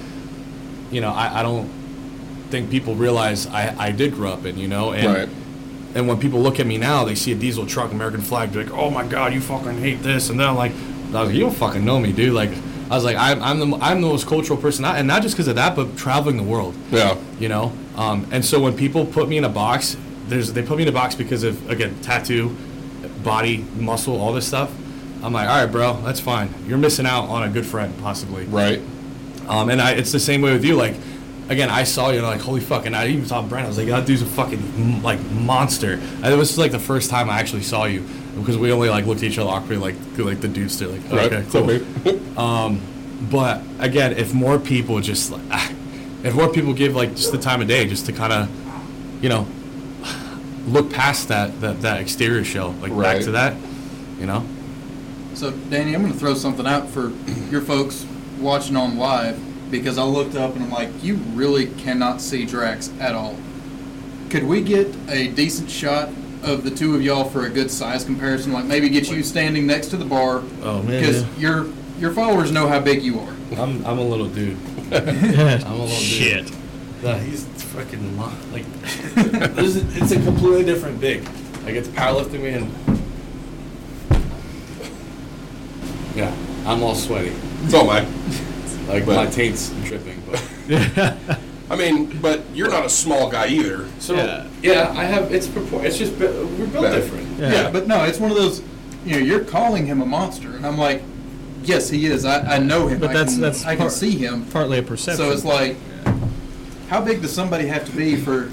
you 0.92 1.02
know 1.02 1.12
I, 1.12 1.40
I 1.40 1.44
don't 1.44 1.68
think 2.50 2.72
people 2.72 2.96
realize 2.96 3.46
I, 3.48 3.76
I 3.78 3.92
did 3.92 4.14
grow 4.14 4.32
up 4.32 4.46
in. 4.46 4.58
You 4.58 4.68
know, 4.68 4.92
and 4.94 5.08
Right. 5.30 5.30
And 5.96 6.08
when 6.08 6.20
people 6.20 6.40
look 6.40 6.60
at 6.60 6.68
me 6.68 6.78
now, 6.78 7.04
they 7.06 7.16
see 7.16 7.32
a 7.32 7.36
diesel 7.36 7.66
truck, 7.66 7.92
American 7.92 8.22
flag, 8.22 8.52
they're 8.52 8.64
like, 8.64 8.74
"Oh 8.74 8.90
my 8.90 9.06
God, 9.06 9.34
you 9.34 9.42
fucking 9.42 9.80
hate 9.80 10.02
this," 10.04 10.30
and 10.30 10.40
then 10.40 10.48
I'm 10.48 10.56
like, 10.56 10.72
I 10.72 11.22
was 11.22 11.30
like, 11.30 11.34
"You 11.34 11.42
don't 11.42 11.56
fucking 11.56 11.84
know 11.84 12.00
me, 12.00 12.12
dude." 12.12 12.34
Like, 12.34 12.52
I 12.92 12.96
was 12.96 13.04
like, 13.04 13.18
"I'm, 13.18 13.42
I'm 13.42 13.60
the 13.60 13.78
I'm 13.78 14.02
the 14.02 14.08
most 14.08 14.28
cultural 14.28 14.60
person, 14.60 14.86
and 14.86 15.08
not 15.08 15.22
just 15.22 15.36
because 15.36 15.48
of 15.48 15.56
that, 15.56 15.76
but 15.76 15.98
traveling 15.98 16.38
the 16.38 16.44
world." 16.44 16.76
Yeah. 16.92 17.18
you 17.40 17.50
know. 17.50 17.74
Um, 17.96 18.28
and 18.32 18.46
so 18.46 18.60
when 18.60 18.78
people 18.78 19.06
put 19.06 19.28
me 19.28 19.38
in 19.38 19.44
a 19.44 19.50
box, 19.50 19.98
there's 20.28 20.54
they 20.54 20.62
put 20.64 20.78
me 20.78 20.84
in 20.84 20.90
a 20.90 20.94
box 20.94 21.16
because 21.16 21.44
of 21.44 21.70
again 21.70 22.00
tattoo, 22.02 22.56
body, 23.24 23.66
muscle, 23.78 24.20
all 24.20 24.34
this 24.34 24.48
stuff. 24.48 24.72
I'm 25.22 25.34
like, 25.34 25.50
all 25.50 25.64
right, 25.64 25.72
bro, 25.72 26.00
that's 26.02 26.20
fine. 26.22 26.54
You're 26.66 26.78
missing 26.78 27.06
out 27.06 27.26
on 27.26 27.44
a 27.44 27.50
good 27.50 27.66
friend, 27.66 27.94
possibly. 28.00 28.46
Right. 28.46 28.82
Um, 29.50 29.70
and 29.70 29.82
I, 29.82 29.92
it's 29.92 30.12
the 30.14 30.20
same 30.20 30.42
way 30.42 30.54
with 30.54 30.64
you. 30.64 30.76
Like, 30.76 30.96
again, 31.50 31.70
I 31.70 31.84
saw 31.84 32.10
you, 32.10 32.18
and 32.18 32.26
I'm 32.26 32.34
like, 32.34 32.42
holy 32.42 32.62
fuck. 32.62 32.86
And 32.86 32.96
I 32.96 33.08
even 33.08 33.26
saw 33.26 33.42
Brent. 33.42 33.66
I 33.66 33.68
was 33.68 33.78
like, 33.78 33.88
that 33.88 34.06
dude's 34.06 34.22
a 34.22 34.26
fucking 34.26 35.02
like 35.04 35.20
monster. 35.32 35.94
And 35.94 36.26
it 36.28 36.38
was 36.38 36.58
like 36.58 36.72
the 36.72 36.80
first 36.80 37.10
time 37.10 37.30
I 37.30 37.40
actually 37.40 37.64
saw 37.64 37.86
you 37.86 38.06
because 38.38 38.58
we 38.58 38.72
only 38.72 38.90
like 38.90 39.06
looked 39.06 39.22
at 39.24 39.30
each 39.30 39.38
other 39.38 39.50
awkwardly, 39.50 39.78
like 39.78 39.96
like 40.18 40.40
the 40.42 40.48
dudes 40.48 40.76
still 40.76 40.92
like, 40.92 41.02
Right. 41.12 41.34
okay, 41.34 41.46
cool. 41.52 41.70
Okay. 41.70 42.80
But 43.30 43.62
again, 43.80 44.14
if 44.14 44.34
more 44.34 44.58
people 44.60 45.02
just 45.02 45.30
like, 45.32 45.42
if 46.24 46.34
more 46.34 46.48
people 46.50 46.74
give 46.74 46.96
like 46.96 47.16
just 47.16 47.32
the 47.34 47.38
time 47.38 47.62
of 47.62 47.68
day, 47.68 47.86
just 47.88 48.06
to 48.06 48.14
kind 48.14 48.32
of, 48.32 49.24
you 49.24 49.28
know, 49.30 49.46
look 50.68 50.92
past 50.92 51.28
that 51.28 51.60
that, 51.62 51.82
that 51.82 52.00
exterior 52.00 52.44
shell, 52.46 52.72
like 52.82 52.98
back 52.98 53.22
to 53.24 53.32
that, 53.32 53.56
you 54.20 54.26
know. 54.26 54.46
So, 55.34 55.52
Danny, 55.52 55.96
I'm 55.96 56.02
going 56.02 56.12
to 56.14 56.20
throw 56.20 56.34
something 56.34 56.66
out 56.68 56.90
for 56.90 57.10
your 57.50 57.62
folks 57.62 58.06
watching 58.40 58.76
on 58.76 58.98
live 58.98 59.38
because 59.72 59.98
I 59.98 60.04
looked 60.04 60.36
up 60.36 60.56
and 60.56 60.64
I'm 60.64 60.72
like, 60.72 60.90
you 61.04 61.16
really 61.34 61.68
cannot 61.68 62.22
see 62.22 62.46
Drax 62.46 62.92
at 63.00 63.14
all. 63.16 63.36
Could 64.30 64.44
we 64.44 64.62
get 64.62 64.88
a 65.10 65.28
decent 65.30 65.70
shot 65.70 66.10
of 66.44 66.64
the 66.64 66.72
two 66.72 66.96
of 66.96 67.02
y'all 67.02 67.26
for 67.26 67.46
a 67.46 67.50
good 67.50 67.70
size 67.72 68.04
comparison? 68.04 68.52
Like 68.54 68.66
maybe 68.66 68.90
get 68.90 69.10
you 69.10 69.24
standing 69.24 69.66
next 69.68 69.88
to 69.88 69.98
the 69.98 70.06
bar 70.06 70.44
Oh, 70.62 70.82
man, 70.84 71.00
because 71.02 71.24
yeah. 71.24 71.38
your 71.38 71.68
your 72.00 72.12
followers 72.14 72.52
know 72.52 72.68
how 72.68 72.80
big 72.80 73.02
you 73.04 73.20
are. 73.20 73.34
I'm 73.58 73.86
I'm 73.86 73.98
a 74.00 74.04
little 74.04 74.28
dude. 74.30 74.58
I'm 74.92 75.66
a 75.66 75.72
little 75.72 75.88
Shit. 75.88 76.48
dude. 76.48 76.56
Nah, 77.04 77.18
he's 77.18 77.46
fucking 77.46 78.18
lo- 78.18 78.32
like. 78.52 78.66
this 79.56 79.76
is, 79.76 79.98
it's 79.98 80.12
a 80.12 80.16
completely 80.24 80.64
different 80.66 81.00
big. 81.00 81.24
Like 81.64 81.76
it's 81.76 81.88
powerlifting 81.90 82.42
me 82.42 82.50
and. 82.50 82.72
Yeah, 86.16 86.36
I'm 86.66 86.84
all 86.84 86.96
sweaty. 86.96 87.34
So 87.70 87.82
am 87.82 87.90
I. 87.90 88.06
Like 88.90 89.06
But- 89.06 89.16
my 89.16 89.26
taint's 89.28 89.70
dripping. 89.86 90.22
But 90.30 90.44
I 91.72 91.76
mean, 91.76 92.18
but 92.22 92.42
you're 92.54 92.70
not 92.70 92.86
a 92.86 92.90
small 92.90 93.30
guy 93.30 93.48
either. 93.48 93.86
so 94.00 94.16
Yeah. 94.16 94.48
yeah, 94.64 94.94
I 94.98 95.04
have. 95.06 95.32
It's 95.32 95.48
propor- 95.48 95.84
It's 95.84 95.98
just 95.98 96.14
we're 96.18 96.32
built 96.68 96.84
Yeah. 96.86 96.96
different. 96.96 97.40
Yeah. 97.40 97.70
but 97.72 97.88
no, 97.88 98.04
it's 98.06 98.20
one 98.20 98.32
of 98.32 98.38
those. 98.38 98.62
You 99.06 99.14
know, 99.14 99.26
you're 99.26 99.44
calling 99.46 99.86
him 99.86 100.02
a 100.02 100.06
monster, 100.06 100.50
and 100.56 100.66
I'm 100.66 100.78
like, 100.78 101.02
yes, 101.64 101.90
he 101.90 102.06
is. 102.08 102.26
I, 102.26 102.56
I 102.56 102.58
know 102.60 102.88
him. 102.88 103.00
But 103.00 103.12
I 103.12 103.14
that's- 103.14 103.34
can, 103.34 103.42
that's 103.42 103.66
I 103.66 103.76
can 103.76 103.90
see 103.90 104.18
him. 104.18 104.46
Partly 104.48 104.80
a 104.80 104.84
perception. 104.84 105.18
So 105.26 105.32
it's 105.32 105.46
like, 105.46 105.78
how 106.90 107.02
big 107.02 107.22
does 107.22 107.32
somebody 107.32 107.68
have 107.68 107.86
to 107.86 107.92
be 107.96 108.16
for 108.18 108.50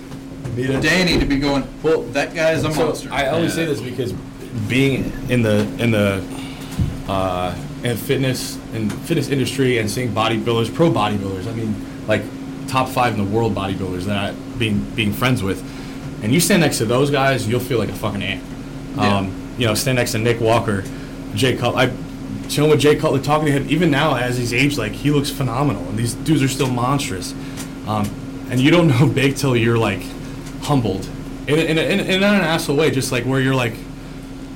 Danny 0.54 1.18
to 1.18 1.24
be 1.26 1.38
going? 1.38 1.66
Well, 1.82 2.02
that 2.12 2.34
guy 2.34 2.52
is 2.52 2.64
a 2.64 2.72
So 2.72 2.86
monster. 2.86 3.08
I 3.10 3.26
always 3.28 3.54
say 3.54 3.64
this 3.64 3.80
because 3.80 4.12
being 4.68 5.10
in 5.30 5.42
the 5.42 5.66
in 5.78 5.90
the 5.90 6.22
uh, 7.08 7.54
in 7.82 7.96
fitness 7.96 8.58
and 8.76 8.92
fitness 8.92 9.28
industry 9.28 9.78
and 9.78 9.90
seeing 9.90 10.12
bodybuilders, 10.12 10.72
pro 10.74 10.90
bodybuilders. 10.90 11.46
I 11.48 11.52
mean, 11.52 11.74
like 12.06 12.22
top 12.68 12.88
five 12.88 13.18
in 13.18 13.24
the 13.24 13.30
world 13.36 13.54
bodybuilders 13.54 14.02
that 14.04 14.16
I 14.16 14.34
being 14.58 14.80
being 14.94 15.12
friends 15.12 15.42
with, 15.42 15.62
and 16.22 16.32
you 16.32 16.40
stand 16.40 16.62
next 16.62 16.78
to 16.78 16.84
those 16.84 17.10
guys, 17.10 17.48
you'll 17.48 17.60
feel 17.60 17.78
like 17.78 17.88
a 17.88 17.94
fucking 17.94 18.22
ant. 18.22 18.44
Yeah. 18.96 19.16
Um, 19.18 19.54
you 19.58 19.66
know, 19.66 19.74
stand 19.74 19.96
next 19.96 20.12
to 20.12 20.18
Nick 20.18 20.40
Walker, 20.40 20.84
Jay 21.34 21.56
Cutler. 21.56 21.80
I 21.80 21.92
chilling 22.48 22.70
with 22.70 22.80
Jay 22.80 22.94
Cutler, 22.96 23.20
talking 23.20 23.46
to 23.46 23.52
him. 23.52 23.66
Even 23.68 23.90
now, 23.90 24.14
as 24.16 24.36
he's 24.38 24.52
aged, 24.52 24.78
like 24.78 24.92
he 24.92 25.10
looks 25.10 25.30
phenomenal, 25.30 25.82
and 25.88 25.98
these 25.98 26.14
dudes 26.14 26.42
are 26.42 26.48
still 26.48 26.70
monstrous. 26.70 27.32
Um, 27.86 28.08
and 28.50 28.60
you 28.60 28.70
don't 28.70 28.88
know 29.00 29.06
big 29.06 29.36
till 29.36 29.56
you're 29.56 29.78
like 29.78 30.02
humbled 30.62 31.08
in, 31.46 31.58
in, 31.58 31.78
in, 31.78 32.00
in 32.00 32.22
an 32.22 32.24
asshole 32.24 32.76
way, 32.76 32.90
just 32.90 33.12
like 33.12 33.24
where 33.24 33.40
you're 33.40 33.54
like 33.54 33.74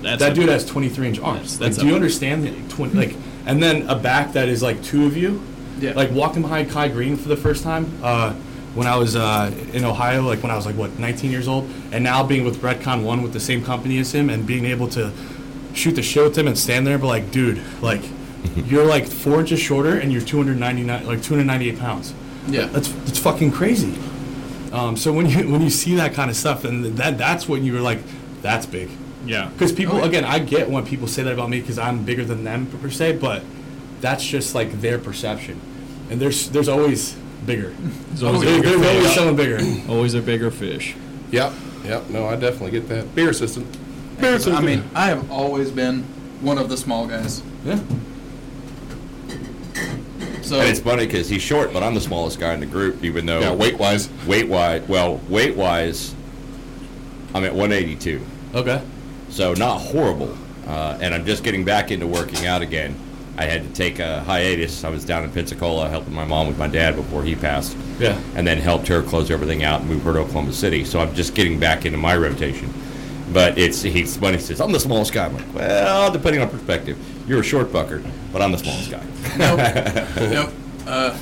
That's 0.03 0.21
that 0.21 0.35
dude 0.35 0.49
has 0.49 0.65
23 0.67 1.09
inch 1.09 1.21
arms. 1.21 1.59
That's- 1.59 1.77
that's 1.77 1.79
like, 1.79 1.83
do 1.83 1.87
you 1.87 1.93
a- 1.93 1.97
understand 1.97 2.45
that? 2.45 2.71
20, 2.71 2.95
like, 2.95 3.15
and 3.51 3.61
then 3.61 3.89
a 3.89 3.97
back 3.97 4.33
that 4.35 4.49
is 4.49 4.63
like 4.63 4.81
two 4.83 5.07
of 5.07 5.17
you. 5.17 5.43
Yeah. 5.81 5.93
Like 5.93 6.13
walking 6.13 6.43
behind 6.43 6.71
Kai 6.71 6.89
Greene 6.89 7.17
for 7.17 7.29
the 7.29 7.37
first 7.37 7.65
time 7.65 7.91
uh, 8.03 8.33
when 8.75 8.87
I 8.87 8.97
was 8.97 9.17
uh, 9.17 9.53
in 9.73 9.85
Ohio, 9.85 10.23
like 10.23 10.43
when 10.43 10.53
I 10.53 10.57
was 10.57 10.67
like 10.67 10.77
what 10.77 10.99
19 10.99 11.31
years 11.31 11.49
old, 11.49 11.69
and 11.91 12.05
now 12.05 12.23
being 12.23 12.45
with 12.45 12.63
Redcon 12.63 13.03
One 13.03 13.23
with 13.23 13.33
the 13.33 13.41
same 13.41 13.65
company 13.65 13.99
as 13.99 14.15
him 14.15 14.31
and 14.31 14.47
being 14.47 14.67
able 14.67 14.87
to 14.91 15.11
shoot 15.75 15.93
the 15.93 16.03
shit 16.03 16.23
with 16.23 16.39
him 16.39 16.47
and 16.47 16.57
stand 16.57 16.87
there, 16.87 16.95
and 16.95 17.03
be 17.03 17.09
like, 17.09 17.31
dude, 17.33 17.61
like 17.83 18.03
you're 18.57 18.85
like 18.85 19.07
four 19.07 19.41
inches 19.41 19.59
shorter 19.59 19.99
and 19.99 20.13
you're 20.13 20.23
299, 20.23 21.07
like 21.07 21.23
298 21.23 21.79
pounds. 21.79 22.15
yeah. 22.47 22.67
That's 22.67 22.89
that's 22.89 23.19
fucking 23.19 23.51
crazy. 23.51 23.99
Um, 24.73 24.97
so 24.97 25.13
when 25.13 25.27
you 25.29 25.51
when 25.51 25.61
you 25.61 25.71
see 25.71 25.97
that 25.97 26.15
kind 26.15 26.31
of 26.31 26.37
stuff, 26.37 26.65
and 26.65 26.85
that 26.99 27.19
that's 27.19 27.49
when 27.49 27.65
you're 27.65 27.81
like, 27.81 27.99
that's 28.43 28.67
big. 28.67 28.91
Yeah. 29.27 29.49
Because 29.49 29.73
people, 29.73 29.97
Oh, 29.97 29.99
yeah. 30.01 30.07
again, 30.07 30.25
I 30.25 30.39
get 30.39 30.71
when 30.71 30.85
people 30.87 31.07
say 31.07 31.23
that 31.23 31.33
about 31.33 31.51
me 31.51 31.61
because 31.61 31.79
I'm 31.79 32.05
bigger 32.05 32.25
than 32.25 32.45
them 32.45 32.67
per 32.67 32.91
se, 32.91 33.19
but 33.19 33.43
that's 34.01 34.25
just 34.27 34.55
like 34.55 34.81
their 34.81 34.99
perception. 34.99 35.61
And 36.11 36.21
there's 36.21 36.49
there's 36.51 36.69
always 36.69 37.15
bigger. 37.47 37.75
There's 38.09 38.23
always 38.23 38.43
a 38.43 38.45
There- 38.47 38.63
bigger 38.63 38.79
there's 38.79 38.87
always 38.89 39.07
fish. 39.07 39.15
someone 39.17 39.37
bigger. 39.37 39.59
Always 39.93 40.15
a 40.15 40.23
bigger 40.23 40.51
fish. 40.51 40.95
Yep. 41.31 41.53
Yep. 41.85 42.11
No, 42.11 42.27
I 42.27 42.37
definitely 42.37 42.73
get 42.73 42.89
that. 42.89 43.15
Beer 43.15 43.31
assistant. 43.31 43.67
Beer 44.21 44.35
assistant. 44.35 44.57
I 44.57 44.61
mean, 44.61 44.85
I 44.95 45.07
have 45.07 45.31
always 45.31 45.71
been 45.71 46.03
one 46.41 46.59
of 46.59 46.69
the 46.69 46.77
small 46.77 47.07
guys. 47.07 47.43
Yeah. 47.65 47.79
So 50.43 50.59
And 50.59 50.69
it's 50.69 50.81
funny 50.81 51.07
because 51.07 51.29
he's 51.29 51.43
short, 51.43 51.73
but 51.73 51.83
I'm 51.83 51.95
the 51.95 52.01
smallest 52.01 52.41
guy 52.41 52.53
in 52.55 52.61
the 52.61 52.67
group, 52.67 53.05
even 53.05 53.25
though 53.27 53.41
yeah, 53.41 53.53
weight 53.55 53.79
wise. 53.79 54.09
weight 54.27 54.49
wise, 54.49 54.83
well, 54.89 55.21
weight 55.29 55.57
wise, 55.57 56.15
I'm 57.35 57.45
at 57.45 57.55
182, 57.55 58.21
Okay. 58.55 58.83
So 59.31 59.55
not 59.55 59.79
horrible. 59.79 60.37
Uh, 60.67 60.99
and 61.01 61.15
I'm 61.15 61.25
just 61.25 61.43
getting 61.43 61.65
back 61.65 61.91
into 61.91 62.07
working 62.07 62.47
out 62.47 62.63
again. 62.63 62.95
I 63.37 63.45
had 63.45 63.63
to 63.63 63.73
take 63.73 63.99
a 64.01 64.21
hiatus. 64.25 64.85
I 64.85 64.91
was 64.91 65.05
down 65.05 65.25
in 65.25 65.31
Pensacola 65.33 65.89
helping 65.89 66.13
my 66.13 66.25
mom 66.27 66.47
with 66.47 66.59
my 66.59 66.67
dad 66.69 66.95
before 66.95 67.23
he 67.23 67.35
passed, 67.35 67.77
Yeah. 67.99 68.21
and 68.37 68.47
then 68.47 68.59
helped 68.59 68.87
her 68.89 69.03
close 69.03 69.31
everything 69.31 69.65
out 69.65 69.81
and 69.81 69.89
move 69.89 70.03
her 70.03 70.13
to 70.13 70.19
Oklahoma 70.21 70.53
City. 70.53 70.85
So 70.85 71.01
I'm 71.01 71.15
just 71.15 71.35
getting 71.35 71.59
back 71.59 71.87
into 71.87 71.97
my 71.99 72.15
rotation. 72.17 72.73
But 73.33 73.57
it's 73.59 73.81
he's 73.83 74.19
when 74.19 74.35
he 74.35 74.41
says 74.41 74.61
I'm 74.61 74.73
the 74.73 74.81
smallest 74.81 75.13
guy. 75.13 75.27
I'm 75.27 75.35
like, 75.37 75.55
well, 75.55 76.11
depending 76.13 76.43
on 76.43 76.51
perspective, 76.51 76.99
You're 77.29 77.41
a 77.41 77.45
short 77.45 77.73
bucker, 77.73 78.03
but 78.33 78.43
I'm 78.43 78.51
the 78.53 78.59
smallest 78.59 78.91
guy. 78.91 79.05
Nope. 79.39 80.17
nope. 80.33 80.51
Uh, 80.87 81.17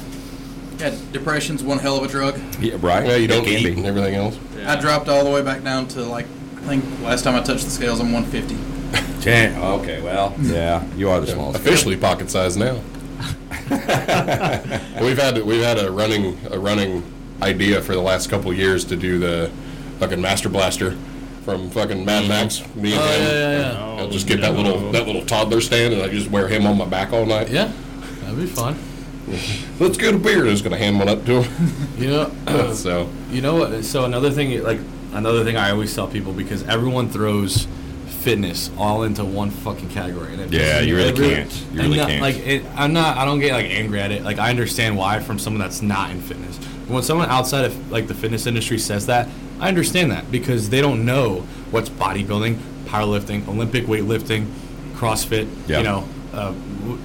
yeah, 0.78 0.94
depression's 1.12 1.62
one 1.62 1.78
hell 1.78 1.98
of 1.98 2.04
a 2.04 2.08
drug. 2.08 2.40
Yeah, 2.60 2.76
right. 2.80 3.06
Yeah, 3.06 3.16
you 3.16 3.28
don't 3.28 3.46
eat 3.46 3.64
be. 3.64 3.72
and 3.74 3.84
everything 3.86 4.14
else. 4.14 4.38
I 4.64 4.80
dropped 4.80 5.08
all 5.08 5.22
the 5.24 5.30
way 5.30 5.42
back 5.42 5.62
down 5.62 5.86
to 5.88 6.02
like, 6.02 6.24
I 6.26 6.28
think 6.68 6.84
last 7.02 7.24
time 7.24 7.34
I 7.34 7.42
touched 7.42 7.64
the 7.64 7.70
scales, 7.70 8.00
I'm 8.00 8.12
150. 8.12 8.56
Damn. 9.24 9.62
Okay. 9.80 10.00
Well. 10.00 10.30
Hmm. 10.30 10.50
Yeah. 10.52 10.84
You 10.94 11.10
are 11.10 11.20
the 11.20 11.26
smallest. 11.26 11.58
guy. 11.64 11.68
Officially 11.70 11.96
pocket 11.96 12.30
size 12.30 12.56
now. 12.56 12.80
we've 15.00 15.18
had 15.18 15.42
we've 15.44 15.62
had 15.62 15.78
a 15.78 15.90
running 15.90 16.38
a 16.50 16.58
running 16.58 17.02
idea 17.42 17.80
for 17.82 17.92
the 17.94 18.00
last 18.00 18.30
couple 18.30 18.50
of 18.50 18.56
years 18.56 18.84
to 18.86 18.96
do 18.96 19.18
the 19.18 19.50
fucking 19.98 20.20
Master 20.20 20.48
Blaster 20.48 20.96
from 21.44 21.70
fucking 21.70 22.04
Mad 22.04 22.20
mm-hmm. 22.22 22.28
Max. 22.28 22.74
Me 22.74 22.92
and 22.92 23.00
Oh, 23.00 23.06
him. 23.06 23.22
yeah, 23.22 23.30
yeah, 23.30 23.72
yeah. 23.72 24.00
I'll 24.00 24.08
just 24.08 24.26
oh, 24.26 24.28
get 24.28 24.40
that 24.40 24.54
little 24.54 24.92
that 24.92 25.06
little 25.06 25.24
toddler 25.24 25.60
stand 25.60 25.94
and 25.94 26.02
I 26.02 26.08
just 26.08 26.30
wear 26.30 26.48
him 26.48 26.66
on 26.66 26.78
my 26.78 26.84
back 26.86 27.12
all 27.12 27.26
night. 27.26 27.50
Yeah, 27.50 27.72
that'd 28.22 28.36
be 28.38 28.46
fun. 28.46 28.78
Let's 29.78 29.98
get 29.98 30.14
a 30.14 30.18
beer. 30.18 30.40
And 30.42 30.50
just 30.50 30.64
gonna 30.64 30.78
hand 30.78 30.98
one 30.98 31.08
up 31.08 31.24
to 31.26 31.42
him. 31.42 31.98
You 31.98 32.10
know, 32.10 32.72
so 32.74 33.08
You 33.30 33.42
know 33.42 33.56
what? 33.56 33.84
So 33.84 34.04
another 34.04 34.30
thing, 34.30 34.62
like 34.62 34.80
another 35.12 35.44
thing, 35.44 35.56
I 35.56 35.70
always 35.70 35.94
tell 35.94 36.06
people 36.08 36.32
because 36.32 36.62
everyone 36.64 37.08
throws 37.08 37.66
fitness 38.06 38.70
all 38.76 39.04
into 39.04 39.24
one 39.24 39.50
fucking 39.50 39.88
category. 39.90 40.32
And 40.32 40.42
it 40.42 40.52
Yeah, 40.52 40.80
you 40.80 40.96
really 40.96 41.10
it 41.10 41.16
can't. 41.16 41.64
You 41.72 41.80
really 41.82 41.96
not- 41.98 42.08
can't. 42.08 42.22
Like, 42.22 42.36
it, 42.38 42.64
I'm 42.76 42.92
not. 42.92 43.16
I 43.16 43.24
don't 43.24 43.38
get 43.40 43.52
like 43.52 43.66
angry 43.66 44.00
at 44.00 44.10
it. 44.10 44.22
Like, 44.24 44.38
I 44.38 44.50
understand 44.50 44.96
why 44.96 45.20
from 45.20 45.38
someone 45.38 45.60
that's 45.60 45.82
not 45.82 46.10
in 46.10 46.20
fitness. 46.20 46.56
When 46.88 47.02
someone 47.02 47.28
outside 47.28 47.64
of 47.66 47.90
like 47.90 48.06
the 48.08 48.14
fitness 48.14 48.46
industry 48.46 48.78
says 48.78 49.06
that, 49.06 49.28
I 49.60 49.68
understand 49.68 50.10
that 50.10 50.30
because 50.32 50.70
they 50.70 50.80
don't 50.80 51.04
know 51.04 51.40
what's 51.70 51.88
bodybuilding, 51.90 52.56
powerlifting, 52.86 53.46
Olympic 53.48 53.84
weightlifting, 53.84 54.46
CrossFit. 54.94 55.48
Yeah. 55.66 55.78
You 55.78 55.84
know, 55.84 56.08
uh, 56.32 56.54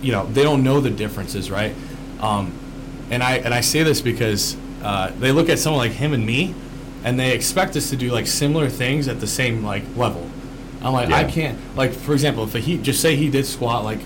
you 0.02 0.12
know, 0.12 0.26
they 0.28 0.44
don't 0.44 0.64
know 0.64 0.80
the 0.80 0.90
differences, 0.90 1.52
right? 1.52 1.74
Um, 2.22 2.54
and 3.12 3.22
I 3.22 3.38
and 3.38 3.54
I 3.54 3.62
say 3.62 3.84
this 3.84 4.02
because 4.02 4.56
uh, 4.82 5.12
they 5.20 5.32
look 5.32 5.50
at 5.50 5.60
someone 5.60 5.80
like 5.80 5.92
him 5.92 6.14
and 6.14 6.26
me, 6.26 6.56
and 7.04 7.20
they 7.20 7.34
expect 7.34 7.76
us 7.76 7.90
to 7.90 7.96
do 7.96 8.12
like 8.12 8.28
similar 8.28 8.70
things 8.70 9.08
at 9.08 9.20
the 9.20 9.28
same 9.28 9.64
like 9.64 9.84
level. 9.96 10.30
I'm 10.82 10.94
like, 10.94 11.10
I 11.12 11.24
can't. 11.24 11.58
Like 11.76 11.94
for 11.94 12.14
example, 12.14 12.44
if 12.44 12.54
he 12.54 12.78
just 12.78 13.02
say 13.02 13.16
he 13.16 13.30
did 13.30 13.46
squat 13.46 13.84
like 13.84 14.00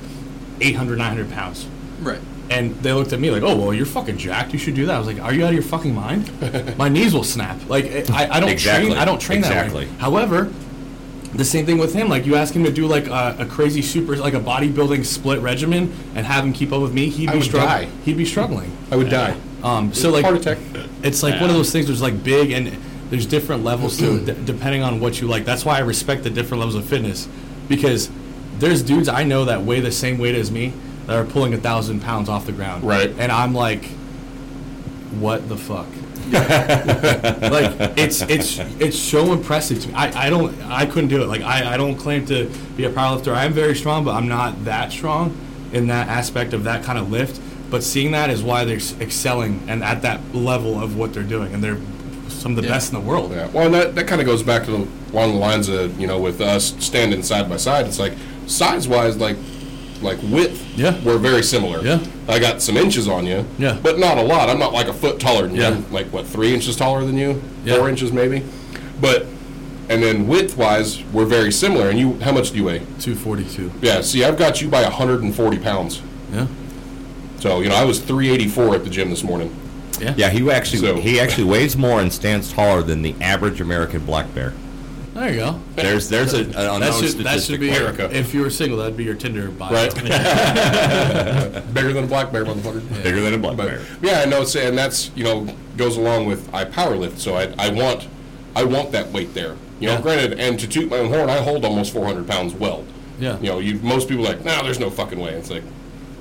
800, 0.62 0.98
900 0.98 1.32
pounds, 1.32 1.68
Right. 2.02 2.20
and 2.50 2.76
they 2.84 2.94
looked 2.94 3.14
at 3.14 3.20
me 3.20 3.32
like, 3.32 3.44
oh 3.44 3.56
well, 3.56 3.74
you're 3.74 3.86
fucking 3.86 4.18
jacked. 4.18 4.54
You 4.54 4.60
should 4.60 4.76
do 4.76 4.86
that. 4.88 4.96
I 4.96 5.00
was 5.00 5.08
like, 5.08 5.20
are 5.20 5.34
you 5.34 5.44
out 5.44 5.50
of 5.50 5.54
your 5.56 5.64
fucking 5.64 5.94
mind? 5.96 6.78
My 6.78 6.90
knees 6.90 7.14
will 7.14 7.24
snap. 7.24 7.68
Like 7.70 8.10
I, 8.12 8.28
I 8.30 8.40
don't 8.40 8.50
Exactly. 8.50 8.90
train. 8.92 8.98
I 9.02 9.06
don't 9.06 9.20
train 9.20 9.42
that 9.42 9.52
Exactly. 9.52 9.86
way. 9.86 9.92
However. 10.00 10.52
The 11.34 11.44
same 11.46 11.66
thing 11.66 11.78
with 11.78 11.94
him. 11.94 12.08
Like 12.08 12.26
you 12.26 12.36
ask 12.36 12.54
him 12.56 12.64
to 12.64 12.72
do 12.72 12.88
like 12.88 13.08
a, 13.08 13.36
a 13.40 13.46
crazy 13.46 13.82
super, 13.82 14.16
like 14.16 14.34
a 14.34 14.40
bodybuilding 14.40 15.06
split 15.06 15.40
regimen, 15.42 15.94
and 16.16 16.26
have 16.26 16.44
him 16.46 16.54
keep 16.54 16.72
up 16.72 16.82
with 16.82 16.94
me. 16.94 17.10
He'd 17.10 17.32
be 17.32 17.42
struggling. 17.42 17.92
He'd 18.06 18.18
be 18.18 18.26
struggling. 18.26 18.76
I 18.90 18.96
would 18.96 19.10
die. 19.10 19.38
Um, 19.62 19.94
so 19.94 20.10
like 20.10 20.24
Heart 20.24 20.38
attack. 20.38 20.58
it's 21.04 21.22
like 21.24 21.40
one 21.42 21.50
of 21.50 21.56
those 21.58 21.70
things. 21.72 21.88
There's 21.88 22.02
like 22.02 22.24
big 22.24 22.52
and 22.52 22.70
there's 23.10 23.26
different 23.26 23.64
levels 23.64 23.98
to 23.98 24.18
it 24.18 24.46
depending 24.46 24.84
on 24.84 25.00
what 25.00 25.22
you 25.22 25.28
like. 25.28 25.46
That's 25.46 25.66
why 25.66 25.78
I 25.78 25.80
respect 25.80 26.24
the 26.24 26.30
different 26.30 26.60
levels 26.60 26.76
of 26.76 26.86
fitness 26.86 27.28
because 27.68 28.10
there's 28.60 28.82
dudes 28.82 29.08
I 29.08 29.24
know 29.24 29.46
that 29.46 29.64
weigh 29.64 29.80
the 29.80 29.92
same 29.92 30.18
weight 30.18 30.36
as 30.36 30.52
me 30.52 30.74
that 31.06 31.16
are 31.16 31.26
pulling 31.26 31.54
a 31.54 31.58
thousand 31.58 32.02
pounds 32.02 32.30
off 32.30 32.46
the 32.46 32.52
ground. 32.52 32.84
Right. 32.84 33.10
And 33.18 33.32
I'm 33.32 33.54
like, 33.54 33.86
what 35.20 35.48
the 35.48 35.58
fuck? 35.58 35.88
like 36.32 37.98
it's 37.98 38.22
it's 38.24 38.60
it's 38.82 39.00
so 39.00 39.32
impressive 39.32 39.82
to 39.82 39.88
me. 39.88 39.94
I, 39.94 40.26
I 40.26 40.30
don't 40.30 40.62
I 40.64 40.86
couldn't 40.86 41.08
do 41.08 41.24
it. 41.24 41.28
Like 41.28 41.42
I, 41.42 41.74
I 41.74 41.78
don't 41.78 41.96
claim 41.96 42.26
to 42.26 42.52
be 42.76 42.84
a 42.84 42.90
powerlifter. 42.90 43.34
I 43.34 43.46
am 43.46 43.54
very 43.54 43.76
strong, 43.76 44.04
but 44.04 44.14
I'm 44.14 44.28
not 44.28 44.66
that 44.66 44.92
strong 44.92 45.38
in 45.72 45.88
that 45.88 46.10
aspect 46.10 46.52
of 46.52 46.66
that 46.66 46.84
kind 46.84 47.00
of 47.00 47.10
lift. 47.10 47.40
But 47.70 47.82
seeing 47.82 48.12
that 48.12 48.30
is 48.30 48.44
why 48.44 48.66
they're 48.66 48.80
excelling 49.00 49.64
and 49.70 49.84
at 49.84 50.02
that 50.02 50.36
level 50.36 50.78
of 50.82 50.98
what 50.98 51.14
they're 51.14 51.24
doing, 51.24 51.54
and 51.54 51.64
they're 51.64 51.80
some 52.30 52.52
of 52.52 52.58
the 52.58 52.64
Yeah. 52.64 52.70
best 52.76 52.94
in 52.94 53.00
the 53.00 53.06
world. 53.06 53.32
Yeah. 53.32 53.48
Well, 53.48 53.66
and 53.66 53.74
that, 53.74 53.96
that 53.96 54.08
kind 54.08 54.22
of 54.22 54.28
goes 54.28 54.44
back 54.44 54.66
to 54.66 54.72
the, 54.72 54.88
along 55.14 55.34
the 55.34 55.40
lines 55.40 55.70
of 55.70 56.00
you 56.00 56.08
know 56.08 56.20
with 56.20 56.42
us 56.42 56.76
standing 56.80 57.24
side 57.24 57.50
by 57.50 57.58
side. 57.58 57.86
It's 57.88 58.00
like 58.00 58.14
size 58.48 58.88
wise, 58.88 59.18
like 59.18 59.38
like 60.02 60.20
width. 60.24 60.64
Yeah. 60.78 61.00
We're 61.04 61.18
very 61.18 61.42
similar. 61.44 61.82
Yeah. 61.84 62.00
I 62.28 62.40
got 62.40 62.62
some 62.62 62.78
inches 62.78 63.08
on 63.08 63.26
you. 63.26 63.46
Yeah. 63.58 63.80
But 63.82 63.98
not 63.98 64.18
a 64.18 64.22
lot. 64.22 64.50
I'm 64.50 64.60
not 64.60 64.72
like 64.74 64.88
a 64.88 64.94
foot 64.94 65.20
taller 65.20 65.48
than 65.48 65.56
you. 65.56 65.62
Yeah. 65.62 65.70
I'm 65.70 65.92
like 65.92 66.08
what 66.08 66.26
three 66.28 66.54
inches 66.54 66.76
taller 66.76 67.04
than 67.06 67.18
you? 67.18 67.42
Yeah. 67.66 67.78
Four 67.78 67.90
inches 67.90 68.12
maybe. 68.12 68.44
But 69.02 69.26
and 69.90 70.04
then 70.04 70.28
width 70.28 70.58
wise, 70.58 71.02
we're 71.14 71.26
very 71.26 71.52
similar. 71.52 71.90
And 71.90 71.98
you, 71.98 72.20
how 72.20 72.32
much 72.34 72.52
do 72.52 72.58
you 72.58 72.66
weigh? 72.66 72.86
Two 73.00 73.16
forty 73.16 73.46
two. 73.46 73.72
Yeah. 73.82 74.02
See, 74.02 74.24
I've 74.24 74.38
got 74.38 74.62
you 74.62 74.68
by 74.70 74.84
140 74.84 75.60
pounds. 75.60 76.02
Yeah. 76.32 76.48
So 77.40 77.62
you 77.62 77.70
know, 77.70 77.76
I 77.76 77.86
was 77.86 78.00
384 78.00 78.76
at 78.76 78.84
the 78.84 78.90
gym 78.90 79.10
this 79.10 79.24
morning. 79.24 79.50
Yeah. 80.00 80.14
Yeah, 80.18 80.30
he 80.30 80.50
actually 80.52 80.80
So- 80.80 80.96
he 80.98 81.20
actually 81.20 81.46
weighs 81.46 81.76
more 81.78 82.00
and 82.02 82.12
stands 82.12 82.52
taller 82.54 82.82
than 82.84 83.02
the 83.02 83.16
average 83.22 83.62
American 83.62 84.06
black 84.06 84.34
bear. 84.36 84.54
There 85.14 85.32
you 85.32 85.38
go. 85.38 85.60
There's 85.76 86.10
there's 86.10 86.34
a, 86.36 86.42
an 86.42 86.46
unknown 86.56 86.80
That 86.82 86.94
should, 86.94 87.04
that 87.24 87.40
statistic. 87.40 87.44
should 87.54 87.60
be 87.60 87.70
America. 87.70 88.08
if 88.16 88.36
you 88.36 88.42
were 88.42 88.52
single, 88.52 88.78
that'd 88.78 88.96
be 88.96 89.04
your 89.04 89.16
Tinder 89.16 89.48
bio. 89.50 89.72
Right. 89.74 89.92
Bigger 91.74 91.94
than 91.94 92.04
a 92.04 92.08
black 92.08 92.32
bear, 92.32 92.46
motherfucker. 92.46 93.04
bigger 93.04 93.22
than 93.22 93.34
a 93.34 93.38
black 93.40 93.58
But 93.58 93.68
bear. 93.68 93.82
yeah, 94.04 94.20
I 94.22 94.26
know. 94.26 94.42
it's- 94.44 94.56
And 94.56 94.78
that's 94.78 95.10
you 95.16 95.24
know 95.24 95.48
goes 95.76 95.98
along 95.98 96.28
with 96.28 96.54
I 96.54 96.66
power 96.66 96.96
lift, 96.96 97.20
so 97.20 97.36
I, 97.36 97.52
I 97.58 97.70
want 97.70 98.08
I 98.56 98.64
want 98.64 98.92
that 98.92 99.12
weight 99.12 99.34
there. 99.34 99.56
You 99.80 99.88
know, 99.88 99.94
Yeah. 99.96 100.02
granted, 100.02 100.40
and 100.40 100.60
to 100.60 100.68
toot 100.68 100.90
my 100.90 100.98
own 100.98 101.10
horn, 101.10 101.30
I 101.30 101.38
hold 101.38 101.64
almost 101.66 101.94
400 101.94 102.28
pounds 102.28 102.54
well. 102.54 102.84
Yeah. 103.20 103.40
You 103.40 103.48
know, 103.50 103.60
you 103.60 103.80
most 103.80 104.08
people 104.10 104.26
are 104.28 104.30
like, 104.30 104.46
no, 104.46 104.62
there's 104.64 104.80
no 104.80 104.90
fucking 104.92 105.20
way. 105.20 105.32
It's 105.34 105.50
like, 105.50 105.64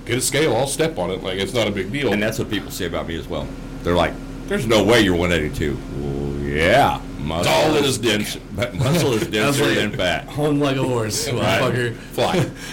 get 0.07 0.17
a 0.17 0.21
scale, 0.23 0.55
I'll 0.57 0.67
step 0.67 0.99
on 0.99 1.11
it. 1.11 1.23
Like 1.23 1.39
it's 1.39 1.53
not 1.55 1.67
a 1.67 1.71
big 1.71 1.93
deal. 1.93 2.13
And 2.15 2.23
that's 2.23 2.39
what 2.39 2.49
people 2.51 2.71
say 2.71 2.87
about 2.87 3.09
me 3.09 3.19
as 3.19 3.27
well. 3.29 3.47
They're 3.87 3.95
like, 3.95 4.15
"There's 4.49 4.67
no 4.67 4.83
way 4.83 5.01
you're 5.03 5.15
182." 5.15 5.79
Well, 6.01 6.41
yeah, 6.45 7.01
muscle 7.21 7.53
all 7.53 7.71
in 7.71 7.85
is 7.85 7.87
his 7.87 7.99
dense, 7.99 8.37
but 8.57 8.75
muscle 8.75 9.13
is 9.13 9.29
denser 9.29 9.65
like- 9.65 9.77
than 9.77 9.93
fat. 9.93 10.27
Hung 10.27 10.59
like 10.59 10.77
a 10.77 10.83
horse, 10.83 11.29
motherfucker. 11.29 11.95
fly. 11.95 12.33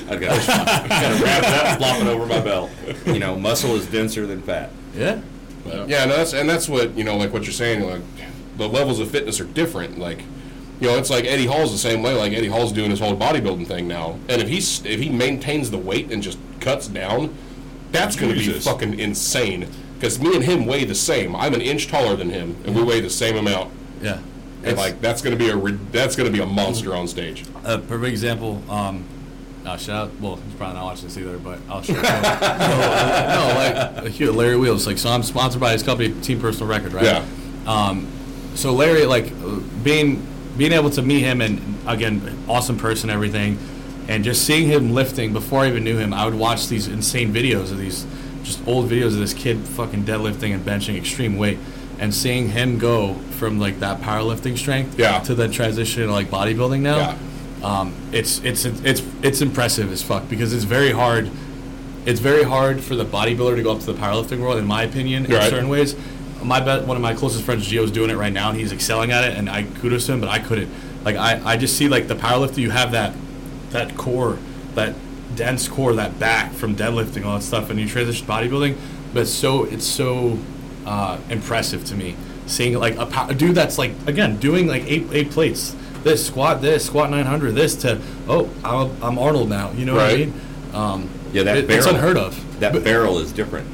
I 0.10 0.16
gotta, 0.18 0.44
gotta 0.48 1.24
wrap 1.24 1.42
that, 1.44 1.78
flop 1.78 2.02
it 2.02 2.08
over 2.08 2.26
my 2.26 2.40
belt. 2.40 2.72
You 3.06 3.20
know, 3.20 3.36
muscle 3.36 3.76
is 3.76 3.86
denser 3.86 4.26
than 4.26 4.42
fat. 4.42 4.72
Yeah. 4.96 5.22
Yeah, 5.68 6.06
no, 6.06 6.18
that's 6.18 6.34
and 6.34 6.50
that's 6.50 6.68
what 6.68 6.98
you 6.98 7.04
know, 7.04 7.16
like 7.16 7.32
what 7.32 7.44
you're 7.44 7.54
saying. 7.54 7.88
Like 7.88 8.02
the 8.58 8.68
levels 8.68 9.00
of 9.00 9.12
fitness 9.12 9.40
are 9.40 9.46
different. 9.46 10.00
Like 10.00 10.24
you 10.82 10.88
know, 10.88 10.98
it's 10.98 11.12
like 11.12 11.26
Eddie 11.26 11.46
Hall's 11.46 11.72
the 11.72 11.78
same 11.78 12.02
way. 12.02 12.16
Like 12.16 12.34
Eddie 12.34 12.48
Hall's 12.50 12.72
doing 12.72 12.90
his 12.90 13.00
whole 13.00 13.16
bodybuilding 13.16 13.68
thing 13.68 13.88
now, 13.88 14.18
and 14.30 14.42
if 14.42 14.48
he's 14.50 14.84
if 14.84 15.00
he 15.00 15.10
maintains 15.10 15.70
the 15.70 15.78
weight 15.78 16.12
and 16.12 16.24
just 16.24 16.40
cuts 16.60 16.88
down, 16.88 17.36
that's 17.92 18.16
going 18.16 18.34
to 18.34 18.40
be 18.40 18.52
fucking 18.60 19.00
insane. 19.00 19.68
Because 20.04 20.20
me 20.20 20.36
and 20.36 20.44
him 20.44 20.66
weigh 20.66 20.84
the 20.84 20.96
same. 20.96 21.34
I'm 21.34 21.54
an 21.54 21.62
inch 21.62 21.88
taller 21.88 22.18
than 22.18 22.30
him, 22.30 22.58
and 22.66 22.76
we 22.76 22.84
weigh 22.84 23.00
the 23.00 23.10
same 23.10 23.38
amount. 23.38 23.72
Yeah. 24.02 24.20
And 24.66 24.78
like 24.78 25.00
that's 25.00 25.22
going 25.22 25.32
to 25.32 25.42
be 25.42 25.50
a 25.50 25.56
re- 25.56 25.80
that's 25.94 26.18
to 26.18 26.30
be 26.30 26.42
a 26.42 26.46
monster 26.46 26.94
on 26.94 27.08
stage. 27.08 27.46
a 27.64 27.78
perfect 27.78 28.10
example. 28.12 28.62
Um, 28.70 29.06
uh, 29.66 29.78
shout 29.78 30.10
out. 30.10 30.20
Well, 30.20 30.36
he's 30.36 30.56
probably 30.56 30.76
not 30.76 30.84
watching 30.84 31.08
this 31.08 31.18
either, 31.18 31.38
but 31.38 31.60
I'll 31.70 31.82
shout 31.82 32.04
out. 32.04 33.94
no, 33.96 34.02
like 34.04 34.12
here, 34.12 34.30
Larry 34.32 34.58
Wheels. 34.58 34.86
Like, 34.86 34.98
so 34.98 35.10
I'm 35.10 35.24
sponsored 35.24 35.62
by 35.62 35.72
his 35.72 35.84
company, 35.84 36.14
Team 36.20 36.42
Personal 36.42 36.68
Record, 36.68 36.92
right? 36.92 37.06
Yeah. 37.06 37.26
Um, 37.66 38.06
so 38.56 38.74
Larry, 38.74 39.06
like, 39.06 39.32
uh, 39.32 39.62
being 39.86 40.28
being 40.58 40.74
able 40.74 40.90
to 40.90 41.02
meet 41.02 41.22
him 41.22 41.40
and 41.40 41.78
again, 41.88 42.44
awesome 42.50 42.78
person, 42.78 43.10
everything, 43.10 43.58
and 44.10 44.26
just 44.26 44.46
seeing 44.46 44.68
him 44.68 44.94
lifting 44.94 45.32
before 45.32 45.62
I 45.62 45.70
even 45.70 45.86
knew 45.86 45.98
him, 45.98 46.14
I 46.14 46.26
would 46.26 46.36
watch 46.36 46.68
these 46.68 46.90
insane 46.90 47.34
videos 47.34 47.72
of 47.72 47.78
these 47.78 48.06
just 48.44 48.66
old 48.68 48.90
videos 48.90 49.08
of 49.08 49.18
this 49.20 49.34
kid 49.34 49.60
fucking 49.60 50.04
deadlifting 50.04 50.54
and 50.54 50.66
benching 50.66 50.98
extreme 50.98 51.38
weight, 51.38 51.58
and 52.00 52.14
seeing 52.14 52.50
him 52.50 52.78
go 52.78 53.14
from 53.40 53.60
like 53.60 53.80
that 53.80 54.02
powerlifting 54.02 54.58
strength 54.58 54.98
Yeah. 55.00 55.20
to 55.20 55.36
then 55.36 55.52
transition 55.52 56.06
to 56.08 56.12
like 56.12 56.30
bodybuilding 56.30 56.82
now. 56.82 56.98
Yeah. 56.98 57.18
Um, 57.64 57.94
it's 58.12 58.40
it's 58.44 58.66
it's 58.66 59.02
it's 59.22 59.42
impressive 59.42 59.92
as 59.92 60.02
fuck 60.04 60.28
because 60.30 60.54
it's 60.54 60.66
very 60.66 60.92
hard. 60.92 61.30
It's 62.06 62.20
very 62.20 62.44
hard 62.44 62.82
for 62.82 62.96
the 62.96 63.06
bodybuilder 63.06 63.56
to 63.56 63.64
go 63.64 63.72
up 63.72 63.80
to 63.80 63.86
the 63.86 63.94
powerlifting 63.94 64.40
world, 64.42 64.58
in 64.58 64.66
my 64.66 64.84
opinion, 64.84 65.26
in 65.26 65.32
Right. 65.32 65.50
certain 65.50 65.70
ways. 65.70 65.96
My 66.44 66.60
bet, 66.60 66.86
one 66.86 66.98
of 66.98 67.02
my 67.02 67.14
closest 67.14 67.46
friends, 67.46 67.66
Gio's 67.72 67.90
doing 67.92 68.10
it 68.10 68.18
right 68.18 68.34
now, 68.34 68.50
and 68.50 68.60
he's 68.60 68.74
excelling 68.74 69.12
at 69.14 69.24
it, 69.24 69.38
and 69.38 69.50
I 69.50 69.64
kudos 69.64 70.06
to 70.08 70.12
him, 70.14 70.20
but 70.20 70.28
I 70.28 70.40
couldn't. 70.40 70.70
Like 71.06 71.16
I, 71.16 71.40
I 71.46 71.56
just 71.56 71.78
see 71.78 71.88
like 71.88 72.10
the 72.10 72.16
powerlifter, 72.16 72.58
you 72.58 72.72
have 72.72 72.92
that, 72.92 73.14
that 73.70 73.96
core, 73.96 74.38
that 74.76 74.94
dense 75.36 75.68
core, 75.68 75.94
that 75.94 76.20
back 76.20 76.54
from 76.54 76.76
deadlifting, 76.76 77.26
all 77.26 77.38
that 77.38 77.44
stuff, 77.44 77.70
and 77.70 77.80
you 77.80 77.88
transition 77.88 78.26
to 78.26 78.32
bodybuilding, 78.32 78.76
but 79.14 79.22
it's 79.24 79.32
so 79.32 79.66
it's 79.66 79.86
so 79.86 80.38
uh, 80.86 81.18
impressive 81.30 81.84
to 81.86 81.96
me 81.96 82.16
seeing 82.46 82.74
like 82.78 82.98
a, 82.98 83.06
pow- 83.06 83.30
a 83.30 83.34
dude 83.34 83.56
that's 83.56 83.78
like 83.78 83.92
again 84.06 84.38
doing 84.38 84.68
like 84.68 84.84
eight 84.86 85.06
eight 85.14 85.32
plates, 85.32 85.76
this 86.04 86.26
squat, 86.28 86.62
this 86.62 86.86
squat 86.86 87.10
nine 87.10 87.26
hundred, 87.26 87.52
this 87.54 87.76
to 87.78 88.00
oh 88.28 88.50
I'm, 88.64 89.02
I'm 89.04 89.18
Arnold 89.20 89.50
now, 89.50 89.72
you 89.72 89.86
know 89.86 89.96
what 89.96 90.12
I 90.12 90.16
mean? 90.16 90.34
Um, 90.74 91.10
Yeah, 91.32 91.44
that 91.44 91.58
it- 91.58 91.68
barrel. 91.68 91.80
it's 91.84 91.88
unheard 91.88 92.18
of. 92.18 92.60
That 92.60 92.74
But- 92.74 92.84
barrel 92.84 93.20
is 93.20 93.32
different. 93.32 93.68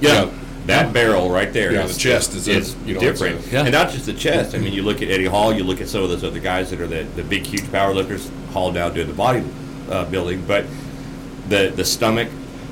Yeah. 0.00 0.30
That 0.66 0.92
barrel 0.92 1.30
right 1.30 1.50
there 1.52 1.72
Yeah, 1.72 1.84
is 1.84 1.94
the 1.94 2.00
chest 2.00 2.34
is 2.34 2.46
a- 2.46 2.56
it's 2.58 2.76
you 2.84 2.92
know, 2.94 3.00
different, 3.00 3.40
Yeah. 3.50 3.62
and 3.62 3.72
not 3.72 3.90
just 3.90 4.04
the 4.06 4.12
chest. 4.12 4.54
I 4.54 4.58
mean, 4.58 4.74
you 4.74 4.82
look 4.82 5.00
at 5.00 5.08
Eddie 5.08 5.24
Hall, 5.24 5.52
you 5.54 5.64
look 5.64 5.80
at 5.80 5.88
some 5.88 6.02
of 6.02 6.10
those 6.10 6.22
other 6.22 6.40
guys 6.40 6.68
that 6.70 6.80
are 6.80 6.86
the, 6.86 7.04
the 7.16 7.22
big, 7.22 7.46
huge 7.46 7.70
power 7.72 7.94
lifters. 7.94 8.30
Hall 8.52 8.70
now 8.70 8.88
doing 8.90 9.06
the 9.06 9.12
body 9.14 9.42
uh, 9.90 10.04
building, 10.06 10.44
but 10.46 10.64
the 11.48 11.72
the 11.74 11.84
stomach, 11.84 12.28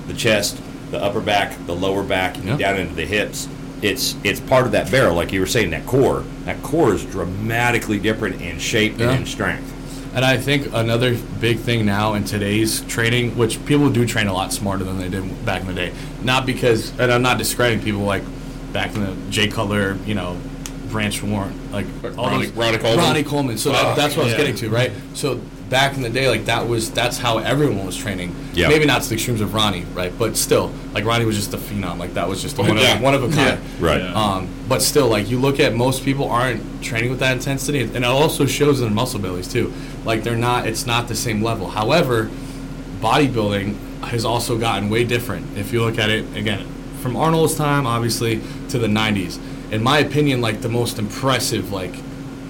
the 0.06 0.14
chest, 0.14 0.60
the 0.90 1.02
upper 1.02 1.20
back, 1.20 1.54
the 1.66 1.74
lower 1.74 2.02
back, 2.02 2.36
Yeah. 2.44 2.56
down 2.56 2.76
into 2.78 2.94
the 2.94 3.06
hips. 3.06 3.48
It's 3.82 4.14
it's 4.24 4.40
part 4.40 4.66
of 4.66 4.72
that 4.72 4.90
barrel, 4.90 5.14
like 5.14 5.32
you 5.32 5.40
were 5.40 5.46
saying. 5.46 5.70
That 5.70 5.86
core, 5.86 6.24
that 6.44 6.62
core 6.62 6.94
is 6.94 7.04
dramatically 7.04 7.98
different 7.98 8.40
in 8.40 8.58
shape 8.58 8.98
Yeah. 8.98 9.10
and 9.10 9.20
in 9.20 9.26
strength. 9.26 9.72
And 10.14 10.24
I 10.24 10.38
think 10.38 10.70
another 10.72 11.14
big 11.40 11.58
thing 11.58 11.84
now 11.84 12.14
in 12.14 12.24
today's 12.24 12.80
training, 12.82 13.36
which 13.36 13.62
people 13.66 13.90
do 13.90 14.06
train 14.06 14.28
a 14.28 14.32
lot 14.32 14.50
smarter 14.50 14.82
than 14.82 14.98
they 14.98 15.10
did 15.10 15.44
back 15.44 15.60
in 15.60 15.66
the 15.66 15.74
day. 15.74 15.92
Not 16.22 16.46
because, 16.46 16.90
and 16.98 17.12
I'm 17.12 17.20
not 17.20 17.36
discrediting 17.36 17.84
people 17.84 18.00
like 18.00 18.22
back 18.72 18.94
in 18.96 19.04
the 19.04 19.14
Jay 19.30 19.46
Cutler, 19.48 19.98
you 20.06 20.14
know, 20.14 20.38
Branch 20.90 21.22
Warren, 21.22 21.52
like 21.70 21.84
Like 22.02 22.16
all 22.16 22.28
Ronnie- 22.30 22.46
those- 22.46 22.56
Ronnie 22.56 22.78
Coleman? 22.78 22.98
Ronnie 23.04 23.22
Coleman. 23.24 23.58
So 23.58 23.72
that, 23.72 23.84
Oh, 23.84 23.94
that's 23.94 24.16
what 24.16 24.22
I 24.22 24.26
was 24.28 24.34
getting 24.36 24.54
to, 24.56 24.70
right? 24.70 24.90
So 25.12 25.38
back 25.68 25.94
in 25.96 26.02
the 26.02 26.10
day, 26.10 26.28
like 26.28 26.44
that 26.44 26.68
was 26.68 26.90
that's 26.92 27.18
how 27.18 27.38
everyone 27.38 27.84
was 27.86 27.96
training. 27.96 28.34
Yeah. 28.54 28.68
Maybe 28.68 28.86
not 28.86 29.02
to 29.02 29.08
the 29.08 29.14
extremes 29.16 29.40
of 29.40 29.52
Ronnie, 29.54 29.84
right? 29.94 30.16
But 30.16 30.36
still, 30.36 30.72
like 30.92 31.04
Ronnie 31.04 31.24
was 31.24 31.36
just 31.36 31.52
a 31.54 31.58
phenom. 31.58 31.98
Like 31.98 32.14
that 32.14 32.28
was 32.28 32.40
just 32.42 32.56
one, 32.58 32.76
Yeah. 32.76 32.96
of, 32.96 33.00
one 33.02 33.14
of 33.14 33.22
a 33.24 33.28
kind. 33.34 33.60
Right. 33.80 34.00
Yeah. 34.00 34.12
Um, 34.14 34.48
but 34.68 34.80
still, 34.82 35.08
like 35.08 35.28
you 35.28 35.38
look 35.40 35.58
at 35.60 35.74
most 35.74 36.04
people 36.04 36.28
aren't 36.30 36.82
training 36.82 37.10
with 37.10 37.18
that 37.20 37.32
intensity, 37.36 37.80
and 37.80 37.96
it 37.96 38.04
also 38.04 38.46
shows 38.46 38.80
in 38.80 38.86
their 38.86 38.94
muscle 38.94 39.20
bellies 39.20 39.48
too. 39.52 39.72
Like 40.04 40.22
they're 40.22 40.36
not, 40.36 40.66
it's 40.66 40.86
not 40.86 41.08
the 41.08 41.16
same 41.16 41.42
level. 41.42 41.68
However, 41.68 42.30
bodybuilding 43.00 43.76
has 44.04 44.24
also 44.24 44.58
gotten 44.58 44.88
way 44.88 45.04
different. 45.04 45.56
If 45.58 45.72
you 45.72 45.82
look 45.82 45.98
at 45.98 46.10
it 46.10 46.36
again, 46.36 46.66
from 47.00 47.16
Arnold's 47.16 47.54
time, 47.56 47.86
obviously, 47.86 48.40
to 48.70 48.78
the 48.78 48.86
'90s. 48.88 49.38
In 49.72 49.82
my 49.82 49.98
opinion, 49.98 50.40
like 50.40 50.60
the 50.60 50.68
most 50.68 50.98
impressive, 50.98 51.72
like 51.72 51.92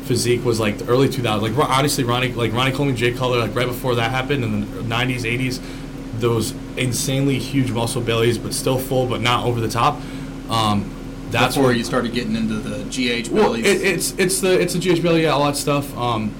physique 0.06 0.44
was 0.44 0.58
like 0.60 0.78
the 0.78 0.86
early 0.86 1.08
2000s. 1.08 1.40
Like 1.42 1.70
honestly, 1.70 2.04
Ronnie, 2.04 2.32
like 2.32 2.52
Ronnie 2.52 2.72
Coleman, 2.72 2.96
Jay 2.96 3.12
Cutler, 3.12 3.38
like 3.38 3.54
right 3.54 3.66
before 3.66 3.94
that 3.96 4.10
happened 4.10 4.44
in 4.44 4.60
the 4.60 4.82
'90s, 4.82 5.22
'80s, 5.22 5.60
those 6.20 6.52
insanely 6.76 7.38
huge 7.38 7.70
muscle 7.70 8.00
bellies, 8.02 8.38
but 8.38 8.54
still 8.54 8.78
full, 8.78 9.06
but 9.06 9.20
not 9.20 9.44
over 9.46 9.60
the 9.60 9.68
top. 9.68 10.00
Um, 10.48 10.92
that's 11.30 11.56
where 11.56 11.72
you 11.72 11.82
started 11.84 12.12
getting 12.12 12.36
into 12.36 12.54
the 12.54 12.84
GH 12.84 13.28
well, 13.30 13.44
bellies. 13.52 13.66
it, 13.66 13.82
it's 13.82 14.12
it's 14.12 14.40
the 14.40 14.60
it's 14.60 14.74
the 14.74 14.78
GH 14.80 15.02
belly, 15.02 15.22
yeah, 15.22 15.30
all 15.30 15.44
that 15.44 15.56
stuff. 15.56 15.96
Um, 15.98 16.32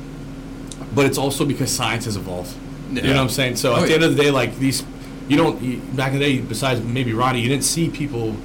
but 0.94 1.06
it's 1.06 1.18
also 1.18 1.44
because 1.44 1.70
science 1.70 2.04
has 2.06 2.16
evolved. 2.16 2.54
You 2.92 3.02
know 3.02 3.08
what 3.14 3.18
I'm 3.18 3.28
saying? 3.28 3.56
So 3.56 3.72
Oh, 3.72 3.76
at 3.76 3.82
the 3.82 3.88
yeah. 3.88 3.94
end 3.96 4.04
of 4.04 4.16
the 4.16 4.22
day, 4.22 4.30
like 4.30 4.56
these, 4.58 4.84
you 5.28 5.36
don't 5.36 5.60
you, 5.60 5.78
back 5.78 6.12
in 6.12 6.20
the 6.20 6.24
day. 6.24 6.38
Besides 6.40 6.80
maybe 6.82 7.12
Ronnie, 7.12 7.40
you 7.40 7.48
didn't 7.48 7.64
see 7.64 7.90
people 7.90 8.36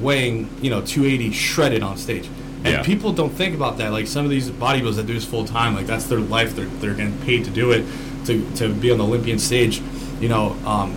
weighing 0.00 0.50
you 0.60 0.68
know 0.68 0.82
280 0.82 1.32
shredded 1.32 1.82
on 1.82 1.96
stage. 1.96 2.28
And 2.64 2.74
Yeah. 2.74 2.82
people 2.82 3.12
don't 3.12 3.32
think 3.32 3.54
about 3.54 3.78
that. 3.78 3.92
Like 3.92 4.06
some 4.06 4.24
of 4.24 4.30
these 4.30 4.50
bodybuilders 4.50 4.96
that 4.96 5.06
do 5.06 5.14
this 5.14 5.24
full 5.24 5.44
time, 5.44 5.74
like 5.74 5.86
that's 5.86 6.04
their 6.04 6.20
life. 6.20 6.56
They're 6.56 6.66
they're 6.80 6.94
getting 6.94 7.18
paid 7.18 7.44
to 7.44 7.50
do 7.50 7.70
it, 7.70 7.84
to, 8.26 8.44
to 8.56 8.68
be 8.72 8.90
on 8.90 8.98
the 8.98 9.04
Olympian 9.04 9.38
stage. 9.38 9.80
You 10.20 10.28
know, 10.28 10.56
um, 10.64 10.94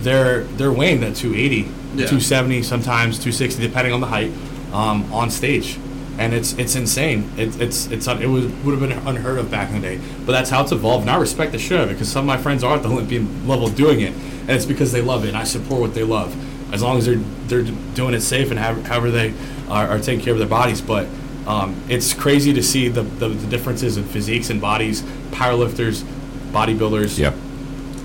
they're 0.00 0.44
they're 0.44 0.72
weighing 0.72 1.00
that 1.00 1.16
280, 1.16 1.56
Yeah. 1.96 2.06
270, 2.06 2.62
sometimes 2.62 3.16
260, 3.18 3.60
depending 3.62 3.92
on 3.92 4.00
the 4.00 4.06
height, 4.06 4.30
um, 4.72 5.12
on 5.12 5.30
stage, 5.30 5.76
and 6.18 6.32
it's 6.32 6.52
it's 6.54 6.76
insane. 6.76 7.30
It, 7.36 7.60
it's 7.60 7.86
it's 7.88 8.06
it 8.06 8.26
was 8.28 8.46
would 8.64 8.78
have 8.78 8.80
been 8.80 8.92
unheard 9.06 9.38
of 9.38 9.50
back 9.50 9.70
in 9.70 9.80
the 9.80 9.88
day, 9.96 10.00
but 10.24 10.32
that's 10.32 10.50
how 10.50 10.62
it's 10.62 10.72
evolved. 10.72 11.02
And 11.02 11.10
I 11.10 11.16
respect 11.16 11.52
the 11.52 11.58
shit 11.58 11.80
of 11.80 11.90
it 11.90 11.94
because 11.94 12.08
some 12.08 12.20
of 12.20 12.26
my 12.26 12.36
friends 12.38 12.62
are 12.62 12.76
at 12.76 12.82
the 12.82 12.88
Olympian 12.88 13.46
level 13.48 13.68
doing 13.68 14.00
it, 14.00 14.12
and 14.12 14.50
it's 14.50 14.64
because 14.66 14.92
they 14.92 15.02
love 15.02 15.24
it. 15.24 15.28
And 15.28 15.36
I 15.36 15.44
support 15.44 15.80
what 15.80 15.94
they 15.94 16.04
love, 16.04 16.34
as 16.72 16.82
long 16.82 16.98
as 16.98 17.06
they're 17.06 17.16
they're 17.46 17.62
doing 17.94 18.14
it 18.14 18.20
safe 18.20 18.50
and 18.50 18.58
however, 18.58 18.82
however 18.82 19.10
they 19.10 19.34
are, 19.68 19.86
are 19.88 19.98
taking 19.98 20.24
care 20.24 20.32
of 20.32 20.38
their 20.38 20.48
bodies. 20.48 20.80
But 20.80 21.06
um, 21.46 21.80
it's 21.88 22.12
crazy 22.12 22.52
to 22.52 22.62
see 22.62 22.88
the, 22.88 23.02
the 23.02 23.28
the 23.28 23.46
differences 23.46 23.96
in 23.96 24.04
physiques 24.04 24.50
and 24.50 24.60
bodies, 24.60 25.02
powerlifters, 25.30 26.04
bodybuilders 26.52 27.18
Yep. 27.18 27.34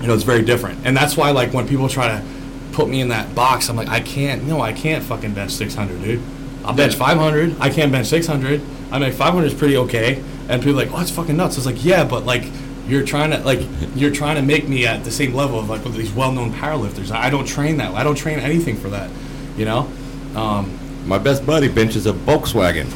you 0.00 0.06
know, 0.08 0.14
it's 0.14 0.22
very 0.24 0.42
different. 0.42 0.86
And 0.86 0.96
that's 0.96 1.16
why, 1.16 1.30
like, 1.30 1.52
when 1.52 1.66
people 1.68 1.88
try 1.88 2.08
to 2.08 2.24
put 2.72 2.88
me 2.88 3.00
in 3.00 3.08
that 3.08 3.34
box, 3.34 3.68
I'm 3.68 3.76
like, 3.76 3.88
I 3.88 4.00
can't, 4.00 4.44
no, 4.44 4.60
I 4.60 4.72
can't 4.72 5.04
fucking 5.04 5.34
bench 5.34 5.52
600, 5.52 6.02
dude. 6.02 6.22
I'll 6.64 6.74
bench 6.74 6.94
500. 6.94 7.56
I 7.60 7.68
can't 7.70 7.92
bench 7.92 8.06
600. 8.08 8.60
I 8.90 8.98
mean, 8.98 9.12
500 9.12 9.46
is 9.46 9.54
pretty 9.54 9.76
okay. 9.76 10.22
And 10.48 10.62
people 10.62 10.80
are 10.80 10.84
like, 10.84 10.92
oh, 10.92 11.00
it's 11.00 11.10
fucking 11.10 11.36
nuts. 11.36 11.56
It's 11.56 11.66
like, 11.66 11.84
yeah, 11.84 12.04
but, 12.04 12.24
like, 12.24 12.44
you're 12.86 13.04
trying 13.04 13.30
to, 13.30 13.38
like, 13.38 13.60
you're 13.94 14.10
trying 14.10 14.36
to 14.36 14.42
make 14.42 14.68
me 14.68 14.86
at 14.86 15.04
the 15.04 15.10
same 15.10 15.34
level 15.34 15.58
of, 15.58 15.68
like, 15.70 15.82
these 15.84 16.12
well-known 16.12 16.52
powerlifters. 16.52 17.10
I 17.10 17.26
I 17.26 17.30
don't 17.30 17.46
train 17.46 17.78
that. 17.78 17.92
I 17.94 18.04
don't 18.04 18.14
train 18.16 18.38
anything 18.38 18.76
for 18.76 18.88
that, 18.90 19.10
you 19.56 19.64
know? 19.64 19.88
Um, 20.36 20.78
My 21.06 21.18
best 21.18 21.44
buddy 21.46 21.68
benches 21.68 22.06
a 22.06 22.12
Volkswagen. 22.12 22.86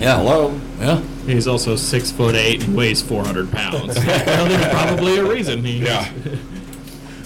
yeah. 0.00 0.16
Hello. 0.18 0.58
Yeah. 0.80 1.00
He's 1.26 1.46
also 1.46 1.76
six 1.76 2.10
foot 2.10 2.34
eight 2.34 2.64
and 2.64 2.74
weighs 2.76 3.02
400 3.02 3.50
pounds. 3.52 3.96
well, 4.06 4.48
there's 4.48 4.68
probably 4.74 5.18
a 5.18 5.24
reason. 5.24 5.64
He, 5.64 5.78
Yeah. 5.84 6.08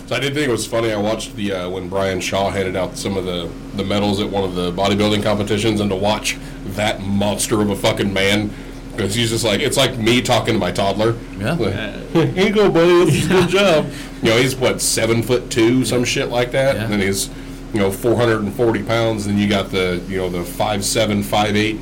So 0.09 0.17
I 0.17 0.21
did 0.21 0.35
think 0.35 0.47
it 0.49 0.51
was 0.51 0.67
funny. 0.67 0.93
I 0.93 0.97
watched 0.99 1.37
the 1.37 1.53
uh, 1.53 1.71
when 1.71 1.89
Brian 1.89 2.21
Shaw 2.21 2.51
handed 2.51 2.77
out 2.77 2.99
some 2.99 3.17
of 3.17 3.25
the 3.25 3.49
the 3.77 3.85
medals 3.85 4.21
at 4.21 4.29
one 4.29 4.45
of 4.45 4.55
the 4.55 4.71
bodybuilding 4.73 5.23
competitions, 5.23 5.81
and 5.81 5.89
to 5.89 5.97
watch 5.97 6.37
that 6.75 7.01
monster 7.01 7.63
of 7.63 7.71
a 7.71 7.77
fucking 7.77 8.13
man, 8.13 8.51
because 8.97 9.15
he's 9.15 9.31
just 9.31 9.45
like 9.45 9.61
it's 9.61 9.77
like 9.77 9.99
me 9.99 10.21
talking 10.23 10.55
to 10.55 10.61
my 10.61 10.71
toddler. 10.71 11.17
Yeah. 11.39 11.53
Like, 11.55 11.75
Here 12.35 12.47
you 12.49 12.53
go, 12.53 12.71
buddy. 12.71 13.05
This 13.07 13.23
is 13.23 13.29
good 13.29 13.49
job. 13.49 13.87
You 14.23 14.31
know, 14.31 14.37
he's 14.37 14.55
what 14.55 14.81
seven 14.81 15.23
foot 15.23 15.51
two, 15.51 15.85
some 15.85 16.05
shit 16.05 16.29
like 16.29 16.53
that, 16.53 16.77
Yeah. 16.77 16.83
and 16.85 16.93
then 16.93 17.01
he's 17.01 17.29
you 17.73 17.81
know 17.81 17.91
440 17.91 18.83
pounds. 18.85 19.27
Then 19.27 19.39
you 19.39 19.49
got 19.49 19.71
the 19.71 20.03
you 20.09 20.19
know 20.19 20.29
the 20.29 20.45
five 20.45 20.85
seven, 20.85 21.23
five 21.23 21.57
eight, 21.57 21.81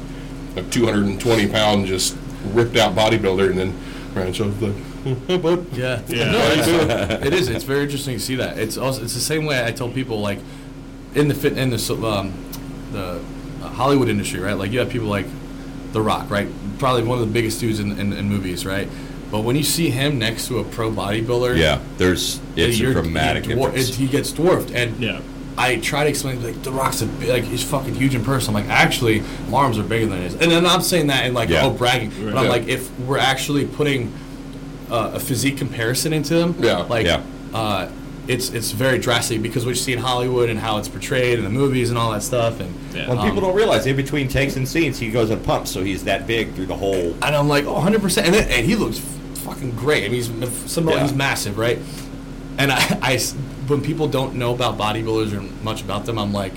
a 0.57 0.63
220 0.63 1.49
pound 1.49 1.87
just 1.87 2.17
ripped 2.53 2.77
out 2.77 2.95
bodybuilder, 2.95 3.51
and 3.51 3.59
then 3.59 3.79
Brian 4.15 4.33
Shaw's 4.33 4.61
like, 4.63 4.75
hey, 5.27 5.37
bud. 5.37 5.67
Yeah, 5.77 6.01
Yeah. 6.09 6.31
No, 6.33 6.39
it's, 6.53 6.69
it 7.27 7.35
is. 7.35 7.49
It's 7.49 7.65
very 7.65 7.83
interesting 7.85 8.15
to 8.17 8.21
see 8.21 8.37
that. 8.37 8.59
It's 8.59 8.77
also 8.79 9.03
it's 9.03 9.15
the 9.15 9.21
same 9.21 9.45
way 9.45 9.65
I 9.65 9.73
tell 9.73 9.89
people 9.91 10.21
like 10.21 10.39
in 11.15 11.29
the 11.29 11.35
fit 11.35 11.59
in 11.59 11.71
the 11.71 11.77
um, 12.05 12.33
the 12.93 13.21
uh, 13.63 13.69
Hollywood 13.69 14.09
industry, 14.09 14.41
right? 14.41 14.55
Like 14.57 14.71
you 14.73 14.79
have 14.79 14.89
people 14.91 15.09
like 15.09 15.27
The 15.93 16.01
Rock, 16.01 16.31
right? 16.31 16.49
Probably 16.81 17.03
one 17.05 17.19
of 17.21 17.27
the 17.27 17.33
biggest 17.33 17.61
dudes 17.61 17.79
in, 17.79 17.99
in, 18.01 18.13
in 18.13 18.29
movies, 18.29 18.65
right? 18.67 18.89
But 19.31 19.41
when 19.41 19.55
you 19.55 19.63
see 19.63 19.91
him 19.91 20.19
next 20.19 20.49
to 20.49 20.59
a 20.59 20.65
pro 20.65 20.91
bodybuilder, 20.91 21.57
Yeah. 21.57 21.79
There's 21.99 22.41
it's 22.57 22.81
a 22.81 22.93
dramatic 22.93 23.45
he, 23.47 23.53
dwar- 23.53 23.67
difference. 23.67 23.91
it- 23.91 23.95
he 23.97 24.09
gets 24.09 24.33
dwarfed, 24.33 24.71
and 24.73 24.99
Yeah. 24.99 25.21
I 25.59 25.77
try 25.77 26.05
to 26.05 26.09
explain 26.11 26.43
like 26.43 26.63
The 26.63 26.73
Rock's 26.73 27.03
a 27.03 27.07
big, 27.07 27.29
like 27.29 27.45
he's 27.45 27.63
fucking 27.63 27.95
huge 27.95 28.15
in 28.15 28.25
person. 28.25 28.57
I'm 28.57 28.63
like 28.65 28.73
actually, 28.73 29.23
my 29.51 29.59
arms 29.59 29.79
are 29.79 29.83
bigger 29.83 30.07
than 30.07 30.23
his, 30.23 30.33
and 30.33 30.51
then 30.51 30.57
I'm 30.59 30.63
not 30.65 30.85
saying 30.85 31.09
that 31.09 31.27
in 31.27 31.35
like 31.35 31.51
Yeah. 31.51 31.67
oh 31.67 31.71
bragging, 31.71 32.11
but 32.25 32.35
I'm 32.37 32.45
Yeah. 32.45 32.51
like 32.51 32.67
if 32.67 32.91
we're 33.01 33.19
actually 33.19 33.67
putting 33.67 34.11
uh, 34.91 35.13
a 35.15 35.21
physique 35.21 35.59
comparison 35.59 36.13
into 36.15 36.35
them, 36.35 36.57
Yeah. 36.61 36.79
like 36.89 37.07
Yeah. 37.07 37.21
uh, 37.55 37.89
it's 38.31 38.51
it's 38.51 38.71
very 38.71 38.99
drastic 38.99 39.43
because 39.43 39.65
what 39.65 39.71
you 39.71 39.75
see 39.77 39.93
in 39.93 39.99
Hollywood 39.99 40.49
and 40.51 40.59
how 40.59 40.79
it's 40.79 40.89
portrayed 40.89 41.39
in 41.39 41.45
the 41.45 41.51
movies 41.51 41.91
and 41.91 41.99
all 41.99 42.13
that 42.13 42.23
stuff, 42.23 42.61
and 42.61 42.73
Yeah. 42.95 43.09
When 43.09 43.19
um, 43.19 43.27
people 43.27 43.41
don't 43.41 43.57
realize, 43.57 43.87
in 43.87 43.97
between 43.97 44.29
takes 44.29 44.57
and 44.57 44.69
scenes, 44.69 44.99
he 44.99 45.11
goes 45.11 45.31
and 45.31 45.45
pumps, 45.45 45.71
so 45.71 45.83
he's 45.83 46.05
that 46.05 46.27
big 46.27 46.55
through 46.55 46.67
the 46.67 46.77
whole. 46.77 47.13
and 47.25 47.37
I'm 47.37 47.49
like, 47.49 47.65
oh, 47.67 47.75
100 47.75 48.01
percent, 48.01 48.27
and, 48.29 48.37
and 48.37 48.65
he 48.67 48.77
looks 48.77 48.99
fucking 49.45 49.73
great. 49.73 50.05
I 50.05 50.09
mean, 50.09 50.23
he's 50.23 50.71
some 50.71 50.89
Yeah. 50.89 51.03
he's 51.03 51.13
massive, 51.13 51.59
right? 51.59 51.79
And 52.59 52.71
I 52.73 53.19
when 53.67 53.81
people 53.83 54.09
don't 54.09 54.35
know 54.35 54.55
about 54.55 54.79
bodybuilders 54.79 55.33
or 55.37 55.43
much 55.65 55.83
about 55.83 56.07
them, 56.07 56.19
I'm 56.19 56.33
like, 56.33 56.53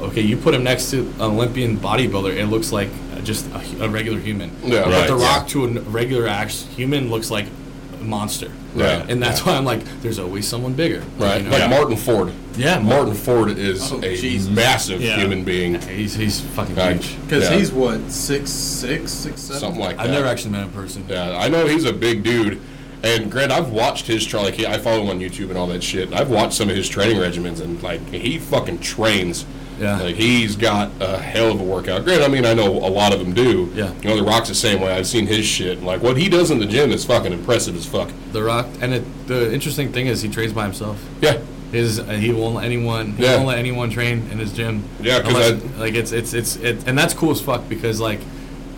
okay, 0.00 0.20
you 0.20 0.36
put 0.36 0.54
him 0.54 0.64
next 0.64 0.90
to 0.90 1.00
an 1.18 1.22
Olympian 1.22 1.76
bodybuilder, 1.76 2.36
it 2.36 2.46
looks 2.46 2.72
like 2.72 2.88
just 3.24 3.46
a, 3.50 3.84
a 3.84 3.88
regular 3.88 4.18
human. 4.18 4.50
Yeah. 4.62 4.84
but 4.84 4.92
Right, 4.92 5.08
The 5.08 5.16
yeah. 5.16 5.36
Rock 5.36 5.48
to 5.48 5.64
a 5.64 5.68
regular 5.80 6.26
act 6.26 6.52
human 6.52 7.10
looks 7.10 7.30
like 7.30 7.46
a 7.46 7.59
monster. 8.00 8.50
Right. 8.74 9.08
And 9.10 9.22
that's 9.22 9.44
why 9.44 9.54
I'm 9.56 9.64
like, 9.64 9.82
there's 10.02 10.18
always 10.18 10.46
someone 10.46 10.74
bigger. 10.74 11.02
Right, 11.18 11.38
you 11.38 11.44
know? 11.44 11.50
like 11.50 11.60
Yeah. 11.60 11.68
Martin 11.68 11.96
Ford. 11.96 12.32
Yeah, 12.56 12.78
Martin 12.78 13.14
Ford 13.14 13.50
is 13.58 13.92
Oh, 13.92 13.98
a 14.02 14.16
Jesus. 14.16 14.48
massive 14.50 15.00
Yeah. 15.00 15.16
human 15.18 15.44
being. 15.44 15.80
He's 15.82 16.14
he's 16.14 16.40
fucking 16.40 16.76
huge. 16.76 17.16
Because 17.22 17.50
Yeah. 17.50 17.56
he's 17.58 17.72
what 17.72 18.10
six 18.10 18.50
six 18.50 19.10
six 19.12 19.40
seven. 19.40 19.60
Something 19.60 19.80
like 19.80 19.96
that. 19.96 20.04
I've 20.06 20.10
never 20.10 20.26
actually 20.26 20.50
met 20.52 20.62
him 20.62 20.68
in 20.68 20.74
person. 20.74 21.04
Yeah, 21.08 21.36
I 21.38 21.48
know 21.48 21.66
he's 21.66 21.84
a 21.84 21.92
big 21.92 22.22
dude. 22.22 22.60
And 23.02 23.30
Grant, 23.30 23.50
I've 23.50 23.70
watched 23.70 24.06
his 24.06 24.26
tra- 24.26 24.42
like 24.42 24.54
he, 24.54 24.66
I 24.66 24.76
follow 24.78 25.00
him 25.02 25.08
on 25.08 25.20
YouTube 25.20 25.48
and 25.48 25.56
all 25.56 25.66
that 25.68 25.82
shit. 25.82 26.12
I've 26.12 26.28
watched 26.30 26.52
some 26.52 26.68
of 26.68 26.76
his 26.76 26.86
training 26.88 27.16
regimens 27.16 27.60
and 27.60 27.82
like 27.82 28.06
he 28.12 28.38
fucking 28.38 28.80
trains. 28.80 29.46
Yeah. 29.80 29.98
Like 30.00 30.16
he's 30.16 30.56
got 30.56 30.90
a 31.00 31.16
hell 31.18 31.50
of 31.52 31.60
a 31.60 31.64
workout. 31.64 32.04
Great. 32.04 32.22
I 32.22 32.28
mean 32.28 32.44
I 32.44 32.52
know 32.54 32.68
a 32.68 32.90
lot 32.90 33.12
of 33.14 33.18
them 33.18 33.32
do. 33.32 33.70
Yeah. 33.74 33.92
You 34.02 34.08
know 34.10 34.16
the 34.16 34.22
Rock's 34.22 34.48
the 34.48 34.54
same 34.54 34.80
way. 34.80 34.92
I've 34.92 35.06
seen 35.06 35.26
his 35.26 35.46
shit. 35.46 35.78
And, 35.78 35.86
like 35.86 36.02
what 36.02 36.16
he 36.16 36.28
does 36.28 36.50
in 36.50 36.58
the 36.58 36.66
gym 36.66 36.90
is 36.92 37.04
fucking 37.04 37.32
impressive 37.32 37.74
as 37.76 37.86
fuck. 37.86 38.10
The 38.32 38.42
Rock, 38.42 38.66
and 38.82 38.92
it, 38.94 39.26
the 39.26 39.52
interesting 39.52 39.90
thing 39.92 40.06
is 40.06 40.20
he 40.22 40.28
trains 40.28 40.52
by 40.52 40.64
himself. 40.64 41.02
Yeah. 41.22 41.38
His 41.72 41.98
uh, 42.00 42.04
he 42.04 42.32
won't 42.32 42.56
let 42.56 42.64
anyone 42.64 43.12
he 43.12 43.22
Yeah. 43.24 43.36
won't 43.36 43.48
let 43.48 43.58
anyone 43.58 43.90
train 43.90 44.28
in 44.30 44.38
his 44.38 44.52
gym. 44.52 44.84
Yeah, 45.00 45.20
'cause 45.22 45.28
Unless- 45.34 45.62
I- 45.76 45.78
like 45.80 45.94
it's 45.94 46.12
it's 46.12 46.34
it's 46.34 46.56
it, 46.56 46.86
and 46.86 46.98
that's 46.98 47.14
cool 47.14 47.30
as 47.30 47.40
fuck 47.40 47.68
because 47.68 48.00
like 48.00 48.20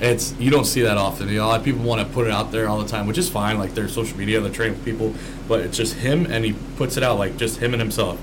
it's 0.00 0.34
you 0.38 0.50
don't 0.50 0.66
see 0.66 0.82
that 0.82 0.98
often. 0.98 1.28
You 1.28 1.36
know, 1.38 1.46
a 1.46 1.48
lot 1.48 1.58
of 1.60 1.64
people 1.64 1.82
want 1.84 2.06
to 2.06 2.12
put 2.12 2.26
it 2.26 2.32
out 2.32 2.52
there 2.52 2.68
all 2.68 2.78
the 2.80 2.88
time, 2.88 3.06
which 3.06 3.18
is 3.18 3.28
fine. 3.28 3.58
Like 3.58 3.74
their 3.74 3.88
social 3.88 4.18
media, 4.18 4.40
they're 4.40 4.52
training 4.52 4.74
with 4.76 4.84
people, 4.84 5.14
but 5.48 5.60
it's 5.60 5.76
just 5.76 5.94
him, 5.94 6.26
and 6.26 6.44
he 6.44 6.52
puts 6.76 6.96
it 6.96 7.02
out 7.02 7.18
like 7.18 7.36
just 7.36 7.60
him 7.60 7.72
and 7.72 7.80
himself. 7.80 8.18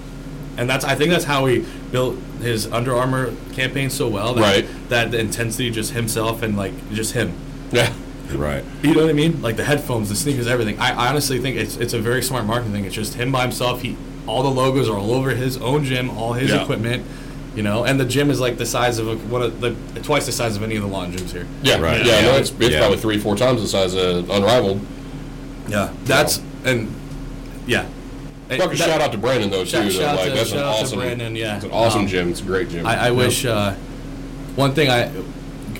And 0.59 0.69
that's 0.69 0.83
I 0.83 0.93
think 0.95 1.09
that's 1.11 1.23
how 1.23 1.45
he 1.45 1.65
built 1.91 2.17
his 2.41 2.67
Under 2.71 2.93
Armour 2.95 3.33
campaign 3.53 3.89
so 3.89 4.07
well. 4.09 4.33
That, 4.33 4.41
Right. 4.41 4.89
That 4.89 5.11
the 5.11 5.19
intensity, 5.19 5.71
just 5.71 5.93
himself, 5.93 6.41
and 6.43 6.57
like 6.57 6.73
just 6.91 7.13
him. 7.13 7.33
Yeah. 7.71 7.93
Right. 8.33 8.63
You 8.83 8.93
know 8.93 9.01
what 9.01 9.09
I 9.09 9.13
mean? 9.13 9.41
Like 9.41 9.55
the 9.55 9.63
headphones, 9.63 10.09
the 10.09 10.15
sneakers, 10.15 10.47
everything. 10.47 10.77
I 10.79 11.07
honestly 11.09 11.39
think 11.39 11.55
it's 11.55 11.77
it's 11.77 11.93
a 11.93 11.99
very 11.99 12.21
smart 12.21 12.45
marketing 12.45 12.73
thing. 12.73 12.85
It's 12.85 12.93
just 12.93 13.13
him 13.13 13.31
by 13.31 13.41
himself. 13.43 13.81
He 13.81 13.95
all 14.27 14.43
the 14.43 14.49
logos 14.51 14.87
are 14.89 14.97
all 14.97 15.13
over 15.13 15.31
his 15.31 15.57
own 15.57 15.83
gym, 15.85 16.09
all 16.11 16.33
his 16.33 16.51
Yeah. 16.51 16.61
equipment. 16.61 17.05
You 17.55 17.63
know, 17.63 17.83
and 17.85 17.99
the 17.99 18.05
gym 18.05 18.29
is 18.29 18.39
like 18.39 18.57
the 18.57 18.65
size 18.65 18.99
of 18.99 19.07
a, 19.07 19.15
one 19.15 19.41
of 19.41 19.59
the 19.61 19.71
twice 20.03 20.25
the 20.25 20.31
size 20.31 20.55
of 20.55 20.61
any 20.63 20.75
of 20.75 20.83
the 20.83 20.87
Lawton 20.87 21.13
gyms 21.15 21.31
here. 21.31 21.47
Yeah, 21.63 21.79
Right. 21.79 22.05
Yeah, 22.05 22.21
no, 22.21 22.31
Yeah. 22.31 22.35
it's, 22.37 22.51
it's 22.51 22.69
Yeah. 22.69 22.79
probably 22.79 22.97
three, 22.99 23.17
four 23.17 23.35
times 23.35 23.61
the 23.61 23.67
size 23.67 23.95
of 23.95 24.29
Unrivaled. 24.29 24.79
Yeah, 25.67 25.89
that's 26.05 26.41
and 26.65 26.93
yeah. 27.65 27.85
And 28.49 28.59
Fucking 28.61 28.77
that- 28.79 28.87
shout 28.87 29.01
out 29.01 29.11
to 29.11 29.17
Brandon 29.17 29.49
though 29.49 29.63
too. 29.63 29.89
Shout- 29.91 29.93
though. 29.93 30.15
like 30.23 30.29
to- 30.31 30.35
that's 30.37 30.51
an 30.51 30.57
shout 30.57 30.65
out 30.65 30.77
to 30.77 30.83
awesome, 30.83 30.99
Brandon, 30.99 31.35
yeah. 31.35 31.55
it's 31.57 31.65
an 31.65 31.71
awesome 31.71 32.01
Um, 32.01 32.07
gym. 32.07 32.29
It's 32.31 32.41
a 32.41 32.43
great 32.43 32.69
gym. 32.69 32.85
I, 32.87 33.07
I 33.07 33.11
wish 33.11 33.45
uh, 33.45 33.73
one 34.55 34.73
thing 34.73 34.89
I 34.89 35.11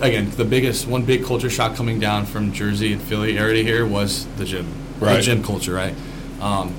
again 0.01 0.31
the 0.37 0.45
biggest 0.45 0.87
one 0.87 1.03
big 1.03 1.25
culture 1.25 1.49
shock 1.49 1.75
coming 1.75 1.99
down 1.99 2.25
from 2.25 2.53
Jersey 2.53 2.93
and 2.93 3.01
Philly 3.01 3.37
area 3.37 3.63
here 3.63 3.85
was 3.85 4.25
the 4.37 4.45
gym, 4.45 4.67
the 4.99 5.19
gym 5.21 5.43
culture, 5.43 5.73
right? 5.73 5.95
Um, 6.41 6.73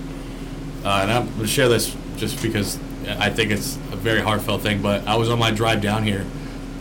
uh, 0.84 1.00
and 1.02 1.10
I'm 1.10 1.26
going 1.26 1.40
to 1.40 1.46
share 1.46 1.68
this 1.68 1.94
just 2.16 2.40
because 2.40 2.78
I 3.18 3.28
think 3.30 3.50
it's 3.50 3.76
a 3.92 3.96
very 3.96 4.20
heartfelt 4.20 4.62
thing. 4.62 4.80
But 4.82 5.06
I 5.08 5.16
was 5.16 5.28
on 5.28 5.38
my 5.38 5.50
drive 5.50 5.82
down 5.82 6.04
here, 6.04 6.24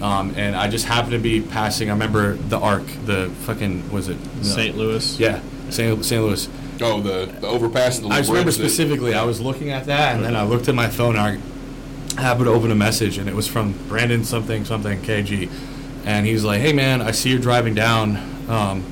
um, 0.01 0.34
and 0.38 0.55
I 0.55 0.70
just 0.70 0.86
happened 0.86 1.12
to 1.14 1.20
be 1.20 1.41
passing. 1.41 1.89
I 1.89 1.93
remember 1.93 2.36
the 2.36 2.60
Arc, 2.60 2.86
the 3.05 3.30
fucking 3.41 3.91
was 3.91 4.07
it 4.07 4.18
St. 4.43 4.78
Louis. 4.78 5.20
Yeah, 5.20 5.41
St. 5.72 6.05
St. 6.05 6.24
Louis. 6.24 6.47
Oh, 6.82 7.01
the, 7.01 7.25
the 7.39 7.47
overpass. 7.47 7.99
The 7.99 8.07
I 8.07 8.17
just 8.19 8.30
remember 8.30 8.51
specifically, 8.51 9.13
I 9.13 9.23
was 9.23 9.41
looking 9.41 9.69
at 9.71 9.86
that, 9.86 10.15
and 10.15 10.23
then 10.23 10.36
I 10.36 10.43
looked 10.43 10.67
at 10.67 10.75
my 10.75 10.89
phone, 10.89 11.15
and 11.15 11.41
I 12.17 12.21
happened 12.21 12.45
to 12.45 12.51
open 12.51 12.71
a 12.71 12.75
message, 12.75 13.17
and 13.17 13.30
it 13.30 13.36
was 13.36 13.47
from 13.47 13.73
Brandon 13.88 14.23
something 14.23 14.65
something 14.65 15.01
KG, 15.01 15.49
and 16.05 16.25
he's 16.25 16.43
like, 16.43 16.61
"Hey 16.61 16.73
man, 16.73 17.01
I 17.01 17.11
see 17.11 17.30
you're 17.30 17.39
driving 17.39 17.73
down. 17.75 18.17
Um, 18.49 18.84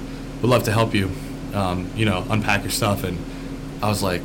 would 0.42 0.50
love 0.50 0.64
to 0.64 0.72
help 0.72 0.94
you. 0.94 1.12
Um, 1.54 1.90
you 1.96 2.06
know, 2.06 2.26
unpack 2.30 2.62
your 2.62 2.72
stuff." 2.72 3.04
And 3.04 3.18
I 3.82 3.90
was 3.90 4.04
like, 4.04 4.24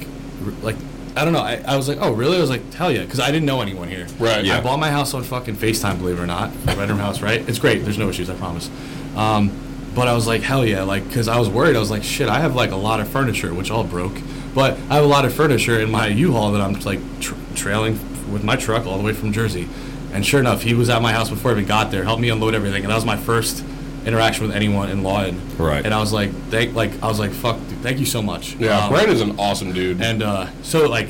like. 0.63 0.77
I 1.15 1.25
don't 1.25 1.35
know. 1.35 1.41
I, 1.41 1.63
I 1.67 1.77
was 1.77 1.91
like, 1.91 1.99
oh, 2.01 2.13
really? 2.13 2.39
I 2.39 2.41
was 2.41 2.49
like, 2.49 2.73
hell 2.73 2.91
yeah, 2.91 3.03
because 3.03 3.21
I 3.21 3.31
didn't 3.31 3.45
know 3.45 3.61
anyone 3.61 3.87
here. 3.87 4.07
Right. 4.19 4.47
Yeah. 4.47 4.57
I 4.57 4.61
bought 4.63 4.79
my 4.79 4.91
house 4.91 5.13
on 5.13 5.23
fucking 5.23 5.57
FaceTime, 5.57 5.99
believe 5.99 6.19
it 6.19 6.23
or 6.23 6.27
not. 6.27 6.55
My 6.65 6.75
bedroom 6.75 7.01
house, 7.01 7.21
right? 7.21 7.47
It's 7.47 7.59
great. 7.59 7.85
There's 7.85 7.99
no 7.99 8.09
issues, 8.09 8.31
I 8.31 8.35
promise. 8.35 8.71
Um, 9.15 9.51
but 9.95 10.09
I 10.09 10.15
was 10.15 10.27
like, 10.27 10.43
hell 10.43 10.65
yeah, 10.65 10.83
like, 10.83 11.07
because 11.07 11.29
I 11.29 11.39
was 11.39 11.49
worried. 11.49 11.77
I 11.77 11.79
was 11.81 11.91
like, 11.91 12.03
shit, 12.03 12.29
I 12.29 12.41
have 12.41 12.55
like 12.55 12.71
a 12.71 12.77
lot 12.77 13.01
of 13.01 13.09
furniture, 13.09 13.53
which 13.53 13.71
all 13.71 13.85
broke. 13.85 14.17
But 14.55 14.75
I 14.91 14.97
have 14.97 15.05
a 15.05 15.09
lot 15.09 15.25
of 15.25 15.33
furniture 15.33 15.81
in 15.81 15.91
my 15.91 16.07
U-Haul 16.09 16.53
that 16.53 16.61
I'm 16.61 16.75
like 16.81 17.01
tr- 17.21 17.35
trailing 17.55 17.93
with 18.33 18.45
my 18.45 18.57
truck 18.57 18.87
all 18.87 18.99
the 18.99 19.05
way 19.05 19.13
from 19.13 19.33
Jersey. 19.33 19.69
And 20.13 20.25
sure 20.27 20.41
enough, 20.41 20.63
he 20.63 20.75
was 20.75 20.91
at 20.91 21.01
my 21.01 21.13
house 21.13 21.31
before 21.31 21.53
I 21.53 21.55
even 21.55 21.67
got 21.67 21.91
there, 21.91 22.05
helped 22.05 22.21
me 22.21 22.29
unload 22.29 22.55
everything, 22.55 22.83
and 22.83 22.91
that 22.91 22.95
was 22.97 23.05
my 23.07 23.17
first 23.17 23.65
interaction 24.05 24.47
with 24.47 24.55
anyone 24.55 24.91
in 24.91 25.03
Lawton. 25.03 25.41
Right. 25.57 25.83
And 25.85 25.95
I 25.95 26.01
was 26.01 26.13
like, 26.13 26.31
thank, 26.51 26.75
like, 26.75 27.03
I 27.03 27.07
was 27.07 27.19
like, 27.19 27.31
fuck, 27.31 27.57
dude, 27.69 27.79
thank 27.79 27.99
you 27.99 28.05
so 28.07 28.21
much. 28.21 28.57
Yeah, 28.57 28.79
Um, 28.85 28.93
Brandon's 28.93 29.21
an 29.23 29.39
awesome 29.39 29.73
dude. 29.73 30.03
and 30.03 30.23
uh, 30.23 30.49
so 30.63 30.87
like, 30.89 31.09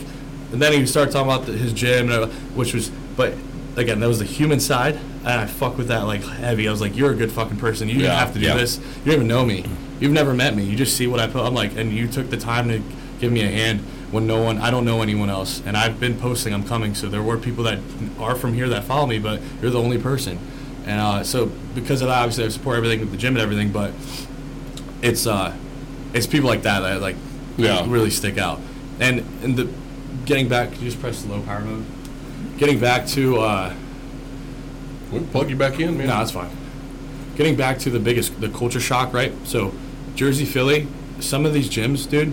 and 0.52 0.60
then 0.62 0.72
he 0.72 0.86
started 0.86 1.10
talking 1.10 1.32
about 1.32 1.46
the, 1.46 1.52
his 1.52 1.72
gym, 1.72 2.10
and, 2.12 2.24
uh, 2.24 2.26
which 2.54 2.74
was, 2.74 2.90
but 3.16 3.34
again, 3.76 3.98
that 4.00 4.06
was 4.08 4.18
the 4.20 4.24
human 4.24 4.60
side, 4.60 5.00
and 5.24 5.40
I 5.40 5.46
fuck 5.46 5.76
with 5.78 5.88
that 5.88 6.02
like 6.06 6.22
heavy. 6.22 6.68
I 6.68 6.70
was 6.70 6.80
like, 6.80 6.96
you're 6.96 7.12
a 7.12 7.14
good 7.14 7.30
fucking 7.32 7.56
person. 7.58 7.88
You 7.88 7.94
didn't 7.94 8.10
Yeah, 8.10 8.18
have 8.18 8.32
to 8.34 8.38
do 8.40 8.46
yeah. 8.46 8.54
this. 8.56 8.78
You 8.78 8.84
don't 9.06 9.14
even 9.14 9.28
know 9.28 9.44
me. 9.44 9.64
You've 10.00 10.12
never 10.12 10.34
met 10.34 10.54
me. 10.56 10.64
You 10.64 10.76
just 10.76 10.96
see 10.96 11.06
what 11.06 11.20
I 11.20 11.26
put. 11.28 11.44
I'm 11.46 11.54
like, 11.54 11.76
and 11.76 11.92
you 11.92 12.08
took 12.08 12.28
the 12.30 12.36
time 12.36 12.68
to 12.68 12.82
give 13.20 13.30
me 13.32 13.42
a 13.42 13.48
hand 13.50 13.80
when 14.10 14.26
no 14.26 14.42
one, 14.42 14.58
I 14.58 14.70
don't 14.70 14.84
know 14.84 15.00
anyone 15.00 15.30
else, 15.30 15.62
and 15.64 15.74
I've 15.76 15.98
been 16.00 16.18
posting. 16.18 16.52
I'm 16.52 16.64
coming, 16.64 16.94
so 16.94 17.08
there 17.08 17.22
were 17.22 17.38
people 17.38 17.64
that 17.64 17.78
are 18.18 18.34
from 18.34 18.52
here 18.52 18.68
that 18.68 18.84
follow 18.84 19.06
me, 19.06 19.18
but 19.18 19.40
you're 19.62 19.70
the 19.70 19.80
only 19.80 19.96
person. 19.98 20.38
And 20.84 21.00
uh, 21.00 21.22
so 21.24 21.46
because 21.74 22.02
of 22.02 22.08
that, 22.08 22.18
obviously 22.18 22.44
I 22.44 22.48
support 22.48 22.76
everything 22.76 23.00
with 23.00 23.10
the 23.12 23.16
gym 23.16 23.34
and 23.36 23.42
everything, 23.42 23.70
but 23.72 23.92
it's 25.02 25.26
uh, 25.26 25.56
it's 26.12 26.26
people 26.26 26.48
like 26.48 26.62
that 26.62 26.80
that 26.80 27.00
like 27.00 27.16
Yeah. 27.56 27.84
really 27.88 28.10
stick 28.10 28.36
out. 28.38 28.60
And 29.00 29.20
and 29.42 29.56
the 29.56 29.68
getting 30.26 30.48
back, 30.48 30.72
you 30.80 30.88
just 30.90 31.00
press 31.00 31.22
the 31.22 31.32
low 31.32 31.40
power 31.42 31.60
mode. 31.60 31.84
Getting 32.58 32.80
back 32.80 33.06
to 33.08 33.38
uh, 33.40 33.74
we 35.12 35.18
can 35.18 35.28
plug 35.28 35.50
you 35.50 35.56
back 35.56 35.78
in, 35.78 35.96
man. 35.96 36.06
no, 36.08 36.18
that's 36.18 36.32
fine. 36.32 36.50
Getting 37.36 37.56
back 37.56 37.78
to 37.80 37.90
the 37.90 38.00
biggest, 38.00 38.40
the 38.40 38.48
culture 38.48 38.80
shock, 38.80 39.12
right? 39.12 39.32
So, 39.44 39.72
Jersey, 40.14 40.44
Philly, 40.44 40.86
some 41.20 41.46
of 41.46 41.52
these 41.54 41.68
gyms, 41.68 42.08
dude, 42.08 42.32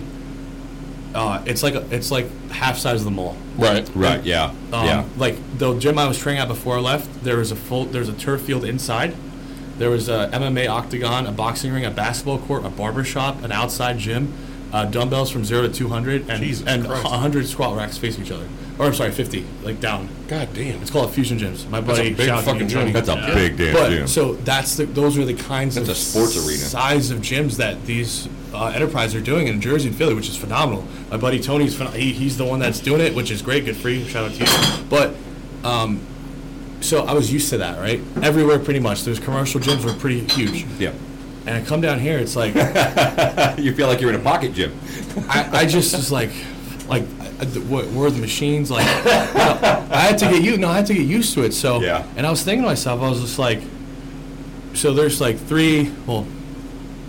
uh, 1.14 1.42
it's 1.46 1.62
like 1.62 1.74
a, 1.74 1.86
it's 1.94 2.10
like 2.10 2.26
half 2.50 2.76
size 2.76 3.00
of 3.00 3.04
the 3.04 3.10
mall. 3.10 3.36
right. 3.56 3.88
Right. 3.94 4.22
Yeah. 4.24 4.54
Um, 4.72 4.86
yeah. 4.86 5.04
Like 5.16 5.36
the 5.58 5.78
gym 5.78 5.98
I 5.98 6.06
was 6.06 6.18
training 6.18 6.40
at 6.42 6.48
before 6.48 6.76
I 6.76 6.80
left, 6.80 7.24
there 7.24 7.38
was 7.38 7.50
a 7.50 7.56
full, 7.56 7.84
there's 7.86 8.08
a 8.08 8.12
turf 8.12 8.42
field 8.42 8.64
inside. 8.64 9.14
There 9.78 9.90
was 9.90 10.08
a 10.08 10.28
MMA 10.32 10.68
octagon, 10.68 11.26
a 11.26 11.32
boxing 11.32 11.72
ring, 11.72 11.86
a 11.86 11.90
basketball 11.90 12.38
court, 12.38 12.66
a 12.66 12.68
barber 12.68 13.02
shop, 13.02 13.42
an 13.42 13.50
outside 13.50 13.98
gym, 13.98 14.32
uh, 14.72 14.84
dumbbells 14.84 15.30
from 15.30 15.42
zero 15.44 15.62
to 15.62 15.72
two 15.72 15.88
hundred, 15.88 16.28
and 16.28 16.42
Jesus 16.42 16.66
and 16.66 16.86
hundred 16.86 17.48
squat 17.48 17.76
racks 17.76 17.96
facing 17.96 18.24
each 18.24 18.30
other. 18.30 18.46
Or 18.80 18.86
I'm 18.86 18.94
sorry, 18.94 19.10
fifty, 19.10 19.44
like 19.62 19.78
down. 19.78 20.08
God 20.26 20.48
damn. 20.54 20.80
It's 20.80 20.90
called 20.90 21.12
Fusion 21.12 21.38
Gyms. 21.38 21.68
My 21.68 21.80
That's 21.82 21.98
a 21.98 22.02
buddy, 22.02 22.14
big 22.14 22.26
shout 22.28 22.38
out 22.38 22.40
to 22.40 22.44
fucking 22.46 22.62
you, 22.62 22.66
gym. 22.68 22.92
That's 22.94 23.10
a 23.10 23.12
Yeah. 23.14 23.34
big 23.34 23.56
damn 23.58 23.74
But 23.74 23.90
gym. 23.90 24.06
so 24.08 24.32
that's 24.36 24.76
the 24.76 24.86
those 24.86 25.18
are 25.18 25.24
the 25.26 25.34
kinds 25.34 25.74
That's 25.74 25.88
of 25.90 25.94
a 25.94 25.98
sports 25.98 26.36
arena. 26.38 26.56
size 26.62 27.10
of 27.10 27.18
gyms 27.20 27.56
that 27.58 27.84
these 27.84 28.26
uh, 28.54 28.68
enterprises 28.68 29.14
are 29.14 29.20
doing 29.20 29.48
in 29.48 29.60
Jersey 29.60 29.88
and 29.88 29.96
Philly, 29.96 30.14
which 30.14 30.30
is 30.30 30.36
phenomenal. 30.36 30.84
My 31.10 31.18
buddy 31.18 31.38
Tony's 31.40 31.74
phen- 31.74 31.92
he, 31.92 32.12
he's 32.14 32.38
the 32.38 32.44
one 32.46 32.58
that's 32.58 32.80
doing 32.80 33.02
it, 33.02 33.14
which 33.14 33.30
is 33.30 33.42
great. 33.42 33.66
Good 33.66 33.76
for 33.76 33.90
you. 33.90 34.02
Shout 34.06 34.30
out 34.30 34.32
to 34.34 34.44
you. 34.44 34.84
But 34.88 35.14
um, 35.62 36.00
so 36.80 37.04
I 37.04 37.12
was 37.12 37.30
used 37.30 37.50
to 37.50 37.58
that, 37.58 37.78
right? 37.80 38.00
Everywhere, 38.22 38.58
pretty 38.58 38.80
much. 38.80 39.04
Those 39.04 39.18
commercial 39.20 39.60
gyms 39.60 39.84
were 39.84 39.92
pretty 39.92 40.20
huge, 40.20 40.64
yeah. 40.78 40.92
and 41.44 41.54
I 41.62 41.66
come 41.66 41.82
down 41.82 42.00
here, 42.00 42.18
it's 42.18 42.34
like 42.34 42.54
you 43.58 43.74
feel 43.74 43.88
like 43.88 44.00
you're 44.00 44.08
in 44.08 44.16
a 44.16 44.24
pocket 44.24 44.54
gym. 44.54 44.72
I, 45.28 45.58
I 45.58 45.66
just 45.66 45.94
was 45.94 46.10
like, 46.10 46.30
like, 46.88 47.04
the- 47.18 47.19
what 47.68 47.86
were 47.90 48.10
the 48.10 48.20
machines 48.20 48.70
like? 48.70 48.86
you 49.04 49.10
know, 49.10 49.86
I 49.90 50.00
had 50.00 50.18
to 50.18 50.26
get 50.26 50.42
you. 50.42 50.56
No, 50.56 50.68
I 50.68 50.76
had 50.76 50.86
to 50.86 50.94
get 50.94 51.06
used 51.06 51.34
to 51.34 51.42
it. 51.44 51.52
So, 51.54 51.80
Yeah. 51.80 52.06
And 52.16 52.26
I 52.26 52.30
was 52.30 52.42
thinking 52.42 52.62
to 52.62 52.68
myself, 52.68 53.00
I 53.02 53.08
was 53.08 53.20
just 53.20 53.38
like, 53.38 53.60
so 54.74 54.92
there's 54.94 55.20
like 55.20 55.38
three, 55.38 55.92
well, 56.06 56.26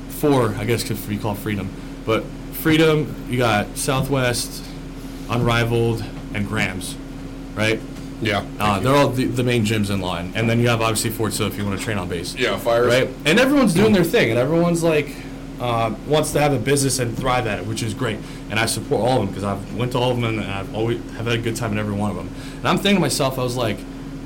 four, 0.09 0.55
I 0.55 0.65
guess, 0.65 0.89
if 0.89 1.07
we 1.07 1.17
call 1.17 1.35
Freedom, 1.35 1.69
but 2.05 2.23
Freedom, 2.53 3.13
you 3.29 3.37
got 3.37 3.77
Southwest, 3.77 4.63
Unrivaled, 5.29 6.03
and 6.33 6.47
Grams, 6.47 6.95
right? 7.55 7.79
Yeah. 8.21 8.45
Uh, 8.59 8.79
they're 8.79 8.95
all 8.95 9.09
the, 9.09 9.25
the 9.25 9.43
main 9.43 9.65
gyms 9.65 9.89
in 9.89 9.99
line, 9.99 10.31
and 10.35 10.47
then 10.49 10.59
you 10.59 10.67
have 10.69 10.81
obviously 10.81 11.09
Fort 11.09 11.33
Sill 11.33 11.47
if 11.47 11.57
you 11.57 11.65
want 11.65 11.79
to 11.79 11.83
train 11.83 11.97
on 11.97 12.07
base 12.07 12.35
Yeah, 12.35 12.57
fire. 12.57 12.85
right? 12.85 13.09
And 13.25 13.39
everyone's 13.39 13.73
doing 13.73 13.93
their 13.93 14.03
thing, 14.03 14.29
and 14.29 14.37
everyone's 14.39 14.83
like 14.83 15.07
uh, 15.61 15.93
wants 16.07 16.31
to 16.33 16.39
have 16.41 16.53
a 16.53 16.57
business 16.57 16.99
and 16.99 17.15
thrive 17.17 17.45
at 17.47 17.59
it, 17.59 17.65
which 17.67 17.83
is 17.83 17.93
great. 17.93 18.17
And 18.49 18.59
I 18.59 18.65
support 18.65 19.01
all 19.01 19.13
of 19.13 19.19
them 19.19 19.27
because 19.27 19.43
I've 19.43 19.75
went 19.75 19.91
to 19.93 19.99
all 19.99 20.11
of 20.11 20.19
them 20.19 20.39
and 20.39 20.41
I've 20.41 20.73
always 20.75 20.97
have 21.11 21.25
had 21.27 21.33
a 21.33 21.37
good 21.37 21.55
time 21.55 21.71
in 21.71 21.77
every 21.79 21.93
one 21.93 22.09
of 22.09 22.17
them. 22.17 22.29
And 22.57 22.67
I'm 22.67 22.77
thinking 22.77 22.95
to 22.95 23.01
myself, 23.01 23.37
I 23.39 23.43
was 23.43 23.55
like, 23.55 23.77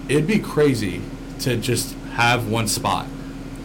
it'd 0.08 0.28
be 0.28 0.40
crazy 0.40 1.02
to 1.40 1.58
just 1.58 1.94
have 2.14 2.48
one 2.50 2.68
spot 2.68 3.06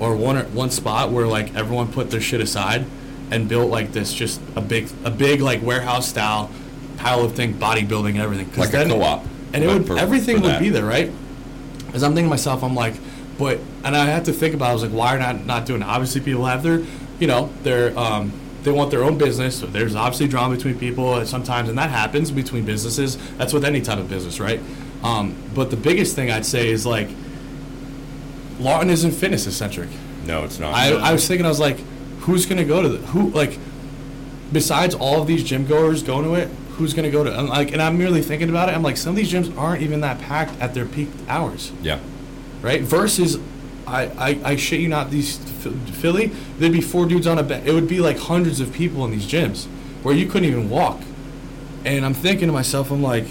or 0.01 0.17
one 0.17 0.37
one 0.55 0.71
spot 0.71 1.11
where 1.13 1.27
like 1.27 1.55
everyone 1.55 1.87
put 1.93 2.11
their 2.11 2.21
shit 2.21 2.41
aside 2.41 2.85
and 3.31 3.49
built 3.49 3.71
like 3.71 3.93
this 3.93 4.13
just 4.13 4.41
a 4.57 4.61
big 4.61 4.89
a 5.05 5.11
big 5.11 5.41
like 5.41 5.63
warehouse 5.63 6.09
style 6.09 6.51
pile 6.97 7.21
of 7.25 7.33
powerlifting 7.33 7.55
bodybuilding 7.55 8.11
and 8.11 8.19
everything 8.19 8.51
Like 8.57 8.71
a 8.71 8.73
then- 8.73 8.89
co-op, 8.89 9.25
and 9.53 9.63
it 9.63 9.69
would 9.69 9.87
for- 9.87 9.97
everything 9.99 10.39
for 10.39 10.49
would 10.49 10.59
be 10.59 10.71
there 10.71 10.85
right 10.85 11.13
as 11.95 12.03
I'm 12.03 12.11
thinking 12.13 12.27
to 12.27 12.31
myself, 12.31 12.63
I'm 12.63 12.75
like, 12.75 12.95
but, 13.37 13.59
and 13.85 13.97
I 13.97 14.05
had 14.07 14.25
to 14.27 14.33
think 14.33 14.55
about, 14.55 14.67
it, 14.67 14.71
I 14.71 14.73
was 14.75 14.83
like, 14.85 14.93
why 14.93 15.17
are 15.17 15.19
not 15.19 15.45
not 15.45 15.67
doing 15.67 15.83
it? 15.83 15.87
Obviously, 15.89 16.21
people 16.21 16.45
have 16.45 16.63
their, 16.63 16.85
you 17.21 17.27
know, 17.27 17.51
their, 17.63 17.97
um, 17.99 18.33
they 18.63 18.73
want 18.73 18.91
their 18.91 19.05
own 19.05 19.17
business. 19.17 19.61
So 19.61 19.67
there's 19.67 19.95
obviously 19.95 20.29
drama 20.29 20.57
between 20.57 20.79
people 20.79 21.15
and 21.15 21.29
sometimes, 21.29 21.69
and 21.69 21.79
that 21.79 21.91
happens 21.91 22.31
between 22.31 22.65
businesses. 22.65 23.17
That's 23.37 23.53
with 23.53 23.65
any 23.65 23.81
type 23.81 23.99
of 23.99 24.09
business, 24.09 24.41
right? 24.41 24.61
Um, 25.03 25.35
but 25.55 25.71
the 25.71 25.77
biggest 25.77 26.15
thing 26.15 26.31
I'd 26.31 26.45
say 26.45 26.69
is 26.69 26.85
like, 26.85 27.09
Lawton 28.59 28.91
isn't 28.91 29.13
fitness 29.13 29.47
eccentric. 29.47 29.89
No, 30.27 30.45
it's 30.45 30.59
not. 30.59 30.75
I, 30.75 30.93
I 30.93 31.13
was 31.13 31.27
thinking, 31.27 31.47
I 31.47 31.49
was 31.49 31.61
like, 31.61 31.79
who's 32.21 32.45
gonna 32.45 32.65
go 32.65 32.83
to 32.83 32.89
the 32.89 32.99
who 33.07 33.31
like, 33.31 33.59
besides 34.53 34.95
all 34.95 35.23
of 35.23 35.27
these 35.27 35.43
gym 35.43 35.67
goers 35.67 36.03
going 36.03 36.25
to 36.25 36.35
it, 36.35 36.49
who's 36.73 36.93
gonna 36.93 37.11
go 37.11 37.25
to? 37.25 37.39
And 37.39 37.49
like, 37.49 37.73
and 37.73 37.81
I'm 37.81 37.97
merely 37.97 38.21
thinking 38.21 38.51
about 38.51 38.69
it. 38.69 38.75
I'm 38.75 38.83
like, 38.83 38.99
some 38.99 39.11
of 39.11 39.17
these 39.17 39.33
gyms 39.33 39.57
aren't 39.57 39.83
even 39.83 40.03
that 40.03 40.21
packed 40.21 40.61
at 40.61 40.75
their 40.75 40.85
peak 40.85 41.09
hours 41.29 41.73
yeah. 41.83 41.99
right? 42.61 42.83
Versus, 42.83 43.39
I, 43.91 44.31
I, 44.31 44.41
I 44.53 44.57
shit 44.57 44.81
you 44.81 44.89
not, 44.89 45.11
these 45.11 45.37
Philly, 45.37 46.27
there'd 46.59 46.73
be 46.73 46.81
four 46.81 47.07
dudes 47.07 47.27
on 47.27 47.39
a 47.39 47.43
bed. 47.43 47.67
It 47.67 47.73
would 47.73 47.89
be 47.89 48.01
like 48.01 48.19
hundreds 48.19 48.61
of 48.61 48.73
people 48.73 49.05
in 49.05 49.11
these 49.11 49.27
gyms 49.27 49.67
where 50.03 50.15
you 50.15 50.27
couldn't 50.27 50.49
even 50.49 50.71
walk. 50.71 51.01
And 51.85 52.05
I'm 52.05 52.15
thinking 52.15 52.47
to 52.47 52.53
myself, 52.53 52.91
I'm 52.91 53.03
like, 53.03 53.27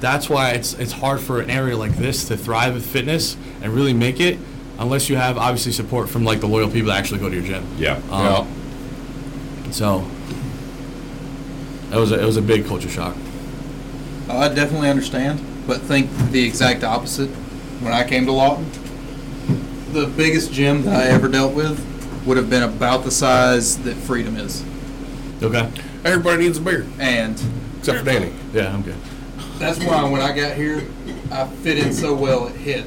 that's 0.00 0.28
why 0.28 0.50
it's 0.50 0.74
it's 0.74 0.92
hard 0.92 1.20
for 1.20 1.40
an 1.40 1.50
area 1.50 1.76
like 1.76 1.96
this 1.96 2.28
to 2.28 2.36
thrive 2.36 2.74
with 2.74 2.84
fitness 2.86 3.36
and 3.62 3.72
really 3.72 3.94
make 3.94 4.20
it, 4.20 4.38
unless 4.78 5.08
you 5.08 5.16
have 5.16 5.38
obviously 5.38 5.72
support 5.72 6.08
from 6.08 6.24
like 6.24 6.40
the 6.40 6.46
loyal 6.46 6.70
people 6.70 6.88
that 6.88 6.98
actually 6.98 7.20
go 7.20 7.28
to 7.28 7.34
your 7.34 7.44
gym. 7.44 7.66
Yeah. 7.78 8.00
Um, 8.10 8.46
So, 9.72 10.06
it 11.92 11.96
was 11.96 12.12
a, 12.12 12.20
it 12.20 12.24
was 12.24 12.36
a 12.36 12.42
big 12.42 12.66
culture 12.66 12.88
shock. 12.88 13.16
Oh, 14.28 14.38
I 14.38 14.48
definitely 14.48 14.90
understand, 14.90 15.40
but 15.66 15.80
think 15.80 16.10
the 16.30 16.44
exact 16.46 16.84
opposite. 16.84 17.28
When 17.80 17.92
I 17.92 18.04
came 18.08 18.24
to 18.26 18.32
Lawton, 18.32 18.70
the 19.96 20.06
biggest 20.06 20.52
gym 20.52 20.82
that 20.84 20.94
I 20.94 21.06
ever 21.08 21.26
dealt 21.28 21.54
with 21.54 21.82
would 22.26 22.36
have 22.36 22.50
been 22.50 22.62
about 22.62 23.04
the 23.04 23.10
size 23.10 23.78
that 23.78 23.94
Freedom 23.94 24.36
is, 24.36 24.62
Okay. 25.42 25.68
Everybody 26.04 26.44
needs 26.44 26.58
a 26.58 26.60
beer, 26.60 26.86
and 26.98 27.40
except 27.78 27.98
for 28.00 28.04
Danny. 28.04 28.32
Yeah, 28.52 28.72
I'm 28.72 28.82
good. 28.82 28.94
that's 29.58 29.78
why 29.82 30.08
when 30.08 30.20
I 30.20 30.32
got 30.36 30.56
here, 30.56 30.82
I 31.32 31.46
fit 31.46 31.78
in 31.78 31.92
so 31.92 32.14
well. 32.14 32.46
It 32.48 32.56
hit. 32.56 32.84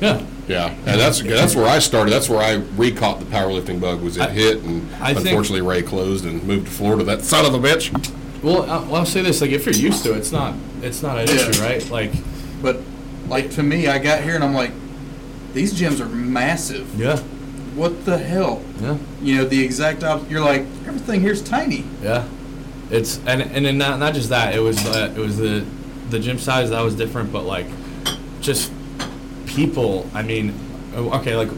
Yeah. 0.00 0.22
Yeah, 0.48 0.68
and 0.86 1.00
that's 1.00 1.20
that's 1.22 1.56
where 1.56 1.66
I 1.66 1.80
started. 1.80 2.12
That's 2.12 2.28
where 2.28 2.38
I 2.40 2.54
recaught 2.76 3.18
the 3.18 3.24
powerlifting 3.26 3.80
bug. 3.80 4.00
Was 4.02 4.16
it 4.16 4.22
I- 4.22 4.30
hit, 4.30 4.62
and 4.62 4.88
I 5.00 5.12
think- 5.12 5.26
unfortunately 5.26 5.62
Ray 5.62 5.82
closed 5.82 6.24
and 6.24 6.40
moved 6.44 6.66
to 6.66 6.72
Florida. 6.72 7.02
That 7.02 7.22
son 7.22 7.44
of 7.46 7.52
a 7.54 7.58
bitch. 7.58 7.90
Well, 8.44 8.62
well, 8.62 8.94
I'll 8.94 9.06
say 9.06 9.22
this: 9.22 9.40
like, 9.40 9.50
if 9.50 9.66
you're 9.66 9.74
used 9.74 10.04
to 10.04 10.12
it, 10.14 10.18
it's 10.18 10.30
not, 10.30 10.54
it's 10.82 11.02
not 11.02 11.18
an 11.18 11.26
Yeah. 11.28 11.48
issue, 11.48 11.62
right? 11.62 11.90
Like, 11.90 12.12
But 12.62 12.80
like 13.28 13.50
to 13.52 13.62
me, 13.64 13.88
I 13.88 13.98
got 13.98 14.22
here 14.22 14.36
and 14.36 14.44
I'm 14.44 14.54
like, 14.54 14.70
these 15.56 15.72
gyms 15.72 15.98
are 16.00 16.08
massive. 16.08 16.86
yeah, 17.00 17.18
What 17.74 18.04
the 18.04 18.18
hell? 18.18 18.62
yeah, 18.80 18.98
You 19.22 19.36
know, 19.36 19.44
the 19.46 19.64
exact 19.64 20.04
opposite. 20.04 20.30
You're 20.30 20.44
like, 20.44 20.62
everything 20.86 21.20
here's 21.22 21.42
tiny. 21.42 21.84
yeah. 22.02 22.28
It's 22.90 23.18
and 23.26 23.42
and 23.42 23.64
then 23.66 23.78
not 23.78 23.98
not 23.98 24.14
just 24.14 24.28
that. 24.28 24.54
It 24.54 24.60
was 24.60 24.78
uh, 24.86 25.12
it 25.16 25.18
was 25.18 25.38
the 25.38 25.64
the 26.10 26.20
gym 26.20 26.38
size 26.38 26.70
that 26.70 26.80
was 26.82 26.94
different, 26.94 27.32
but 27.32 27.42
like, 27.44 27.66
just 28.40 28.70
people. 29.46 30.08
I 30.14 30.22
mean, 30.22 30.54
oh, 30.94 31.10
okay, 31.18 31.34
like, 31.34 31.48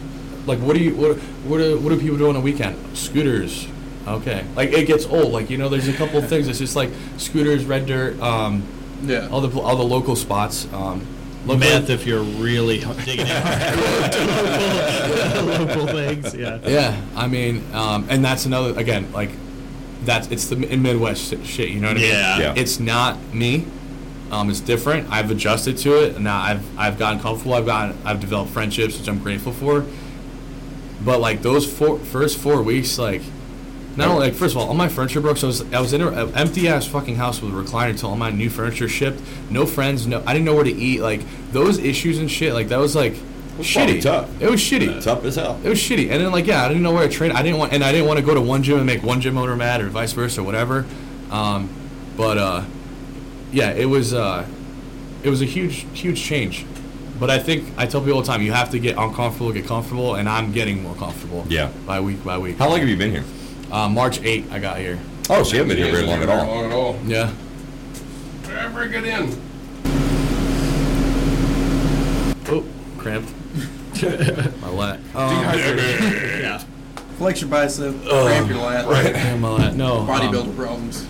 like 0.47 0.59
what 0.61 0.75
do 0.75 0.83
you 0.83 0.95
what 0.97 1.19
what 1.45 1.59
do, 1.59 1.79
what 1.81 1.91
do 1.91 2.01
people 2.01 2.17
do 2.17 2.31
on 2.31 2.37
a 2.37 2.41
weekend? 2.41 2.77
Scooters. 2.97 3.69
Okay, 4.07 4.43
like 4.57 4.71
it 4.73 4.87
gets 4.87 5.05
old. 5.05 5.33
Like 5.33 5.51
you 5.51 5.59
know, 5.59 5.69
there's 5.69 5.87
a 5.89 5.93
couple 5.93 6.17
of 6.19 6.29
things. 6.31 6.49
It's 6.49 6.59
just 6.61 6.77
like 6.77 6.89
scooters, 7.19 7.67
red 7.67 7.85
dirt, 7.85 8.19
um, 8.23 8.63
Yeah. 9.03 9.29
all 9.31 9.43
the 9.43 9.61
all 9.61 9.77
the 9.77 9.85
local 9.85 10.17
spots. 10.17 10.67
Um, 10.73 11.07
local- 11.49 11.59
Meth 11.59 11.91
if 11.91 12.07
you're 12.07 12.23
really 12.23 12.79
digging 13.05 13.27
in 13.27 13.43
local, 15.37 15.67
local 15.67 15.87
things. 15.89 16.35
Yeah. 16.35 16.59
Yeah, 16.65 17.01
I 17.17 17.27
mean, 17.29 17.65
um, 17.73 18.07
and 18.09 18.25
that's 18.25 18.47
another 18.47 18.79
again, 18.79 19.11
like 19.13 19.31
that's 20.05 20.29
it's 20.29 20.47
the 20.47 20.57
Midwest 20.57 21.31
shit, 21.31 21.45
shit. 21.47 21.69
You 21.71 21.81
know 21.81 21.89
what 21.89 21.97
I 21.97 22.01
mean? 22.01 22.11
Yeah. 22.11 22.39
Yeah. 22.39 22.55
It's 22.57 22.79
not 22.81 23.19
me. 23.35 23.67
Um, 24.31 24.51
it's 24.51 24.61
different. 24.61 25.11
I've 25.11 25.31
adjusted 25.31 25.79
to 25.79 26.03
it, 26.05 26.15
and 26.17 26.25
now 26.25 26.41
I've 26.41 26.79
I've 26.79 26.99
gotten 26.99 27.19
comfortable. 27.21 27.55
I've 27.55 27.67
gotten 27.67 27.97
I've 28.05 28.21
developed 28.21 28.51
friendships, 28.53 28.99
which 28.99 29.09
I'm 29.09 29.19
grateful 29.21 29.53
for. 29.53 29.85
But 31.05 31.21
like 31.21 31.43
those 31.43 31.65
four 31.71 31.99
first 31.99 32.39
four 32.39 32.63
weeks, 32.63 32.99
like 32.99 33.23
not 33.99 34.09
only 34.09 34.29
like 34.29 34.35
first 34.35 34.55
of 34.55 34.63
all, 34.63 34.69
all 34.69 34.75
my 34.75 34.89
furniture 34.89 35.21
broke. 35.21 35.37
So 35.37 35.47
I 35.47 35.51
was 35.51 35.73
I 35.75 35.81
was 35.81 35.93
in 35.93 36.01
an 36.03 36.35
empty 36.35 36.69
ass 36.69 36.87
fucking 36.87 37.17
house 37.17 37.43
with 37.43 37.53
a 37.53 37.57
recliner 37.57 37.91
until 37.91 38.11
all 38.11 38.17
my 38.17 38.31
new 38.31 38.49
furniture 38.49 38.89
shipped. 38.89 39.21
No 39.51 39.67
friends, 39.67 40.07
no 40.07 40.23
I 40.27 40.33
didn't 40.33 40.47
know 40.47 40.55
where 40.55 40.65
to 40.65 40.73
eat. 40.73 41.01
Like 41.01 41.21
those 41.53 41.79
issues 41.79 42.19
and 42.19 42.31
shit. 42.31 42.55
Like 42.55 42.69
that 42.69 42.79
was 42.79 42.95
like 42.95 43.15
was 43.59 43.67
shitty. 43.67 44.01
tough. 44.01 44.41
It 44.41 44.49
was 44.49 44.61
shitty. 44.61 45.03
Tough 45.03 45.25
as 45.25 45.35
hell. 45.35 45.61
It 45.65 45.69
was 45.69 45.81
shitty, 45.81 46.11
and 46.11 46.23
then 46.23 46.31
like 46.31 46.47
yeah, 46.47 46.65
I 46.65 46.69
didn't 46.69 46.85
know 46.85 46.93
where 46.93 47.07
to 47.07 47.13
train. 47.13 47.33
I 47.33 47.43
didn't 47.43 47.59
want, 47.59 47.73
and 47.73 47.83
I 47.83 47.91
didn't 47.91 48.07
want 48.07 48.21
to 48.21 48.25
go 48.25 48.35
to 48.35 48.41
one 48.41 48.63
gym 48.63 48.77
and 48.77 48.87
make 48.87 49.03
one 49.03 49.21
gym 49.21 49.37
owner 49.37 49.57
mad, 49.57 49.81
or 49.81 49.89
vice 49.89 50.13
versa, 50.13 50.41
or 50.41 50.45
whatever. 50.45 50.87
Um, 51.31 51.69
but 52.17 52.39
uh, 52.39 52.65
yeah, 53.53 53.73
it 53.73 53.87
was 53.87 54.15
uh, 54.15 54.47
it 55.25 55.29
was 55.29 55.43
a 55.43 55.47
huge, 55.47 55.87
huge 55.93 56.23
change. 56.23 56.65
But 57.19 57.31
I 57.31 57.41
think 57.41 57.73
I 57.77 57.87
tell 57.87 58.01
people 58.01 58.15
all 58.15 58.23
the 58.23 58.29
time, 58.29 58.43
you 58.43 58.53
have 58.53 58.71
to 58.71 58.79
get 58.79 58.97
uncomfortable, 58.97 59.53
get 59.53 59.67
comfortable, 59.67 60.15
and 60.15 60.29
I'm 60.29 60.53
getting 60.53 60.85
more 60.85 60.95
comfortable. 60.95 61.45
Yeah. 61.49 61.73
by 61.85 61.99
week 61.99 62.25
by 62.25 62.39
week. 62.39 62.59
How 62.59 62.69
long 62.69 62.79
have 62.79 62.89
you 62.89 62.97
been 62.97 63.11
here? 63.11 63.25
Uh, 63.71 63.89
March 63.89 64.21
8th, 64.21 64.51
I 64.51 64.59
got 64.59 64.79
here. 64.79 64.99
Oh, 65.31 65.43
so 65.43 65.53
you 65.53 65.59
haven't 65.59 65.77
been 65.77 65.85
here 65.85 65.93
very 65.93 66.07
long 66.07 66.23
at 66.23 66.29
all. 66.29 66.47
Long 66.47 66.65
at 66.65 66.73
all. 66.73 66.99
Yeah. 67.05 67.33
Ever 68.49 68.89
get 68.89 69.05
in? 69.05 69.31
Oh, 72.49 72.65
cramped. 72.97 73.31
my 74.63 74.69
lat. 74.71 75.01
Um, 75.15 75.31
Yeah. 75.45 76.63
Flex 77.19 77.41
your 77.41 77.51
bicep, 77.51 77.95
cramp 78.05 78.49
your 78.49 78.59
lat. 78.59 78.87
Right. 78.87 79.07
yeah, 79.15 79.37
my 79.37 79.49
lat. 79.51 79.75
No. 79.75 79.99
um, 79.99 80.07
Bodybuilder 80.07 80.57
problems. 80.57 81.07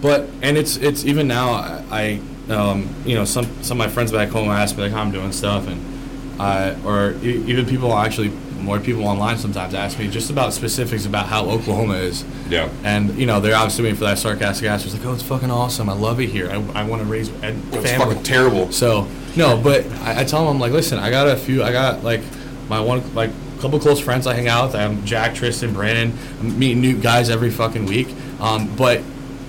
But 0.00 0.28
and 0.42 0.56
it's 0.56 0.76
it's 0.76 1.04
even 1.04 1.28
now 1.28 1.50
I, 1.50 2.20
I 2.48 2.52
um, 2.52 2.88
you 3.04 3.14
know 3.14 3.24
some 3.26 3.44
some 3.62 3.80
of 3.80 3.86
my 3.86 3.92
friends 3.92 4.12
back 4.12 4.30
home 4.30 4.48
ask 4.48 4.76
me 4.76 4.84
like 4.84 4.92
how 4.92 5.00
I'm 5.02 5.10
doing 5.10 5.32
stuff 5.32 5.66
and 5.68 6.40
I 6.40 6.74
or 6.84 7.12
e- 7.22 7.42
even 7.46 7.66
people 7.66 7.92
actually 7.92 8.32
more 8.58 8.78
people 8.80 9.06
online 9.06 9.38
sometimes 9.38 9.72
ask 9.74 9.98
me 9.98 10.08
just 10.08 10.30
about 10.30 10.52
specifics 10.52 11.06
about 11.06 11.26
how 11.26 11.48
Oklahoma 11.48 11.94
is. 11.94 12.24
Yeah. 12.50 12.68
And 12.84 13.16
you 13.18 13.26
know 13.26 13.40
they're 13.40 13.54
obviously 13.56 13.84
waiting 13.84 13.98
for 13.98 14.04
that 14.04 14.18
sarcastic 14.18 14.68
answer. 14.68 14.86
It's 14.86 14.96
like 14.96 15.06
oh 15.06 15.14
it's 15.14 15.22
fucking 15.22 15.50
awesome 15.50 15.88
I 15.88 15.94
love 15.94 16.20
it 16.20 16.28
here 16.28 16.50
I, 16.50 16.54
I 16.80 16.84
want 16.84 17.02
to 17.02 17.08
raise 17.08 17.28
a 17.30 17.48
It's 17.48 17.90
family. 17.90 18.06
fucking 18.14 18.22
terrible. 18.24 18.72
So 18.72 19.06
no, 19.36 19.60
but 19.60 19.86
I, 20.02 20.20
I 20.20 20.24
tell 20.24 20.40
them 20.44 20.48
I'm 20.56 20.60
like, 20.60 20.72
listen, 20.72 20.98
I 20.98 21.10
got 21.10 21.28
a 21.28 21.36
few. 21.36 21.62
I 21.62 21.72
got 21.72 22.02
like 22.02 22.22
my 22.68 22.80
one 22.80 23.14
like 23.14 23.30
couple 23.60 23.78
close 23.80 24.00
friends 24.00 24.26
I 24.26 24.34
hang 24.34 24.48
out 24.48 24.66
with. 24.66 24.76
I'm 24.76 25.04
Jack, 25.04 25.34
Tristan, 25.34 25.72
Brandon. 25.72 26.16
I'm 26.40 26.58
meeting 26.58 26.80
new 26.80 26.96
guys 27.00 27.30
every 27.30 27.50
fucking 27.50 27.86
week. 27.86 28.08
Um, 28.40 28.74
but 28.76 29.00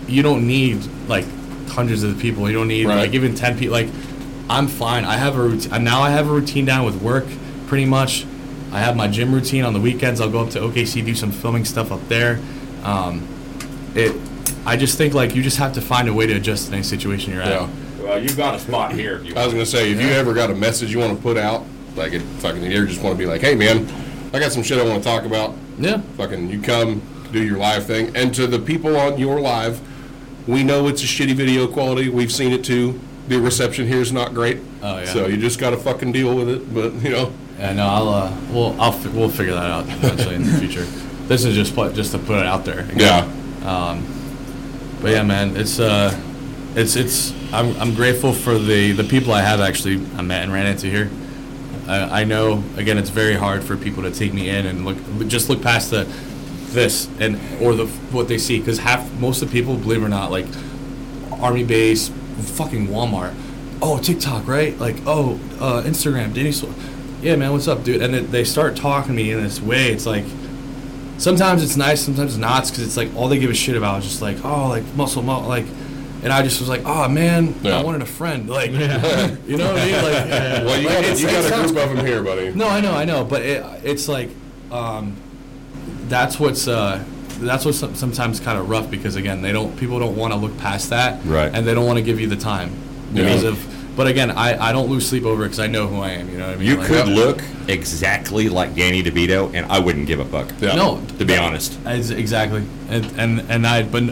you 0.08 0.22
don't 0.24 0.48
need 0.48 0.84
like 1.08 1.26
hundreds 1.70 2.04
of 2.04 2.18
people. 2.20 2.48
You 2.50 2.56
don't 2.58 2.68
need 2.68 2.86
Right. 2.88 2.96
like 2.96 3.14
even 3.14 3.36
ten 3.36 3.58
people. 3.58 3.74
Like 3.74 3.88
I'm 4.50 4.68
fine. 4.68 5.06
I 5.06 5.16
have 5.18 5.36
a 5.38 5.42
routine 5.42 5.84
now. 5.84 6.02
I 6.02 6.10
have 6.12 6.28
a 6.28 6.32
routine 6.32 6.66
down 6.66 6.86
with 6.86 7.02
work 7.02 7.26
pretty 7.68 7.86
much. 7.86 8.26
I 8.72 8.80
have 8.80 8.96
my 8.96 9.08
gym 9.08 9.34
routine 9.34 9.64
on 9.64 9.74
the 9.74 9.80
weekends. 9.80 10.22
I'll 10.22 10.30
go 10.30 10.40
up 10.40 10.52
to 10.52 10.60
OKC 10.60 11.06
do 11.06 11.16
some 11.16 11.32
filming 11.32 11.66
stuff 11.66 11.92
up 11.92 12.08
there. 12.08 12.40
Um, 12.84 13.28
it. 13.96 14.16
I 14.66 14.78
just 14.78 14.98
think 14.98 15.14
like 15.14 15.36
you 15.36 15.42
just 15.42 15.58
have 15.58 15.74
to 15.74 15.82
find 15.82 16.08
a 16.08 16.14
way 16.14 16.28
to 16.28 16.34
adjust 16.34 16.68
to 16.68 16.74
any 16.74 16.84
situation 16.84 17.34
you're 17.34 17.42
at. 17.42 17.50
Yeah. 17.50 17.70
Well, 18.02 18.22
you've 18.22 18.38
got 18.38 18.56
a 18.56 18.60
spot 18.60 18.94
here. 18.94 19.18
If 19.18 19.26
you 19.26 19.36
I 19.36 19.46
was 19.46 19.54
gonna 19.54 19.66
say, 19.66 19.92
if 19.92 20.00
you 20.02 20.08
ever 20.10 20.34
got 20.34 20.50
a 20.50 20.56
message 20.56 20.92
you 20.92 21.00
want 21.00 21.16
to 21.16 21.22
put 21.22 21.38
out, 21.38 21.66
like 21.96 22.14
it 22.14 22.22
fucking, 22.22 22.64
you 22.64 22.78
ever 22.78 22.86
just 22.86 23.02
want 23.02 23.16
to 23.16 23.18
be 23.18 23.26
like, 23.26 23.42
hey 23.42 23.56
man, 23.56 23.88
I 24.34 24.40
got 24.40 24.52
some 24.52 24.64
shit 24.64 24.78
I 24.80 24.84
want 24.84 25.02
to 25.02 25.10
talk 25.10 25.24
about. 25.24 25.56
Yeah. 25.78 26.02
Fucking, 26.18 26.50
you 26.50 26.62
come 26.62 27.02
do 27.32 27.44
your 27.44 27.58
live 27.58 27.86
thing, 27.86 28.16
and 28.16 28.34
to 28.36 28.48
the 28.48 28.60
people 28.60 28.98
on 28.98 29.18
your 29.18 29.40
live, 29.40 29.82
we 30.48 30.64
know 30.64 30.88
it's 30.88 31.04
a 31.04 31.06
shitty 31.06 31.36
video 31.36 31.68
quality. 31.68 32.10
We've 32.10 32.32
seen 32.32 32.52
it 32.52 32.64
too. 32.64 33.00
The 33.28 33.40
reception 33.40 33.88
here 33.88 34.02
is 34.02 34.12
not 34.12 34.34
great. 34.34 34.60
Oh, 34.82 35.00
yeah. 35.00 35.06
So 35.06 35.28
you 35.28 35.38
just 35.38 35.60
got 35.60 35.70
to 35.72 35.78
fucking 35.78 36.12
deal 36.12 36.36
with 36.36 36.50
it. 36.50 36.74
But 36.74 36.94
you 36.94 37.10
know, 37.10 37.32
Yeah, 37.60 37.74
no, 37.74 37.86
I'll 37.88 38.10
uh, 38.10 38.38
we'll 38.52 38.82
I'll 38.82 38.92
fi- 38.94 39.10
we'll 39.10 39.30
figure 39.30 39.54
that 39.54 39.70
out 39.70 39.86
eventually 39.88 40.36
in 40.36 40.44
the 40.44 40.58
future. 40.60 40.86
This 41.28 41.44
is 41.46 41.54
just 41.56 41.76
put 41.76 41.94
just 41.94 42.12
to 42.14 42.18
put 42.18 42.40
it 42.40 42.46
out 42.46 42.64
there. 42.66 42.88
yeah. 42.96 43.28
Um, 43.66 44.04
But 45.02 45.12
yeah, 45.12 45.24
man, 45.24 45.56
it's 45.58 45.80
uh, 45.80 46.18
it's 46.76 46.96
it's 46.96 47.34
I'm 47.54 47.76
I'm 47.82 47.94
grateful 47.96 48.32
for 48.34 48.58
the 48.58 48.94
the 48.94 49.04
people 49.04 49.34
I 49.34 49.42
have 49.42 49.60
actually 49.60 49.96
I 50.18 50.22
met 50.22 50.44
and 50.44 50.54
ran 50.54 50.68
into 50.68 50.88
here. 50.88 51.10
I, 51.88 52.22
I 52.22 52.24
know 52.24 52.64
again 52.78 52.98
it's 52.98 53.10
very 53.10 53.36
hard 53.36 53.64
for 53.64 53.76
people 53.76 54.04
to 54.04 54.12
take 54.12 54.34
me 54.34 54.50
in 54.50 54.66
and 54.66 54.86
look 54.86 54.98
just 55.28 55.50
look 55.50 55.62
past 55.62 55.90
the 55.92 56.06
this 56.72 57.10
and 57.20 57.38
or 57.62 57.74
the 57.76 57.88
what 58.14 58.28
they 58.28 58.38
see 58.38 58.60
because 58.60 58.78
half 58.80 59.12
most 59.20 59.42
of 59.42 59.50
the 59.50 59.54
people 59.54 59.76
believe 59.76 60.02
it 60.02 60.06
or 60.06 60.10
not 60.10 60.32
like 60.32 60.46
army 61.42 61.64
base 61.64 62.12
fucking 62.58 62.88
Walmart 62.88 63.34
oh 63.82 63.98
TikTok 64.00 64.48
right 64.48 64.78
like 64.78 64.96
oh 65.08 65.40
uh, 65.60 65.82
Instagram 65.84 66.34
Danny 66.34 66.52
Sw- 66.52 66.66
yeah 67.22 67.36
man 67.36 67.52
what's 67.52 67.68
up 67.68 67.84
dude 67.84 68.02
and 68.02 68.14
then 68.14 68.32
they 68.32 68.44
start 68.44 68.76
talking 68.76 69.10
to 69.16 69.24
me 69.24 69.32
in 69.32 69.42
this 69.44 69.62
way 69.62 69.92
it's 69.92 70.06
like 70.06 70.26
sometimes 71.18 71.62
it's 71.62 71.76
nice, 71.76 72.00
sometimes 72.02 72.32
it's 72.32 72.40
not, 72.40 72.64
because 72.66 72.80
it's 72.80 72.96
like 72.96 73.14
all 73.14 73.28
they 73.28 73.38
give 73.38 73.50
a 73.52 73.54
shit 73.54 73.76
about 73.76 74.00
is 74.00 74.06
just 74.06 74.22
like, 74.22 74.38
oh, 74.46 74.70
like 74.70 74.86
muscle, 74.96 75.22
mu 75.22 75.34
like, 75.46 75.66
and 76.24 76.32
I 76.32 76.42
just 76.44 76.62
was 76.62 76.70
like, 76.70 76.84
oh 76.86 77.10
man, 77.10 77.54
Yeah. 77.62 77.78
I 77.78 77.84
wanted 77.84 78.02
a 78.04 78.06
friend, 78.06 78.50
like, 78.50 78.72
you 78.72 78.78
know 78.80 78.98
what 78.98 79.82
I 79.82 79.86
mean? 79.86 79.96
Like, 79.96 80.30
Well, 80.66 80.80
you 80.82 80.88
like, 80.88 80.96
got, 80.96 81.04
it's- 81.04 81.22
you 81.22 81.28
it 81.28 81.32
got 81.34 81.44
a 81.44 81.50
sounds- 81.50 81.72
group 81.74 81.84
of 81.90 81.98
them 81.98 82.06
here, 82.06 82.24
buddy. 82.24 82.54
No, 82.54 82.70
I 82.70 82.80
know, 82.80 82.94
I 82.94 83.04
know, 83.04 83.26
but 83.26 83.42
it, 83.42 83.66
it's 83.84 84.08
like, 84.08 84.30
um, 84.72 85.18
that's 86.08 86.40
what's 86.40 86.70
uh, 86.70 87.04
that's 87.42 87.66
what's 87.66 87.80
sometimes 87.80 88.40
kind 88.40 88.58
of 88.58 88.70
rough 88.70 88.90
because 88.90 89.18
again, 89.18 89.42
they 89.42 89.52
don't 89.52 89.78
people 89.78 90.00
don't 90.00 90.16
want 90.16 90.32
to 90.32 90.40
look 90.40 90.58
past 90.58 90.90
that, 90.92 91.22
Right. 91.26 91.54
And 91.54 91.68
they 91.68 91.74
don't 91.74 91.86
want 91.86 91.98
to 91.98 92.04
give 92.04 92.18
you 92.22 92.28
the 92.28 92.38
time 92.38 92.72
Yeah. 93.12 93.26
because 93.26 93.44
of. 93.44 93.79
But 94.00 94.08
again, 94.08 94.32
I, 94.32 94.70
I 94.70 94.72
don't 94.72 94.90
lose 94.90 95.10
sleep 95.10 95.26
over 95.26 95.44
it 95.44 95.48
because 95.48 95.60
I 95.60 95.68
know 95.68 95.86
who 95.86 96.00
I 96.00 96.12
am. 96.12 96.30
You 96.30 96.38
know 96.38 96.48
what 96.48 96.54
I 96.54 96.56
mean? 96.56 96.68
You 96.70 96.78
Like, 96.78 96.88
could 96.88 97.08
look 97.10 97.42
exactly 97.68 98.48
like 98.48 98.74
Danny 98.74 99.04
DeVito, 99.04 99.54
and 99.54 99.70
I 99.70 99.80
wouldn't 99.80 100.08
give 100.08 100.22
a 100.22 100.26
fuck. 100.26 100.50
Yeah. 100.62 100.76
No, 100.76 101.04
To 101.18 101.26
be 101.26 101.36
honest. 101.36 101.78
Exactly, 101.86 102.64
and 102.88 103.04
and 103.20 103.42
and 103.52 103.68
I, 103.68 103.84
but 103.84 104.04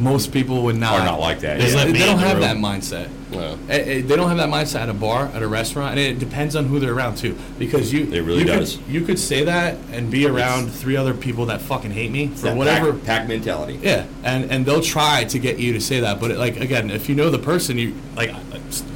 most 0.00 0.32
people 0.32 0.62
would 0.64 0.76
not 0.76 1.00
Are 1.00 1.04
not 1.04 1.20
like 1.20 1.40
that, 1.40 1.58
They, 1.58 1.66
yeah. 1.66 1.70
they 1.70 1.76
Let 1.76 1.90
me 1.92 1.98
don't 1.98 2.18
have 2.18 2.32
room. 2.38 2.40
that 2.40 2.56
mindset. 2.56 3.08
Yeah. 3.30 3.56
Eh, 3.68 3.76
eh, 3.78 4.02
they 4.02 4.16
don't 4.16 4.28
have 4.28 4.38
that 4.38 4.48
mindset 4.48 4.80
at 4.80 4.88
a 4.88 4.94
bar, 4.94 5.26
at 5.34 5.42
a 5.42 5.46
restaurant, 5.46 5.90
and 5.90 6.00
it 6.00 6.18
depends 6.18 6.56
on 6.56 6.64
who 6.66 6.80
they're 6.80 6.92
around 6.94 7.16
too. 7.16 7.36
Because 7.58 7.92
you, 7.92 8.04
It 8.12 8.22
really 8.22 8.40
you 8.40 8.44
does. 8.46 8.76
Could, 8.78 8.86
you 8.88 9.00
could 9.02 9.18
say 9.18 9.44
that 9.44 9.76
and 9.92 10.10
be 10.10 10.26
around 10.26 10.70
three 10.70 10.96
other 10.96 11.14
people 11.14 11.46
that 11.46 11.60
fucking 11.60 11.92
hate 11.92 12.10
me 12.10 12.28
for 12.28 12.52
whatever. 12.54 12.92
pack, 12.94 13.04
pack 13.04 13.28
mentality. 13.28 13.78
Yeah, 13.82 14.06
and 14.24 14.50
and 14.50 14.66
they'll 14.66 14.80
try 14.82 15.24
to 15.24 15.38
get 15.38 15.58
you 15.58 15.72
to 15.74 15.80
say 15.80 16.00
that, 16.00 16.18
but 16.20 16.32
it, 16.32 16.38
like 16.38 16.58
again, 16.58 16.90
if 16.90 17.08
you 17.08 17.14
know 17.14 17.30
the 17.30 17.38
person, 17.38 17.78
you 17.78 17.94
like, 18.16 18.34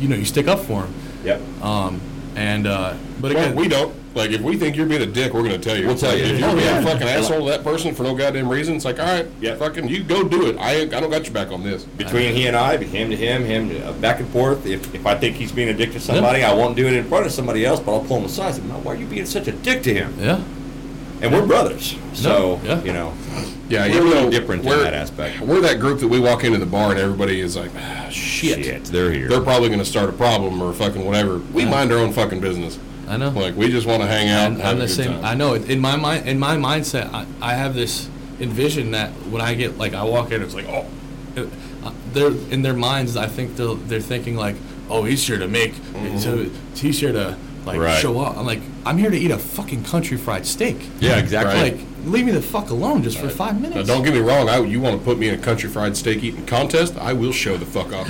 you 0.00 0.08
know, 0.08 0.16
you 0.16 0.24
stick 0.24 0.48
up 0.48 0.60
for 0.60 0.82
them. 0.82 0.94
Yep. 1.24 1.40
Um, 1.62 2.00
and 2.34 2.66
uh, 2.66 2.94
but 3.20 3.32
Well, 3.32 3.44
again, 3.44 3.56
we 3.56 3.68
don't. 3.68 3.94
Like, 4.14 4.30
if 4.30 4.40
we 4.42 4.56
think 4.56 4.76
you're 4.76 4.86
being 4.86 5.02
a 5.02 5.06
dick, 5.06 5.34
we're 5.34 5.42
going 5.42 5.52
to 5.52 5.58
tell 5.58 5.76
you. 5.76 5.86
We'll 5.88 5.96
tell 5.96 6.16
you. 6.16 6.24
If 6.24 6.38
you're 6.38 6.48
Oh, 6.48 6.54
being 6.54 6.64
yeah. 6.66 6.78
a 6.78 6.82
fucking 6.82 7.08
asshole 7.08 7.44
to 7.44 7.50
that 7.50 7.64
person 7.64 7.94
for 7.94 8.04
no 8.04 8.14
goddamn 8.14 8.48
reason, 8.48 8.76
it's 8.76 8.84
like, 8.84 9.00
all 9.00 9.06
right, 9.06 9.26
Yeah. 9.40 9.56
fucking, 9.56 9.88
you 9.88 10.04
go 10.04 10.22
do 10.22 10.46
it. 10.46 10.56
I, 10.58 10.82
I 10.82 10.84
don't 10.86 11.10
got 11.10 11.24
your 11.24 11.34
back 11.34 11.50
on 11.50 11.64
this. 11.64 11.82
Between 11.82 12.32
he 12.32 12.46
and 12.46 12.56
I, 12.56 12.76
him 12.76 13.10
to 13.10 13.16
him, 13.16 13.44
him 13.44 13.70
to, 13.70 13.88
uh, 13.88 13.92
back 13.94 14.20
and 14.20 14.28
forth. 14.28 14.66
If, 14.66 14.94
if 14.94 15.04
I 15.04 15.16
think 15.16 15.34
he's 15.36 15.50
being 15.50 15.68
a 15.68 15.74
dick 15.74 15.92
to 15.92 16.00
somebody, 16.00 16.44
I 16.44 16.54
won't 16.54 16.76
do 16.76 16.86
it 16.86 16.92
in 16.92 17.04
front 17.04 17.26
of 17.26 17.32
somebody 17.32 17.66
else, 17.66 17.80
but 17.80 17.92
I'll 17.92 18.04
pull 18.04 18.18
him 18.18 18.26
aside. 18.26 18.54
and 18.54 18.56
say, 18.56 18.62
why 18.62 18.92
are 18.92 18.96
you 18.96 19.06
being 19.06 19.26
such 19.26 19.48
a 19.48 19.52
dick 19.52 19.82
to 19.82 19.92
him? 19.94 20.14
yeah, 20.20 20.40
and 21.20 21.32
we're 21.32 21.46
brothers. 21.46 21.96
So 22.12 22.60
yeah. 22.64 22.82
you 22.82 22.92
know, 22.92 23.12
Yeah, 23.68 23.88
We're 23.88 24.02
little 24.02 24.30
different 24.30 24.62
in 24.64 24.68
that 24.70 24.94
aspect. 24.94 25.40
We're 25.40 25.60
that 25.62 25.80
group 25.80 25.98
that 26.00 26.08
we 26.08 26.20
walk 26.20 26.44
into 26.44 26.58
the 26.58 26.66
bar 26.66 26.90
and 26.90 27.00
everybody 27.00 27.40
is 27.40 27.56
like, 27.56 27.70
ah, 27.76 28.08
shit. 28.10 28.64
shit, 28.64 28.84
they're 28.84 29.10
here. 29.10 29.28
They're 29.28 29.40
probably 29.40 29.68
going 29.68 29.78
to 29.80 29.84
start 29.86 30.08
a 30.10 30.12
problem 30.12 30.60
or 30.62 30.72
fucking 30.72 31.04
whatever. 31.04 31.38
We 31.52 31.64
mind 31.64 31.90
our 31.90 31.98
own 31.98 32.12
fucking 32.12 32.40
business. 32.40 32.78
I 33.08 33.16
know. 33.16 33.30
Like 33.30 33.56
we 33.56 33.68
just 33.68 33.86
want 33.86 34.02
to 34.02 34.08
hang 34.08 34.28
out. 34.28 34.46
I'm, 34.46 34.56
have 34.56 34.66
I'm 34.66 34.76
a 34.78 34.80
the 34.80 34.88
same. 34.88 35.12
time. 35.12 35.24
I 35.24 35.34
know. 35.34 35.54
In 35.54 35.80
my 35.80 35.96
mind, 35.96 36.28
in 36.28 36.38
my 36.38 36.56
mindset, 36.56 37.12
I, 37.12 37.26
I 37.40 37.54
have 37.54 37.74
this 37.74 38.08
envision 38.40 38.90
that 38.92 39.10
when 39.30 39.40
I 39.40 39.54
get 39.54 39.78
like 39.78 39.94
I 39.94 40.04
walk 40.04 40.32
in, 40.32 40.42
it's 40.42 40.54
like 40.54 40.66
oh, 40.68 40.86
uh, 41.36 41.92
they're 42.12 42.28
in 42.28 42.62
their 42.62 42.74
minds. 42.74 43.16
I 43.16 43.26
think 43.26 43.56
they're 43.56 43.74
they're 43.74 44.00
thinking 44.00 44.36
like, 44.36 44.56
oh, 44.88 45.04
he's 45.04 45.26
here 45.26 45.38
to 45.38 45.48
make, 45.48 45.74
so 46.18 46.48
he's 46.74 47.00
here 47.00 47.12
to 47.12 47.36
like 47.66 47.78
Right. 47.80 47.98
show 48.00 48.20
up. 48.20 48.36
I'm 48.36 48.46
like, 48.46 48.60
I'm 48.86 48.98
here 48.98 49.10
to 49.10 49.16
eat 49.16 49.30
a 49.30 49.38
fucking 49.38 49.84
country 49.84 50.16
fried 50.16 50.46
steak. 50.46 50.76
yeah, 51.00 51.18
exactly. 51.18 51.54
Right. 51.54 51.72
Like, 51.74 51.86
leave 52.06 52.26
me 52.26 52.32
the 52.32 52.42
fuck 52.42 52.70
alone 52.70 53.02
just 53.02 53.18
for 53.18 53.28
five 53.30 53.60
minutes. 53.60 53.76
Now, 53.88 53.94
don't 53.94 54.04
get 54.04 54.12
me 54.14 54.20
wrong. 54.20 54.48
I, 54.48 54.58
you 54.60 54.80
want 54.80 54.98
to 54.98 55.04
put 55.04 55.18
me 55.18 55.28
in 55.28 55.34
a 55.34 55.42
country 55.42 55.68
fried 55.70 55.96
steak 55.96 56.22
eating 56.22 56.44
contest? 56.46 56.96
I 56.98 57.12
will 57.14 57.32
show 57.32 57.56
the 57.56 57.64
fuck 57.66 57.92
off. 57.92 58.06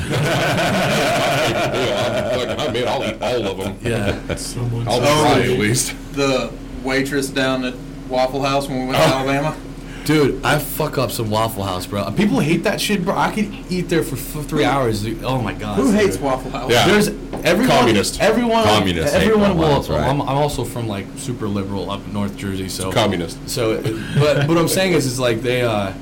I'm, 1.35 2.61
I'm 2.61 2.77
in. 2.77 2.89
I'll 2.89 3.05
eat 3.05 3.23
all 3.23 3.47
of 3.47 3.59
them. 3.59 3.79
yeah. 3.83 4.19
I'll 4.91 5.01
try 5.01 5.41
at 5.41 5.49
oh, 5.49 5.55
least. 5.55 5.95
The 6.15 6.53
waitress 6.83 7.29
down 7.29 7.65
at 7.65 7.75
Waffle 8.09 8.43
House 8.43 8.69
when 8.69 8.81
we 8.81 8.87
went 8.87 8.99
to 8.99 9.05
Oh. 9.05 9.19
Alabama. 9.19 9.57
Dude, 10.05 10.45
I 10.45 10.59
fuck 10.59 10.99
up 10.99 11.11
some 11.11 11.31
Waffle 11.31 11.65
House, 11.65 11.87
bro. 11.87 12.11
People 12.13 12.41
hate 12.41 12.65
that 12.65 12.81
shit, 12.81 13.05
bro. 13.05 13.17
I 13.17 13.33
could 13.35 13.47
eat 13.71 13.89
there 13.89 14.03
for 14.03 14.17
f- 14.17 14.47
three 14.47 14.65
hours. 14.65 15.03
dude. 15.03 15.25
Oh 15.25 15.41
my 15.41 15.55
god. 15.55 15.77
Who 15.77 15.93
hates 15.93 16.19
Waffle 16.19 16.51
House? 16.51 16.71
Yeah. 16.71 16.87
There's 16.87 17.09
everyone. 17.43 17.69
Communist. 17.69 18.21
Everyone. 18.21 18.65
Communist 18.65 19.15
hate 19.15 19.23
Everyone 19.23 19.57
will. 19.57 19.67
House, 19.77 19.89
right. 19.89 20.07
I'm, 20.07 20.21
I'm 20.21 20.37
also 20.37 20.65
from 20.65 20.89
like 20.89 21.07
super 21.17 21.49
liberal 21.49 21.91
up 21.91 22.05
in 22.07 22.13
North 22.13 22.37
Jersey, 22.37 22.69
so 22.69 22.93
Communist. 22.93 23.49
So, 23.49 23.81
but 24.19 24.47
what 24.47 24.59
I'm 24.59 24.69
saying 24.69 24.93
is, 24.93 25.07
is 25.07 25.19
like 25.19 25.41
they. 25.41 25.63
uh 25.63 25.93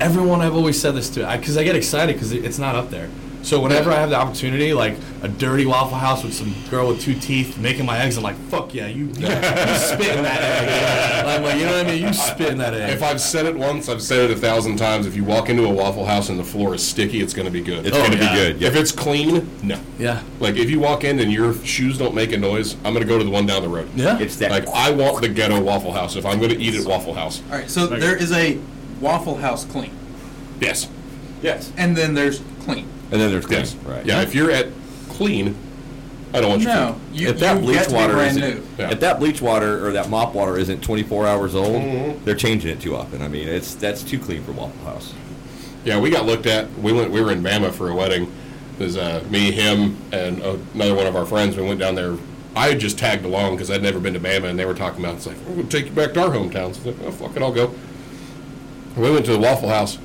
Everyone 0.00 0.40
I've 0.40 0.56
always 0.56 0.80
said 0.80 0.96
this 0.96 1.08
to, 1.10 1.20
because 1.36 1.56
I, 1.56 1.62
get 1.62 1.76
excited 1.76 2.14
because 2.16 2.32
it's 2.32 2.58
not 2.58 2.74
up 2.74 2.90
there. 2.90 3.08
So 3.42 3.60
whenever 3.60 3.90
I 3.90 3.96
have 3.96 4.10
the 4.10 4.16
opportunity, 4.16 4.72
like 4.72 4.94
a 5.22 5.28
dirty 5.28 5.66
Waffle 5.66 5.98
House 5.98 6.22
with 6.22 6.32
some 6.32 6.54
girl 6.70 6.88
with 6.88 7.00
two 7.02 7.14
teeth 7.14 7.58
making 7.58 7.84
my 7.84 7.98
eggs, 7.98 8.16
I'm 8.16 8.22
like, 8.22 8.36
fuck 8.48 8.72
yeah, 8.72 8.86
you, 8.86 9.06
you, 9.06 9.06
you 9.06 9.14
spit 9.16 10.16
in 10.16 10.22
that 10.22 10.40
egg. 10.40 11.26
I'm 11.26 11.42
like, 11.42 11.56
you 11.58 11.66
know 11.66 11.76
what 11.78 11.86
I 11.86 11.90
mean? 11.90 12.02
You 12.04 12.12
spit 12.12 12.50
in 12.52 12.58
that 12.58 12.72
egg. 12.72 12.90
If 12.92 13.02
I've 13.02 13.20
said 13.20 13.46
it 13.46 13.56
once, 13.56 13.88
I've 13.88 14.00
said 14.00 14.30
it 14.30 14.36
a 14.36 14.40
thousand 14.40 14.76
times. 14.76 15.06
If 15.06 15.16
you 15.16 15.24
walk 15.24 15.48
into 15.48 15.64
a 15.64 15.68
Waffle 15.72 16.06
House 16.06 16.28
and 16.28 16.38
the 16.38 16.44
floor 16.44 16.72
is 16.74 16.86
sticky, 16.86 17.20
it's 17.20 17.34
going 17.34 17.46
to 17.46 17.50
be 17.52 17.60
good. 17.60 17.84
it's 17.84 17.96
Oh, 17.96 18.02
gonna 18.02 18.16
yeah. 18.16 18.30
be 18.32 18.36
good. 18.38 18.60
Yeah. 18.60 18.68
If 18.68 18.76
it's 18.76 18.92
clean, 18.92 19.50
no. 19.62 19.78
yeah. 19.98 20.22
Like 20.38 20.54
if 20.56 20.70
you 20.70 20.78
walk 20.78 21.02
in 21.02 21.18
and 21.18 21.32
your 21.32 21.52
shoes 21.64 21.98
don't 21.98 22.14
make 22.14 22.30
a 22.32 22.38
noise, 22.38 22.74
I'm 22.84 22.94
going 22.94 23.00
to 23.02 23.08
go 23.08 23.18
to 23.18 23.24
the 23.24 23.30
one 23.30 23.44
down 23.46 23.62
the 23.62 23.68
road. 23.68 23.88
Yeah. 23.96 24.18
it's 24.20 24.36
that. 24.36 24.52
Like 24.52 24.68
I 24.68 24.90
want 24.92 25.20
the 25.20 25.28
ghetto 25.28 25.60
Waffle 25.60 25.92
House. 25.92 26.14
If 26.14 26.24
I'm 26.24 26.38
going 26.38 26.50
to 26.52 26.58
eat 26.60 26.74
at 26.76 26.86
Waffle 26.86 27.14
House, 27.14 27.42
All 27.50 27.56
right, 27.58 27.68
so 27.68 27.86
there 27.88 28.16
is 28.16 28.30
a 28.32 28.58
Waffle 29.00 29.36
House 29.38 29.64
clean, 29.64 29.90
yes, 30.60 30.88
yes. 31.42 31.72
and 31.76 31.96
then 31.96 32.14
there's 32.14 32.40
clean. 32.60 32.88
And 33.12 33.20
then 33.20 33.30
there's 33.30 33.48
yes, 33.50 33.74
right? 33.76 34.04
Yeah, 34.04 34.22
if 34.22 34.34
you're 34.34 34.50
at 34.50 34.68
clean, 35.10 35.54
I 36.34 36.40
don't 36.40 36.48
want 36.50 36.62
your 36.62 36.74
No, 36.74 36.92
food. 36.94 37.16
you, 37.20 37.28
if 37.28 37.38
that 37.40 37.56
you 37.56 37.62
bleach 37.62 37.76
get 37.76 37.88
to 37.90 37.94
water 37.94 38.14
brand 38.14 38.38
isn't, 38.38 38.54
new. 38.56 38.66
Yeah. 38.78 38.90
if 38.90 39.00
that 39.00 39.18
bleach 39.20 39.42
water 39.42 39.86
or 39.86 39.92
that 39.92 40.08
mop 40.08 40.34
water 40.34 40.56
isn't 40.56 40.82
24 40.82 41.26
hours 41.26 41.54
old, 41.54 41.82
Mm-hmm. 41.82 42.24
they're 42.24 42.34
changing 42.34 42.70
it 42.70 42.80
too 42.80 42.96
often. 42.96 43.20
I 43.20 43.28
mean, 43.28 43.48
it's 43.48 43.74
that's 43.74 44.02
too 44.02 44.18
clean 44.18 44.42
for 44.42 44.52
Waffle 44.52 44.84
House. 44.86 45.12
Yeah, 45.84 45.98
we 46.00 46.08
got 46.10 46.24
looked 46.24 46.46
at. 46.46 46.72
We 46.78 46.92
went. 46.92 47.10
We 47.10 47.20
were 47.20 47.32
in 47.32 47.42
Bama 47.42 47.70
for 47.72 47.90
a 47.90 47.94
wedding. 47.94 48.32
There's 48.78 48.96
uh, 48.96 49.22
me, 49.28 49.50
him, 49.50 49.98
and 50.12 50.42
uh, 50.42 50.56
another 50.72 50.94
one 50.94 51.06
of 51.06 51.14
our 51.14 51.26
friends. 51.26 51.56
We 51.56 51.64
went 51.64 51.80
down 51.80 51.94
there. 51.96 52.16
I 52.56 52.68
had 52.68 52.78
just 52.80 52.98
tagged 52.98 53.24
along 53.26 53.56
because 53.56 53.70
I'd 53.70 53.82
never 53.82 53.98
been 54.00 54.14
to 54.14 54.20
Bama, 54.20 54.44
and 54.44 54.58
they 54.58 54.64
were 54.64 54.74
talking 54.74 55.04
about 55.04 55.16
it's 55.16 55.26
like 55.26 55.36
we're 55.46 55.56
gonna 55.56 55.68
take 55.68 55.86
you 55.86 55.92
back 55.92 56.14
to 56.14 56.22
our 56.22 56.28
hometowns. 56.30 56.76
So 56.76 56.82
I 56.82 56.86
was 56.86 56.86
like, 56.86 56.96
oh 57.02 57.10
fuck 57.10 57.36
it, 57.36 57.42
I'll 57.42 57.52
go. 57.52 57.74
We 58.96 59.10
went 59.10 59.26
to 59.26 59.32
the 59.32 59.38
Waffle 59.38 59.68
House, 59.68 59.98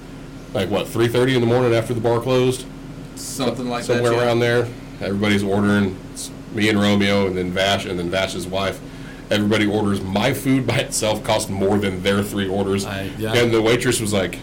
like 0.53 0.69
what 0.69 0.87
three 0.89 1.07
thirty 1.07 1.35
in 1.35 1.41
the 1.41 1.47
morning 1.47 1.73
after 1.73 1.93
the 1.93 2.01
bar 2.01 2.19
closed, 2.19 2.65
Something 3.17 3.67
like 3.69 3.83
somewhere 3.83 4.11
that. 4.11 4.17
yeah. 4.17 4.25
around 4.25 4.39
there. 4.39 4.67
Everybody's 5.01 5.43
ordering. 5.43 5.95
It's 6.13 6.31
me 6.53 6.69
and 6.69 6.79
Romeo, 6.79 7.27
and 7.27 7.37
then 7.37 7.51
Vash, 7.51 7.85
and 7.85 7.97
then 7.99 8.09
Vash's 8.09 8.47
wife. 8.47 8.79
Everybody 9.29 9.65
orders. 9.67 10.01
My 10.01 10.33
food 10.33 10.65
by 10.65 10.77
itself 10.77 11.23
cost 11.23 11.49
more 11.49 11.77
than 11.77 12.01
their 12.03 12.23
three 12.23 12.47
orders. 12.47 12.85
I- 12.85 13.09
yeah. 13.17 13.33
And 13.33 13.53
the 13.53 13.61
waitress 13.61 13.99
was 13.99 14.13
like, 14.13 14.39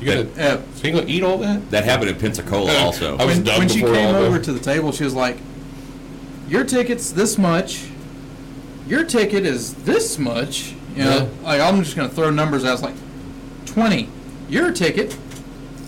"You 0.00 0.06
gonna, 0.06 0.26
Yeah. 0.36 0.58
so 0.74 0.86
you 0.88 0.92
gonna 0.94 1.06
eat 1.06 1.22
all 1.22 1.38
that?" 1.38 1.70
That 1.70 1.84
happened 1.84 2.10
in 2.10 2.16
Pensacola 2.16 2.72
Yeah. 2.72 2.78
also. 2.84 3.16
I 3.16 3.24
was 3.24 3.36
when, 3.36 3.44
done 3.44 3.58
when 3.60 3.68
she 3.68 3.80
came 3.80 4.06
all 4.06 4.12
the- 4.12 4.18
over 4.26 4.38
to 4.38 4.52
the 4.52 4.58
table, 4.60 4.92
she 4.92 5.04
was 5.04 5.14
like, 5.14 5.38
"Your 6.48 6.64
ticket's 6.64 7.10
this 7.10 7.38
much. 7.38 7.84
Your 8.88 9.04
ticket 9.04 9.46
is 9.46 9.72
this 9.72 10.18
much." 10.18 10.74
You 10.94 11.04
know, 11.04 11.28
like 11.42 11.60
I'm 11.60 11.82
just 11.82 11.96
gonna 11.96 12.08
throw 12.10 12.30
numbers 12.30 12.64
out. 12.64 12.74
It's 12.74 12.82
like 12.82 12.94
twenty. 13.66 14.08
Your 14.50 14.70
ticket, 14.70 15.16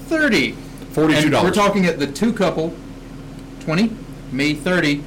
thirty. 0.08 0.56
Forty-two 0.96 1.26
And 1.26 1.44
We're 1.44 1.50
talking 1.52 1.84
at 1.84 1.98
the 1.98 2.06
two 2.06 2.32
couple, 2.32 2.74
twenty. 3.60 3.94
Me 4.32 4.54
thirty. 4.54 5.04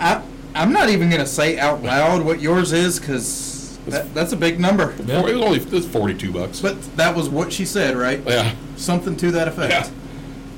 I 0.00 0.20
I'm 0.52 0.72
not 0.72 0.88
even 0.88 1.08
gonna 1.08 1.26
say 1.26 1.60
out 1.60 1.80
loud 1.84 2.24
what 2.24 2.40
yours 2.40 2.72
is 2.72 2.98
because 2.98 3.78
that, 3.86 4.12
that's 4.14 4.32
a 4.32 4.36
big 4.36 4.58
number. 4.58 4.96
Yeah. 5.06 5.20
It 5.20 5.36
was 5.36 5.44
only 5.44 5.60
it's 5.60 5.86
forty-two 5.86 6.32
bucks. 6.32 6.60
But 6.60 6.82
that 6.96 7.14
was 7.14 7.28
what 7.28 7.52
she 7.52 7.64
said, 7.64 7.96
right? 7.96 8.20
yeah, 8.26 8.52
Something 8.74 9.16
to 9.18 9.30
that 9.30 9.46
effect. 9.46 9.70
yeah. 9.72 9.88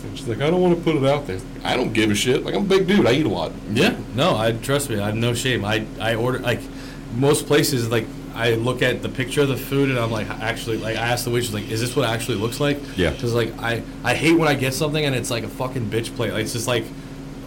And 0.09 0.17
she's 0.19 0.27
like, 0.27 0.41
I 0.41 0.49
don't 0.49 0.63
want 0.63 0.79
to 0.79 0.83
put 0.83 0.97
it 0.97 1.05
out 1.05 1.27
there. 1.27 1.41
I 1.63 1.77
don't 1.77 1.93
give 1.93 2.11
a 2.11 2.15
shit. 2.15 2.43
Like 2.43 2.55
I'm 2.55 2.63
a 2.63 2.69
big 2.69 2.87
dude. 2.87 3.07
I 3.07 3.13
eat 3.13 3.27
a 3.27 3.29
lot. 3.29 3.53
Yeah, 3.71 3.99
no, 4.15 4.35
I 4.35 4.53
trust 4.53 4.89
me. 4.89 4.99
I 4.99 5.09
have 5.09 5.15
no 5.15 5.35
shame. 5.35 5.63
I 5.63 5.85
I 6.01 6.15
order 6.15 6.39
like 6.39 6.61
most 7.17 7.47
places. 7.47 7.91
Like 7.91 8.07
I 8.39 8.55
look 8.55 8.83
at 8.83 9.03
the 9.03 9.09
picture 9.09 9.41
of 9.41 9.49
the 9.49 9.57
food 9.57 9.91
and 9.91 9.99
I'm 9.99 10.13
like, 10.13 10.31
actually, 10.31 10.77
like 10.77 10.97
I 10.97 11.01
ask 11.01 11.25
the 11.25 11.31
waitress, 11.31 11.53
like, 11.53 11.69
is 11.69 11.81
this 11.81 11.97
what 11.97 12.09
it 12.09 12.13
actually 12.13 12.37
looks 12.37 12.61
like? 12.61 12.79
Yeah. 12.97 13.11
Because 13.11 13.35
like 13.35 13.53
I 13.59 13.83
I 14.05 14.15
hate 14.15 14.39
when 14.39 14.47
I 14.47 14.55
get 14.55 14.75
something 14.75 15.05
and 15.05 15.13
it's 15.15 15.29
like 15.31 15.43
a 15.43 15.49
fucking 15.49 15.91
bitch 15.91 16.15
plate. 16.15 16.33
Like 16.33 16.45
it's 16.45 16.53
just 16.53 16.69
like 16.69 16.85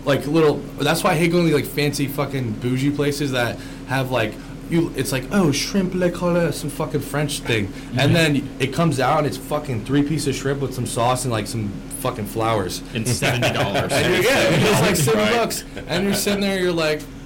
like 0.04 0.28
little. 0.28 0.58
That's 0.80 1.02
why 1.02 1.12
I 1.12 1.16
hate 1.16 1.32
going 1.32 1.48
to 1.48 1.56
like 1.56 1.66
fancy 1.66 2.08
fucking 2.08 2.54
bougie 2.60 2.92
places 2.92 3.32
that 3.32 3.58
have 3.88 4.12
like. 4.12 4.34
You, 4.70 4.94
it's 4.96 5.12
like 5.12 5.26
oh 5.32 5.52
shrimp 5.52 5.94
le 5.94 6.10
colle 6.10 6.50
some 6.54 6.70
fucking 6.70 7.02
French 7.02 7.40
thing, 7.42 7.66
and 7.98 7.98
mm-hmm. 7.98 8.14
then 8.14 8.50
it 8.60 8.74
comes 8.74 9.02
out 9.02 9.18
and 9.18 9.28
it's 9.28 9.36
fucking 9.36 9.84
three 9.84 10.02
pieces 10.02 10.30
of 10.30 10.36
shrimp 10.36 10.62
with 10.62 10.74
some 10.74 10.86
sauce 10.86 11.26
and 11.26 11.32
like 11.32 11.46
some 11.46 11.68
fucking 12.00 12.26
flowers. 12.26 12.82
And 12.94 13.08
seventy 13.08 13.52
dollars. 13.54 13.92
And 13.92 14.14
you're, 14.14 14.24
yeah, 14.24 14.48
it's 14.50 14.82
like 14.82 14.96
seven 15.08 15.20
Right. 15.20 15.36
bucks, 15.36 15.66
and 15.88 16.06
you're 16.06 16.14
sitting 16.14 16.40
there, 16.40 16.58
you're 16.58 16.72
like, 16.72 17.02
fuck. 17.02 17.21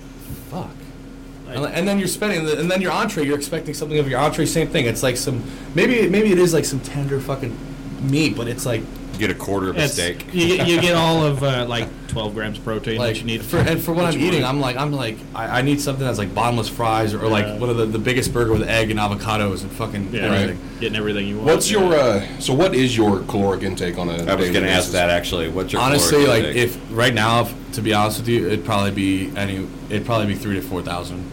And, 1.47 1.65
and 1.65 1.88
then 1.88 1.99
you're 1.99 2.07
spending, 2.07 2.47
and 2.57 2.69
then 2.69 2.81
your 2.81 2.91
entree, 2.91 3.26
you're 3.26 3.38
expecting 3.38 3.73
something 3.73 3.97
of 3.99 4.09
your 4.09 4.19
entree. 4.19 4.45
Same 4.45 4.67
thing. 4.67 4.85
It's 4.85 5.03
like 5.03 5.17
some, 5.17 5.43
maybe 5.73 6.09
maybe 6.09 6.31
it 6.31 6.39
is 6.39 6.53
like 6.53 6.65
some 6.65 6.80
tender 6.80 7.19
fucking 7.19 7.55
meat, 8.01 8.35
but 8.35 8.47
it's 8.47 8.65
like 8.65 8.81
you 9.13 9.19
Get 9.19 9.31
a 9.31 9.35
quarter 9.35 9.69
of 9.69 9.77
a 9.77 9.88
steak. 9.88 10.26
You, 10.34 10.57
get- 10.57 10.67
you 10.67 10.81
get 10.81 10.93
all 10.95 11.23
of 11.26 11.41
uh, 11.41 11.65
like 11.69 11.88
twelve 12.09 12.34
grams 12.34 12.57
of 12.57 12.65
protein 12.65 12.97
like 12.97 13.13
that 13.13 13.19
you 13.22 13.26
need 13.26 13.41
for 13.43 13.57
and 13.59 13.81
for 13.81 13.93
what 13.93 14.03
what 14.03 14.13
I'm 14.13 14.19
eating, 14.19 14.41
want. 14.41 14.55
I'm 14.55 14.59
like 14.59 14.76
I'm 14.76 14.91
like 14.91 15.17
I, 15.34 15.59
I 15.59 15.61
need 15.61 15.80
something 15.80 16.05
that's 16.05 16.17
like 16.17 16.35
bottomless 16.35 16.67
fries 16.67 17.13
or, 17.13 17.23
Yeah. 17.23 17.30
like 17.30 17.59
one 17.59 17.69
of 17.69 17.77
the, 17.77 17.85
the 17.85 17.97
biggest 17.97 18.34
burger 18.34 18.51
with 18.51 18.63
egg 18.67 18.91
and 18.91 18.99
avocados 18.99 19.61
and 19.61 19.72
fucking 19.72 20.13
Yeah, 20.13 20.23
everything. 20.23 20.59
getting 20.81 20.97
everything 20.97 21.27
you 21.27 21.35
want. 21.38 21.47
What's 21.47 21.72
yeah. 21.72 21.80
your 21.80 21.93
uh, 21.95 22.39
so? 22.39 22.53
What 22.53 22.76
is 22.76 22.97
your 22.97 23.22
caloric 23.22 23.63
intake 23.63 23.97
on 23.97 24.09
a? 24.09 24.13
I 24.13 24.15
was 24.17 24.47
daily 24.47 24.51
going 24.51 24.65
to 24.65 24.72
ask 24.72 24.91
that 24.91 25.09
actually. 25.09 25.47
What's 25.47 25.72
your 25.72 25.81
Honestly, 25.81 26.26
caloric 26.26 26.43
like 26.43 26.55
intake? 26.55 26.76
if 26.76 26.80
right 26.91 27.13
now, 27.13 27.43
if, 27.43 27.72
to 27.76 27.81
be 27.81 27.93
honest 27.93 28.19
with 28.19 28.27
you, 28.27 28.47
it'd 28.47 28.65
probably 28.65 28.91
be 28.91 29.31
any, 29.38 29.65
it'd 29.89 30.05
probably 30.05 30.27
be 30.27 30.35
three 30.35 30.55
to 30.55 30.61
four 30.61 30.81
thousand. 30.81 31.31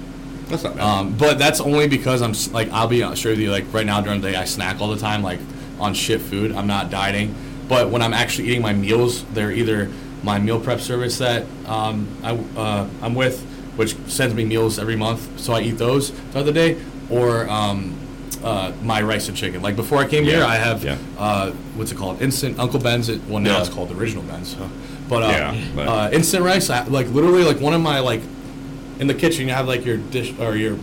That's 0.52 0.62
not 0.64 0.76
bad. 0.76 0.84
Um, 0.84 1.16
but 1.16 1.38
that's 1.38 1.60
only 1.60 1.88
because 1.88 2.22
I'm 2.22 2.30
s- 2.30 2.50
like 2.52 2.70
I'll 2.70 2.86
be 2.88 3.00
straight 3.16 3.32
with 3.32 3.40
you. 3.40 3.50
Like 3.50 3.64
right 3.72 3.84
now 3.86 4.00
during 4.00 4.20
the 4.20 4.30
day, 4.30 4.36
I 4.36 4.44
snack 4.44 4.80
all 4.80 4.88
the 4.88 4.96
time, 5.00 5.22
like 5.22 5.40
on 5.80 5.94
shit 5.94 6.20
food. 6.20 6.52
I'm 6.52 6.66
not 6.68 6.90
dieting, 6.90 7.34
but 7.68 7.90
when 7.90 8.02
I'm 8.02 8.14
actually 8.14 8.48
eating 8.48 8.62
my 8.62 8.72
meals, 8.72 9.24
they're 9.32 9.50
either 9.52 9.90
my 10.22 10.38
meal 10.38 10.60
prep 10.60 10.80
service 10.80 11.18
that 11.18 11.44
um, 11.66 12.06
I 12.22 12.36
uh, 12.56 12.88
I'm 13.02 13.14
with, 13.16 13.42
which 13.76 13.96
sends 14.06 14.34
me 14.34 14.44
meals 14.44 14.78
every 14.78 14.94
month, 14.96 15.40
so 15.40 15.52
I 15.54 15.62
eat 15.62 15.72
those 15.78 16.12
the 16.32 16.38
other 16.38 16.52
day, 16.52 16.80
or 17.10 17.48
um, 17.50 17.98
uh, 18.44 18.72
my 18.82 19.02
rice 19.02 19.26
and 19.28 19.36
chicken. 19.36 19.62
Like 19.62 19.74
before 19.74 19.98
I 19.98 20.06
came 20.06 20.22
here, 20.24 20.44
I 20.44 20.54
have 20.56 20.84
yeah. 20.84 20.98
uh, 21.18 21.50
what's 21.74 21.90
it 21.90 21.96
called? 21.98 22.22
Instant 22.22 22.58
Uncle 22.60 22.78
Ben's. 22.78 23.08
It, 23.08 23.20
well, 23.24 23.40
now 23.40 23.56
Yeah. 23.56 23.60
it's 23.62 23.68
called 23.68 23.90
Original 23.90 24.22
Ben's. 24.24 24.54
huh? 24.54 24.68
But, 25.08 25.22
uh, 25.24 25.28
Yeah, 25.28 25.64
but- 25.74 25.88
uh, 25.88 26.10
instant 26.12 26.44
rice. 26.44 26.70
I, 26.70 26.84
like 26.84 27.08
literally, 27.08 27.42
like 27.44 27.60
one 27.60 27.74
of 27.74 27.80
my 27.80 27.98
like 27.98 28.20
in 29.02 29.08
the 29.08 29.14
kitchen, 29.14 29.48
you 29.48 29.52
have 29.52 29.66
like 29.66 29.84
your 29.84 29.96
dish 29.96 30.32
or 30.38 30.56
your 30.56 30.78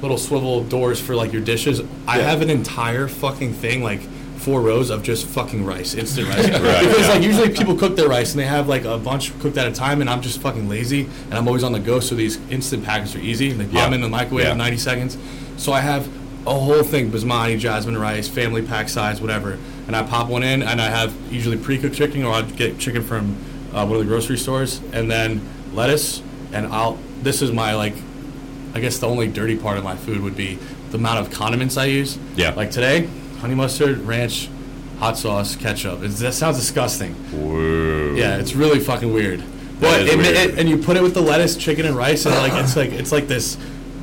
little 0.00 0.16
swivel 0.16 0.62
doors 0.62 1.00
for 1.00 1.16
like 1.16 1.32
your 1.32 1.42
dishes. 1.42 1.82
I 2.06 2.18
have 2.18 2.40
an 2.40 2.50
entire 2.50 3.08
fucking 3.08 3.52
thing, 3.54 3.82
like 3.82 4.00
four 4.38 4.60
rows 4.62 4.90
of 4.90 5.02
just 5.02 5.26
fucking 5.26 5.64
rice, 5.66 5.94
instant 5.94 6.28
rice. 6.28 6.48
Right, 6.48 6.86
because 6.86 7.00
yeah. 7.00 7.08
like 7.14 7.22
usually 7.22 7.50
people 7.50 7.74
cook 7.74 7.96
their 7.96 8.08
rice 8.08 8.30
and 8.30 8.40
they 8.40 8.46
have 8.46 8.68
like 8.68 8.84
a 8.84 8.96
bunch 8.96 9.36
cooked 9.40 9.58
at 9.58 9.66
a 9.66 9.72
time, 9.72 10.00
and 10.00 10.08
I'm 10.08 10.22
just 10.22 10.40
fucking 10.40 10.68
lazy 10.68 11.06
and 11.24 11.34
I'm 11.34 11.48
always 11.48 11.64
on 11.64 11.72
the 11.72 11.80
go. 11.80 11.98
So 11.98 12.14
these 12.14 12.38
instant 12.48 12.84
packets 12.84 13.16
are 13.16 13.18
easy. 13.18 13.50
They 13.50 13.64
pop 13.64 13.74
Yeah. 13.74 13.94
in 13.96 14.00
the 14.00 14.08
microwave 14.08 14.44
Yeah. 14.46 14.52
in 14.52 14.58
90 14.58 14.76
seconds. 14.78 15.18
So 15.56 15.72
I 15.72 15.80
have 15.80 16.08
a 16.46 16.54
whole 16.54 16.84
thing 16.84 17.10
basmati, 17.10 17.58
jasmine 17.58 17.98
rice, 17.98 18.28
family 18.28 18.62
pack 18.62 18.88
size, 18.88 19.20
whatever. 19.20 19.58
And 19.88 19.96
I 19.96 20.04
pop 20.04 20.28
one 20.28 20.44
in, 20.44 20.62
and 20.62 20.80
I 20.80 20.90
have 20.90 21.12
usually 21.28 21.56
pre-cooked 21.56 21.96
chicken, 21.96 22.22
or 22.22 22.34
I'll 22.34 22.42
get 22.44 22.78
chicken 22.78 23.02
from 23.02 23.36
uh, 23.74 23.84
one 23.84 23.94
of 23.94 23.98
the 23.98 24.04
grocery 24.04 24.38
stores, 24.38 24.80
and 24.92 25.10
then 25.10 25.40
lettuce. 25.74 26.22
And 26.52 26.68
I'll. 26.68 26.98
This 27.22 27.42
is 27.42 27.52
my 27.52 27.74
like 27.74 27.94
I 28.74 28.80
guess 28.80 28.98
the 28.98 29.08
only 29.08 29.28
dirty 29.28 29.56
part 29.56 29.78
of 29.78 29.84
my 29.84 29.96
food 29.96 30.20
would 30.20 30.36
be 30.36 30.58
the 30.90 30.98
amount 30.98 31.18
of 31.20 31.32
condiments 31.32 31.76
I 31.76 31.86
use. 31.86 32.18
Yeah. 32.36 32.50
Like 32.54 32.70
today, 32.70 33.08
honey 33.40 33.54
mustard, 33.54 34.00
ranch, 34.00 34.48
hot 34.98 35.16
sauce, 35.18 35.56
ketchup. 35.56 36.02
It's, 36.02 36.20
that 36.20 36.34
sounds 36.34 36.58
disgusting. 36.58 37.14
Whoa. 37.32 38.14
Yeah, 38.14 38.36
it's 38.38 38.54
really 38.54 38.78
fucking 38.80 39.12
weird. 39.12 39.42
But 39.80 40.02
is 40.02 40.12
it, 40.12 40.16
weird. 40.18 40.36
it- 40.36 40.58
and 40.58 40.68
you 40.68 40.76
put 40.78 40.96
it 40.96 41.02
with 41.02 41.14
the 41.14 41.20
lettuce, 41.22 41.56
chicken, 41.56 41.86
and 41.86 41.96
rice, 41.96 42.26
and 42.26 42.34
like 42.36 42.52
it's 42.54 42.76
like 42.76 42.90
it's 42.92 43.12
like 43.12 43.26
this 43.28 43.56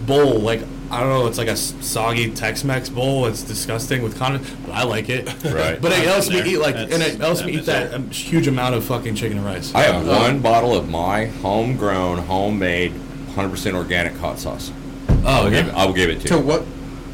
bowl. 0.05 0.39
Like 0.39 0.61
I 0.89 0.99
don't 0.99 1.09
know, 1.09 1.27
it's 1.27 1.37
like 1.37 1.47
a 1.47 1.57
soggy 1.57 2.31
Tex-Mex 2.31 2.89
bowl. 2.89 3.25
It's 3.25 3.41
disgusting 3.43 4.01
with 4.03 4.17
condiments, 4.17 4.51
but 4.65 4.71
I 4.73 4.83
like 4.83 5.09
it. 5.09 5.25
Right. 5.45 5.81
but 5.81 5.91
it 5.91 6.05
helps 6.07 6.29
me 6.29 6.41
eat 6.43 6.57
like, 6.59 6.75
That's- 6.75 6.93
and 6.93 7.03
it 7.03 7.19
helps 7.19 7.43
me 7.43 7.53
eat 7.57 7.65
that 7.65 7.93
um, 7.93 8.09
huge 8.11 8.47
amount 8.47 8.75
of 8.75 8.83
fucking 8.85 9.15
chicken 9.15 9.37
and 9.37 9.45
rice. 9.45 9.73
I 9.75 9.81
have 9.81 10.07
one 10.07 10.39
bottle 10.41 10.75
of 10.75 10.87
my 10.89 11.25
homegrown, 11.25 12.19
homemade, 12.19 12.93
100% 13.35 13.73
organic 13.75 14.13
hot 14.17 14.39
sauce. 14.39 14.71
oh, 15.09 15.23
I'll 15.25 15.49
give, 15.49 15.67
okay. 15.67 15.75
I 15.77 15.85
will 15.85 15.93
give 15.93 16.09
it 16.09 16.21
to 16.21 16.27
To 16.29 16.35
you. 16.35 16.41
what? 16.41 16.65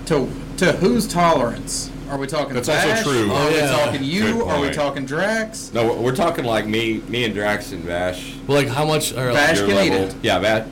To 0.07 0.30
to 0.57 0.72
whose 0.73 1.07
tolerance? 1.07 1.89
Are 2.10 2.18
we 2.18 2.27
talking? 2.27 2.53
That's 2.53 2.68
also 2.69 2.88
Bash? 2.88 3.03
true. 3.03 3.31
Are 3.31 3.48
Oh, 3.48 3.49
yeah. 3.49 3.61
we 3.72 3.84
talking 3.85 4.03
you? 4.03 4.22
Good 4.34 4.41
Are 4.48 4.57
we 4.60 4.64
point. 4.68 4.73
talking 4.76 5.06
Drax? 5.06 5.72
No, 5.73 5.85
we're- 5.85 5.98
we're 5.99 6.15
talking 6.15 6.43
like 6.43 6.68
me, 6.68 7.02
me 7.07 7.23
and 7.23 7.34
Drax 7.34 7.72
and 7.72 7.84
Vash. 7.85 8.34
Well, 8.48 8.57
like 8.57 8.68
how 8.68 8.85
much? 8.85 9.14
Or 9.14 9.31
Bash 9.31 9.57
Your 9.60 9.68
can 9.68 9.85
eat 9.85 9.89
level. 9.91 10.07
it. 10.10 10.15
Yeah, 10.22 10.39
Vash. 10.39 10.68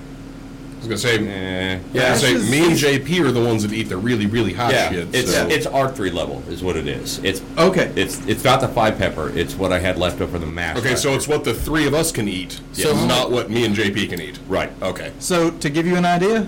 I 0.80 0.88
was 0.88 0.88
gonna 0.88 0.98
say, 0.98 1.18
Eh, 1.28 1.80
yeah, 1.94 2.08
I 2.08 2.12
was 2.12 2.22
gonna 2.22 2.40
say 2.40 2.50
me 2.52 2.66
and 2.66 2.76
JP 2.78 3.26
are 3.28 3.32
the 3.34 3.44
ones 3.44 3.64
that 3.64 3.74
eat 3.74 3.90
the 3.90 3.98
really, 3.98 4.28
really 4.28 4.54
hot 4.54 4.72
yeah. 4.72 4.90
shit. 4.90 5.14
It's 5.14 5.34
so. 5.34 5.48
it's 5.48 5.66
R 5.66 5.92
three 5.92 6.10
level 6.10 6.42
is 6.48 6.64
what 6.64 6.78
it 6.78 6.88
is. 6.88 7.20
It's 7.24 7.42
Okay. 7.58 7.92
it's 7.98 8.26
it's 8.28 8.46
not 8.46 8.62
the 8.62 8.70
five 8.70 8.98
pepper. 8.98 9.30
It's 9.38 9.56
what 9.56 9.74
I 9.74 9.80
had 9.80 9.98
left 9.98 10.22
over 10.22 10.32
from 10.34 10.42
the 10.42 10.48
mash. 10.48 10.78
okay, 10.78 10.96
so 10.96 11.14
it's 11.16 11.28
what 11.28 11.44
the 11.44 11.54
three 11.54 11.86
of 11.86 11.94
us 11.94 12.12
can 12.14 12.30
eat. 12.30 12.62
So- 12.72 12.94
So 12.94 13.06
not 13.08 13.30
what 13.30 13.50
me 13.50 13.66
and 13.66 13.76
JP 13.76 14.08
can 14.10 14.22
eat. 14.22 14.40
right. 14.48 14.72
Okay. 14.82 15.12
So 15.20 15.52
to 15.52 15.70
give 15.70 15.86
you 15.86 15.98
an 15.98 16.06
idea, 16.06 16.48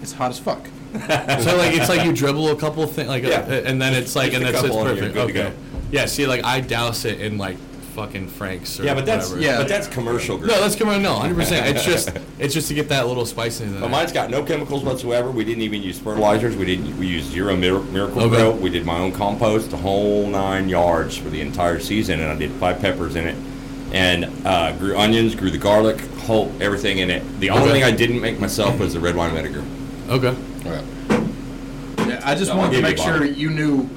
it's 0.00 0.12
hot 0.12 0.30
as 0.30 0.38
fuck. 0.38 0.66
so 0.94 1.56
like 1.58 1.74
it's 1.76 1.90
like 1.90 2.04
you 2.06 2.14
dribble 2.14 2.48
a 2.48 2.56
couple 2.56 2.86
things, 2.86 3.08
like, 3.08 3.24
Yeah. 3.24 3.42
and 3.42 3.80
then 3.80 3.92
it's 3.92 4.16
like, 4.16 4.32
Just 4.32 4.42
and 4.42 4.46
a 4.46 4.48
it's, 4.48 4.58
it's 4.64 4.68
couple 4.74 4.86
and 4.88 4.96
you're 4.98 5.10
perfect. 5.10 5.36
okay. 5.36 5.52
Yeah. 5.92 6.06
See, 6.06 6.26
like 6.26 6.44
I 6.44 6.60
douse 6.60 7.04
it 7.04 7.20
in 7.20 7.36
like 7.36 7.58
fucking 7.98 8.28
Frank's. 8.28 8.78
Or 8.78 8.84
Yeah, 8.84 8.94
but 8.94 9.04
that's 9.04 9.30
whatever. 9.30 9.44
Yeah. 9.44 9.58
but 9.58 9.66
that's 9.68 9.88
commercial. 9.88 10.38
Grade. 10.38 10.50
No, 10.52 10.60
that's 10.60 10.76
commercial. 10.76 11.02
No, 11.02 11.14
hundred 11.14 11.34
percent. 11.36 11.66
It's 11.76 11.84
just 11.84 12.12
it's 12.38 12.54
just 12.54 12.68
to 12.68 12.74
get 12.74 12.88
that 12.90 13.08
little 13.08 13.26
spice 13.26 13.60
in 13.60 13.72
there. 13.72 13.80
But 13.80 13.90
mine's 13.90 14.12
got 14.12 14.30
no 14.30 14.44
chemicals 14.44 14.84
whatsoever. 14.84 15.30
We 15.32 15.44
didn't 15.44 15.62
even 15.62 15.82
use 15.82 15.98
fertilizers. 15.98 16.54
We 16.56 16.64
didn't. 16.64 16.96
We 16.96 17.08
used 17.08 17.30
zero 17.32 17.56
Mir- 17.56 17.80
miracle 17.80 18.22
Okay. 18.22 18.36
grow. 18.36 18.52
We 18.52 18.70
did 18.70 18.86
my 18.86 18.98
own 18.98 19.10
compost, 19.12 19.70
the 19.70 19.76
whole 19.76 20.28
nine 20.28 20.68
yards 20.68 21.16
for 21.16 21.28
the 21.28 21.40
entire 21.40 21.80
season, 21.80 22.20
and 22.20 22.30
I 22.30 22.36
did 22.36 22.52
five 22.52 22.80
peppers 22.80 23.16
in 23.16 23.26
it, 23.26 23.36
and 23.92 24.30
uh, 24.46 24.72
grew 24.78 24.96
onions, 24.96 25.34
grew 25.34 25.50
the 25.50 25.58
garlic, 25.58 25.98
whole 26.20 26.52
everything 26.60 26.98
in 26.98 27.10
it. 27.10 27.22
The 27.40 27.50
only 27.50 27.64
Okay. 27.64 27.72
thing 27.72 27.84
I 27.84 27.90
didn't 27.90 28.20
make 28.20 28.38
myself 28.38 28.78
was 28.78 28.94
the 28.94 29.00
red 29.00 29.16
wine 29.16 29.34
vinegar. 29.34 29.64
Okay. 30.08 30.34
All 30.66 30.70
right. 30.72 30.84
I 32.24 32.34
just 32.34 32.50
No, 32.52 32.58
wanted 32.58 32.76
to 32.76 32.82
make 32.82 32.96
sure 32.98 33.24
you 33.24 33.50
knew 33.50 33.88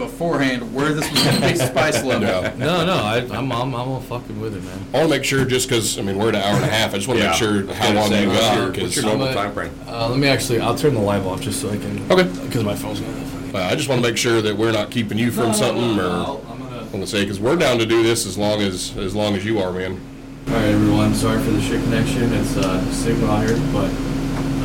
beforehand 0.00 0.74
where 0.74 0.92
this 0.94 1.08
was 1.10 1.22
going 1.22 1.40
to 1.40 1.48
be 1.48 1.54
spice 1.56 2.02
level. 2.02 2.26
Yeah. 2.28 2.54
No, 2.56 2.84
no, 2.84 2.94
I, 2.94 3.18
I'm, 3.18 3.52
I'm, 3.52 3.74
I'm 3.74 3.74
all 3.74 4.00
fucking 4.00 4.40
with 4.40 4.56
it, 4.56 4.62
man. 4.64 4.78
I 4.92 4.98
want 4.98 5.10
to 5.12 5.18
make 5.18 5.24
sure, 5.24 5.44
just 5.44 5.68
because 5.68 5.98
I 5.98 6.02
mean 6.02 6.18
we're 6.18 6.30
at 6.30 6.34
an 6.36 6.42
hour 6.42 6.56
and 6.56 6.64
a 6.64 6.68
half. 6.68 6.92
I 6.94 6.96
just 6.96 7.06
want 7.08 7.18
to 7.20 7.24
Yeah. 7.24 7.30
make 7.30 7.38
sure 7.38 7.74
how 7.74 7.92
long 7.92 8.08
say, 8.08 8.22
you 8.22 8.28
what's 8.28 8.40
got. 8.40 8.56
your- 8.56 8.84
what's 8.84 8.96
your 8.96 9.04
normal 9.04 9.32
time 9.32 9.52
frame? 9.52 9.72
Uh, 9.86 10.08
let 10.08 10.18
me 10.18 10.26
actually, 10.28 10.60
I'll 10.60 10.74
turn 10.74 10.94
the 10.94 11.00
live 11.00 11.26
off 11.26 11.40
just 11.42 11.60
so 11.60 11.68
I 11.70 11.76
can. 11.76 12.10
Okay. 12.10 12.24
Because 12.46 12.64
my 12.64 12.74
phone's 12.74 13.00
gonna. 13.00 13.18
Uh, 13.54 13.58
I 13.70 13.74
just 13.74 13.88
want 13.88 14.00
to 14.02 14.08
make 14.08 14.16
sure 14.16 14.40
that 14.42 14.56
we're 14.56 14.72
not 14.72 14.90
keeping 14.90 15.18
you 15.18 15.30
from 15.30 15.52
something, 15.52 15.98
or 15.98 16.04
I'll, 16.04 16.44
I'm 16.50 16.58
gonna. 16.60 16.78
I'm 16.82 16.90
gonna 16.92 17.06
say 17.06 17.22
because 17.22 17.40
we're 17.40 17.56
down 17.56 17.78
to 17.78 17.86
do 17.86 18.02
this 18.02 18.24
as 18.26 18.38
long 18.38 18.60
as 18.62 18.96
as 18.96 19.14
long 19.14 19.34
as 19.34 19.44
you 19.44 19.58
are, 19.58 19.72
man. 19.72 20.00
All 20.48 20.54
right, 20.54 20.64
everyone. 20.66 21.14
Sorry 21.14 21.42
for 21.42 21.50
the 21.50 21.60
shit 21.60 21.82
connection. 21.84 22.32
It's 22.32 22.56
uh, 22.56 22.80
signal 22.92 23.30
out 23.30 23.46
here, 23.46 23.56
but 23.72 23.90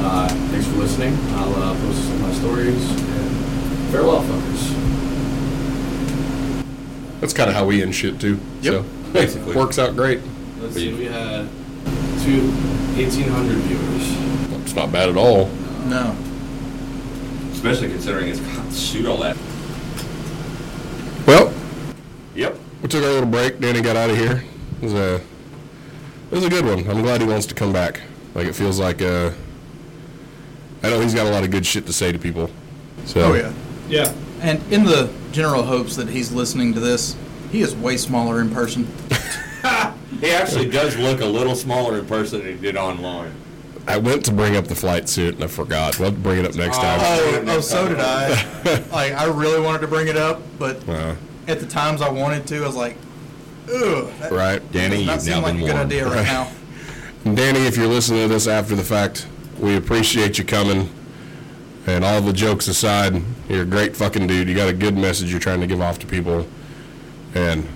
uh, 0.06 0.28
thanks 0.52 0.68
for 0.68 0.76
listening. 0.78 1.16
I'll 1.32 1.56
uh, 1.56 1.76
post 1.82 2.04
some 2.04 2.14
of 2.16 2.22
my 2.22 2.34
stories 2.34 2.90
and 2.92 3.92
farewell, 3.92 4.22
fuckers. 4.24 4.85
That's 7.26 7.34
kind 7.34 7.50
of 7.50 7.56
how 7.56 7.66
we 7.66 7.82
end 7.82 7.96
shit 7.96 8.22
too. 8.22 8.40
Yep. 8.62 8.74
So 8.74 8.84
Basically. 9.12 9.56
works 9.56 9.80
out 9.80 9.96
great. 9.96 10.20
Let's 10.60 10.76
see. 10.76 10.94
We 10.94 11.06
had 11.06 11.50
two 12.24 12.52
1,800 12.94 13.56
viewers. 13.64 14.62
It's 14.62 14.76
not 14.76 14.92
bad 14.92 15.10
at 15.10 15.18
all. 15.18 15.48
No. 15.88 16.16
Especially 17.52 17.88
considering 17.90 18.30
it's 18.30 18.40
got 18.42 18.72
pseudo 18.72 19.16
left. 19.16 19.40
Well, 21.26 21.52
Yep. 22.36 22.60
we 22.84 22.90
took 22.90 23.04
our 23.04 23.10
little 23.10 23.28
break. 23.28 23.60
Danny 23.60 23.82
got 23.82 23.96
out 23.96 24.12
of 24.12 24.18
here. 24.18 24.44
It 24.80 24.84
was 24.84 24.94
a 24.94 25.16
it 25.16 25.22
was 26.36 26.46
a 26.46 26.50
good 26.52 26.64
one. 26.64 26.88
I'm 26.88 27.02
glad 27.02 27.22
he 27.22 27.28
wants 27.28 27.48
to 27.48 27.56
come 27.56 27.74
back. 27.74 28.02
Like 28.36 28.46
it 28.46 28.54
feels 28.54 28.78
like 28.80 29.02
uh, 29.02 29.32
I 30.84 30.92
know 30.92 31.00
he's 31.00 31.16
got 31.16 31.26
a 31.26 31.32
lot 31.32 31.44
of 31.44 31.50
good 31.50 31.66
shit 31.66 31.88
to 31.88 31.94
say 31.94 32.12
to 32.12 32.20
people. 32.20 32.52
So 33.06 33.22
Oh 33.22 33.34
yeah. 33.34 33.52
Yeah. 33.90 34.14
And 34.42 34.62
in 34.72 34.84
the 34.84 35.12
general 35.36 35.64
hopes 35.64 35.96
that 35.98 36.08
he's 36.10 36.32
listening 36.32 36.74
to 36.74 36.80
this, 36.80 37.16
he 37.52 37.62
is 37.62 37.76
way 37.76 37.98
smaller 37.98 38.42
in 38.42 38.50
person. 38.50 38.88
He 40.22 40.32
actually 40.32 40.70
does 40.70 40.96
look 40.98 41.20
a 41.20 41.26
little 41.26 41.56
smaller 41.56 42.00
in 42.00 42.06
person 42.06 42.40
than 42.40 42.48
he 42.56 42.58
did 42.60 42.78
online. 42.78 43.34
I 43.86 43.98
went 43.98 44.24
to 44.26 44.32
bring 44.32 44.56
up 44.56 44.66
the 44.66 44.76
flight 44.76 45.10
suit 45.10 45.36
and 45.36 45.44
I 45.44 45.48
forgot. 45.48 46.00
We'll 46.00 46.12
bring 46.12 46.40
it 46.40 46.46
up 46.46 46.56
next 46.56 46.78
time. 46.78 47.00
Oh, 47.02 47.44
oh, 47.48 47.60
so 47.60 47.88
did 47.90 48.00
I. 48.00 48.30
like 48.94 49.12
I 49.14 49.26
really 49.26 49.60
wanted 49.60 49.80
to 49.82 49.88
bring 49.88 50.08
it 50.08 50.16
up, 50.16 50.42
but 50.58 50.88
Uh, 50.88 51.16
at 51.50 51.60
the 51.60 51.66
times 51.66 52.02
I 52.02 52.10
wanted 52.10 52.48
to, 52.48 52.64
I 52.64 52.68
was 52.68 52.76
like, 52.78 52.96
ugh. 53.68 54.10
That 54.20 54.32
right. 54.32 54.72
Danny, 54.72 55.06
does 55.06 55.06
not 55.06 55.14
you've 55.14 55.22
seem 55.24 55.34
now 55.34 55.42
like 55.42 55.54
been 55.56 55.64
a 55.64 55.66
good 55.66 55.74
warned. 55.76 55.92
idea 55.92 56.06
right 56.08 56.24
now. 56.38 56.52
And 57.26 57.36
Danny, 57.36 57.60
if 57.68 57.76
you're 57.76 57.88
listening 57.88 58.22
to 58.22 58.34
this 58.34 58.48
after 58.48 58.76
the 58.76 58.84
fact, 58.84 59.28
we 59.60 59.76
appreciate 59.76 60.38
you 60.38 60.46
coming. 60.46 60.90
And 61.88 62.06
all 62.06 62.22
the 62.22 62.34
jokes 62.34 62.68
aside, 62.70 63.22
you're 63.50 63.64
a 63.64 63.66
great 63.66 63.96
fucking 63.96 64.28
dude. 64.28 64.48
You 64.48 64.56
got 64.56 64.70
a 64.70 64.74
good 64.74 64.98
message 64.98 65.32
you're 65.32 65.40
trying 65.40 65.62
to 65.62 65.68
give 65.68 65.82
off 65.82 66.00
to 66.00 66.08
people. 66.08 66.48
And 67.34 67.68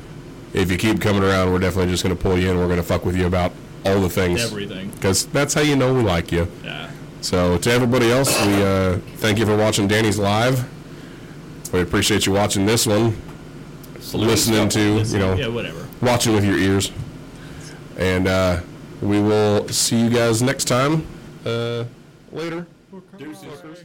if 0.54 0.72
you 0.72 0.78
keep 0.78 1.02
coming 1.02 1.24
around, 1.24 1.52
we're 1.52 1.60
definitely 1.60 1.92
just 1.92 2.04
going 2.04 2.16
to 2.16 2.22
pull 2.22 2.38
you 2.38 2.50
in. 2.50 2.58
We're 2.58 2.66
going 2.68 2.78
to 2.78 2.84
fuck 2.84 3.06
with 3.06 3.16
you 3.16 3.28
about 3.28 3.52
all 3.86 4.00
the 4.02 4.10
things. 4.10 4.44
Everything. 4.44 4.90
Because 4.92 5.26
that's 5.28 5.54
how 5.54 5.62
you 5.62 5.76
know 5.76 5.94
we 5.94 6.02
like 6.02 6.32
you. 6.32 6.48
Yeah. 6.64 6.90
So 7.22 7.58
to 7.58 7.72
everybody 7.72 8.12
else, 8.12 8.30
we 8.46 8.64
uh, 8.64 8.98
thank 9.18 9.38
you 9.38 9.46
for 9.46 9.56
watching 9.58 9.88
Danny's 9.88 10.18
live. 10.18 10.68
We 11.74 11.82
appreciate 11.82 12.26
you 12.26 12.32
watching 12.34 12.66
this 12.66 12.88
one, 12.88 13.16
listening 14.14 14.70
to, 14.70 15.02
you 15.04 15.20
know, 15.20 15.36
Yeah, 15.36 15.48
whatever. 15.50 15.88
watching 16.02 16.34
with 16.34 16.44
your 16.46 16.58
ears. 16.58 16.92
And 17.98 18.28
uh, 18.28 18.62
we 19.02 19.22
will 19.22 19.68
see 19.68 20.00
you 20.02 20.10
guys 20.10 20.42
next 20.42 20.66
time. 20.66 21.06
Uh, 21.46 21.84
later. 22.32 22.66
Deuces. 23.18 23.84